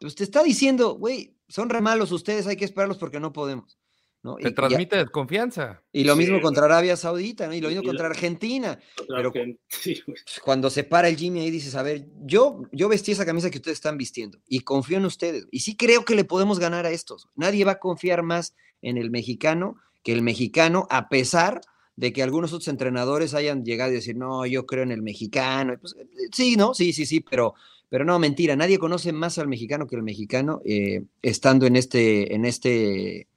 Pues 0.00 0.14
te 0.14 0.24
está 0.24 0.42
diciendo, 0.42 0.94
güey, 0.94 1.36
son 1.48 1.68
re 1.68 1.82
malos 1.82 2.10
ustedes, 2.10 2.46
hay 2.46 2.56
que 2.56 2.64
esperarlos 2.64 2.96
porque 2.96 3.20
no 3.20 3.32
podemos. 3.32 3.78
¿No? 4.22 4.36
Te 4.36 4.50
transmite 4.50 4.96
desconfianza. 4.96 5.82
Y 5.92 6.04
lo 6.04 6.14
mismo 6.16 6.40
contra 6.40 6.66
Arabia 6.66 6.96
Saudita, 6.96 7.46
¿no? 7.46 7.54
Y 7.54 7.60
lo 7.60 7.68
mismo 7.68 7.82
contra 7.82 8.06
Argentina. 8.06 8.78
pero 9.08 9.32
cuando 10.44 10.70
se 10.70 10.84
para 10.84 11.08
el 11.08 11.16
Jimmy 11.16 11.40
ahí 11.40 11.50
dices, 11.50 11.74
a 11.74 11.82
ver, 11.82 12.06
yo, 12.22 12.62
yo 12.72 12.88
vestí 12.88 13.12
esa 13.12 13.26
camisa 13.26 13.50
que 13.50 13.58
ustedes 13.58 13.78
están 13.78 13.96
vistiendo 13.96 14.38
y 14.46 14.60
confío 14.60 14.98
en 14.98 15.06
ustedes. 15.06 15.46
Y 15.50 15.60
sí 15.60 15.76
creo 15.76 16.04
que 16.04 16.14
le 16.14 16.24
podemos 16.24 16.58
ganar 16.58 16.86
a 16.86 16.90
estos. 16.90 17.28
Nadie 17.34 17.64
va 17.64 17.72
a 17.72 17.78
confiar 17.78 18.22
más 18.22 18.54
en 18.82 18.98
el 18.98 19.10
mexicano 19.10 19.76
que 20.02 20.12
el 20.12 20.22
mexicano, 20.22 20.86
a 20.90 21.08
pesar 21.08 21.60
de 21.96 22.12
que 22.12 22.22
algunos 22.22 22.52
otros 22.52 22.68
entrenadores 22.68 23.34
hayan 23.34 23.64
llegado 23.64 23.92
y 23.92 23.96
decir, 23.96 24.16
no, 24.16 24.46
yo 24.46 24.64
creo 24.64 24.82
en 24.82 24.92
el 24.92 25.02
mexicano. 25.02 25.76
Pues, 25.78 25.94
eh, 25.98 26.06
sí, 26.32 26.56
¿no? 26.56 26.72
Sí, 26.72 26.92
sí, 26.92 27.04
sí, 27.04 27.20
pero, 27.20 27.54
pero 27.90 28.04
no, 28.04 28.18
mentira, 28.18 28.56
nadie 28.56 28.78
conoce 28.78 29.12
más 29.12 29.38
al 29.38 29.48
mexicano 29.48 29.86
que 29.86 29.96
el 29.96 30.02
mexicano 30.02 30.62
eh, 30.64 31.02
estando 31.20 31.66
en 31.66 31.76
este, 31.76 32.34
en 32.34 32.46
este 32.46 33.28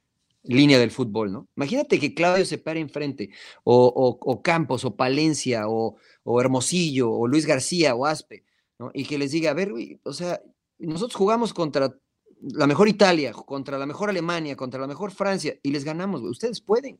línea 0.44 0.78
del 0.78 0.90
fútbol, 0.90 1.32
¿no? 1.32 1.48
Imagínate 1.56 1.98
que 1.98 2.14
Claudio 2.14 2.44
se 2.44 2.58
pare 2.58 2.80
enfrente, 2.80 3.30
o, 3.64 4.18
o, 4.20 4.42
Campos, 4.42 4.84
o 4.84 4.96
Palencia, 4.96 5.64
o, 5.68 5.96
Hermosillo, 6.40 7.10
o 7.10 7.26
Luis 7.26 7.46
García, 7.46 7.94
o 7.94 8.06
Aspe, 8.06 8.44
¿no? 8.78 8.90
Y 8.94 9.04
que 9.04 9.18
les 9.18 9.32
diga, 9.32 9.50
a 9.50 9.54
ver, 9.54 9.72
o 10.02 10.12
sea, 10.12 10.40
nosotros 10.78 11.16
jugamos 11.16 11.54
contra 11.54 11.96
la 12.40 12.66
mejor 12.66 12.88
Italia, 12.88 13.32
contra 13.32 13.78
la 13.78 13.86
mejor 13.86 14.10
Alemania, 14.10 14.56
contra 14.56 14.80
la 14.80 14.86
mejor 14.86 15.10
Francia, 15.12 15.58
y 15.62 15.70
les 15.70 15.84
ganamos, 15.84 16.22
ustedes 16.22 16.60
pueden. 16.60 16.98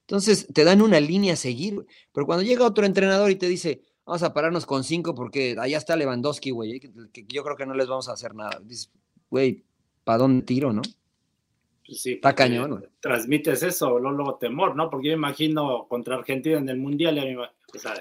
Entonces 0.00 0.46
te 0.52 0.64
dan 0.64 0.82
una 0.82 1.00
línea 1.00 1.32
a 1.32 1.36
seguir, 1.36 1.86
pero 2.12 2.26
cuando 2.26 2.44
llega 2.44 2.66
otro 2.66 2.84
entrenador 2.84 3.30
y 3.30 3.36
te 3.36 3.48
dice, 3.48 3.80
vamos 4.04 4.22
a 4.22 4.34
pararnos 4.34 4.66
con 4.66 4.84
cinco 4.84 5.14
porque 5.14 5.56
allá 5.58 5.78
está 5.78 5.96
Lewandowski, 5.96 6.50
güey, 6.50 6.80
que, 6.80 7.24
yo 7.28 7.42
creo 7.42 7.56
que 7.56 7.64
no 7.64 7.74
les 7.74 7.88
vamos 7.88 8.08
a 8.08 8.12
hacer 8.12 8.34
nada. 8.34 8.60
Dices, 8.62 8.90
güey, 9.30 9.64
¿para 10.04 10.18
dónde 10.18 10.44
tiro, 10.44 10.72
no? 10.74 10.82
Pues 11.86 12.00
sí, 12.00 12.12
está 12.12 12.34
cañón, 12.34 12.70
güey. 12.70 12.84
Transmites 13.00 13.62
eso, 13.62 13.98
luego 13.98 14.36
temor, 14.36 14.74
¿no? 14.74 14.88
Porque 14.88 15.08
yo 15.08 15.14
imagino 15.14 15.86
contra 15.88 16.16
Argentina 16.16 16.58
en 16.58 16.68
el 16.68 16.78
Mundial, 16.78 17.16
ya 17.16 17.24
me, 17.24 17.36
o 17.36 17.48
sea, 17.78 17.94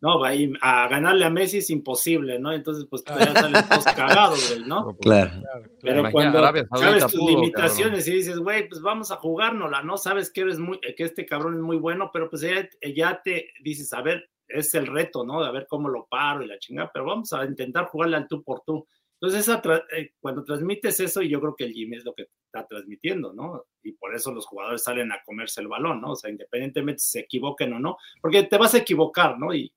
no, 0.00 0.20
va 0.20 0.30
a, 0.60 0.88
ganarle 0.88 1.24
a 1.24 1.30
Messi 1.30 1.58
es 1.58 1.70
imposible, 1.70 2.38
¿no? 2.38 2.52
Entonces, 2.52 2.86
pues 2.88 3.02
ya 3.18 3.32
salen 3.32 3.68
todos 3.68 3.84
cagados, 3.84 4.50
güey, 4.50 4.68
¿no? 4.68 4.96
Claro. 4.98 5.42
Pero 5.80 6.10
cuando 6.10 6.42
sabes 6.42 7.06
tus 7.06 7.30
limitaciones 7.30 8.06
y 8.08 8.14
dices, 8.14 8.38
güey, 8.38 8.68
pues 8.68 8.80
vamos 8.80 9.10
a 9.10 9.16
jugárnosla, 9.16 9.82
¿no? 9.82 9.96
Sabes 9.96 10.30
que 10.30 10.42
eres 10.42 10.58
muy, 10.58 10.78
que 10.80 11.04
este 11.04 11.24
cabrón 11.26 11.54
es 11.54 11.60
muy 11.60 11.76
bueno, 11.76 12.10
pero 12.12 12.28
pues 12.28 12.42
ya, 12.42 12.68
ya 12.94 13.20
te 13.22 13.50
dices, 13.62 13.92
a 13.92 14.02
ver, 14.02 14.30
es 14.48 14.74
el 14.74 14.86
reto, 14.86 15.24
¿no? 15.24 15.42
De 15.42 15.48
a 15.48 15.52
ver 15.52 15.66
cómo 15.68 15.88
lo 15.88 16.06
paro 16.06 16.42
y 16.42 16.46
la 16.46 16.58
chingada, 16.58 16.90
pero 16.92 17.06
vamos 17.06 17.32
a 17.32 17.44
intentar 17.44 17.86
jugarle 17.86 18.16
al 18.16 18.28
tú 18.28 18.42
por 18.42 18.60
tú. 18.60 18.86
Entonces, 19.20 19.48
esa 19.48 19.62
eh, 19.96 20.12
cuando 20.20 20.44
transmites 20.44 21.00
eso, 21.00 21.22
y 21.22 21.30
yo 21.30 21.40
creo 21.40 21.56
que 21.56 21.64
el 21.64 21.72
Jimmy 21.72 21.96
es 21.96 22.04
lo 22.04 22.14
que 22.14 22.28
está 22.44 22.66
transmitiendo, 22.66 23.32
¿no? 23.32 23.64
Y 23.82 23.92
por 23.92 24.14
eso 24.14 24.32
los 24.32 24.46
jugadores 24.46 24.82
salen 24.82 25.10
a 25.10 25.22
comerse 25.24 25.60
el 25.60 25.68
balón, 25.68 26.02
¿no? 26.02 26.12
O 26.12 26.16
sea, 26.16 26.30
independientemente 26.30 27.00
si 27.00 27.10
se 27.12 27.20
equivoquen 27.20 27.72
o 27.72 27.78
no, 27.78 27.96
porque 28.20 28.42
te 28.42 28.58
vas 28.58 28.74
a 28.74 28.78
equivocar, 28.78 29.38
¿no? 29.38 29.54
Y, 29.54 29.72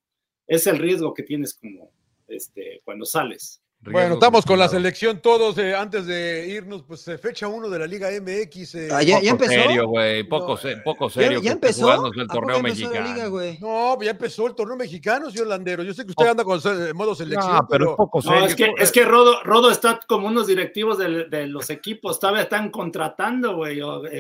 es 0.50 0.66
el 0.66 0.80
riesgo 0.80 1.14
que 1.14 1.24
tienes 1.24 1.54
como 1.54 1.92
este, 2.28 2.82
cuando 2.84 3.06
sales. 3.06 3.62
Bueno, 3.82 4.16
estamos 4.16 4.46
con 4.46 4.60
la 4.60 4.68
selección 4.68 5.22
todos. 5.22 5.58
Eh, 5.58 5.74
antes 5.74 6.06
de 6.06 6.48
irnos, 6.50 6.84
pues 6.84 7.08
eh, 7.08 7.18
fecha 7.18 7.48
uno 7.48 7.70
de 7.70 7.80
la 7.80 7.88
Liga 7.88 8.10
MX. 8.10 8.76
Eh. 8.76 8.90
Ah, 8.92 9.02
ya, 9.02 9.20
empezó. 9.20 9.52
Serio, 9.52 9.88
güey. 9.88 10.24
Poco, 10.26 10.60
poco 10.84 11.10
serio. 11.10 11.42
Ya, 11.42 11.54
empezó. 11.54 12.12
el 12.14 12.28
torneo 12.28 12.62
mexicano. 12.62 13.30
no, 13.62 14.02
ya 14.02 14.12
empezó 14.12 14.48
el 14.48 14.56
torneo 14.56 14.76
mexicano, 14.76 15.32
señor 15.32 15.48
Landero. 15.48 15.84
Yo 15.84 15.94
sé 15.94 16.04
que 16.04 16.12
usted 16.12 16.28
anda 16.28 16.44
con 16.44 16.60
modo 16.94 17.16
selección. 17.16 17.56
No, 17.56 17.68
pero, 17.70 17.92
es 17.92 17.96
poco 17.96 18.22
serio. 18.22 18.40
No, 18.42 18.46
es 18.48 18.56
que, 18.56 18.74
es 18.78 18.92
que 18.92 19.06
Rodo, 19.06 19.42
Rodo 19.44 19.72
está 19.72 19.98
como 20.06 20.28
unos 20.28 20.48
directivos 20.48 20.98
de, 20.98 21.26
de 21.26 21.48
los 21.48 21.70
equipos. 21.70 22.20
Todavía 22.20 22.44
están 22.44 22.72
contratando, 22.72 23.56
güey. 23.56 23.80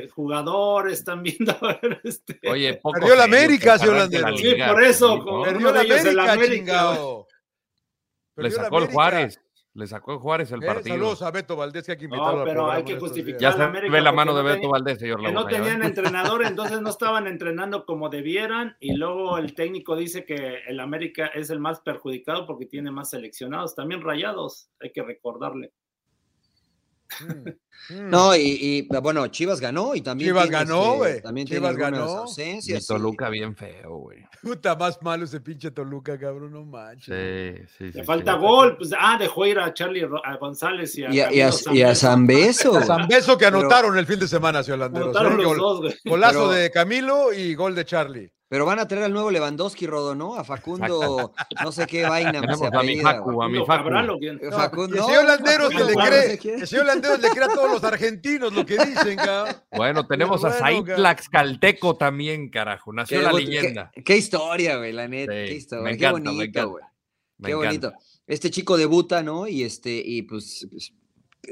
Jugadores, 0.10 0.99
están 0.99 1.22
viendo. 1.22 1.55
Este... 2.03 2.39
Oye, 2.49 2.76
poco 2.76 2.99
Perdió 2.99 3.16
la 3.16 3.26
América, 3.26 3.78
señor 3.78 3.97
Landero. 3.97 4.38
Sí, 4.38 4.55
por 4.55 4.84
eso. 4.84 5.43
Perdió 5.43 5.72
la 5.72 5.82
América, 5.82 6.34
América. 6.34 6.97
Le 8.38 8.51
sacó 8.51 8.80
el 8.80 8.88
Juárez. 8.88 9.39
Le 9.80 9.88
sacó 9.88 10.20
Juárez 10.20 10.52
el 10.52 10.62
eh, 10.62 10.66
partido. 10.66 10.96
Saludos 10.96 11.22
a 11.22 11.32
Beto 11.32 11.56
Valdés, 11.56 11.86
que 11.86 11.94
hay 11.94 11.98
que 11.98 12.04
invitarlo. 12.04 12.40
No, 12.40 12.44
pero 12.44 12.70
hay 12.70 12.84
que 12.84 13.00
justificar. 13.00 13.40
Ya 13.40 13.54
se 13.54 13.90
ve 13.90 14.02
la 14.02 14.12
mano 14.12 14.36
de 14.36 14.44
Beto 14.44 14.68
Valdés, 14.68 15.00
señor 15.00 15.22
Que 15.22 15.32
no 15.32 15.46
tenían 15.46 15.82
entrenador, 15.84 16.46
entonces 16.46 16.82
no 16.82 16.90
estaban 16.90 17.28
entrenando 17.28 17.86
como 17.86 18.10
debieran. 18.10 18.76
Y 18.82 18.96
luego 18.98 19.38
el 19.38 19.56
técnico 19.56 19.96
dice 19.96 20.26
que 20.26 20.64
el 20.68 20.82
América 20.82 21.28
es 21.28 21.50
el 21.50 21.62
más 21.62 21.80
perjudicado 21.80 22.46
porque 22.46 22.66
tiene 22.66 22.92
más 22.92 23.12
seleccionados. 23.12 23.74
También 23.74 24.02
rayados, 24.02 24.70
hay 24.82 24.92
que 24.92 25.02
recordarle. 25.02 25.72
Mm, 27.22 27.93
mm. 27.93 28.10
No, 28.10 28.36
y, 28.36 28.88
bueno, 29.01 29.28
Chivas 29.28 29.60
ganó 29.60 29.95
y 29.95 30.01
también. 30.01 30.30
Chivas 30.30 30.49
ganó, 30.49 30.95
güey. 30.95 31.22
También 31.22 31.47
Chivas 31.47 31.76
ganó. 31.76 32.03
Ausencias. 32.03 32.84
Y 32.84 32.88
Toluca 32.88 33.30
bien 33.30 33.55
feo, 33.55 33.97
güey. 33.97 34.20
Puta, 34.41 34.76
más 34.76 35.01
malo 35.01 35.26
ese 35.26 35.41
pinche 35.41 35.72
Toluca, 35.72 36.18
cabrón, 36.18 36.51
no 36.51 36.66
manches. 36.66 37.68
Sí, 37.68 37.68
sí, 37.78 37.91
sí. 37.91 37.97
Le 37.97 38.03
falta 38.03 38.34
gol. 38.36 38.78
Pues, 38.78 38.91
ah, 38.97 39.18
dejó 39.20 39.45
ir 39.45 39.60
a 39.60 39.74
Charlie 39.74 40.07
a 40.24 40.38
González 40.38 40.97
y 40.97 41.05
a. 41.05 41.12
Y 41.12 41.20
a, 41.20 41.34
y 41.34 41.41
a, 41.41 41.49
y 41.74 41.82
a 41.82 41.95
Zambeso. 41.95 42.80
que 43.38 43.45
anotaron 43.45 43.97
el 43.97 44.05
fin 44.05 44.20
de 44.20 44.28
semana, 44.28 44.64
señor 44.64 44.80
Landero. 44.80 45.05
Anotaron 45.05 45.38
los 45.38 45.57
dos, 45.57 45.82
güey. 45.82 45.95
Golazo 46.05 46.51
de 46.51 46.72
Camilo 46.72 47.34
y 47.34 47.55
gol 47.55 47.76
de 47.76 47.86
Charlie. 47.86 48.32
Pero 48.50 48.66
van 48.66 48.80
a 48.80 48.88
traer 48.88 49.04
al 49.04 49.14
nuevo 49.14 49.30
Lewandowski, 49.30 49.86
Rodo, 49.86 50.16
¿no? 50.16 50.34
A 50.36 50.43
Facundo, 50.43 51.32
no 51.64 51.72
sé 51.72 51.86
qué 51.86 52.02
vaina. 52.04 52.41
Tenemos 52.41 52.58
se 52.60 52.66
a 52.66 52.82
mi 52.82 53.00
Facu, 53.00 53.41
a 53.43 53.47
mi 53.47 53.60
Facundo 53.60 53.66
Facu. 53.68 53.84
Cabral, 53.84 54.10
¿o 54.10 54.18
quién? 54.18 54.38
Eh, 54.41 54.47
No, 54.50 54.58
Facundo- 54.58 54.95
el 54.95 55.02
no, 55.02 55.06
señor 55.08 55.26
Landeros 55.26 55.70
se 55.74 55.84
le 55.86 55.93
cree, 55.93 56.39
no 56.58 56.62
el 56.62 56.68
señor 56.68 56.86
Landeros 56.88 57.20
le 57.22 57.30
cree 57.30 57.43
a 57.43 57.47
todos 57.47 57.72
los 57.72 57.84
argentinos 57.84 58.52
lo 58.52 58.66
que 58.66 58.78
dicen, 58.84 59.18
cabrón. 59.18 59.56
Bueno, 59.72 60.08
tenemos 60.08 60.43
a 60.43 60.50
Bueno, 60.50 60.66
Said 60.66 60.84
ca- 60.84 60.95
Tlaxcalteco 60.95 61.95
también, 61.95 62.50
carajo. 62.50 62.91
Nació 62.91 63.20
Qué 63.20 63.24
la 63.24 63.32
leyenda. 63.34 63.91
Qué, 63.93 64.04
qué 64.04 64.18
historia, 64.18 64.78
güey, 64.78 64.93
la 64.93 65.08
neta. 65.08 65.32
Sí, 65.32 65.38
qué 65.45 65.52
me 65.52 65.58
historia. 65.58 65.97
qué 65.97 66.06
me 66.08 66.12
bonito, 66.12 66.32
encanta. 66.41 66.64
güey. 66.64 66.84
Me 67.38 67.45
Qué 67.47 67.52
encanta. 67.54 67.68
bonito. 67.89 67.93
Este 68.26 68.50
chico 68.50 68.78
debuta, 68.78 69.22
¿no? 69.22 69.47
Y 69.47 69.62
este, 69.64 69.91
y 70.04 70.24
pues, 70.24 70.68
pues, 70.72 70.91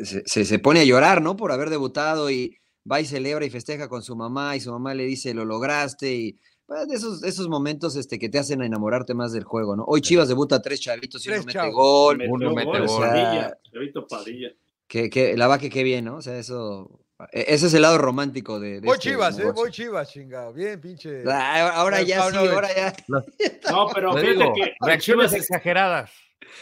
se, 0.03 0.23
se- 0.25 0.45
se 0.45 0.59
pone 0.59 0.79
a 0.79 0.83
llorar, 0.83 1.21
¿no? 1.21 1.35
Por 1.37 1.51
haber 1.51 1.69
debutado 1.69 2.31
y 2.31 2.57
va 2.91 2.99
y 3.01 3.05
celebra 3.05 3.45
y 3.45 3.49
festeja 3.51 3.87
con 3.87 4.01
su 4.01 4.15
mamá 4.15 4.55
y 4.55 4.61
su 4.61 4.71
mamá 4.71 4.95
le 4.95 5.03
dice, 5.05 5.33
lo 5.35 5.45
lograste 5.45 6.11
y 6.15 6.39
pues, 6.67 6.87
de 6.87 6.95
esos, 6.95 7.21
de 7.21 7.29
esos 7.29 7.47
momentos 7.49 7.95
este, 7.95 8.19
que 8.19 8.29
te 8.29 8.37
hacen 8.39 8.61
enamorarte 8.61 9.13
más 9.13 9.31
del 9.31 9.43
juego, 9.45 9.75
¿no? 9.75 9.83
Hoy 9.85 10.01
Chivas 10.01 10.27
debuta 10.27 10.57
a 10.57 10.61
tres 10.61 10.79
chavitos 10.81 11.25
y 11.25 11.29
Tres 11.29 11.39
uno 11.39 11.45
mete 11.47 11.57
chavos. 11.59 11.73
gol. 11.73 12.17
Metió 12.17 12.33
Uno 12.33 12.53
mete 12.53 12.79
gol. 12.85 12.99
Padilla, 12.99 13.57
Chavito 13.71 14.05
Padilla. 14.07 14.49
Que, 14.87 15.09
que, 15.09 15.35
la 15.35 15.47
va 15.47 15.57
que 15.59 15.69
qué 15.69 15.83
bien, 15.83 16.05
¿no? 16.05 16.17
O 16.17 16.21
sea, 16.21 16.37
eso, 16.37 17.01
e- 17.31 17.45
ese 17.49 17.67
es 17.67 17.73
el 17.73 17.81
lado 17.81 17.97
romántico 17.97 18.59
de, 18.59 18.79
de 18.79 18.87
Voy 18.87 18.95
este 18.97 19.09
Chivas, 19.09 19.37
eh, 19.39 19.51
voy 19.51 19.71
Chivas, 19.71 20.09
chingado. 20.11 20.53
Bien, 20.53 20.79
pinche. 20.79 21.23
Ah, 21.27 21.71
Ahora 21.75 22.01
ya 22.03 22.29
sí, 22.29 22.37
ahora 22.37 22.69
ya. 22.75 22.95
No, 23.71 23.87
pero 23.93 24.13
Te 24.15 24.21
fíjate 24.21 24.37
digo, 24.39 24.53
que 24.53 24.73
reacciones 24.79 25.31
Chivas 25.31 25.33
exageradas. 25.33 26.11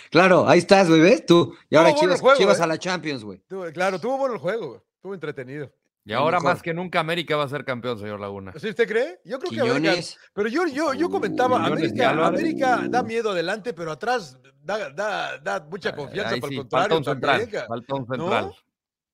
Claro, 0.09 0.47
ahí 0.47 0.59
estás, 0.59 0.87
güey, 0.89 1.01
¿ves? 1.01 1.25
Tú. 1.25 1.53
Y 1.69 1.75
ahora 1.75 1.89
bueno 1.89 2.01
Chivas, 2.01 2.21
juego, 2.21 2.37
Chivas 2.37 2.59
¿eh? 2.59 2.63
a 2.63 2.67
la 2.67 2.79
Champions, 2.79 3.23
güey. 3.23 3.41
Claro, 3.73 3.99
tuvo 3.99 4.17
bueno 4.17 4.33
el 4.33 4.39
juego, 4.39 4.67
güey. 4.69 4.79
Estuvo 4.95 5.13
entretenido. 5.13 5.69
Y 6.07 6.13
ahora 6.13 6.37
mejor. 6.37 6.53
más 6.53 6.61
que 6.61 6.73
nunca 6.73 6.99
América 6.99 7.35
va 7.35 7.45
a 7.45 7.49
ser 7.49 7.65
campeón, 7.65 7.97
señor 7.97 8.19
Laguna. 8.19 8.53
¿Sí 8.57 8.69
usted 8.69 8.87
cree? 8.87 9.19
Yo 9.25 9.39
creo 9.39 9.51
que 9.51 9.71
América. 9.71 10.03
Pero 10.33 10.49
yo, 10.49 10.67
yo, 10.67 10.93
yo 10.93 11.09
comentaba, 11.09 11.65
América. 11.65 12.11
América 12.11 12.83
da 12.87 13.01
miedo 13.01 13.31
adelante, 13.31 13.73
pero 13.73 13.91
atrás 13.91 14.39
da, 14.61 14.91
da, 14.91 15.39
da 15.39 15.59
mucha 15.61 15.95
confianza 15.95 16.35
Ahí 16.35 16.41
para 16.41 16.49
sí, 16.49 16.55
el 16.55 16.61
contrario. 16.61 17.03
central. 17.03 18.53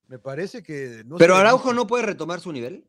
Me 0.08 0.20
parece 0.20 0.62
que. 0.62 1.04
no 1.06 1.16
Pero 1.16 1.38
Araujo 1.38 1.72
no 1.74 1.88
puede 1.88 2.06
retomar 2.06 2.42
su 2.42 2.52
nivel. 2.52 2.86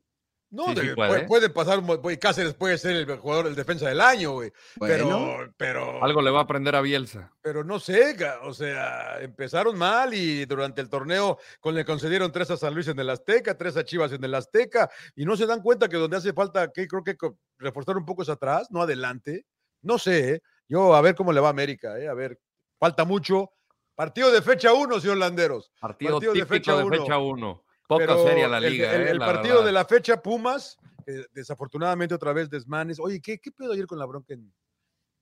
No, 0.53 0.67
Sí, 0.67 0.75
sí 0.83 0.87
de- 0.89 0.95
puede. 0.95 1.09
puede, 1.11 1.27
puede 1.27 1.49
pasar, 1.51 1.81
güey, 1.81 2.19
Cáceres 2.19 2.53
puede 2.53 2.77
ser 2.77 2.95
el 2.95 3.17
jugador, 3.19 3.47
el 3.47 3.55
defensa 3.55 3.89
del 3.89 4.01
año, 4.03 4.33
güey. 4.33 4.53
Bueno, 4.77 4.95
Pero, 5.09 5.55
pero, 5.57 6.05
Algo 6.05 6.21
le 6.21 6.31
va 6.31 6.41
a 6.41 6.43
aprender 6.43 6.77
a 6.77 6.83
Bielsa. 6.83 7.33
pero 7.41 7.65
no 7.65 7.81
sé, 7.81 8.15
o 8.43 8.53
sea, 8.53 9.19
empezaron 9.21 9.79
mal 9.79 10.13
y 10.13 10.45
durante 10.45 10.83
el 10.83 10.91
torneo 10.91 11.39
con, 11.59 11.75
le 11.75 11.87
concedieron 11.87 12.31
tres 12.31 12.51
a 12.51 12.59
San 12.59 12.75
Luis 12.75 12.87
en 12.89 12.99
el 13.01 13.09
Azteca, 13.09 13.57
tres 13.57 13.79
a 13.79 13.85
Chivas 13.85 14.13
en 14.13 14.23
el 14.23 14.35
Azteca, 14.35 14.91
y 15.17 15.25
no 15.25 15.37
se 15.39 15.47
dan 15.47 15.63
cuenta 15.63 15.89
que 15.89 15.97
donde 15.97 16.19
hace 16.19 16.35
falta, 16.35 16.71
que 16.71 16.87
creo 16.87 17.03
que 17.03 17.17
reforzar 17.59 17.97
un 17.97 18.05
poco 18.05 18.21
es 18.23 18.29
atrás, 18.29 18.69
no 18.71 18.83
adelante. 18.83 19.47
No 19.81 19.99
sé, 19.99 20.35
¿eh? 20.35 20.43
yo 20.69 20.95
a 20.95 21.01
ver 21.01 21.15
cómo 21.15 21.33
le 21.33 21.41
va 21.41 21.47
a 21.49 21.51
América, 21.51 21.99
¿eh? 21.99 22.09
a 22.09 22.15
ver, 22.15 22.39
falta 22.79 23.07
mucho. 23.07 23.51
Partido 23.95 24.31
de 24.31 24.43
fecha 24.43 24.73
uno, 24.75 25.01
señor 25.01 25.17
Landeros. 25.17 25.71
Partido, 25.81 26.13
Partido 26.15 26.33
de 26.35 26.47
fecha 26.47 26.77
de 26.77 26.85
uno. 26.85 26.97
fecha 27.03 27.19
1. 27.19 27.65
Poca 27.95 28.07
Pero 28.07 28.25
seria 28.27 28.49
la 28.49 28.59
el- 28.59 28.73
liga. 28.73 28.95
El, 28.95 29.03
eh, 29.03 29.11
el 29.11 29.19
la 29.19 29.27
partido 29.27 29.55
verdad. 29.57 29.67
de 29.67 29.73
la 29.73 29.85
fecha 29.85 30.23
Pumas, 30.23 30.79
eh, 31.07 31.25
desafortunadamente 31.33 32.15
otra 32.15 32.33
vez 32.33 32.49
desmanes. 32.51 32.99
Oye, 33.01 33.21
¿qué, 33.21 33.39
qué 33.41 33.51
pedo 33.53 33.73
ayer 33.73 33.87
con 33.87 33.99
la 33.99 34.07
bronca 34.07 34.35
en, 34.35 34.53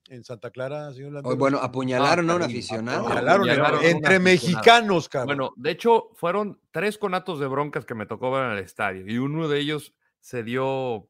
en 0.09 0.25
Santa 0.25 0.51
Clara, 0.51 0.93
señor 0.93 1.23
bueno, 1.37 1.59
apuñalaron 1.59 2.29
a 2.31 2.35
un 2.37 2.43
aficionado. 2.43 3.07
Apuñalaron 3.07 3.49
apuñalaron 3.49 3.77
a 3.77 3.79
un 3.79 3.85
entre 3.87 4.17
aficionado. 4.17 4.21
mexicanos, 4.25 5.09
cabrón. 5.09 5.27
Bueno, 5.37 5.53
de 5.57 5.71
hecho, 5.71 6.11
fueron 6.17 6.61
tres 6.73 6.99
conatos 6.99 7.39
de 7.39 7.47
broncas 7.47 7.85
que 7.85 7.95
me 7.95 8.07
tocó 8.07 8.31
ver 8.33 8.47
en 8.47 8.53
el 8.53 8.59
estadio. 8.59 9.07
Y 9.07 9.19
uno 9.19 9.47
de 9.49 9.61
ellos 9.61 9.95
se 10.19 10.43
dio, 10.43 11.09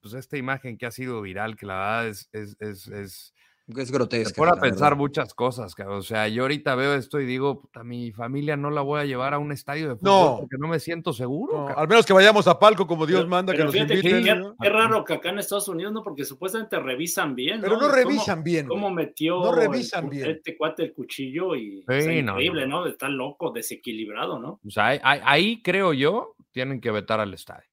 pues, 0.00 0.12
esta 0.14 0.36
imagen 0.36 0.76
que 0.76 0.84
ha 0.86 0.90
sido 0.90 1.22
viral, 1.22 1.56
que 1.56 1.64
la 1.66 1.74
verdad 1.76 2.08
es, 2.08 2.28
es, 2.32 2.56
es, 2.60 2.86
es 2.88 3.34
Es 3.80 3.88
te 3.90 3.94
grotesco. 3.94 4.36
pone 4.36 4.52
a 4.52 4.60
pensar 4.60 4.96
muchas 4.96 5.34
cosas, 5.34 5.74
cabrón. 5.74 5.98
O 5.98 6.02
sea, 6.02 6.28
yo 6.28 6.42
ahorita 6.42 6.74
veo 6.74 6.94
esto 6.94 7.20
y 7.20 7.26
digo, 7.26 7.60
puta, 7.60 7.82
mi 7.84 8.12
familia 8.12 8.56
no 8.56 8.70
la 8.70 8.80
voy 8.82 9.00
a 9.00 9.04
llevar 9.04 9.34
a 9.34 9.38
un 9.38 9.52
estadio 9.52 9.88
de 9.88 9.96
fútbol 9.96 10.12
No. 10.12 10.36
porque 10.40 10.56
no 10.58 10.68
me 10.68 10.78
siento 10.80 11.12
seguro. 11.12 11.68
No, 11.68 11.76
al 11.76 11.88
menos 11.88 12.04
que 12.06 12.12
vayamos 12.12 12.46
a 12.46 12.58
palco 12.58 12.86
como 12.86 13.06
Dios 13.06 13.20
Pero- 13.20 13.30
manda, 13.30 13.52
que 13.54 13.64
nos 13.64 13.74
inviten. 13.74 14.24
qué- 14.24 14.34
¿no? 14.34 14.54
Qué 14.60 14.68
raro 14.68 15.04
que 15.04 15.14
acá 15.14 15.30
en 15.30 15.38
Estados 15.38 15.68
Unidos, 15.68 15.92
¿no? 15.92 16.02
Porque 16.02 16.24
supuestamente 16.24 16.78
revisan 16.78 17.34
bien. 17.34 17.60
Pero 17.60 17.72
no 17.72 17.78
¿Y 17.78 17.80
cómo- 17.82 17.94
revisan 17.94 18.42
bien. 18.44 18.66
¿Cómo 18.68 18.90
metió 18.90 19.40
No 19.40 19.52
revisan 19.54 20.04
el- 20.04 20.10
bien. 20.10 20.30
este 20.30 20.56
cuate 20.56 20.82
el 20.84 20.92
cuchillo 20.92 21.54
y 21.54 21.82
Sí, 21.88 22.22
no, 22.22 22.32
increíble, 22.32 22.66
no. 22.66 22.80
¿no? 22.82 22.86
Está 22.86 23.08
loco, 23.08 23.50
desequilibrado, 23.50 24.38
¿no? 24.38 24.60
O 24.66 24.70
sea, 24.70 24.98
ahí 25.02 25.62
creo 25.62 25.92
yo, 25.92 26.34
tienen 26.52 26.80
que 26.80 26.90
vetar 26.90 27.18
al 27.20 27.32
estadio. 27.34 27.64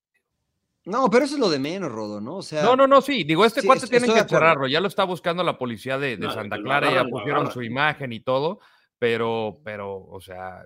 No, 0.89 1.09
pero 1.09 1.25
eso 1.25 1.35
es 1.35 1.39
lo 1.39 1.49
de 1.49 1.59
menos, 1.59 1.91
Rodo, 1.91 2.19
¿no? 2.19 2.37
O 2.37 2.41
sea, 2.41 2.63
No, 2.63 2.75
no, 2.75 2.87
no, 2.87 3.01
sí. 3.01 3.23
Digo, 3.23 3.45
este 3.45 3.61
Sí, 3.61 3.67
cuate 3.67 3.87
tienen 3.87 4.13
que 4.13 4.23
cerrarlo. 4.27 4.67
Ya 4.67 4.81
lo 4.81 4.87
está 4.87 5.03
buscando 5.03 5.43
la 5.43 5.57
policía 5.57 5.97
de, 5.97 6.17
de 6.17 6.27
No, 6.27 6.33
Santa 6.33 6.57
Clara, 6.61 6.87
ya 6.87 6.91
agarran, 6.93 7.11
pusieron 7.11 7.51
su 7.51 7.61
imagen 7.61 8.11
y 8.13 8.19
todo, 8.21 8.59
pero, 8.97 9.59
pero, 9.63 9.95
o 10.05 10.19
sea, 10.19 10.65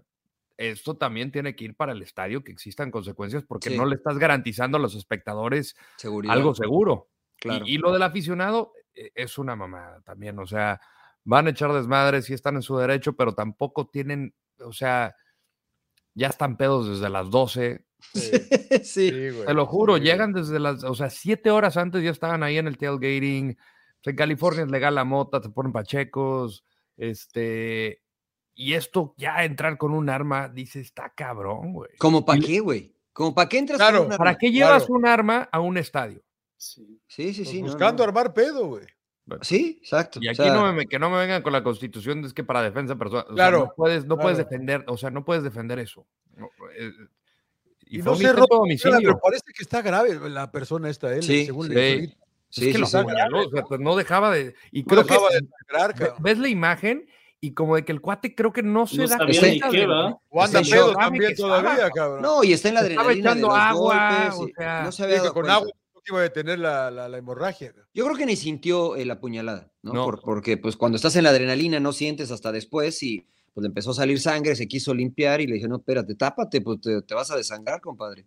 esto 0.58 0.96
también 0.96 1.32
tiene 1.32 1.56
que 1.56 1.66
ir 1.66 1.76
para 1.76 1.92
el 1.92 2.02
estadio, 2.02 2.44
que 2.44 2.52
existan 2.52 2.90
consecuencias, 2.92 3.44
porque 3.44 3.70
Sí. 3.72 3.78
no 3.78 3.86
le 3.86 3.96
estás 3.96 4.18
garantizando 4.18 4.78
a 4.78 4.82
los 4.82 4.96
espectadores 4.96 5.76
seguridad. 5.98 6.34
algo 6.36 6.54
seguro. 6.56 7.10
Y- 7.10 7.14
Claro. 7.44 7.66
Y, 7.68 7.78
lo 7.78 7.92
del 7.92 8.04
aficionado 8.04 8.72
eh, 8.96 9.12
es 9.16 9.38
una 9.38 9.56
mamada 9.58 10.00
también, 10.02 10.40
o 10.40 10.46
sea, 10.48 10.80
van 11.26 11.48
a 11.48 11.50
echar 11.50 11.74
desmadres 11.74 12.30
y 12.30 12.34
están 12.34 12.56
en 12.56 12.62
su 12.62 12.78
derecho, 12.78 13.14
pero 13.14 13.34
tampoco 13.34 13.88
tienen, 13.88 14.34
o 14.60 14.72
sea, 14.72 15.16
ya 16.14 16.28
están 16.28 16.56
pedos 16.56 16.88
desde 16.88 17.10
las 17.10 17.30
12, 17.30 17.86
Sí, 18.12 18.32
sí. 18.84 19.10
sí, 19.12 19.30
güey, 19.30 19.46
te 19.46 19.54
lo 19.54 19.66
juro, 19.66 19.96
sí, 19.96 20.02
güey. 20.02 20.12
llegan 20.12 20.34
desde 20.34 20.60
las, 20.60 20.84
o 20.84 20.94
sea, 20.96 21.10
siete 21.10 21.50
horas 21.52 21.78
antes 21.78 22.04
ya 22.04 22.12
estaban 22.12 22.44
ahí 22.44 22.58
en 22.58 22.68
el 22.68 22.78
tailgating. 22.78 23.52
O 23.60 24.04
sea, 24.04 24.12
en 24.12 24.18
California 24.18 24.64
es 24.64 24.70
legal 24.72 24.96
la 24.96 25.04
mota, 25.06 25.40
te 25.42 25.50
ponen 25.50 25.72
pachecos, 25.72 26.64
este, 26.98 28.02
y 28.54 28.74
esto 28.74 29.14
ya 29.18 29.44
entrar 29.46 29.78
con 29.78 29.94
un 29.94 30.10
arma, 30.10 30.50
dice, 30.50 30.80
está 30.82 31.12
cabrón, 31.16 31.74
güey. 31.74 31.96
¿Como 31.98 32.26
para 32.26 32.40
qué, 32.40 32.60
güey? 32.60 32.96
¿Como 33.14 33.34
para 33.34 33.48
qué 33.50 33.60
entras 33.60 33.78
Claro, 33.80 34.00
con 34.00 34.12
un 34.12 34.18
¿Para 34.18 34.32
arma? 34.32 34.40
qué 34.40 34.52
llevas 34.52 34.84
Claro. 34.86 34.94
un 34.96 35.08
arma 35.08 35.50
a 35.52 35.60
un 35.60 35.78
estadio? 35.78 36.22
Sí. 36.58 37.02
Sí, 37.08 37.34
sí, 37.34 37.42
Pues 37.44 37.50
sí. 37.50 37.62
buscando 37.62 38.04
no. 38.04 38.10
armar 38.10 38.34
pedo, 38.34 38.68
güey. 38.68 38.86
Sí, 39.42 39.80
exacto. 39.82 40.20
Y 40.22 40.28
o 40.28 40.32
aquí 40.32 40.38
sea, 40.44 40.54
no 40.54 40.74
me, 40.74 40.86
que 40.86 41.00
no 41.00 41.10
me 41.10 41.18
vengan 41.18 41.42
con 41.42 41.54
la 41.54 41.64
constitución, 41.64 42.26
es 42.26 42.34
que 42.34 42.44
para 42.44 42.62
defensa 42.62 42.96
personal, 42.98 43.24
o 43.26 43.28
sea, 43.30 43.36
Claro, 43.36 43.60
no 43.60 43.74
puedes, 43.76 44.06
no 44.06 44.18
puedes 44.18 44.38
claro. 44.38 44.50
defender, 44.50 44.84
o 44.88 44.98
sea, 44.98 45.10
no 45.12 45.24
puedes 45.24 45.44
defender 45.44 45.80
eso. 45.80 46.06
No, 46.36 46.48
eh, 46.78 46.92
y, 47.88 47.98
Y 47.98 48.02
fue 48.02 48.06
no 48.06 48.12
un 48.12 48.18
sé, 48.18 48.24
intento 48.24 48.42
de 48.42 48.48
Rodo, 48.50 48.62
homicidio. 48.62 48.98
pero 49.02 49.20
parece 49.20 49.44
que 49.56 49.64
está 49.64 49.82
grave 49.82 50.30
la 50.30 50.52
persona 50.52 50.90
esta, 50.90 51.14
él, 51.14 51.24
Sí, 51.24 51.46
según 51.46 51.68
sí. 51.68 51.74
le 51.74 52.00
Sí. 52.50 52.62
es 52.62 52.68
que 52.68 52.74
sí, 52.74 52.78
lo 52.80 52.86
sí. 52.86 52.98
apuñaló, 52.98 53.48
o 53.48 53.50
sea, 53.50 53.64
pues 53.64 53.80
no 53.80 53.96
dejaba 53.96 54.32
de. 54.34 54.54
Y 54.72 54.82
No 54.84 54.88
creo 54.88 55.06
que 55.08 55.14
de 55.14 55.48
sangrar, 55.70 56.16
ves 56.20 56.38
la 56.38 56.48
imagen 56.50 57.08
y 57.42 57.54
como 57.54 57.76
de 57.76 57.84
que 57.84 57.92
el 57.92 58.00
cuate 58.00 58.36
creo 58.36 58.54
que 58.54 58.62
no 58.64 58.86
se 58.88 58.98
No 58.98 59.08
da 59.08 59.18
cuenta 59.18 59.42
qué, 59.70 59.78
de- 59.80 59.88
¿verdad? 59.88 60.14
O 60.30 60.42
anda 60.44 60.64
Sí, 60.64 60.72
pedo 60.72 60.94
también 60.94 61.26
que 61.28 61.34
estaba, 61.34 61.62
todavía, 61.62 61.90
cabrón. 61.90 62.22
No, 62.22 62.44
y 62.44 62.54
está 62.54 62.70
en 62.70 62.76
la 62.76 62.82
Se 62.82 62.88
estaba 62.92 63.10
adrenalina 63.10 63.30
de 63.34 63.40
echando 63.40 63.48
los 63.48 63.58
agua, 63.58 64.26
golpes, 64.30 64.40
o 64.56 64.62
sea, 64.62 64.84
no 64.84 64.92
se 64.92 65.04
había 65.04 65.16
que 65.16 65.22
dado 65.22 65.34
con 65.34 65.42
cuenta. 65.44 65.56
agua 65.56 65.72
no 65.96 66.02
iba 66.08 66.20
a 66.20 66.22
detener 66.24 66.60
la, 66.60 66.92
la, 66.92 67.10
la 67.10 67.18
hemorragia. 67.18 67.74
Yo 67.94 68.06
creo 68.06 68.16
que 68.18 68.26
ni 68.26 68.36
sintió 68.36 68.96
eh, 68.98 69.06
la 69.06 69.20
puñalada, 69.20 69.72
¿no? 69.82 69.94
No. 69.94 70.06
Por- 70.06 70.22
porque 70.22 70.58
pues 70.58 70.76
cuando 70.78 70.96
estás 70.98 71.16
en 71.16 71.24
la 71.24 71.30
adrenalina 71.32 71.80
no 71.80 71.92
sientes 71.92 72.30
hasta 72.30 72.52
después 72.52 73.02
y 73.04 73.26
pues 73.54 73.62
le 73.62 73.68
empezó 73.68 73.92
a 73.92 73.96
salir 73.96 74.20
sangre, 74.20 74.56
se 74.56 74.68
quiso 74.68 74.94
limpiar 74.94 75.42
y 75.42 75.48
le 75.48 75.56
dije, 75.56 75.68
no, 75.68 75.78
espérate, 75.78 76.16
tápate, 76.16 76.62
pues 76.62 76.82
te, 76.82 77.02
te 77.04 77.14
vas 77.14 77.30
a 77.32 77.38
desangrar, 77.38 77.80
compadre. 77.82 78.26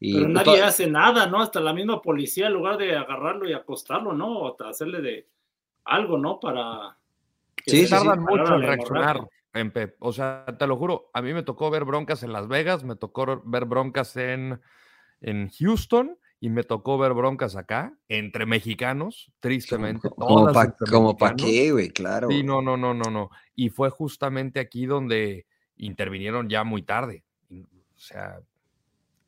Y, 0.00 0.12
Pero 0.14 0.24
pues, 0.26 0.34
nadie 0.34 0.58
to- 0.60 0.64
hace 0.66 0.86
nada, 0.88 1.26
¿no? 1.26 1.40
Hasta 1.40 1.60
la 1.60 1.72
misma 1.72 2.02
policía, 2.02 2.48
en 2.48 2.52
lugar 2.52 2.76
de 2.76 2.96
agarrarlo 2.96 3.48
y 3.48 3.52
acostarlo, 3.52 4.12
¿no? 4.12 4.40
O 4.40 4.62
hacerle 4.64 5.00
de 5.00 5.26
algo, 5.84 6.18
¿no? 6.18 6.38
Para. 6.40 6.98
que 7.54 7.70
Sí, 7.70 7.88
tardan 7.88 8.20
mucho 8.20 8.54
en 8.56 8.62
reaccionar. 8.62 9.20
En. 9.54 9.72
O 10.00 10.12
sea, 10.12 10.44
te 10.58 10.66
lo 10.66 10.76
juro, 10.76 11.10
a 11.14 11.22
mí 11.22 11.32
me 11.32 11.42
tocó 11.42 11.70
ver 11.70 11.84
broncas 11.84 12.22
en 12.22 12.32
Las 12.32 12.46
Vegas, 12.46 12.84
me 12.84 12.94
tocó 12.96 13.40
ver 13.44 13.64
broncas 13.64 14.16
en, 14.18 14.60
en 15.22 15.48
Houston 15.48 16.18
y 16.40 16.50
me 16.50 16.62
tocó 16.62 16.98
ver 16.98 17.14
broncas 17.14 17.56
acá, 17.56 17.94
entre 18.08 18.46
mexicanos, 18.46 19.32
tristemente. 19.40 20.08
como 20.16 20.46
todas 20.46 20.76
pa, 21.18 21.34
qué, 21.36 21.72
güey, 21.72 21.88
claro. 21.90 22.28
Sí, 22.30 22.42
no, 22.42 22.60
no, 22.62 22.76
no, 22.76 22.94
no, 22.94 23.10
no. 23.10 23.30
Y 23.54 23.70
fue 23.70 23.90
justamente 23.90 24.60
aquí 24.60 24.86
donde 24.86 25.46
intervinieron 25.76 26.48
ya 26.48 26.64
muy 26.64 26.82
tarde. 26.82 27.24
O 27.50 27.98
sea, 27.98 28.40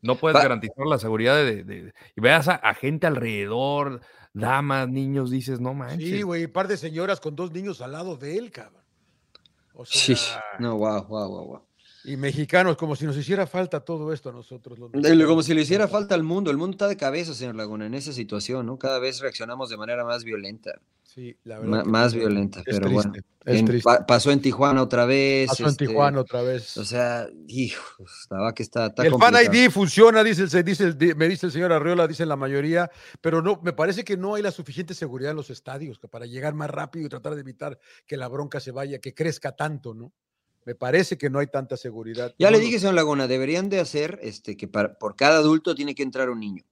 no 0.02 0.16
puedes 0.16 0.34
Pa- 0.36 0.42
garantizar 0.42 0.86
la 0.86 0.98
seguridad 0.98 1.36
de, 1.36 1.64
de- 1.64 1.92
y 2.14 2.20
veas 2.20 2.48
a, 2.48 2.54
a 2.56 2.74
gente 2.74 3.06
alrededor, 3.06 4.00
damas, 4.34 4.88
niños, 4.88 5.30
dices, 5.30 5.60
no 5.60 5.74
manches. 5.74 6.08
Sí, 6.10 6.22
güey, 6.22 6.44
un 6.44 6.52
par 6.52 6.68
de 6.68 6.76
señoras 6.76 7.20
con 7.20 7.34
dos 7.34 7.50
niños 7.52 7.80
al 7.80 7.92
lado 7.92 8.16
de 8.16 8.36
él, 8.36 8.50
cabrón. 8.50 8.82
O 9.72 9.86
Sí, 9.86 10.14
sea, 10.16 10.42
no, 10.58 10.76
wow, 10.76 11.04
wow, 11.06 11.28
wow, 11.28 11.46
wow. 11.46 11.67
Y 12.08 12.16
mexicanos, 12.16 12.76
como 12.76 12.96
si 12.96 13.04
nos 13.04 13.16
hiciera 13.16 13.46
falta 13.46 13.80
todo 13.80 14.12
esto 14.12 14.30
a 14.30 14.32
nosotros. 14.32 14.78
Los. 14.78 14.90
Como 15.26 15.42
si 15.42 15.54
le 15.54 15.62
hiciera 15.62 15.86
falta 15.88 16.14
al 16.14 16.22
mundo. 16.22 16.50
El 16.50 16.56
mundo 16.56 16.72
está 16.74 16.88
de 16.88 16.96
cabeza, 16.96 17.34
señor 17.34 17.54
Laguna, 17.54 17.86
en 17.86 17.94
esa 17.94 18.12
situación, 18.12 18.66
¿no? 18.66 18.78
Cada 18.78 18.98
vez 18.98 19.20
reaccionamos 19.20 19.68
de 19.68 19.76
manera 19.76 20.04
más 20.04 20.24
violenta. 20.24 20.80
Sí, 21.02 21.36
la 21.44 21.58
verdad 21.58 21.84
más 21.84 22.14
violenta, 22.14 22.62
pero 22.64 22.86
triste, 22.86 22.94
bueno. 22.94 23.12
es 23.44 23.58
En- 23.60 23.64
triste. 23.66 23.82
pa- 23.84 24.06
pasó 24.06 24.30
en 24.30 24.40
Tijuana 24.40 24.82
otra 24.82 25.04
vez. 25.06 25.48
Pasó 25.48 25.64
en 25.64 25.70
este, 25.70 25.86
Tijuana 25.86 26.20
otra 26.20 26.42
vez. 26.42 26.76
O 26.76 26.84
sea, 26.84 27.26
hijo, 27.48 28.04
la 28.30 28.52
que 28.52 28.62
está, 28.62 28.86
está 28.86 29.04
el 29.06 29.14
Fan. 29.14 29.34
ID 29.52 29.70
funciona, 29.70 30.22
dice, 30.22 30.42
el- 30.42 30.50
se 30.50 30.62
dice, 30.62 30.84
el- 30.84 31.16
me 31.16 31.28
dice 31.28 31.46
el 31.46 31.52
señor 31.52 31.72
Arriola, 31.72 32.06
dicen 32.06 32.28
la 32.28 32.36
mayoría, 32.36 32.90
pero 33.20 33.40
no, 33.42 33.58
me 33.62 33.72
parece 33.72 34.04
que 34.04 34.16
no 34.16 34.34
hay 34.34 34.42
la 34.42 34.50
suficiente 34.52 34.94
seguridad 34.94 35.30
en 35.30 35.36
los 35.38 35.50
estadios 35.50 35.98
para 35.98 36.26
llegar 36.26 36.54
más 36.54 36.70
rápido 36.70 37.06
y 37.06 37.08
tratar 37.08 37.34
de 37.34 37.40
evitar 37.40 37.78
que 38.06 38.16
la 38.18 38.28
bronca 38.28 38.60
se 38.60 38.70
vaya, 38.70 38.98
que 38.98 39.14
crezca 39.14 39.56
tanto, 39.56 39.94
¿no? 39.94 40.12
Me 40.64 40.74
parece 40.74 41.16
que 41.16 41.30
no 41.30 41.38
hay 41.38 41.46
tanta 41.46 41.76
seguridad. 41.76 42.34
Ya 42.38 42.50
No 42.50 42.56
le 42.56 42.62
dije, 42.62 42.78
señor 42.78 42.94
Laguna, 42.94 43.26
deberían 43.26 43.68
de 43.68 43.80
hacer 43.80 44.18
este, 44.22 44.56
que 44.56 44.68
para- 44.68 44.94
por 44.98 45.16
cada 45.16 45.38
adulto 45.38 45.74
tiene 45.74 45.94
que 45.94 46.02
entrar 46.02 46.28
un 46.30 46.40
niño. 46.40 46.64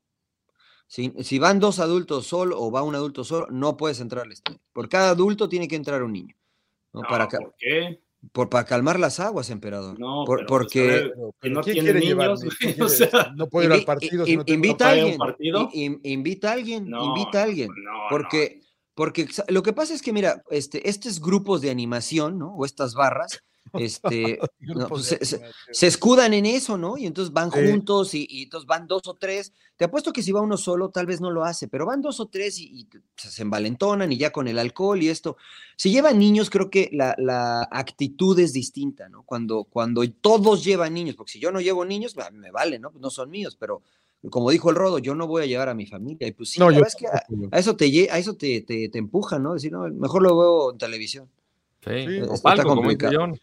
Si, 0.86 1.12
si 1.24 1.38
van 1.38 1.58
dos 1.58 1.78
adultos 1.80 2.26
solo 2.26 2.60
o 2.60 2.70
va 2.70 2.82
un 2.82 2.94
adulto 2.94 3.24
solo, 3.24 3.48
no 3.50 3.76
puedes 3.76 3.98
entrar 4.00 4.24
al 4.24 4.32
estadio. 4.32 4.60
Por 4.72 4.88
cada 4.88 5.10
adulto 5.10 5.48
tiene 5.48 5.66
que 5.66 5.76
entrar 5.76 6.02
un 6.02 6.12
niño. 6.12 6.36
¿no? 6.92 7.02
No, 7.02 7.08
para, 7.08 7.26
¿Por 7.28 7.54
qué? 7.58 8.00
por- 8.32 8.48
para 8.50 8.64
calmar 8.66 9.00
las 9.00 9.18
aguas, 9.18 9.50
emperador. 9.50 9.98
No, 9.98 10.24
Por- 10.24 10.38
pero, 10.40 10.46
pues, 10.46 10.58
porque 10.64 10.88
Pero- 11.14 11.34
pero 11.40 11.54
no 11.54 11.60
¿quién 11.62 11.74
tiene 11.74 11.90
quiere 11.92 12.06
llevar 12.06 12.30
niños, 12.38 12.50
sea, 12.96 13.32
no 13.34 13.48
puedo 13.48 13.66
ir 13.66 13.72
al 13.72 13.84
partido 13.84 14.24
si 14.26 14.36
no 14.36 14.44
invita 14.46 14.90
a 14.90 14.92
un 14.94 14.98
alguien. 15.00 15.18
partido? 15.18 15.68
in- 15.72 16.00
invita 16.04 16.50
a 16.50 16.52
alguien. 16.52 16.88
No, 16.88 17.04
invita 17.04 17.40
a 17.40 17.44
alguien. 17.44 17.68
no, 17.82 17.92
porque, 18.10 18.60
porque 18.94 19.26
lo 19.48 19.62
que 19.62 19.72
pasa 19.72 19.92
es 19.94 20.02
que, 20.02 20.12
mira, 20.12 20.42
este, 20.50 20.88
estos 20.88 21.20
grupos 21.20 21.62
de 21.62 21.70
animación, 21.70 22.38
¿no? 22.38 22.54
O 22.54 22.64
estas 22.64 22.94
barras, 22.94 23.42
este, 23.74 24.38
no, 24.60 24.88
pues, 24.88 25.04
se- 25.06 25.24
se- 25.24 25.36
animación. 25.36 25.74
se 25.74 25.86
escudan 25.86 26.34
en 26.34 26.46
eso, 26.46 26.76
¿no? 26.78 26.96
Y 26.96 27.06
entonces 27.06 27.32
van 27.32 27.50
Sí. 27.52 27.58
juntos 27.70 28.14
y, 28.14 28.26
y 28.28 28.42
entonces 28.44 28.66
van 28.66 28.86
dos 28.86 29.06
o 29.06 29.14
tres. 29.14 29.52
Te 29.76 29.84
apuesto 29.84 30.12
que 30.12 30.22
si 30.22 30.32
va 30.32 30.40
uno 30.40 30.56
solo, 30.56 30.88
tal 30.90 31.06
vez 31.06 31.20
no 31.20 31.30
lo 31.30 31.44
hace, 31.44 31.68
pero 31.68 31.84
van 31.86 32.00
dos 32.00 32.18
o 32.20 32.26
tres 32.26 32.58
y, 32.58 32.64
y 32.80 32.88
se 33.16 33.42
envalentonan 33.42 34.10
y 34.10 34.16
ya 34.16 34.30
con 34.32 34.48
el 34.48 34.58
alcohol 34.58 35.02
y 35.02 35.08
esto. 35.08 35.36
Si 35.76 35.90
llevan 35.90 36.18
niños, 36.18 36.48
creo 36.48 36.70
que 36.70 36.88
la, 36.92 37.14
la 37.18 37.68
actitud 37.70 38.38
es 38.38 38.52
distinta, 38.54 39.08
¿no? 39.08 39.22
Cuando, 39.24 39.64
cuando 39.64 40.02
todos 40.10 40.64
llevan 40.64 40.94
niños, 40.94 41.14
porque 41.16 41.32
si 41.32 41.40
yo 41.40 41.52
no 41.52 41.60
llevo 41.60 41.84
niños, 41.84 42.16
me 42.32 42.50
vale, 42.50 42.78
¿no? 42.78 42.92
No 42.98 43.10
son 43.10 43.28
míos, 43.30 43.56
pero 43.60 43.82
como 44.30 44.50
dijo 44.50 44.70
el 44.70 44.76
Rodo, 44.76 44.98
yo 44.98 45.14
no 45.14 45.26
voy 45.28 45.42
a 45.42 45.46
llevar 45.46 45.68
a 45.68 45.74
mi 45.74 45.86
familia. 45.86 46.26
Y 46.26 46.32
pues 46.32 46.48
sí, 46.48 46.58
No, 46.58 46.70
la 46.70 46.76
yo 46.78 46.82
verdad 46.82 46.94
es 46.96 46.96
que 46.96 47.06
a, 47.54 47.58
eso, 47.58 47.76
te, 47.76 48.10
a 48.10 48.18
eso 48.18 48.34
te, 48.34 48.62
te, 48.62 48.88
te 48.88 48.98
empuja, 48.98 49.38
¿no? 49.38 49.54
Decir, 49.54 49.70
no, 49.72 49.86
mejor 49.90 50.22
lo 50.22 50.36
veo 50.36 50.72
en 50.72 50.78
televisión. 50.78 51.28
Sí, 51.84 51.90
Sí, 52.06 52.20
o 52.22 52.34
está 52.34 52.42
palco, 52.56 52.74
complicado. 52.74 53.12
John. 53.16 53.38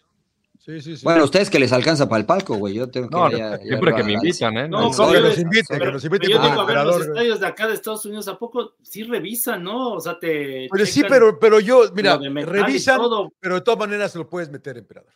Sí, 0.66 0.80
sí, 0.80 0.96
sí. 0.96 1.04
Bueno, 1.04 1.26
ustedes 1.26 1.50
que 1.50 1.60
les 1.60 1.74
alcanza 1.74 2.08
para 2.08 2.22
el 2.22 2.26
palco, 2.26 2.56
güey. 2.56 2.74
Yo 2.76 2.90
tengo 2.90 3.10
que 3.10 3.16
No, 3.38 3.58
siempre 3.58 3.94
que 3.96 4.04
me 4.04 4.14
invitan, 4.14 4.58
¿eh? 4.58 4.70
No, 4.70 4.84
No, 4.84 4.92
¿cómo 4.92 5.12
que 5.12 5.20
yo- 5.20 5.28
nos 5.28 5.38
invite, 5.38 5.66
que 5.74 5.78
pero- 5.78 5.92
nos 5.92 6.06
invite 6.06 6.28
pero 6.28 6.40
yo 6.42 6.50
digo, 6.50 6.62
a 6.62 6.66
ver, 6.66 6.86
los 6.86 7.02
estadios 7.02 7.40
de 7.42 7.48
acá 7.48 7.68
de 7.68 7.74
Estados 7.74 8.06
Unidos, 8.06 8.30
¿a 8.30 8.40
poco 8.40 8.76
sí 8.82 9.04
revisan, 9.04 9.62
no? 9.62 9.92
O 9.96 10.00
sea, 10.00 10.18
te. 10.18 10.70
Pero 10.72 10.86
sí, 10.86 11.02
checan 11.02 11.10
pero, 11.12 11.38
pero 11.38 11.60
yo, 11.60 11.84
mira, 11.94 12.18
revisan, 12.18 12.98
todo. 12.98 13.34
pero 13.42 13.56
de 13.56 13.62
todas 13.62 13.78
maneras 13.78 14.14
se 14.14 14.20
lo 14.20 14.30
puedes 14.30 14.50
meter, 14.50 14.78
emperador. 14.78 15.12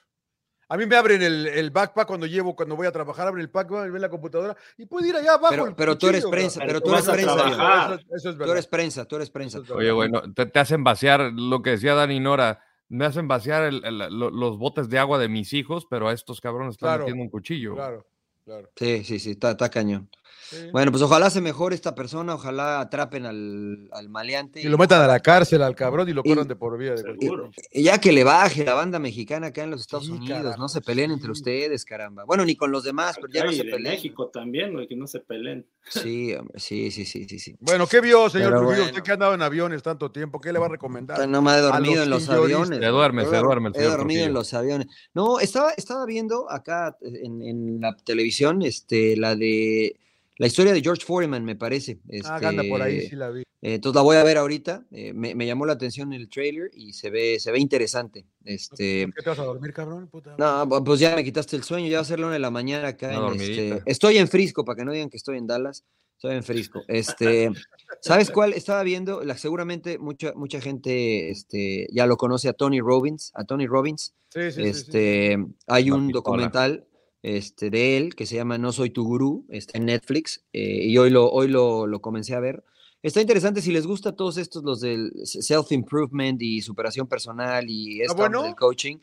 A 0.67 0.75
mí 0.75 0.85
me 0.85 0.97
abren 0.97 1.21
el, 1.21 1.47
el 1.47 1.71
backpack 1.71 2.05
cuando 2.07 2.25
llevo, 2.25 2.53
cuando 2.53 2.75
voy 2.75 2.87
a 2.87 2.91
trabajar, 2.91 3.25
abren 3.29 3.39
el 3.45 3.47
backpack, 3.47 3.89
ven 3.89 4.01
la 4.01 4.09
computadora 4.09 4.53
y 4.77 4.85
puede 4.85 5.07
ir 5.07 5.15
allá 5.15 5.35
abajo. 5.35 5.73
Pero- 5.77 5.97
tú 5.97 6.09
eres 6.09 6.25
prensa, 6.25 6.59
pero 6.67 6.81
tú 6.81 6.91
eres 6.91 7.07
es 7.07 7.13
prensa. 7.13 7.93
Eso, 7.95 8.15
eso 8.17 8.29
es 8.31 8.37
Tú 8.37 8.51
eres 8.51 8.67
prensa, 8.67 9.05
tú 9.05 9.15
eres 9.15 9.29
prensa. 9.29 9.61
Oye, 9.73 9.93
bueno, 9.93 10.23
te, 10.33 10.45
te 10.45 10.59
hacen 10.59 10.83
vaciar 10.83 11.31
lo 11.33 11.61
que 11.61 11.69
decía 11.69 11.93
Dani 11.93 12.19
Nora. 12.19 12.61
Me 12.89 13.05
hacen 13.05 13.27
vaciar 13.27 13.63
el- 13.63 13.83
el- 13.83 13.97
lo- 14.17 14.29
los 14.29 14.57
botes 14.57 14.89
de 14.89 14.97
agua 14.99 15.19
de 15.19 15.27
mis 15.29 15.53
hijos, 15.53 15.85
pero 15.89 16.07
a 16.07 16.13
estos 16.13 16.39
cabrones 16.41 16.75
están 16.75 16.87
Claro, 16.89 17.03
metiendo 17.03 17.23
un 17.23 17.29
cuchillo. 17.29 17.75
Claro, 17.75 18.05
claro. 18.45 18.69
Sí, 18.75 19.03
sí, 19.03 19.19
sí, 19.19 19.31
está, 19.31 19.51
está 19.51 19.69
cañón. 19.69 20.09
Sí. 20.49 20.57
Bueno, 20.71 20.91
pues 20.91 21.03
ojalá 21.03 21.29
se 21.29 21.41
mejore 21.41 21.75
esta 21.75 21.93
persona, 21.93 22.35
ojalá 22.35 22.79
atrapen 22.79 23.25
al, 23.25 23.89
al 23.91 24.07
maleante. 24.07 24.61
Y 24.61 24.69
lo 24.69 24.77
metan 24.77 25.01
a 25.01 25.07
la 25.07 25.19
cárcel 25.19 25.61
al 25.61 25.75
cabrón 25.75 26.07
y 26.07 26.13
lo 26.13 26.23
corran 26.23 26.47
de 26.47 26.55
por 26.55 26.77
vida. 26.77 26.91
De 26.91 26.99
Seguro. 26.99 27.51
Y 27.73 27.83
ya 27.83 27.97
que 27.99 28.13
le 28.13 28.23
baje 28.23 28.63
la 28.63 28.73
banda 28.73 28.99
mexicana 28.99 29.47
acá 29.47 29.63
en 29.63 29.71
los 29.71 29.81
Estados 29.81 30.05
Sí, 30.05 30.11
Unidos, 30.13 30.57
no 30.57 30.69
se 30.69 30.79
peleen 30.79 31.11
entre 31.11 31.31
ustedes, 31.31 31.83
caramba. 31.83 32.23
Bueno, 32.23 32.45
ni 32.45 32.55
con 32.55 32.71
los 32.71 32.85
demás, 32.85 33.17
pero 33.19 33.27
ya 33.33 33.43
no 33.43 33.51
se 33.51 33.65
peleen. 33.65 33.83
México 33.95 34.29
también, 34.29 34.71
güey, 34.71 34.87
que 34.87 34.95
no 34.95 35.07
se 35.07 35.19
peleen. 35.19 35.65
Sí, 35.89 36.33
hombre, 36.33 36.59
sí, 36.59 36.91
sí, 36.91 37.05
sí, 37.05 37.25
sí, 37.27 37.39
sí. 37.39 37.55
Bueno, 37.59 37.87
¿qué 37.87 38.01
vio, 38.01 38.29
señor 38.29 38.49
Pero 38.49 38.59
Trujillo? 38.59 38.77
bueno. 38.77 38.91
Usted 38.91 39.03
que 39.03 39.11
ha 39.11 39.13
andado 39.13 39.33
en 39.33 39.41
aviones 39.41 39.81
tanto 39.83 40.11
tiempo, 40.11 40.39
¿qué 40.41 40.51
le 40.51 40.59
va 40.59 40.65
a 40.65 40.69
recomendar? 40.69 41.27
No 41.27 41.41
me 41.41 41.53
he 41.55 41.61
dormido 41.61 42.03
en 42.03 42.09
los 42.09 42.29
aviones. 42.29 42.79
Se 42.79 42.85
duerme, 42.87 43.25
se 43.25 43.37
duerme 43.37 43.69
el 43.69 43.75
He 43.75 43.83
dormido 43.83 44.25
en 44.25 44.33
los 44.33 44.53
aviones. 44.53 44.87
No, 45.13 45.39
estaba, 45.39 45.71
estaba 45.71 46.05
viendo 46.05 46.49
acá 46.51 46.97
en, 47.01 47.41
en 47.41 47.81
la 47.81 47.95
televisión 47.95 48.61
este, 48.61 49.15
la 49.15 49.35
de 49.35 49.95
la 50.37 50.47
historia 50.47 50.73
de 50.73 50.81
George 50.81 51.03
Foreman, 51.03 51.43
me 51.43 51.55
parece. 51.55 51.99
Ah, 52.25 52.39
anda 52.43 52.63
por 52.69 52.81
ahí, 52.81 52.97
este, 52.97 53.09
sí 53.09 53.15
la 53.15 53.29
vi. 53.29 53.43
Eh, 53.61 53.75
entonces 53.75 53.95
la 53.95 54.01
voy 54.03 54.17
a 54.17 54.23
ver 54.23 54.37
ahorita. 54.37 54.85
eh, 54.91 55.13
me, 55.13 55.33
me 55.33 55.45
llamó 55.47 55.65
la 55.65 55.73
atención 55.73 56.13
el 56.13 56.29
trailer 56.29 56.69
y 56.73 56.93
se 56.93 57.09
ve, 57.09 57.39
se 57.39 57.51
ve 57.51 57.59
interesante. 57.59 58.25
Este, 58.43 59.07
¿Qué 59.15 59.23
te 59.23 59.29
vas 59.29 59.39
a 59.39 59.43
dormir, 59.45 59.73
cabrón? 59.73 60.07
Puta? 60.07 60.35
no, 60.37 60.83
pues 60.83 60.99
ya 60.99 61.15
me 61.15 61.23
quitaste 61.23 61.55
el 61.55 61.63
sueño, 61.63 61.87
ya 61.87 61.97
va 61.97 62.01
a 62.01 62.05
ser 62.05 62.19
la 62.19 62.27
una 62.27 62.33
de 62.35 62.39
la 62.39 62.51
mañana 62.51 62.89
acá. 62.89 63.09
Una 63.19 63.33
en 63.35 63.41
este, 63.41 63.81
estoy 63.85 64.17
en 64.17 64.27
Frisco, 64.27 64.63
para 64.63 64.77
que 64.77 64.85
no 64.85 64.91
digan 64.91 65.09
que 65.09 65.17
estoy 65.17 65.37
en 65.37 65.47
Dallas. 65.47 65.83
Estoy 66.15 66.35
en 66.35 66.43
Frisco. 66.43 66.81
Este, 66.87 67.51
¿Sabes 68.01 68.31
cuál? 68.31 68.53
Estaba 68.53 68.81
viendo, 68.83 69.23
la, 69.23 69.37
seguramente 69.37 69.99
mucha, 69.99 70.33
mucha 70.33 70.59
gente 70.61 71.29
este, 71.29 71.87
ya 71.91 72.05
lo 72.07 72.17
conoce 72.17 72.49
a 72.49 72.53
Tony 72.53 72.79
Robbins, 72.79 73.31
a 73.35 73.43
Tony 73.43 73.67
Robbins. 73.67 74.13
Sí, 74.29 74.41
sí, 74.43 74.51
sí, 74.51 74.61
sí. 74.63 74.67
Este, 74.69 75.37
hay 75.67 75.85
La 75.89 75.95
un 75.95 76.07
pistola. 76.07 76.11
documental 76.13 76.87
este, 77.21 77.69
de 77.69 77.97
él 77.97 78.15
que 78.15 78.25
se 78.25 78.35
llama 78.35 78.57
No 78.57 78.71
soy 78.71 78.89
tu 78.89 79.03
gurú, 79.03 79.45
está 79.49 79.77
en 79.77 79.85
Netflix, 79.85 80.43
eh, 80.53 80.85
y 80.85 80.97
hoy, 80.97 81.09
lo, 81.09 81.29
hoy 81.29 81.47
lo, 81.49 81.85
lo 81.87 82.01
comencé 82.01 82.33
a 82.35 82.39
ver. 82.39 82.63
Está 83.03 83.21
interesante 83.21 83.61
si 83.61 83.71
les 83.71 83.85
gusta 83.85 84.15
todos 84.15 84.37
estos, 84.37 84.63
los 84.63 84.81
del 84.81 85.11
self-improvement 85.23 86.41
y 86.41 86.61
superación 86.61 87.07
personal 87.07 87.69
y 87.69 88.01
esto 88.01 88.15
bueno? 88.17 88.43
del 88.43 88.55
coaching, 88.55 88.97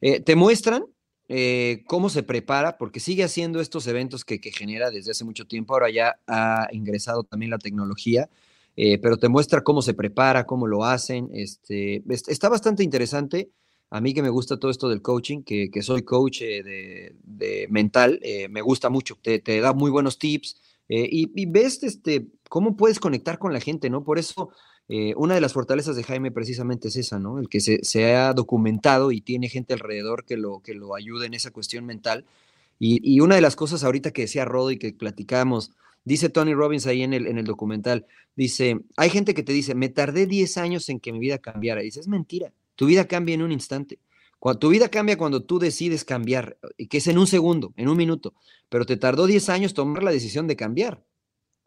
eh, 0.00 0.20
te 0.20 0.36
muestran 0.36 0.84
eh, 1.28 1.82
cómo 1.86 2.08
se 2.10 2.22
prepara, 2.22 2.78
porque 2.78 3.00
sigue 3.00 3.22
haciendo 3.24 3.60
estos 3.60 3.86
eventos 3.86 4.24
que, 4.24 4.40
que 4.40 4.50
genera 4.52 4.90
desde 4.90 5.10
hace 5.12 5.24
mucho 5.24 5.46
tiempo, 5.46 5.74
ahora 5.74 5.90
ya 5.90 6.18
ha 6.26 6.68
ingresado 6.72 7.24
también 7.24 7.50
la 7.50 7.58
tecnología, 7.58 8.28
eh, 8.76 8.98
pero 8.98 9.16
te 9.16 9.28
muestra 9.28 9.62
cómo 9.62 9.82
se 9.82 9.94
prepara, 9.94 10.46
cómo 10.46 10.66
lo 10.66 10.84
hacen, 10.84 11.28
este, 11.32 12.02
es- 12.08 12.28
está 12.28 12.48
bastante 12.48 12.82
interesante. 12.82 13.50
A 13.90 14.00
mí 14.00 14.14
que 14.14 14.22
me 14.22 14.28
gusta 14.30 14.56
todo 14.58 14.70
esto 14.70 14.88
del 14.88 15.02
coaching, 15.02 15.42
que, 15.42 15.68
que 15.70 15.82
soy 15.82 16.02
coach 16.02 16.40
de, 16.40 17.16
de 17.24 17.66
mental, 17.70 18.20
me 18.48 18.60
gusta 18.60 18.88
mucho, 18.88 19.18
te, 19.20 19.40
te 19.40 19.60
da 19.60 19.72
muy 19.72 19.90
buenos 19.90 20.16
tips 20.16 20.56
y, 20.88 21.28
y 21.34 21.46
ves 21.46 21.82
este, 21.82 22.28
cómo 22.50 22.76
puedes 22.76 22.98
conectar 22.98 23.38
con 23.38 23.52
la 23.52 23.60
gente, 23.60 23.88
¿no? 23.90 24.02
Por 24.02 24.18
eso 24.18 24.50
eh, 24.88 25.14
una 25.16 25.36
de 25.36 25.40
las 25.40 25.52
fortalezas 25.52 25.94
de 25.94 26.02
Jaime 26.02 26.32
precisamente 26.32 26.88
es 26.88 26.96
esa, 26.96 27.20
¿no? 27.20 27.38
El 27.38 27.48
que 27.48 27.60
se, 27.60 28.14
ha 28.16 28.34
documentado 28.34 29.12
y 29.12 29.20
tiene 29.20 29.48
gente 29.48 29.72
alrededor 29.72 30.24
que 30.26 30.36
lo, 30.36 30.60
que 30.60 30.74
lo 30.74 30.96
ayude 30.96 31.26
en 31.26 31.34
esa 31.34 31.52
cuestión 31.52 31.86
mental. 31.86 32.26
Y, 32.80 33.20
una 33.20 33.36
de 33.36 33.40
las 33.40 33.56
cosas 33.56 33.84
ahorita 33.84 34.10
que 34.10 34.22
decía 34.22 34.44
Rodo 34.44 34.72
y 34.72 34.78
que 34.78 34.92
platicamos, 34.92 35.72
dice 36.04 36.28
Tony 36.28 36.54
Robbins 36.54 36.86
ahí 36.86 37.02
en 37.02 37.12
el, 37.12 37.26
en 37.28 37.38
el 37.38 37.44
documental, 37.44 38.06
dice, 38.34 38.80
hay 38.96 39.10
gente 39.10 39.32
que 39.34 39.42
te 39.44 39.52
dice, 39.52 39.74
me 39.76 39.88
tardé 39.88 40.26
10 40.26 40.56
años 40.56 40.88
en 40.88 40.98
que 40.98 41.12
mi 41.12 41.20
vida 41.20 41.38
cambiara. 41.38 41.82
Y 41.82 41.86
dice, 41.86 42.00
es 42.00 42.08
mentira, 42.08 42.52
tu 42.74 42.86
vida 42.86 43.06
cambia 43.06 43.34
en 43.36 43.42
un 43.42 43.52
instante. 43.52 44.00
Tu 44.58 44.68
vida 44.70 44.88
cambia 44.88 45.18
cuando 45.18 45.44
tú 45.44 45.58
decides 45.58 46.04
cambiar, 46.04 46.58
y 46.76 46.86
que 46.86 46.98
es 46.98 47.06
en 47.06 47.18
un 47.18 47.26
segundo, 47.26 47.74
en 47.76 47.88
un 47.88 47.96
minuto, 47.96 48.34
pero 48.70 48.86
te 48.86 48.96
tardó 48.96 49.26
10 49.26 49.50
años 49.50 49.74
tomar 49.74 50.02
la 50.02 50.10
decisión 50.10 50.46
de 50.46 50.56
cambiar. 50.56 51.04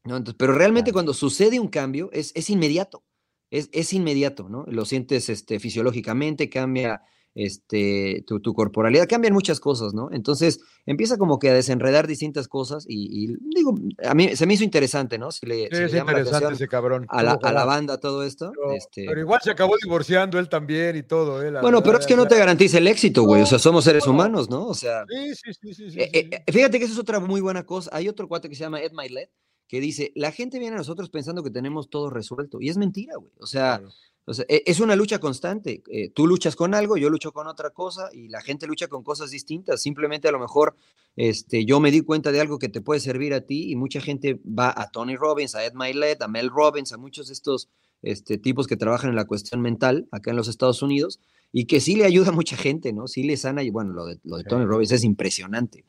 ¿No? 0.06 0.18
Entonces, 0.18 0.36
pero 0.38 0.54
realmente 0.54 0.92
cuando 0.92 1.14
sucede 1.14 1.60
un 1.60 1.68
cambio 1.70 2.10
es, 2.12 2.32
es 2.36 2.50
inmediato, 2.50 3.04
es, 3.52 3.70
es 3.72 3.94
inmediato, 3.94 4.50
¿no? 4.50 4.66
Lo 4.68 4.86
sientes 4.86 5.30
este, 5.30 5.60
fisiológicamente, 5.60 6.50
cambia 6.50 7.02
este, 7.36 8.24
tu, 8.28 8.40
tu 8.42 8.54
corporalidad, 8.54 9.08
cambian 9.08 9.34
muchas 9.34 9.60
cosas, 9.60 9.94
¿no? 9.96 10.10
Entonces 10.12 10.60
empieza 10.86 11.18
como 11.18 11.40
que 11.40 11.50
a 11.50 11.54
desenredar 11.56 12.06
distintas 12.08 12.48
cosas 12.48 12.86
y, 12.88 13.26
y 13.26 13.36
digo, 13.56 13.74
a 14.04 14.14
mí 14.14 14.36
se 14.36 14.46
me 14.46 14.54
hizo 14.54 14.64
interesante, 14.64 15.18
¿no? 15.18 15.32
Si 15.32 15.46
le, 15.48 15.64
Sí, 15.64 15.70
si 15.72 15.78
le 15.80 15.86
es 15.86 15.92
llama 15.94 16.12
interesante 16.12 16.54
ese 16.54 16.68
cabrón. 16.68 17.06
a 17.10 17.24
la, 17.24 17.40
a 17.42 17.52
la 17.52 17.66
banda 17.66 18.00
todo 18.00 18.24
esto. 18.24 18.52
Pero, 18.54 18.74
este, 18.74 19.06
pero 19.08 19.20
igual 19.20 19.40
se 19.44 19.50
acabó 19.52 19.74
divorciando 19.82 20.38
él 20.38 20.48
también 20.48 20.96
y 20.96 21.02
todo. 21.04 21.42
eh, 21.42 21.50
la 21.50 21.62
bueno, 21.62 21.82
pero 21.82 21.98
es 21.98 22.06
que 22.06 22.16
no 22.16 22.28
te 22.28 22.38
garantiza 22.38 22.78
el 22.78 22.88
éxito, 22.88 23.24
güey. 23.24 23.42
O 23.42 23.46
sea, 23.48 23.58
somos 23.60 23.84
seres 23.84 24.06
No. 24.06 24.12
humanos, 24.14 24.50
¿no? 24.52 24.68
O 24.68 24.76
sea, 24.76 25.04
Sí, 25.10 25.34
sí, 25.36 25.54
sí, 25.60 25.74
sí. 25.74 25.92
sí, 25.92 26.00
eh, 26.02 26.10
sí. 26.14 26.30
eh, 26.32 26.52
fíjate 26.52 26.78
que 26.78 26.86
eso 26.86 26.94
es 26.94 27.00
otra 27.00 27.20
muy 27.20 27.42
buena 27.42 27.66
cosa. 27.66 27.90
Hay 27.94 28.08
otro 28.10 28.28
cuate 28.28 28.48
que 28.50 28.56
se 28.56 28.62
llama 28.64 28.80
Ed 28.82 28.92
Milet 28.92 29.32
que 29.68 29.80
dice, 29.80 30.12
la 30.16 30.32
gente 30.32 30.60
viene 30.60 30.76
a 30.76 30.80
nosotros 30.80 31.10
pensando 31.10 31.44
que 31.44 31.50
tenemos 31.52 31.90
todo 31.90 32.10
resuelto. 32.10 32.60
Y 32.62 32.70
es 32.70 32.78
mentira, 32.78 33.16
güey. 33.18 33.32
O 33.40 33.48
sea, 33.48 33.78
Claro. 33.80 33.94
o 34.26 34.34
sea, 34.34 34.46
e- 34.48 34.64
es 34.66 34.80
una 34.80 34.96
lucha 34.96 35.20
constante. 35.20 35.84
Eh, 35.92 36.10
tú 36.10 36.28
luchas 36.28 36.56
con 36.56 36.74
algo, 36.74 36.98
yo 36.98 37.10
lucho 37.10 37.32
con 37.32 37.48
otra 37.48 37.72
cosa 37.72 38.10
y 38.14 38.28
la 38.30 38.42
gente 38.42 38.68
lucha 38.68 38.88
con 38.88 39.04
cosas 39.04 39.32
distintas. 39.32 39.82
Simplemente 39.82 40.28
a 40.28 40.32
lo 40.32 40.40
mejor 40.40 40.76
este, 41.16 41.64
yo 41.66 41.80
me 41.80 41.92
di 41.92 42.02
cuenta 42.02 42.32
de 42.32 42.42
algo 42.42 42.58
que 42.60 42.70
te 42.70 42.82
puede 42.82 43.00
servir 43.00 43.34
a 43.34 43.42
ti 43.42 43.72
y 43.72 43.76
mucha 43.76 44.02
gente 44.02 44.40
va 44.48 44.74
a 44.76 44.90
Tony 44.92 45.16
Robbins, 45.16 45.54
a 45.56 45.64
Ed 45.66 45.74
Milet, 45.76 46.22
a 46.22 46.28
Mel 46.28 46.50
Robbins, 46.50 46.92
a 46.92 46.98
muchos 46.98 47.28
de 47.28 47.34
estos 47.34 47.70
este, 48.02 48.38
tipos 48.38 48.68
que 48.68 48.76
trabajan 48.78 49.12
en 49.12 49.16
la 49.16 49.26
cuestión 49.26 49.62
mental 49.62 50.08
acá 50.12 50.32
en 50.32 50.38
los 50.38 50.48
Estados 50.48 50.82
Unidos 50.82 51.20
y 51.52 51.66
que 51.66 51.80
sí 51.80 51.96
le 51.96 52.06
ayuda 52.06 52.30
a 52.30 52.32
mucha 52.34 52.58
gente, 52.58 52.94
¿no? 52.94 53.08
Sí 53.08 53.24
le 53.24 53.38
sana 53.38 53.62
y 53.64 53.70
bueno, 53.70 53.94
lo 53.94 54.06
de, 54.08 54.20
lo 54.24 54.38
de 54.38 54.44
Tony 54.44 54.66
Robbins 54.66 54.92
es 54.92 55.04
impresionante. 55.04 55.86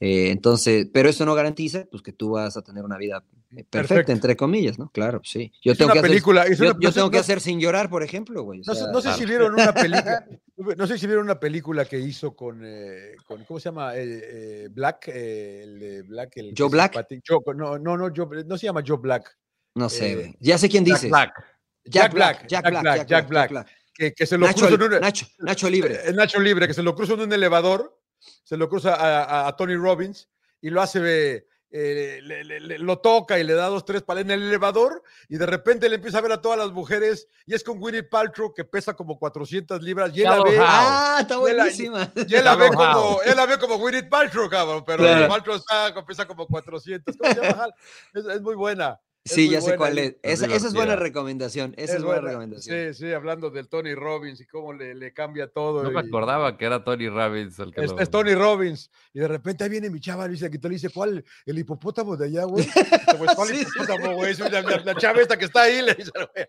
Eh, 0.00 0.30
entonces, 0.30 0.86
pero 0.92 1.08
eso 1.08 1.26
no 1.26 1.34
garantiza 1.34 1.84
pues 1.90 2.02
que 2.02 2.12
tú 2.12 2.30
vas 2.30 2.56
a 2.56 2.62
tener 2.62 2.84
una 2.84 2.96
vida 2.96 3.24
eh, 3.50 3.64
perfecta, 3.64 3.70
Perfecto. 3.70 4.12
entre 4.12 4.36
comillas, 4.36 4.78
¿no? 4.78 4.90
Claro, 4.90 5.20
sí. 5.24 5.50
Yo 5.62 5.72
Es 5.72 5.78
tengo 5.78 5.92
que 5.92 6.00
película, 6.02 6.42
hacer, 6.42 6.56
yo, 6.56 6.64
una- 6.66 6.72
yo 6.74 6.88
no 6.88 6.92
sé- 6.92 6.94
tengo 7.00 7.10
que 7.10 7.16
no- 7.16 7.20
hacer 7.20 7.40
sin 7.40 7.58
llorar, 7.58 7.90
por 7.90 8.02
ejemplo, 8.04 8.42
güey. 8.44 8.60
o 8.60 8.62
No, 8.66 8.74
sé- 8.74 8.80
sea, 8.82 8.92
no 8.92 9.00
sé 9.00 9.12
si 9.14 9.24
claro. 9.24 9.28
vieron 9.28 9.54
una 9.54 9.72
película, 9.74 10.26
no 10.78 10.86
sé 10.86 10.98
si 10.98 11.06
vieron 11.06 11.24
una 11.24 11.40
película 11.40 11.84
que 11.84 11.98
hizo 11.98 12.36
con, 12.36 12.60
eh, 12.64 13.16
con 13.26 13.44
¿cómo 13.44 13.58
se 13.58 13.64
llama? 13.70 13.96
Eh, 13.96 14.02
eh, 14.04 14.68
Black, 14.70 15.08
eh, 15.08 15.62
el 15.64 15.78
de 15.80 16.02
Black, 16.02 16.36
el 16.36 16.54
¿Joe 16.56 16.68
Black? 16.68 16.92
Joe- 17.26 17.42
no, 17.56 17.78
no, 17.78 17.96
no, 17.96 18.08
Joe- 18.14 18.44
no 18.44 18.56
se 18.58 18.66
llama 18.66 18.82
Joe 18.86 18.98
Black, 18.98 19.36
no 19.74 19.88
sé, 19.88 20.14
güey. 20.14 20.36
Ya 20.38 20.58
sé 20.58 20.68
quién 20.68 20.84
Jack 20.84 20.94
dices. 20.96 21.10
Black. 21.10 21.32
Jack 21.86 22.12
Black, 22.12 22.46
Jack 22.46 22.68
Black, 22.70 22.84
Jack 22.84 22.84
Black, 22.84 23.06
Jack 23.08 23.28
Black. 23.50 23.66
que, 23.94 24.12
que 24.12 24.26
se 24.26 24.36
lo 24.38 24.46
Nacho, 24.46 24.66
cruza 24.68 24.84
en 24.84 24.92
un, 24.94 25.00
Nacho, 25.00 25.26
Nacho 25.38 25.70
Libre. 25.70 25.98
Nacho 26.14 26.38
Libre, 26.38 26.68
que 26.68 26.74
se 26.74 26.82
lo 26.84 26.94
cruza 26.94 27.14
en 27.14 27.20
un 27.22 27.32
elevador, 27.32 27.97
se 28.44 28.56
lo 28.56 28.68
cruza 28.68 28.94
a, 28.94 29.24
a- 29.24 29.48
a 29.48 29.56
Tony 29.56 29.76
Robbins 29.76 30.28
y 30.60 30.70
lo 30.70 30.80
hace, 30.82 31.46
eh, 31.70 32.20
le- 32.22 32.44
le- 32.44 32.60
le- 32.60 32.78
lo 32.78 32.98
toca 32.98 33.38
y 33.38 33.44
le 33.44 33.52
da 33.52 33.66
dos, 33.66 33.84
tres 33.84 34.02
palas 34.02 34.24
en 34.24 34.30
el 34.30 34.42
elevador 34.42 35.02
y 35.28 35.36
de 35.36 35.44
repente 35.46 35.88
le 35.88 35.96
empieza 35.96 36.18
a 36.18 36.22
ver 36.22 36.32
a 36.32 36.40
todas 36.40 36.58
las 36.58 36.72
mujeres 36.72 37.28
y 37.46 37.54
es 37.54 37.62
con 37.62 37.80
Winnie 37.82 38.02
Paltrow 38.04 38.54
que 38.54 38.64
pesa 38.64 38.94
como 38.94 39.18
400 39.18 39.82
libras 39.82 40.10
y 40.14 40.20
él 40.22 40.30
la 40.30 40.42
ve. 40.42 40.58
Ah, 40.60 41.18
está 41.20 41.34
Y 41.34 41.50
él 41.50 41.56
la- 41.56 41.62
buenísima. 41.64 42.12
y 42.26 42.34
él 42.34 42.44
la 42.44 42.56
ve 42.56 42.68
como, 42.68 43.20
él 43.22 43.36
la 43.36 43.46
ve 43.46 43.58
como 43.58 43.76
Winnie 43.76 44.02
Paltrow, 44.04 44.48
cabrón, 44.48 44.82
pero 44.86 45.02
Claro. 45.02 45.28
Paltrow 45.28 45.56
está, 45.56 45.94
pesa 46.06 46.26
como 46.26 46.46
400. 46.46 47.14
¿Cómo 47.16 47.34
se 47.34 47.40
llama? 47.42 47.68
Es, 48.14 48.24
es 48.24 48.40
muy 48.40 48.54
buena. 48.54 48.98
Sí, 49.34 49.48
ya 49.50 49.60
sé 49.60 49.66
buena 49.68 49.76
cuál 49.78 49.98
es. 49.98 50.16
Esa, 50.22 50.46
esa 50.46 50.66
es 50.68 50.74
buena 50.74 50.96
recomendación. 50.96 51.74
Esa 51.76 51.96
es, 51.96 52.02
buena, 52.02 52.20
recomendación. 52.22 52.94
Sí, 52.94 53.06
sí, 53.06 53.12
hablando 53.12 53.50
del 53.50 53.68
Tony 53.68 53.94
Robbins 53.94 54.40
y 54.40 54.46
cómo 54.46 54.72
le, 54.72 54.94
le 54.94 55.12
cambia 55.12 55.48
todo. 55.48 55.82
No 55.82 55.90
me 55.90 56.00
acordaba 56.00 56.56
que 56.56 56.64
era 56.64 56.82
Tony 56.84 57.08
Robbins 57.08 57.58
el 57.58 57.72
que 57.72 57.82
Es, 57.84 57.90
lo- 57.92 57.98
es 58.00 58.10
Tony 58.10 58.34
Robbins. 58.34 58.90
Y 59.12 59.20
de 59.20 59.28
repente 59.28 59.64
ahí 59.64 59.70
viene 59.70 59.90
mi 59.90 60.00
chava, 60.00 60.26
dice, 60.28 60.50
que 60.50 60.58
te 60.58 60.68
le 60.68 60.74
dice, 60.74 60.90
¿cuál? 60.90 61.24
El 61.46 61.58
hipopótamo 61.58 62.16
de 62.16 62.26
allá, 62.26 62.44
güey. 62.44 62.66
Pues, 63.18 63.34
¿cuál 63.34 63.48
Sí, 63.54 63.60
hipopótamo, 63.62 64.14
güey? 64.16 64.34
Sí, 64.34 64.42
La, 64.84 64.94
chava 64.96 65.20
esta 65.20 65.36
que 65.36 65.44
está 65.46 65.62
ahí, 65.62 65.82
le 65.82 65.94
dice, 65.94 66.10
güey. 66.14 66.46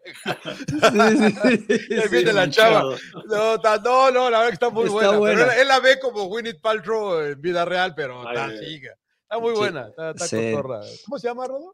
Sí, 0.68 1.38
sí, 1.68 1.78
sí. 1.88 1.94
Ahí 1.96 2.08
viene 2.10 2.34
la 2.34 2.50
chava. 2.50 2.84
No, 3.28 3.60
ta- 3.60 3.78
no, 3.78 4.12
no, 4.12 4.30
la 4.30 4.38
verdad 4.40 4.48
que 4.50 4.54
está 4.54 4.70
muy 4.70 4.84
Está 4.86 4.94
buena. 4.94 5.10
pero 5.10 5.20
buena. 5.20 5.54
él, 5.56 5.62
él 5.62 5.68
la 5.68 5.80
ve 5.80 6.00
como 6.00 6.24
Winnie 6.26 6.56
Paltrow 6.56 7.20
en 7.22 7.42
vida 7.42 7.66
real, 7.66 7.94
pero 7.96 8.22
Ay, 8.28 8.36
está 8.36 8.46
ay. 8.46 8.58
siga. 8.66 8.94
Está 9.24 9.40
muy 9.40 9.54
Sí. 9.54 9.60
buena, 9.60 9.88
está, 9.90 10.12
está 10.12 10.28
cotorra. 10.52 10.80
¿Cómo 11.06 11.20
se 11.20 11.28
llama, 11.28 11.46
Rodo? 11.48 11.72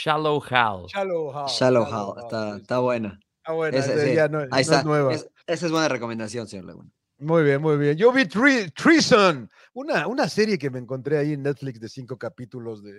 Shallow 0.00 0.42
Hal. 0.50 0.86
Shallow 0.88 1.32
Hal. 1.34 1.48
Shallow 1.48 1.84
Hal, 1.84 2.22
está, 2.24 2.54
sí, 2.54 2.60
está 2.60 2.78
buena. 2.80 3.18
Está 3.38 3.52
buena, 3.52 3.78
Esa, 3.78 3.94
esa 3.94 4.04
sí. 4.04 4.14
ya 4.14 4.28
no, 4.28 4.40
Ahí 4.40 4.48
no 4.50 4.56
está. 4.58 4.78
es 4.80 4.84
nueva. 4.84 5.14
Es- 5.14 5.30
esa 5.46 5.66
es 5.66 5.72
buena 5.72 5.88
recomendación, 5.88 6.46
señor 6.48 6.66
Laguna. 6.66 6.90
Muy 7.18 7.44
bien, 7.44 7.62
muy 7.62 7.78
bien. 7.78 7.96
Yo 7.96 8.12
vi 8.12 8.24
Tre- 8.24 8.70
Treason, 8.74 9.48
una, 9.72 10.06
una 10.06 10.28
serie 10.28 10.58
que 10.58 10.68
me 10.68 10.78
encontré 10.80 11.16
ahí 11.16 11.32
en 11.32 11.42
Netflix 11.44 11.80
de 11.80 11.88
cinco 11.88 12.18
capítulos 12.18 12.82
de, 12.82 12.92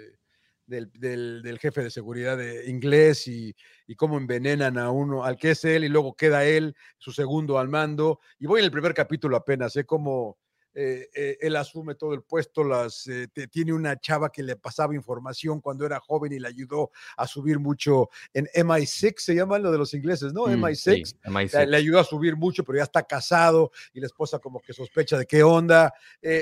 del, 0.66 0.90
del- 0.94 1.42
del 1.44 1.60
jefe 1.60 1.84
de 1.84 1.92
seguridad 1.92 2.36
de 2.36 2.68
inglés 2.68 3.28
y, 3.28 3.54
y 3.86 3.96
cómo 3.96 4.18
envenenan 4.18 4.80
a 4.80 4.90
uno, 4.90 5.24
al 5.24 5.38
que 5.38 5.52
es 5.52 5.64
él, 5.66 5.84
y 5.84 5.90
luego 5.90 6.16
queda 6.16 6.46
él, 6.46 6.76
su 6.98 7.12
segundo 7.12 7.60
al 7.60 7.68
mando. 7.68 8.20
Y 8.40 8.48
voy 8.48 8.62
en 8.62 8.66
el 8.66 8.72
primer 8.72 8.96
capítulo 8.96 9.38
apenas, 9.38 9.74
sé 9.74 9.86
cómo 9.86 10.40
eh, 10.80 11.10
eh, 11.16 11.38
él 11.42 11.56
asume 11.56 11.96
todo 11.96 12.14
el 12.14 12.22
puesto, 12.22 12.64
las, 12.64 13.08
eh, 13.08 13.28
te- 13.34 13.48
tiene 13.48 13.74
una 13.74 14.00
chava 14.00 14.32
que 14.32 14.44
le 14.44 14.56
pasaba 14.58 14.94
información 14.94 15.60
cuando 15.60 15.88
era 15.88 16.00
joven 16.00 16.32
y 16.34 16.40
le 16.40 16.48
ayudó 16.48 16.92
a 17.18 17.26
subir 17.26 17.58
mucho 17.58 18.10
en 18.32 18.48
MI6, 18.54 19.16
se 19.18 19.34
llama 19.34 19.58
lo 19.58 19.72
de 19.72 19.80
los 19.80 19.96
ingleses, 19.96 20.34
¿no? 20.34 20.46
Mm, 20.46 20.64
MI6 20.66 21.10
Sí, 21.10 21.16
MI6. 21.24 21.60
le, 21.62 21.66
le 21.72 21.78
ayudó 21.78 22.00
a 22.00 22.04
subir 22.04 22.36
mucho, 22.36 22.64
pero 22.64 22.78
ya 22.78 22.84
está 22.84 23.02
casado 23.02 23.72
y 23.92 24.00
la 24.02 24.06
esposa 24.06 24.38
como 24.38 24.60
que 24.60 24.72
sospecha 24.72 25.18
de 25.18 25.26
qué 25.26 25.42
onda. 25.42 25.92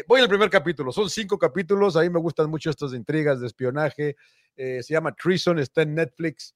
Voy 0.06 0.20
al 0.20 0.28
primer 0.28 0.50
capítulo, 0.50 0.92
son 0.92 1.10
cinco 1.10 1.40
capítulos, 1.40 1.96
a 1.96 2.02
mí 2.02 2.10
me 2.10 2.20
gustan 2.20 2.50
mucho 2.50 2.70
estas 2.70 2.94
intrigas 2.94 3.40
de 3.40 3.48
espionaje, 3.48 4.18
se 4.58 4.84
llama 4.90 5.14
Treason, 5.16 5.60
está 5.60 5.84
en 5.84 5.96
Netflix, 5.96 6.54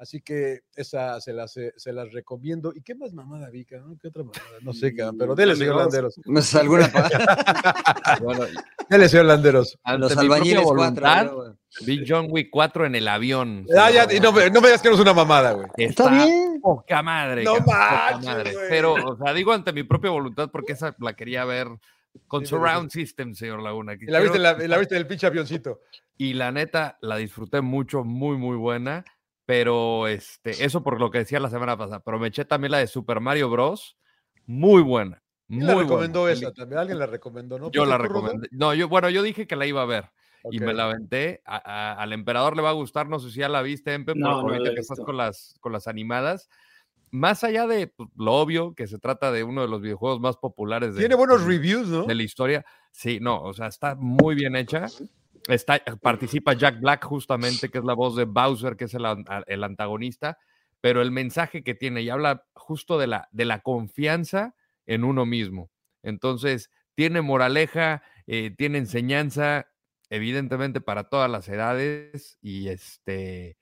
así 0.00 0.20
que 0.22 0.62
esa 0.74 1.20
se 1.20 1.32
las, 1.32 1.56
eh, 1.58 1.72
se 1.76 1.92
las 1.92 2.10
recomiendo. 2.12 2.72
¿Y 2.74 2.82
qué 2.82 2.94
más 2.96 3.12
mamada 3.12 3.48
vi, 3.50 3.64
cabrón? 3.64 3.96
¿Qué 4.00 4.08
otra 4.08 4.24
mamada? 4.24 4.40
No 4.62 4.72
sé, 4.72 4.94
cabrón, 4.94 5.18
pero 5.18 5.34
dele, 5.36 5.54
señor 5.54 5.76
Landeros. 5.76 6.18
No 6.26 6.42
sé, 6.42 6.58
alguna 6.58 6.90
Bueno, 8.22 8.44
Dele, 8.88 9.08
señor 9.08 9.26
Landeros. 9.26 9.78
ante 9.84 10.00
Los 10.00 10.10
mi 10.10 10.14
propia 10.16 10.34
albañiles 10.34 10.64
voluntad, 10.64 11.24
¿no, 11.26 11.56
vi 11.86 12.04
John 12.06 12.26
Wick 12.30 12.48
4 12.50 12.86
en 12.86 12.94
el 12.96 13.06
avión. 13.08 13.66
Ah, 13.78 13.90
ya, 13.90 14.06
y 14.12 14.18
no, 14.20 14.32
me- 14.32 14.50
no 14.50 14.60
me 14.60 14.68
digas 14.68 14.82
que 14.82 14.88
no 14.88 14.94
es 14.96 15.00
una 15.00 15.14
mamada, 15.14 15.52
güey. 15.52 15.68
Está 15.76 16.10
bien. 16.10 16.60
Poca 16.60 17.02
madre. 17.02 17.44
No 17.44 17.52
cabrón, 17.54 17.64
poca 17.66 18.10
manches, 18.12 18.24
madre. 18.26 18.52
güey. 18.54 18.66
Pero, 18.68 18.92
o 18.94 19.16
sea, 19.16 19.32
digo 19.32 19.52
ante 19.52 19.72
mi 19.72 19.82
propia 19.84 20.10
voluntad 20.10 20.50
porque 20.50 20.72
esa 20.72 20.94
la 20.98 21.14
quería 21.14 21.44
ver 21.44 21.68
con 22.26 22.40
Sí, 22.40 22.48
Surround 22.50 22.90
System, 22.90 23.34
señor 23.34 23.62
Laguna. 23.62 23.96
que 23.96 24.06
Y 24.06 24.08
la 24.08 24.18
viste, 24.20 24.38
la, 24.38 24.54
la 24.58 24.78
viste 24.78 24.96
del 24.96 25.06
pinche 25.06 25.26
avioncito. 25.26 25.80
y 26.18 26.32
la 26.34 26.50
neta 26.50 26.98
la 27.00 27.16
disfruté 27.16 27.60
mucho, 27.60 28.02
muy, 28.04 28.36
muy 28.36 28.56
buena. 28.56 29.04
Pero 29.50 30.06
este, 30.06 30.64
eso 30.64 30.82
por 30.82 31.00
lo 31.00 31.10
que 31.10 31.18
decía 31.18 31.40
la 31.40 31.50
semana 31.50 31.76
pasada. 31.76 32.00
Pero 32.04 32.18
me 32.18 32.28
eché 32.28 32.44
también 32.44 32.70
la 32.72 32.78
de 32.78 32.86
Super 32.86 33.20
Mario 33.20 33.50
Bros. 33.50 33.96
Muy 34.46 34.82
buena. 34.82 35.22
¿Quién 35.48 35.60
Muy 35.64 35.74
la 35.74 35.80
recomendó 35.82 36.20
buena. 36.20 36.38
esa 36.38 36.52
también? 36.52 36.78
¿Alguien 36.78 36.98
la 37.00 37.06
recomendó, 37.06 37.58
no? 37.58 37.70
Yo 37.72 37.84
la 37.84 37.96
¿Fuiste 37.96 38.08
tú, 38.08 38.14
Rodo? 38.14 38.26
recomendé. 38.26 38.48
No, 38.52 38.72
yo, 38.74 38.88
bueno, 38.88 39.10
yo 39.10 39.22
dije 39.22 39.46
que 39.48 39.56
la 39.56 39.66
iba 39.66 39.82
a 39.82 39.86
ver 39.86 40.10
y 40.52 40.60
me 40.60 40.72
la 40.72 40.84
aventé. 40.84 41.42
A- 41.44 41.56
a- 41.64 41.92
al 42.00 42.12
emperador 42.12 42.54
le 42.56 42.62
va 42.62 42.68
a 42.70 42.74
gustar, 42.74 43.08
no 43.08 43.18
sé 43.18 43.30
si 43.30 43.40
ya 43.40 43.48
la 43.48 43.60
viste, 43.62 43.92
Empe, 43.92 44.14
No, 44.14 44.26
por- 44.40 44.42
no 44.44 44.48
la 44.50 44.56
ahorita 44.58 44.74
que 44.74 44.80
estás 44.80 45.00
con 45.00 45.16
las, 45.16 45.56
con 45.60 45.72
las 45.72 45.88
animadas. 45.88 46.48
Más 47.10 47.42
allá 47.42 47.66
de 47.66 47.88
pues, 47.88 48.08
lo 48.16 48.34
obvio, 48.34 48.72
que 48.74 48.86
se 48.86 48.98
trata 49.00 49.32
de 49.32 49.42
uno 49.42 49.62
de 49.62 49.68
los 49.68 49.80
videojuegos 49.82 50.20
más 50.20 50.36
populares 50.36 50.94
de, 50.94 51.00
Tiene 51.00 51.16
buenos 51.16 51.40
de- 51.40 51.48
reviews, 51.48 51.88
¿no? 51.88 52.04
de 52.04 52.14
la 52.14 52.22
historia. 52.22 52.64
Sí, 52.92 53.18
no, 53.20 53.42
o 53.42 53.52
sea, 53.52 53.66
está 53.66 53.96
muy 53.96 54.36
bien 54.36 54.54
hecha. 54.54 54.86
Está, 55.48 55.82
participa 56.00 56.52
Jack 56.52 56.80
Black, 56.80 57.04
justamente, 57.04 57.70
que 57.70 57.78
es 57.78 57.84
la 57.84 57.94
voz 57.94 58.16
de 58.16 58.24
Bowser, 58.24 58.76
que 58.76 58.84
es 58.84 58.94
el, 58.94 59.04
antagonista, 59.64 60.38
pero 60.80 61.02
el 61.02 61.10
mensaje 61.10 61.62
que 61.62 61.74
tiene 61.74 62.02
y 62.02 62.10
habla 62.10 62.44
justo 62.54 62.98
de 62.98 63.06
la, 63.06 63.28
de 63.32 63.44
la 63.44 63.60
confianza 63.60 64.54
en 64.86 65.04
uno 65.04 65.26
mismo. 65.26 65.70
Entonces, 66.02 66.70
tiene 66.94 67.22
moraleja, 67.22 68.02
eh, 68.26 68.54
tiene 68.56 68.78
enseñanza, 68.78 69.68
evidentemente 70.10 70.80
para 70.80 71.04
todas 71.04 71.30
las 71.30 71.48
edades, 71.48 72.38
y 72.40 72.68
este 72.68 73.56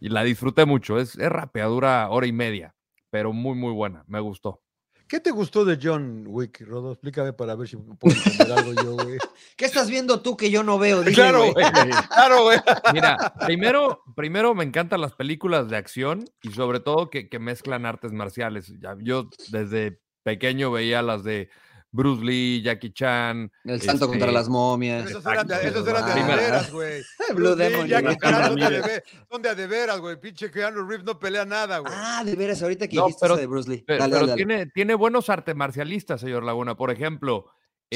y 0.00 0.08
la 0.08 0.24
disfruté 0.24 0.64
mucho. 0.66 0.98
Es, 0.98 1.16
es 1.16 1.28
rápida, 1.30 1.66
dura 1.66 2.08
hora 2.10 2.26
y 2.26 2.32
media, 2.32 2.74
pero 3.10 3.32
muy, 3.32 3.54
muy 3.54 3.72
buena. 3.72 4.04
Me 4.08 4.18
gustó. 4.20 4.62
¿Qué 5.12 5.20
te 5.20 5.30
gustó 5.30 5.66
de 5.66 5.78
John 5.78 6.24
Wick, 6.26 6.62
Rodo? 6.62 6.92
Explícame 6.92 7.34
para 7.34 7.54
ver 7.54 7.68
si 7.68 7.76
puedo 7.76 8.16
entender 8.16 8.50
algo 8.50 8.72
yo, 8.72 8.92
güey. 8.94 9.18
¿Qué 9.58 9.66
estás 9.66 9.90
viendo 9.90 10.22
tú 10.22 10.38
que 10.38 10.50
yo 10.50 10.62
no 10.62 10.78
veo? 10.78 11.02
Dile, 11.02 11.14
Claro, 11.14 11.52
güey. 11.52 11.66
Claro, 12.08 12.44
güey. 12.44 12.58
Mira, 12.94 13.34
primero, 13.44 14.02
primero 14.16 14.54
me 14.54 14.64
encantan 14.64 15.02
las 15.02 15.12
películas 15.12 15.68
de 15.68 15.76
acción 15.76 16.24
y 16.42 16.52
sobre 16.52 16.80
todo 16.80 17.10
que, 17.10 17.28
que 17.28 17.38
mezclan 17.38 17.84
artes 17.84 18.10
marciales. 18.12 18.72
Ya, 18.80 18.96
yo 19.00 19.28
desde 19.50 20.00
pequeño 20.22 20.70
veía 20.70 21.02
las 21.02 21.24
de 21.24 21.50
Bruce 21.92 22.24
Lee, 22.24 22.62
Jackie 22.62 22.90
Chan. 22.92 23.52
El 23.64 23.80
salto 23.82 24.06
contra 24.08 24.26
este, 24.28 24.32
las 24.38 24.48
momias. 24.48 25.10
Esos 25.10 25.24
eran 25.26 25.46
de, 25.46 25.54
esos 25.68 25.86
eran 25.86 26.06
de, 26.06 26.14
de 26.14 26.26
veras, 26.36 26.72
güey. 26.72 27.02
Blue 27.34 27.54
Bruce 27.54 27.56
Lee, 27.56 27.70
Demon. 27.70 27.86
Jackie 27.88 28.04
güey. 28.06 28.16
Chan 28.18 28.32
son 28.46 28.56
de, 28.56 28.64
a 28.64 28.70
de 28.70 28.78
Ramírez. 28.80 28.86
ve- 28.86 29.20
son 29.30 29.42
de 29.42 29.48
a 29.50 29.54
de 29.54 29.66
veras, 29.66 30.00
güey. 30.00 30.16
Pinche 30.20 30.50
Keanu 30.50 30.86
Reeves 30.88 31.04
no 31.04 31.18
pelea 31.18 31.44
nada, 31.44 31.78
güey. 31.78 31.92
Ah, 31.94 32.22
de 32.24 32.34
veras, 32.34 32.62
ahorita 32.62 32.88
que 32.88 32.96
No, 32.96 33.06
dijiste 33.06 33.24
pero- 33.26 33.36
de 33.36 33.46
Bruce 33.46 33.68
Lee. 33.70 33.84
Pero, 33.86 33.98
Dale, 34.00 34.10
pero 34.14 34.26
dale, 34.26 34.42
dale. 34.42 34.44
tiene, 34.56 34.66
tiene 34.72 34.94
buenos 34.94 35.28
artes 35.28 35.54
marcialistas, 35.54 36.20
señor 36.22 36.42
Laguna. 36.44 36.76
Por 36.76 36.90
ejemplo. 36.90 37.46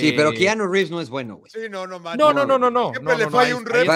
Sí, 0.00 0.12
pero 0.12 0.30
eh, 0.30 0.34
Keanu 0.34 0.66
Reeves 0.66 0.90
no 0.90 1.00
es 1.00 1.08
bueno, 1.08 1.36
güey. 1.36 1.50
Sí, 1.50 1.60
no, 1.70 1.86
no 1.86 1.98
manches. 1.98 2.18
No, 2.18 2.32
no, 2.32 2.44
no, 2.46 2.58
no, 2.58 2.70
no. 2.70 2.90
Siempre 2.90 3.12
no, 3.12 3.18
le 3.18 3.24
no, 3.24 3.30
no, 3.30 3.36
falla 3.36 3.48
ahí- 3.48 3.52
un 3.54 3.66
rep. 3.66 3.86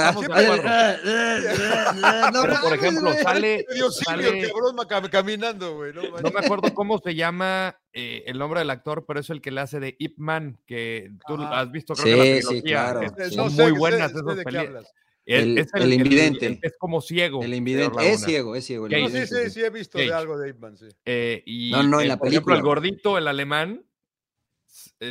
No, 2.32 2.42
Pero, 2.42 2.54
por 2.62 2.74
ejemplo, 2.74 3.12
sale, 3.22 3.66
Dios 3.74 3.96
sale- 3.98 4.40
el 4.40 4.50
cabrón 4.88 5.10
caminando, 5.10 5.76
güey. 5.76 5.92
No, 5.92 6.02
No 6.02 6.30
me 6.30 6.40
acuerdo 6.40 6.72
cómo 6.74 6.98
se 6.98 7.14
llama 7.14 7.76
eh, 7.92 8.22
el 8.26 8.38
nombre 8.38 8.60
del 8.60 8.70
actor, 8.70 9.04
pero 9.06 9.20
es 9.20 9.30
el 9.30 9.40
que 9.40 9.50
le 9.50 9.60
hace 9.60 9.80
de 9.80 9.96
Ip 9.98 10.18
Man, 10.18 10.58
que 10.66 11.10
tú 11.26 11.34
Ajá. 11.34 11.60
has 11.60 11.70
visto, 11.72 11.94
creo 11.94 12.16
Sí, 12.16 12.22
que 12.22 12.34
la 12.34 12.40
sí, 12.40 12.46
trilogía. 12.48 12.72
claro, 12.92 13.00
Es- 13.02 13.28
sí. 13.28 13.34
Son 13.34 13.44
No 13.46 13.50
sé, 13.50 13.62
muy 13.62 13.72
buenas 13.78 14.10
esas 14.12 14.46
hablas. 14.46 14.92
El- 15.26 15.58
es 15.58 15.68
el 15.74 15.92
invidente. 15.92 16.46
el 16.46 16.58
es 16.62 16.72
como 16.78 17.00
ciego. 17.00 17.42
El 17.42 17.54
invidente. 17.54 18.10
Es 18.10 18.22
ciego, 18.24 18.56
es 18.56 18.64
ciego. 18.64 18.86
el. 18.86 19.02
No, 19.02 19.08
sí, 19.08 19.26
sí, 19.26 19.50
sí, 19.50 19.62
he 19.62 19.70
visto 19.70 19.98
de 19.98 20.12
algo 20.12 20.38
de 20.38 20.48
Ip 20.50 20.58
Man, 20.58 20.76
sí. 20.76 20.86
Eh, 21.04 21.42
y, 21.46 21.70
No, 21.70 21.82
no, 21.84 22.00
en 22.00 22.06
eh, 22.06 22.08
la 22.08 22.16
por 22.16 22.28
ejemplo, 22.28 22.54
el 22.54 22.60
película. 22.62 22.74
gordito, 22.74 23.18
el 23.18 23.28
alemán, 23.28 23.82
eh, 23.82 23.89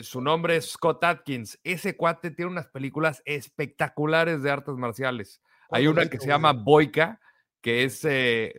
su 0.03 0.21
nombre 0.21 0.55
es 0.55 0.71
Scott 0.71 1.03
Atkins. 1.03 1.59
Ese 1.63 1.95
cuate 1.97 2.31
tiene 2.31 2.51
unas 2.51 2.67
películas 2.67 3.21
espectaculares 3.25 4.41
de 4.41 4.51
artes 4.51 4.75
marciales. 4.75 5.41
Hay 5.71 5.85
¿Cuál 5.85 5.97
una 5.97 6.09
que 6.09 6.19
se 6.19 6.27
llama? 6.27 6.53
Boica, 6.53 7.19
que 7.61 7.83
es 7.83 8.03
eh, 8.05 8.53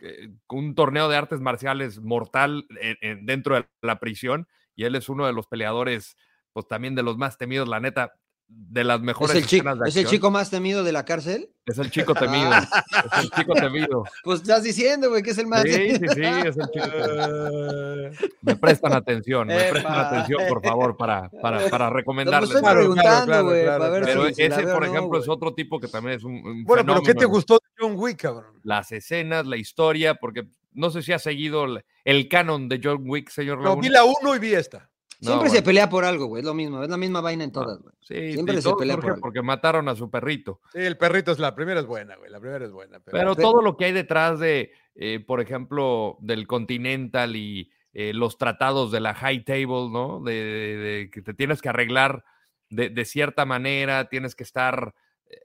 eh, 0.00 0.28
un 0.48 0.74
torneo 0.74 1.08
de 1.08 1.16
artes 1.16 1.40
marciales 1.40 2.00
mortal 2.00 2.66
en- 2.80 2.98
en- 3.00 3.26
dentro 3.26 3.54
de 3.54 3.66
la 3.82 3.98
prisión, 4.00 4.48
y 4.74 4.84
él 4.84 4.94
es 4.94 5.08
uno 5.08 5.26
de 5.26 5.32
los 5.32 5.46
peleadores, 5.46 6.16
pues 6.52 6.66
también 6.68 6.94
de 6.94 7.02
los 7.02 7.16
más 7.16 7.38
temidos, 7.38 7.68
la 7.68 7.80
neta. 7.80 8.14
De 8.48 8.84
las 8.84 8.98
¿Es 8.98 9.02
mejores 9.04 9.36
el, 9.36 9.46
chico, 9.46 9.68
escenas 9.68 9.78
de 9.80 9.88
¿Es 9.88 9.96
el 9.96 10.06
chico 10.06 10.30
más 10.30 10.50
temido 10.50 10.84
de 10.84 10.92
la 10.92 11.04
cárcel? 11.04 11.50
Es 11.66 11.78
el 11.78 11.90
chico 11.90 12.14
temido. 12.14 12.50
es 12.52 13.24
el 13.24 13.30
chico 13.30 13.54
temido. 13.54 14.04
Pues 14.24 14.40
estás 14.42 14.62
diciendo, 14.62 15.08
güey, 15.10 15.22
que 15.22 15.30
es 15.30 15.38
el 15.38 15.46
más 15.46 15.62
Sí, 15.62 15.72
sí, 15.72 15.98
temido. 15.98 16.14
sí, 16.14 16.22
es 16.48 16.56
el 16.56 16.70
chico 16.70 16.86
temido. 16.90 18.10
Me 18.42 18.56
prestan 18.56 18.92
atención, 18.92 19.48
me 19.48 19.64
prestan 19.64 19.94
atención, 19.98 20.42
por 20.48 20.62
favor, 20.62 20.96
para, 20.96 21.28
para, 21.42 21.68
para 21.68 21.86
No, 21.88 21.96
recomendarles. 21.96 22.50
estoy 22.50 22.62
Claro, 22.62 22.78
preguntando, 22.80 23.26
claro, 23.26 23.44
güey, 23.46 23.62
claro, 23.62 23.78
para 23.78 23.90
ver 23.90 24.02
claro. 24.04 24.20
Pero 24.22 24.34
si, 24.34 24.42
ese, 24.42 24.62
por 24.62 24.86
no, 24.86 24.92
ejemplo, 24.94 25.18
es 25.18 25.28
otro 25.28 25.54
tipo 25.54 25.80
que 25.80 25.88
también 25.88 26.16
es 26.18 26.24
un, 26.24 26.34
un 26.34 26.64
Bueno, 26.64 26.84
pero 26.86 27.00
¿qué 27.00 27.06
te 27.14 27.20
fenómeno. 27.20 27.28
gustó 27.30 27.54
de 27.54 27.68
John 27.78 27.94
Wick, 27.96 28.22
cabrón? 28.22 28.60
Las 28.62 28.92
escenas, 28.92 29.46
la 29.46 29.56
historia, 29.56 30.14
porque 30.14 30.44
no 30.72 30.90
sé 30.90 31.02
si 31.02 31.12
ha 31.12 31.18
seguido 31.18 31.64
el, 31.64 31.84
el 32.04 32.28
canon 32.28 32.68
de 32.68 32.80
John 32.82 33.02
Wick, 33.06 33.30
señor 33.30 33.58
No, 33.58 33.64
Laguna. 33.70 33.82
vi 33.82 33.88
la 33.88 34.04
uno 34.04 34.34
y 34.36 34.38
vi 34.38 34.54
esta. 34.54 34.88
No, 35.20 35.30
Siempre 35.30 35.48
se 35.50 35.62
pelea 35.62 35.88
por 35.88 36.04
algo, 36.04 36.26
güey, 36.26 36.40
es 36.40 36.46
lo 36.46 36.52
mismo, 36.54 36.82
es 36.82 36.90
la 36.90 36.96
misma 36.98 37.20
vaina 37.22 37.44
en 37.44 37.52
todas, 37.52 37.78
güey. 37.80 37.94
Sí, 38.00 38.32
siempre 38.34 38.60
se 38.60 38.74
pelea 38.74 38.96
por 38.96 39.06
algo. 39.12 39.20
porque 39.20 39.40
mataron 39.42 39.88
a 39.88 39.96
su 39.96 40.10
perrito. 40.10 40.60
Sí, 40.72 40.80
el 40.80 40.96
perrito 40.98 41.32
es 41.32 41.38
la 41.38 41.54
primera 41.54 41.80
es 41.80 41.86
buena, 41.86 42.16
güey. 42.16 42.30
La 42.30 42.38
primera 42.38 42.64
es 42.64 42.70
buena. 42.72 43.00
Pero, 43.00 43.34
todo 43.34 43.62
lo 43.62 43.76
que 43.76 43.86
hay 43.86 43.92
detrás 43.92 44.38
de, 44.38 44.72
eh, 44.94 45.20
por 45.26 45.40
ejemplo, 45.40 46.18
del 46.20 46.46
Continental 46.46 47.34
y 47.34 47.70
eh, 47.94 48.12
los 48.12 48.36
tratados 48.36 48.92
de 48.92 49.00
la 49.00 49.14
High 49.14 49.44
Table, 49.44 49.88
¿no? 49.90 50.20
De, 50.22 50.32
de- 50.34 50.76
de 50.76 51.10
que 51.10 51.22
te 51.22 51.32
tienes 51.32 51.62
que 51.62 51.70
arreglar 51.70 52.22
de, 52.68 52.90
de 52.90 53.04
cierta 53.06 53.46
manera, 53.46 54.08
tienes 54.10 54.34
que 54.34 54.42
estar 54.44 54.94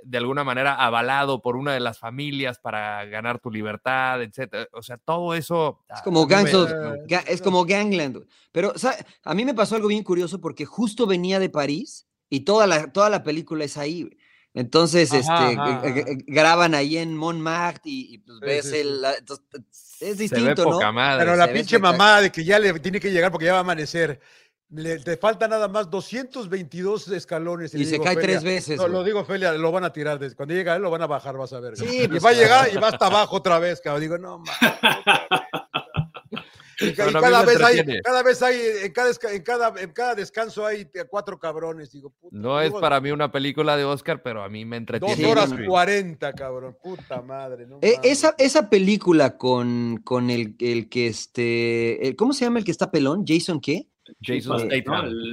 de 0.04 0.18
alguna 0.18 0.44
manera 0.44 0.76
avalado 0.76 1.42
por 1.42 1.56
una 1.56 1.74
de 1.74 1.80
las 1.80 1.98
familias 1.98 2.60
para 2.60 3.04
ganar 3.06 3.40
tu 3.40 3.50
libertad, 3.50 4.22
etcétera. 4.22 4.68
O 4.74 4.82
sea, 4.82 4.98
todo 4.98 5.34
eso. 5.34 5.80
Es 5.94 6.02
como 6.02 6.26
me- 6.26 6.34
Gangs 6.36 6.54
of- 6.54 6.70
me- 6.72 7.04
Ga- 7.08 7.24
es 7.28 7.42
como 7.42 7.66
Gangland. 7.66 8.26
Pero 8.52 8.78
¿sabe? 8.78 8.98
a 9.24 9.34
mí 9.34 9.46
me 9.46 9.54
pasó 9.54 9.76
algo 9.76 9.88
bien 9.88 10.04
curioso 10.04 10.40
porque 10.40 10.66
justo 10.66 11.08
venía 11.08 11.40
de 11.40 11.50
París 11.50 12.08
y 12.30 12.42
toda 12.42 12.68
la, 12.68 12.92
toda 12.92 13.10
la 13.10 13.24
película 13.24 13.64
es 13.66 13.78
ahí. 13.78 14.10
Entonces, 14.54 15.12
Ajá, 15.14 15.50
este, 15.50 15.60
ajá, 15.62 15.82
g- 15.84 16.02
ajá. 16.02 16.12
graban 16.28 16.76
ahí 16.76 16.98
en 16.98 17.16
Montmartre 17.16 17.82
y, 17.90 18.16
y, 18.16 18.18
pues 18.18 18.38
Sí, 18.40 18.46
ves 18.46 18.66
sí, 18.66 18.72
sí. 18.72 18.78
el... 18.80 19.02
la- 19.02 19.14
entonces, 19.16 19.46
es 19.62 19.98
se 20.00 20.06
ve 20.06 20.14
distinto, 20.16 20.66
¿no? 20.70 20.94
madre. 20.94 21.24
Pero 21.26 21.36
la 21.38 21.52
pinche 21.52 21.80
mamá 21.80 22.20
de 22.22 22.32
que 22.32 22.44
ya 22.44 22.60
le 22.60 22.78
tiene 22.80 23.00
que 23.00 23.12
llegar 23.12 23.32
porque 23.32 23.46
ya 23.46 23.54
va 23.54 23.60
a 23.60 23.62
amanecer. 23.62 24.20
Le, 24.74 25.00
te 25.00 25.18
falta 25.18 25.48
nada 25.50 25.68
más 25.68 25.90
222 25.90 27.10
escalones. 27.10 27.74
Y 27.76 27.84
se 27.84 27.92
digo, 27.94 28.04
cae 28.06 28.16
Felia, 28.16 28.28
tres 28.40 28.44
veces, 28.44 28.78
No, 28.78 28.88
lo 28.88 29.04
digo, 29.04 29.26
Felia, 29.26 29.52
lo 29.54 29.70
van 29.72 29.84
a 29.84 29.92
tirar. 29.92 30.18
des- 30.18 30.34
Cuando 30.34 30.54
llega 30.56 30.76
él, 30.78 30.82
lo 30.82 30.90
van 30.90 31.02
a 31.02 31.08
bajar, 31.08 31.36
vas 31.38 31.52
a 31.52 31.60
ver. 31.60 31.76
Sí, 31.76 32.04
y 32.04 32.08
pues, 32.08 32.24
va 32.24 32.30
a 32.30 32.34
llegar 32.34 32.70
y 32.74 32.78
va 32.78 32.88
hasta 32.88 33.08
abajo 33.08 33.36
otra 33.36 33.60
vez, 33.60 33.82
cabrón. 33.82 34.02
Digo, 34.02 34.18
no, 34.18 34.40
mames. 34.40 34.52
Y, 36.84 36.94
ca- 36.94 37.12
cada 37.12 37.44
vez 37.46 37.62
hay, 37.62 38.02
cada 38.02 38.24
vez 38.24 38.42
hay, 38.42 38.56
en 38.86 38.92
cada, 38.92 39.12
en 39.32 39.44
cada, 39.44 39.74
en 39.82 39.92
cada 39.92 40.16
descanso 40.16 40.66
hay 40.66 40.82
eh, 40.94 41.04
cuatro 41.08 41.38
cabrones. 41.38 41.92
Digo, 41.92 42.10
puta, 42.10 42.36
No 42.36 42.60
es 42.60 42.72
para 42.72 43.00
mí 43.00 43.12
una 43.12 43.32
película 43.32 43.78
de 43.78 43.84
Oscar, 43.86 44.24
pero 44.24 44.42
a 44.42 44.50
mí 44.50 44.66
me 44.66 44.78
entretiene. 44.78 45.22
Dos 45.22 45.32
horas 45.32 45.54
cuarenta, 45.68 46.34
cabrón. 46.34 46.76
Puta 46.82 47.22
madre. 47.22 47.68
No 47.68 47.78
Eh, 47.84 48.00
esa, 48.02 48.34
esa 48.40 48.68
película 48.70 49.38
con, 49.38 49.98
con 50.04 50.32
el, 50.32 50.56
el 50.60 50.90
que 50.90 51.06
este... 51.08 52.08
el- 52.08 52.16
¿Cómo 52.16 52.34
se 52.34 52.46
llama 52.46 52.58
el 52.58 52.66
que 52.66 52.72
está 52.72 52.90
pelón? 52.90 53.26
¿Jason 53.28 53.60
qué? 53.62 53.88
Jason 54.22 54.70
Sí, 54.70 54.84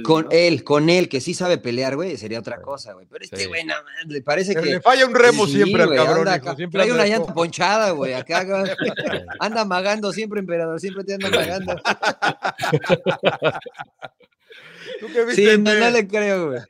Con 0.03 0.27
él, 0.31 0.63
con 0.63 0.89
él, 0.89 1.09
que 1.09 1.19
sí 1.21 1.33
sabe 1.33 1.57
pelear, 1.57 1.95
güey, 1.95 2.17
sería 2.17 2.39
otra 2.39 2.61
cosa, 2.61 2.93
güey. 2.93 3.05
Pero 3.09 3.23
este 3.23 3.37
Sí. 3.37 3.45
güey, 3.47 3.63
no, 3.65 3.73
le 4.07 4.21
parece 4.21 4.55
que... 4.55 4.61
Le 4.61 4.81
falla 4.81 5.05
un 5.05 5.15
remo 5.15 5.45
Sí, 5.45 5.53
siempre 5.53 5.83
al 5.83 5.95
cabrón. 5.95 6.19
anda 6.19 6.35
hijo, 6.37 6.45
acá, 6.49 6.55
siempre 6.55 6.79
trae 6.81 6.91
una 6.91 7.05
llanta 7.07 7.33
ponchada, 7.33 7.91
güey. 7.91 8.13
Acá 8.13 8.39
anda 9.39 9.65
magando 9.65 10.11
siempre, 10.11 10.39
emperador. 10.39 10.79
Siempre 10.79 11.03
te 11.03 11.13
anda 11.15 11.29
magando. 11.29 11.75
¿Tú 14.99 15.07
qué 15.07 15.33
Sí, 15.33 15.41
viste, 15.45 15.57
no, 15.57 15.73
no 15.73 15.89
le 15.89 16.07
creo, 16.07 16.47
güey. 16.49 16.61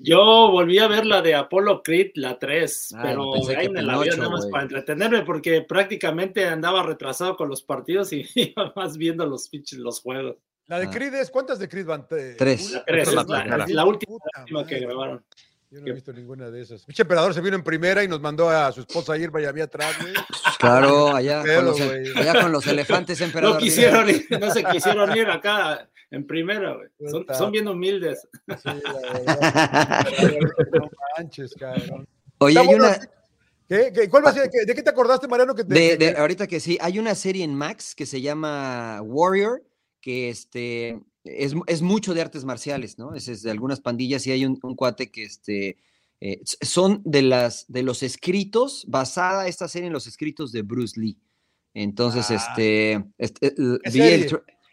Yo 0.00 0.50
volví 0.52 0.78
a 0.78 0.86
ver 0.86 1.04
la 1.06 1.22
de 1.22 1.34
Apollo 1.34 1.82
Creed, 1.82 2.12
la 2.14 2.38
3, 2.38 2.94
Ah, 2.94 3.00
pero 3.02 3.32
ahí 3.56 3.68
me 3.68 3.82
la 3.82 3.98
vi 3.98 4.08
nada 4.10 4.30
más 4.30 4.46
para 4.46 4.62
entretenerme 4.62 5.22
porque 5.22 5.62
prácticamente 5.62 6.46
andaba 6.46 6.84
retrasado 6.84 7.36
con 7.36 7.48
los 7.48 7.62
partidos 7.62 8.12
y 8.12 8.24
iba 8.36 8.72
más 8.76 8.96
viendo 8.96 9.26
los 9.26 9.48
pinches 9.48 9.78
los 9.80 10.00
juegos. 10.00 10.36
La 10.68 10.78
de 10.78 10.86
Ah. 10.86 10.90
Creed 10.90 11.14
es, 11.14 11.30
¿cuántas 11.30 11.58
de 11.58 11.68
Creed 11.68 11.86
van? 11.86 12.06
Tres. 12.06 12.70
una? 12.70 12.84
Tres, 12.84 13.08
es 13.08 13.14
la 13.14 13.24
la, 13.24 13.64
es 13.64 13.70
la 13.72 13.84
última, 13.84 14.12
Puta 14.12 14.30
última 14.42 14.66
que 14.66 14.78
grabaron. 14.80 15.24
Yo 15.70 15.80
no 15.82 15.86
he 15.88 15.92
visto 15.92 16.12
ninguna 16.14 16.50
de 16.50 16.62
esas. 16.62 16.84
Pinche 16.84 17.02
emperador 17.02 17.34
se 17.34 17.40
vino 17.42 17.54
en 17.56 17.62
primera 17.62 18.02
y 18.02 18.08
nos 18.08 18.20
mandó 18.20 18.48
a 18.48 18.72
su 18.72 18.80
esposa 18.80 19.16
Irma 19.18 19.40
y 19.42 19.44
a 19.44 19.52
mí 19.52 19.60
atrás, 19.60 19.94
güey. 20.00 20.14
Claro, 20.58 21.14
allá, 21.14 21.42
Pedo, 21.42 21.72
con 21.74 21.80
los, 22.04 22.16
allá 22.16 22.40
con 22.42 22.52
los 22.52 22.66
elefantes, 22.66 23.20
emperador. 23.20 23.56
No 23.56 23.60
quisieron 23.60 24.08
ir, 24.08 24.26
no 24.40 24.50
se 24.50 24.64
quisieron 24.64 25.14
ir 25.16 25.28
acá 25.28 25.88
en 26.10 26.26
primera, 26.26 26.74
güey. 26.74 26.88
Son, 27.10 27.26
son 27.36 27.52
bien 27.52 27.68
humildes. 27.68 28.26
Sí, 28.46 28.68
la 28.82 28.92
verdad. 29.12 30.06
No 30.72 30.90
manches, 31.18 31.54
cabrón. 31.54 32.06
Oye, 32.38 32.58
hay 32.58 32.74
una... 32.74 32.98
¿Qué? 33.68 33.92
¿Qué? 33.94 34.08
¿Cuál 34.08 34.24
va 34.24 34.30
a 34.30 34.32
ser? 34.32 34.48
¿Qué- 34.50 34.64
¿De 34.64 34.74
qué 34.74 34.82
te 34.82 34.88
acordaste, 34.90 35.28
Mariano? 35.28 35.54
Que 35.54 35.64
te, 35.64 35.74
De, 35.74 35.96
de- 35.98 36.16
ahorita 36.16 36.46
que 36.46 36.60
sí, 36.60 36.78
hay 36.80 36.98
una 36.98 37.14
serie 37.14 37.44
en 37.44 37.54
Max 37.54 37.94
que 37.94 38.06
se 38.06 38.22
llama 38.22 39.02
Warrior, 39.02 39.62
que 40.00 40.28
este, 40.30 41.00
es, 41.24 41.54
es 41.66 41.82
mucho 41.82 42.14
de 42.14 42.20
artes 42.20 42.44
marciales, 42.44 42.98
¿no? 42.98 43.14
Es, 43.14 43.28
es 43.28 43.42
de 43.42 43.50
algunas 43.50 43.80
pandillas 43.80 44.26
y 44.26 44.30
hay 44.32 44.44
un, 44.44 44.58
un 44.62 44.74
cuate 44.76 45.10
que 45.10 45.24
este, 45.24 45.76
eh, 46.20 46.40
son 46.44 47.02
de, 47.04 47.22
las, 47.22 47.66
de 47.68 47.82
los 47.82 48.02
escritos, 48.02 48.84
basada 48.88 49.48
esta 49.48 49.68
serie 49.68 49.86
en 49.88 49.92
los 49.92 50.06
escritos 50.06 50.52
de 50.52 50.62
Bruce 50.62 50.98
Lee. 51.00 51.18
Entonces, 51.74 52.26
Ah. 52.30 52.34
este, 52.36 53.04
este, 53.18 53.46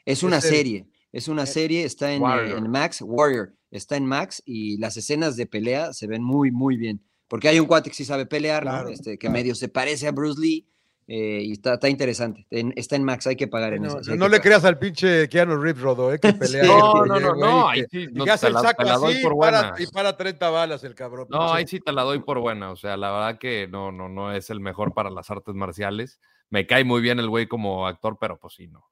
es 0.05 0.19
¿Qué 0.19 0.25
una 0.25 0.41
serie? 0.41 0.87
es 1.11 1.27
una 1.27 1.43
Eh, 1.43 1.47
serie, 1.47 1.83
está 1.83 2.13
en, 2.13 2.21
eh, 2.23 2.61
Max, 2.67 3.01
Warrior, 3.01 3.55
está 3.71 3.95
en 3.97 4.05
Max 4.05 4.41
y 4.45 4.77
las 4.77 4.97
escenas 4.97 5.35
de 5.35 5.45
pelea 5.45 5.93
se 5.93 6.07
ven 6.07 6.23
muy, 6.23 6.51
muy 6.51 6.77
bien. 6.77 7.01
Porque 7.27 7.47
hay 7.47 7.59
un 7.59 7.65
cuate 7.67 7.89
que 7.89 7.95
sí 7.95 8.05
sabe 8.05 8.25
pelear, 8.25 8.65
Este, 8.91 9.11
que 9.11 9.17
claro. 9.19 9.33
medio 9.33 9.55
se 9.55 9.67
parece 9.67 10.07
a 10.07 10.11
Bruce 10.11 10.39
Lee 10.39 10.67
eh, 11.07 11.41
y 11.43 11.51
está, 11.51 11.75
está 11.75 11.87
interesante. 11.89 12.47
En- 12.49 12.73
está 12.75 12.95
en 12.95 13.03
Max, 13.03 13.27
hay 13.27 13.35
que 13.35 13.47
pagar 13.47 13.73
en 13.73 13.83
No, 13.83 13.89
hay 13.89 14.17
no 14.17 14.25
le 14.25 14.37
pagar. 14.37 14.41
creas 14.41 14.65
al 14.65 14.79
pinche 14.79 15.29
Keanu 15.29 15.55
Reeves, 15.57 15.81
Rodo, 15.81 16.11
eh, 16.13 16.19
que 16.19 16.33
pelea. 16.33 16.63
Sí. 16.63 16.67
No, 16.67 17.05
no, 17.05 17.19
no, 17.19 17.35
güey, 17.35 17.41
no, 17.41 17.75
y 17.75 17.79
ahí 17.79 17.81
que- 17.85 17.87
sí, 17.89 18.03
y 18.09 18.13
no, 18.13 18.25
te 18.25 18.47
el 18.47 18.53
la- 18.53 18.61
saco 18.61 18.83
te 18.83 18.89
la 18.89 18.97
doy 18.97 19.13
así 19.13 19.23
por 19.23 19.33
y 19.33 19.35
para, 19.39 19.61
buena. 19.69 19.75
y 19.83 19.87
para 19.87 20.17
30 20.17 20.49
balas 20.49 20.83
el 20.83 20.95
cabrón. 20.95 21.27
No, 21.29 21.53
ahí 21.53 21.67
sí 21.67 21.79
te 21.79 21.91
la 21.91 22.01
doy 22.03 22.19
por 22.19 22.39
buena. 22.39 22.71
O 22.71 22.75
sea, 22.75 22.97
la 22.97 23.11
verdad 23.11 23.37
que 23.39 23.67
no, 23.67 23.91
no, 23.91 24.09
no 24.09 24.31
es 24.33 24.49
el 24.49 24.59
mejor 24.59 24.93
para 24.93 25.09
las 25.09 25.29
artes 25.29 25.53
marciales. 25.53 26.19
Me 26.49 26.65
cae 26.65 26.83
muy 26.83 27.01
bien 27.01 27.19
el 27.19 27.29
güey 27.29 27.47
como 27.47 27.85
actor, 27.87 28.17
pero 28.19 28.37
pues 28.37 28.53
sí, 28.55 28.67
no. 28.67 28.85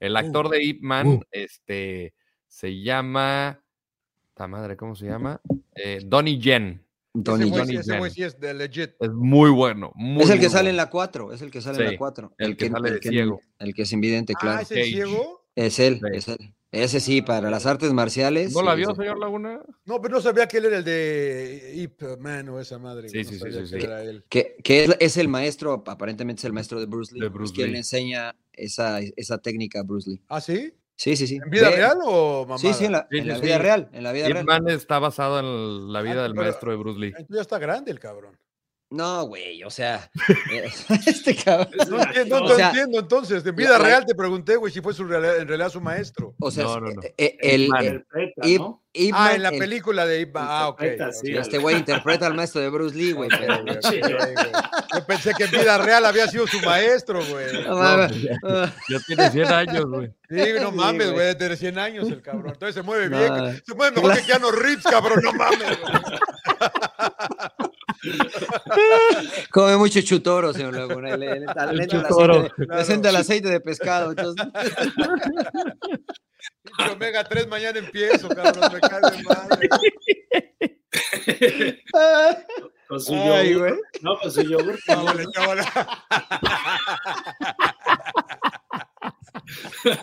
El 0.00 0.16
actor 0.16 0.50
de 0.50 0.62
Ip 0.62 0.82
Man, 0.82 1.06
uh. 1.06 1.20
este, 1.30 2.12
se 2.46 2.82
llama. 2.82 3.60
Ta 4.34 4.46
madre, 4.48 4.76
¿cómo 4.76 4.94
se 4.96 5.06
llama? 5.06 5.40
Eh, 5.74 6.00
Donnie 6.04 6.38
Yen. 6.38 6.83
Tony 7.22 7.44
ese 7.48 7.58
Johnny 7.58 7.76
ese 7.76 8.10
sí 8.10 8.22
es 8.24 8.40
de 8.40 8.54
legit. 8.54 8.90
Es 8.98 9.10
muy 9.10 9.50
bueno. 9.50 9.92
muy, 9.94 10.24
Es 10.24 10.30
el 10.30 10.40
que 10.40 10.50
sale 10.50 10.70
en 10.70 10.76
la 10.76 10.90
4, 10.90 11.32
es 11.32 11.42
el 11.42 11.50
que 11.50 11.60
sale 11.60 11.84
en 11.84 11.92
la 11.92 11.98
4. 11.98 12.34
el 12.38 12.56
que 12.56 12.68
sale 12.68 12.90
de 12.90 13.00
que, 13.00 13.08
ciego. 13.10 13.40
El 13.58 13.74
que 13.74 13.82
es 13.82 13.92
invidente, 13.92 14.32
Ah, 14.36 14.40
claro. 14.40 14.60
¿es 14.62 14.70
el 14.72 14.78
Cage. 14.78 14.90
ciego? 14.90 15.46
Es 15.54 15.78
él, 15.78 16.00
Sí. 16.00 16.06
es 16.12 16.28
él. 16.28 16.54
Ese 16.72 16.98
sí, 16.98 17.22
para 17.22 17.50
las 17.50 17.66
artes 17.66 17.92
marciales. 17.92 18.52
¿No 18.52 18.62
la 18.62 18.74
vio, 18.74 18.90
sí. 18.90 18.96
señor 18.96 19.16
Laguna? 19.20 19.60
No, 19.84 20.02
pero 20.02 20.16
no 20.16 20.20
sabía 20.20 20.48
que 20.48 20.56
él 20.56 20.64
era 20.64 20.78
el 20.78 20.82
de 20.84 21.72
Ip 21.76 22.02
Man 22.18 22.48
o 22.48 22.58
esa 22.58 22.80
madre. 22.80 23.08
Sí, 23.08 23.18
no 23.18 23.24
sí, 23.28 23.34
sí, 23.34 23.38
sabía 23.38 23.64
sí, 23.64 23.74
que 23.74 23.80
sí. 23.80 23.86
era 23.86 24.02
él. 24.02 24.24
Que, 24.28 24.56
que 24.64 24.82
es, 24.84 24.96
es 24.98 25.16
el 25.16 25.28
maestro, 25.28 25.84
aparentemente 25.86 26.40
es 26.40 26.44
el 26.46 26.52
maestro 26.52 26.80
de 26.80 26.86
Bruce 26.86 27.14
Lee. 27.14 27.20
De 27.20 27.26
es 27.28 27.32
Bruce 27.32 27.54
Lee. 27.56 27.70
le 27.70 27.78
enseña 27.78 28.34
esa, 28.52 28.98
esa 28.98 29.38
técnica 29.38 29.78
a 29.78 29.82
Bruce 29.84 30.10
Lee. 30.10 30.20
¿Ah, 30.28 30.40
sí? 30.40 30.72
Sí, 30.96 31.16
sí, 31.16 31.26
sí. 31.26 31.36
¿En 31.42 31.50
vida 31.50 31.70
Ve- 31.70 31.76
real 31.76 31.98
o 32.04 32.46
mamá? 32.46 32.58
Sí, 32.58 32.72
sí, 32.72 32.84
en 32.84 32.92
la, 32.92 33.06
Sí, 33.10 33.18
en 33.18 33.22
sí, 33.24 33.28
la 33.28 33.34
sí. 33.36 33.40
vida 33.42 33.58
real. 33.58 33.88
En 33.92 34.02
la 34.04 34.12
vida 34.12 34.28
Ip 34.28 34.32
real. 34.34 34.44
Man 34.46 34.68
está 34.68 34.98
basado 34.98 35.40
en 35.40 35.92
la 35.92 36.02
vida 36.02 36.20
Ah, 36.20 36.22
del 36.22 36.34
maestro 36.34 36.70
de 36.70 36.76
Bruce 36.76 37.00
Lee. 37.00 37.12
Ya 37.28 37.40
está 37.40 37.58
grande 37.58 37.90
el 37.90 37.98
cabrón. 37.98 38.38
No, 38.90 39.24
güey, 39.26 39.64
o 39.64 39.70
sea, 39.70 40.08
eh, 40.52 40.70
este 41.06 41.34
cabrón. 41.34 41.68
No 41.90 42.02
entiendo, 42.02 42.40
no 42.40 42.46
O 42.46 42.54
sea, 42.54 42.68
entiendo 42.68 42.98
entonces. 43.00 43.44
En 43.44 43.56
vida 43.56 43.78
la- 43.78 43.84
real 43.84 44.06
te 44.06 44.14
pregunté, 44.14 44.54
güey, 44.56 44.72
si 44.72 44.80
fue 44.80 44.94
su 44.94 45.04
realidad- 45.04 45.38
en 45.38 45.48
realidad 45.48 45.70
su 45.70 45.80
maestro. 45.80 46.34
O 46.38 46.50
sea, 46.50 46.64
No, 46.64 46.80
no, 46.80 46.90
no. 46.92 47.02
eh, 47.02 47.14
eh, 47.18 47.36
el, 47.40 47.62
el- 47.80 48.04
Ip- 48.42 48.58
¿no? 48.58 48.82
Ip 48.96 49.12
Ah, 49.16 49.32
en 49.34 49.42
la 49.42 49.48
el- 49.48 49.58
película 49.58 50.06
de 50.06 50.20
Ip. 50.20 50.36
Ah, 50.36 50.68
ok. 50.68 50.80
Sí, 51.20 51.34
Este 51.36 51.58
güey 51.58 51.76
interpreta 51.76 52.26
al 52.26 52.34
maestro 52.34 52.60
de 52.60 52.68
Bruce 52.68 52.94
Lee, 52.96 53.10
güey. 53.10 53.28
Pero- 53.28 53.64
güey, 53.64 54.00
güey. 54.00 54.52
Yo 54.94 55.04
pensé 55.06 55.32
que 55.36 55.44
en 55.44 55.50
vida 55.50 55.76
real 55.78 56.04
había 56.04 56.28
sido 56.28 56.46
su 56.46 56.60
maestro, 56.60 57.20
güey. 57.26 57.64
No 57.64 57.76
mames. 57.76 58.12
Ah, 58.44 58.70
Ya 58.88 58.98
tiene 59.00 59.30
100 59.32 59.46
años, 59.52 59.86
güey. 59.86 60.06
Sí, 60.30 60.36
no 60.60 60.70
Sí, 60.70 60.76
mames, 60.76 61.10
güey. 61.10 61.34
güey, 61.34 61.48
de 61.48 61.56
100 61.56 61.78
años 61.78 62.08
el 62.08 62.22
cabrón. 62.22 62.52
Entonces 62.52 62.74
se 62.76 62.82
mueve 62.82 63.08
No, 63.08 63.18
bien. 63.18 63.62
Se 63.66 63.74
mueve 63.74 63.96
mejor 63.96 64.14
que 64.16 64.22
Keanu 64.26 64.50
Reeves, 64.52 64.84
cabrón, 64.84 65.18
no 65.24 65.32
mames. 65.32 65.80
güey. 65.80 65.92
Come 69.50 69.76
mucho 69.76 70.00
chutoro, 70.02 70.52
señor 70.52 70.74
Laguna. 70.76 71.16
Le, 71.16 71.26
le, 71.26 71.40
le- 71.40 71.40
le 71.40 71.44
entra 71.46 71.70
el 71.70 71.86
chutoro, 71.88 72.34
aceite, 72.34 72.66
claro. 72.66 73.08
el 73.08 73.16
aceite 73.16 73.48
de 73.50 73.60
pescado. 73.60 74.10
Entonces, 74.10 74.46
Omega 76.92 77.24
3 77.24 77.48
mañana 77.48 77.78
empiezo, 77.78 78.28
cabrón, 78.28 78.72
me 78.72 78.80
cae 78.80 79.00
de 79.10 79.22
madre. 79.22 79.68
Con 82.88 83.00
su 83.00 83.14
Ay, 83.14 83.52
yogur. 83.54 83.68
güey. 83.70 83.80
No, 84.02 84.18
con 84.18 84.30
su 84.30 84.42
yogur. 84.42 84.78
Cábale. 84.86 85.24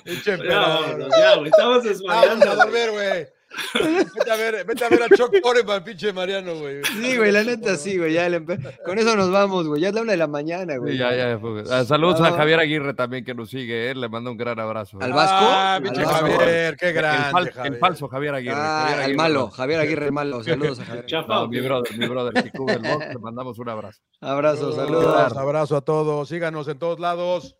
Pinche 0.03 0.38
Ya, 0.48 1.36
güey, 1.38 1.48
estamos 1.49 1.84
Vamos 2.06 2.45
a 2.45 2.56
dormir, 2.56 2.91
güey. 2.91 3.28
Vete 3.73 4.32
a 4.32 4.36
ver, 4.36 4.65
vete 4.65 4.86
a, 4.86 4.90
ver 4.90 5.03
a 5.03 5.10
Chuck 5.10 5.34
Foreman, 5.44 5.84
pinche 5.84 6.14
Mariano, 6.14 6.56
güey. 6.56 6.82
Sí, 6.84 7.18
güey, 7.18 7.32
la 7.32 7.44
neta 7.44 7.76
sí, 7.76 7.98
güey. 7.98 8.14
Ya 8.14 8.30
le 8.30 8.44
Con 8.86 8.98
eso 8.98 9.15
nos 9.15 9.32
vamos, 9.32 9.68
güey. 9.68 9.82
Ya 9.82 9.90
es 9.90 9.94
la 9.94 10.02
una 10.02 10.11
de 10.11 10.18
la 10.18 10.28
mañana, 10.28 10.78
güey. 10.78 10.94
Sí, 10.94 10.98
ya, 10.99 11.15
ya, 11.15 11.40
pues, 11.40 11.69
ah, 11.69 11.86
saludos 11.86 12.22
a. 12.22 12.32
Javier 12.32 12.60
Aguirre 12.60 12.94
también 12.94 13.23
que 13.26 13.34
nos 13.34 13.49
sigue, 13.49 13.91
eh, 13.91 13.95
le 13.95 14.10
mando 14.10 14.32
un 14.32 14.38
gran 14.38 14.60
abrazo. 14.60 14.98
¿Al 15.02 15.14
Vasco? 15.14 15.38
Ah, 15.40 15.80
pinche. 15.84 16.03
Javier, 16.06 16.76
qué 16.78 16.90
el, 16.90 16.94
grande, 16.94 17.52
el 17.65 17.78
falso 17.78 18.07
Javier 18.07 18.34
Aguirre. 18.36 18.56
Ah, 18.57 18.88
Javier 18.90 19.10
el 19.10 19.18
malo. 19.18 19.49
Javier 19.52 19.80
Aguirre 19.82 20.06
el 20.06 20.11
malo. 20.11 20.44
Saludos 20.44 20.80
a 20.80 20.86
Javier. 20.86 21.06
Chafa, 21.06 21.34
No, 21.36 21.41
¿o 21.44 21.48
mi 21.48 21.60
brother, 21.60 21.98
mi 21.98 22.07
brother, 22.07 22.44
que 22.44 22.52
cubre 22.52 22.76
el 22.76 22.82
box, 22.88 23.07
le 23.10 23.19
mandamos 23.19 23.60
un 23.60 23.69
abrazo. 23.69 24.02
Abrazos, 24.22 24.76
Saludos, 24.76 25.03
saludos. 25.03 25.38
abrazo 25.38 25.78
a 25.78 25.82
todos. 25.82 26.30
Síganos 26.30 26.68
en 26.68 26.80
todos 26.80 26.99
lados. 26.99 27.56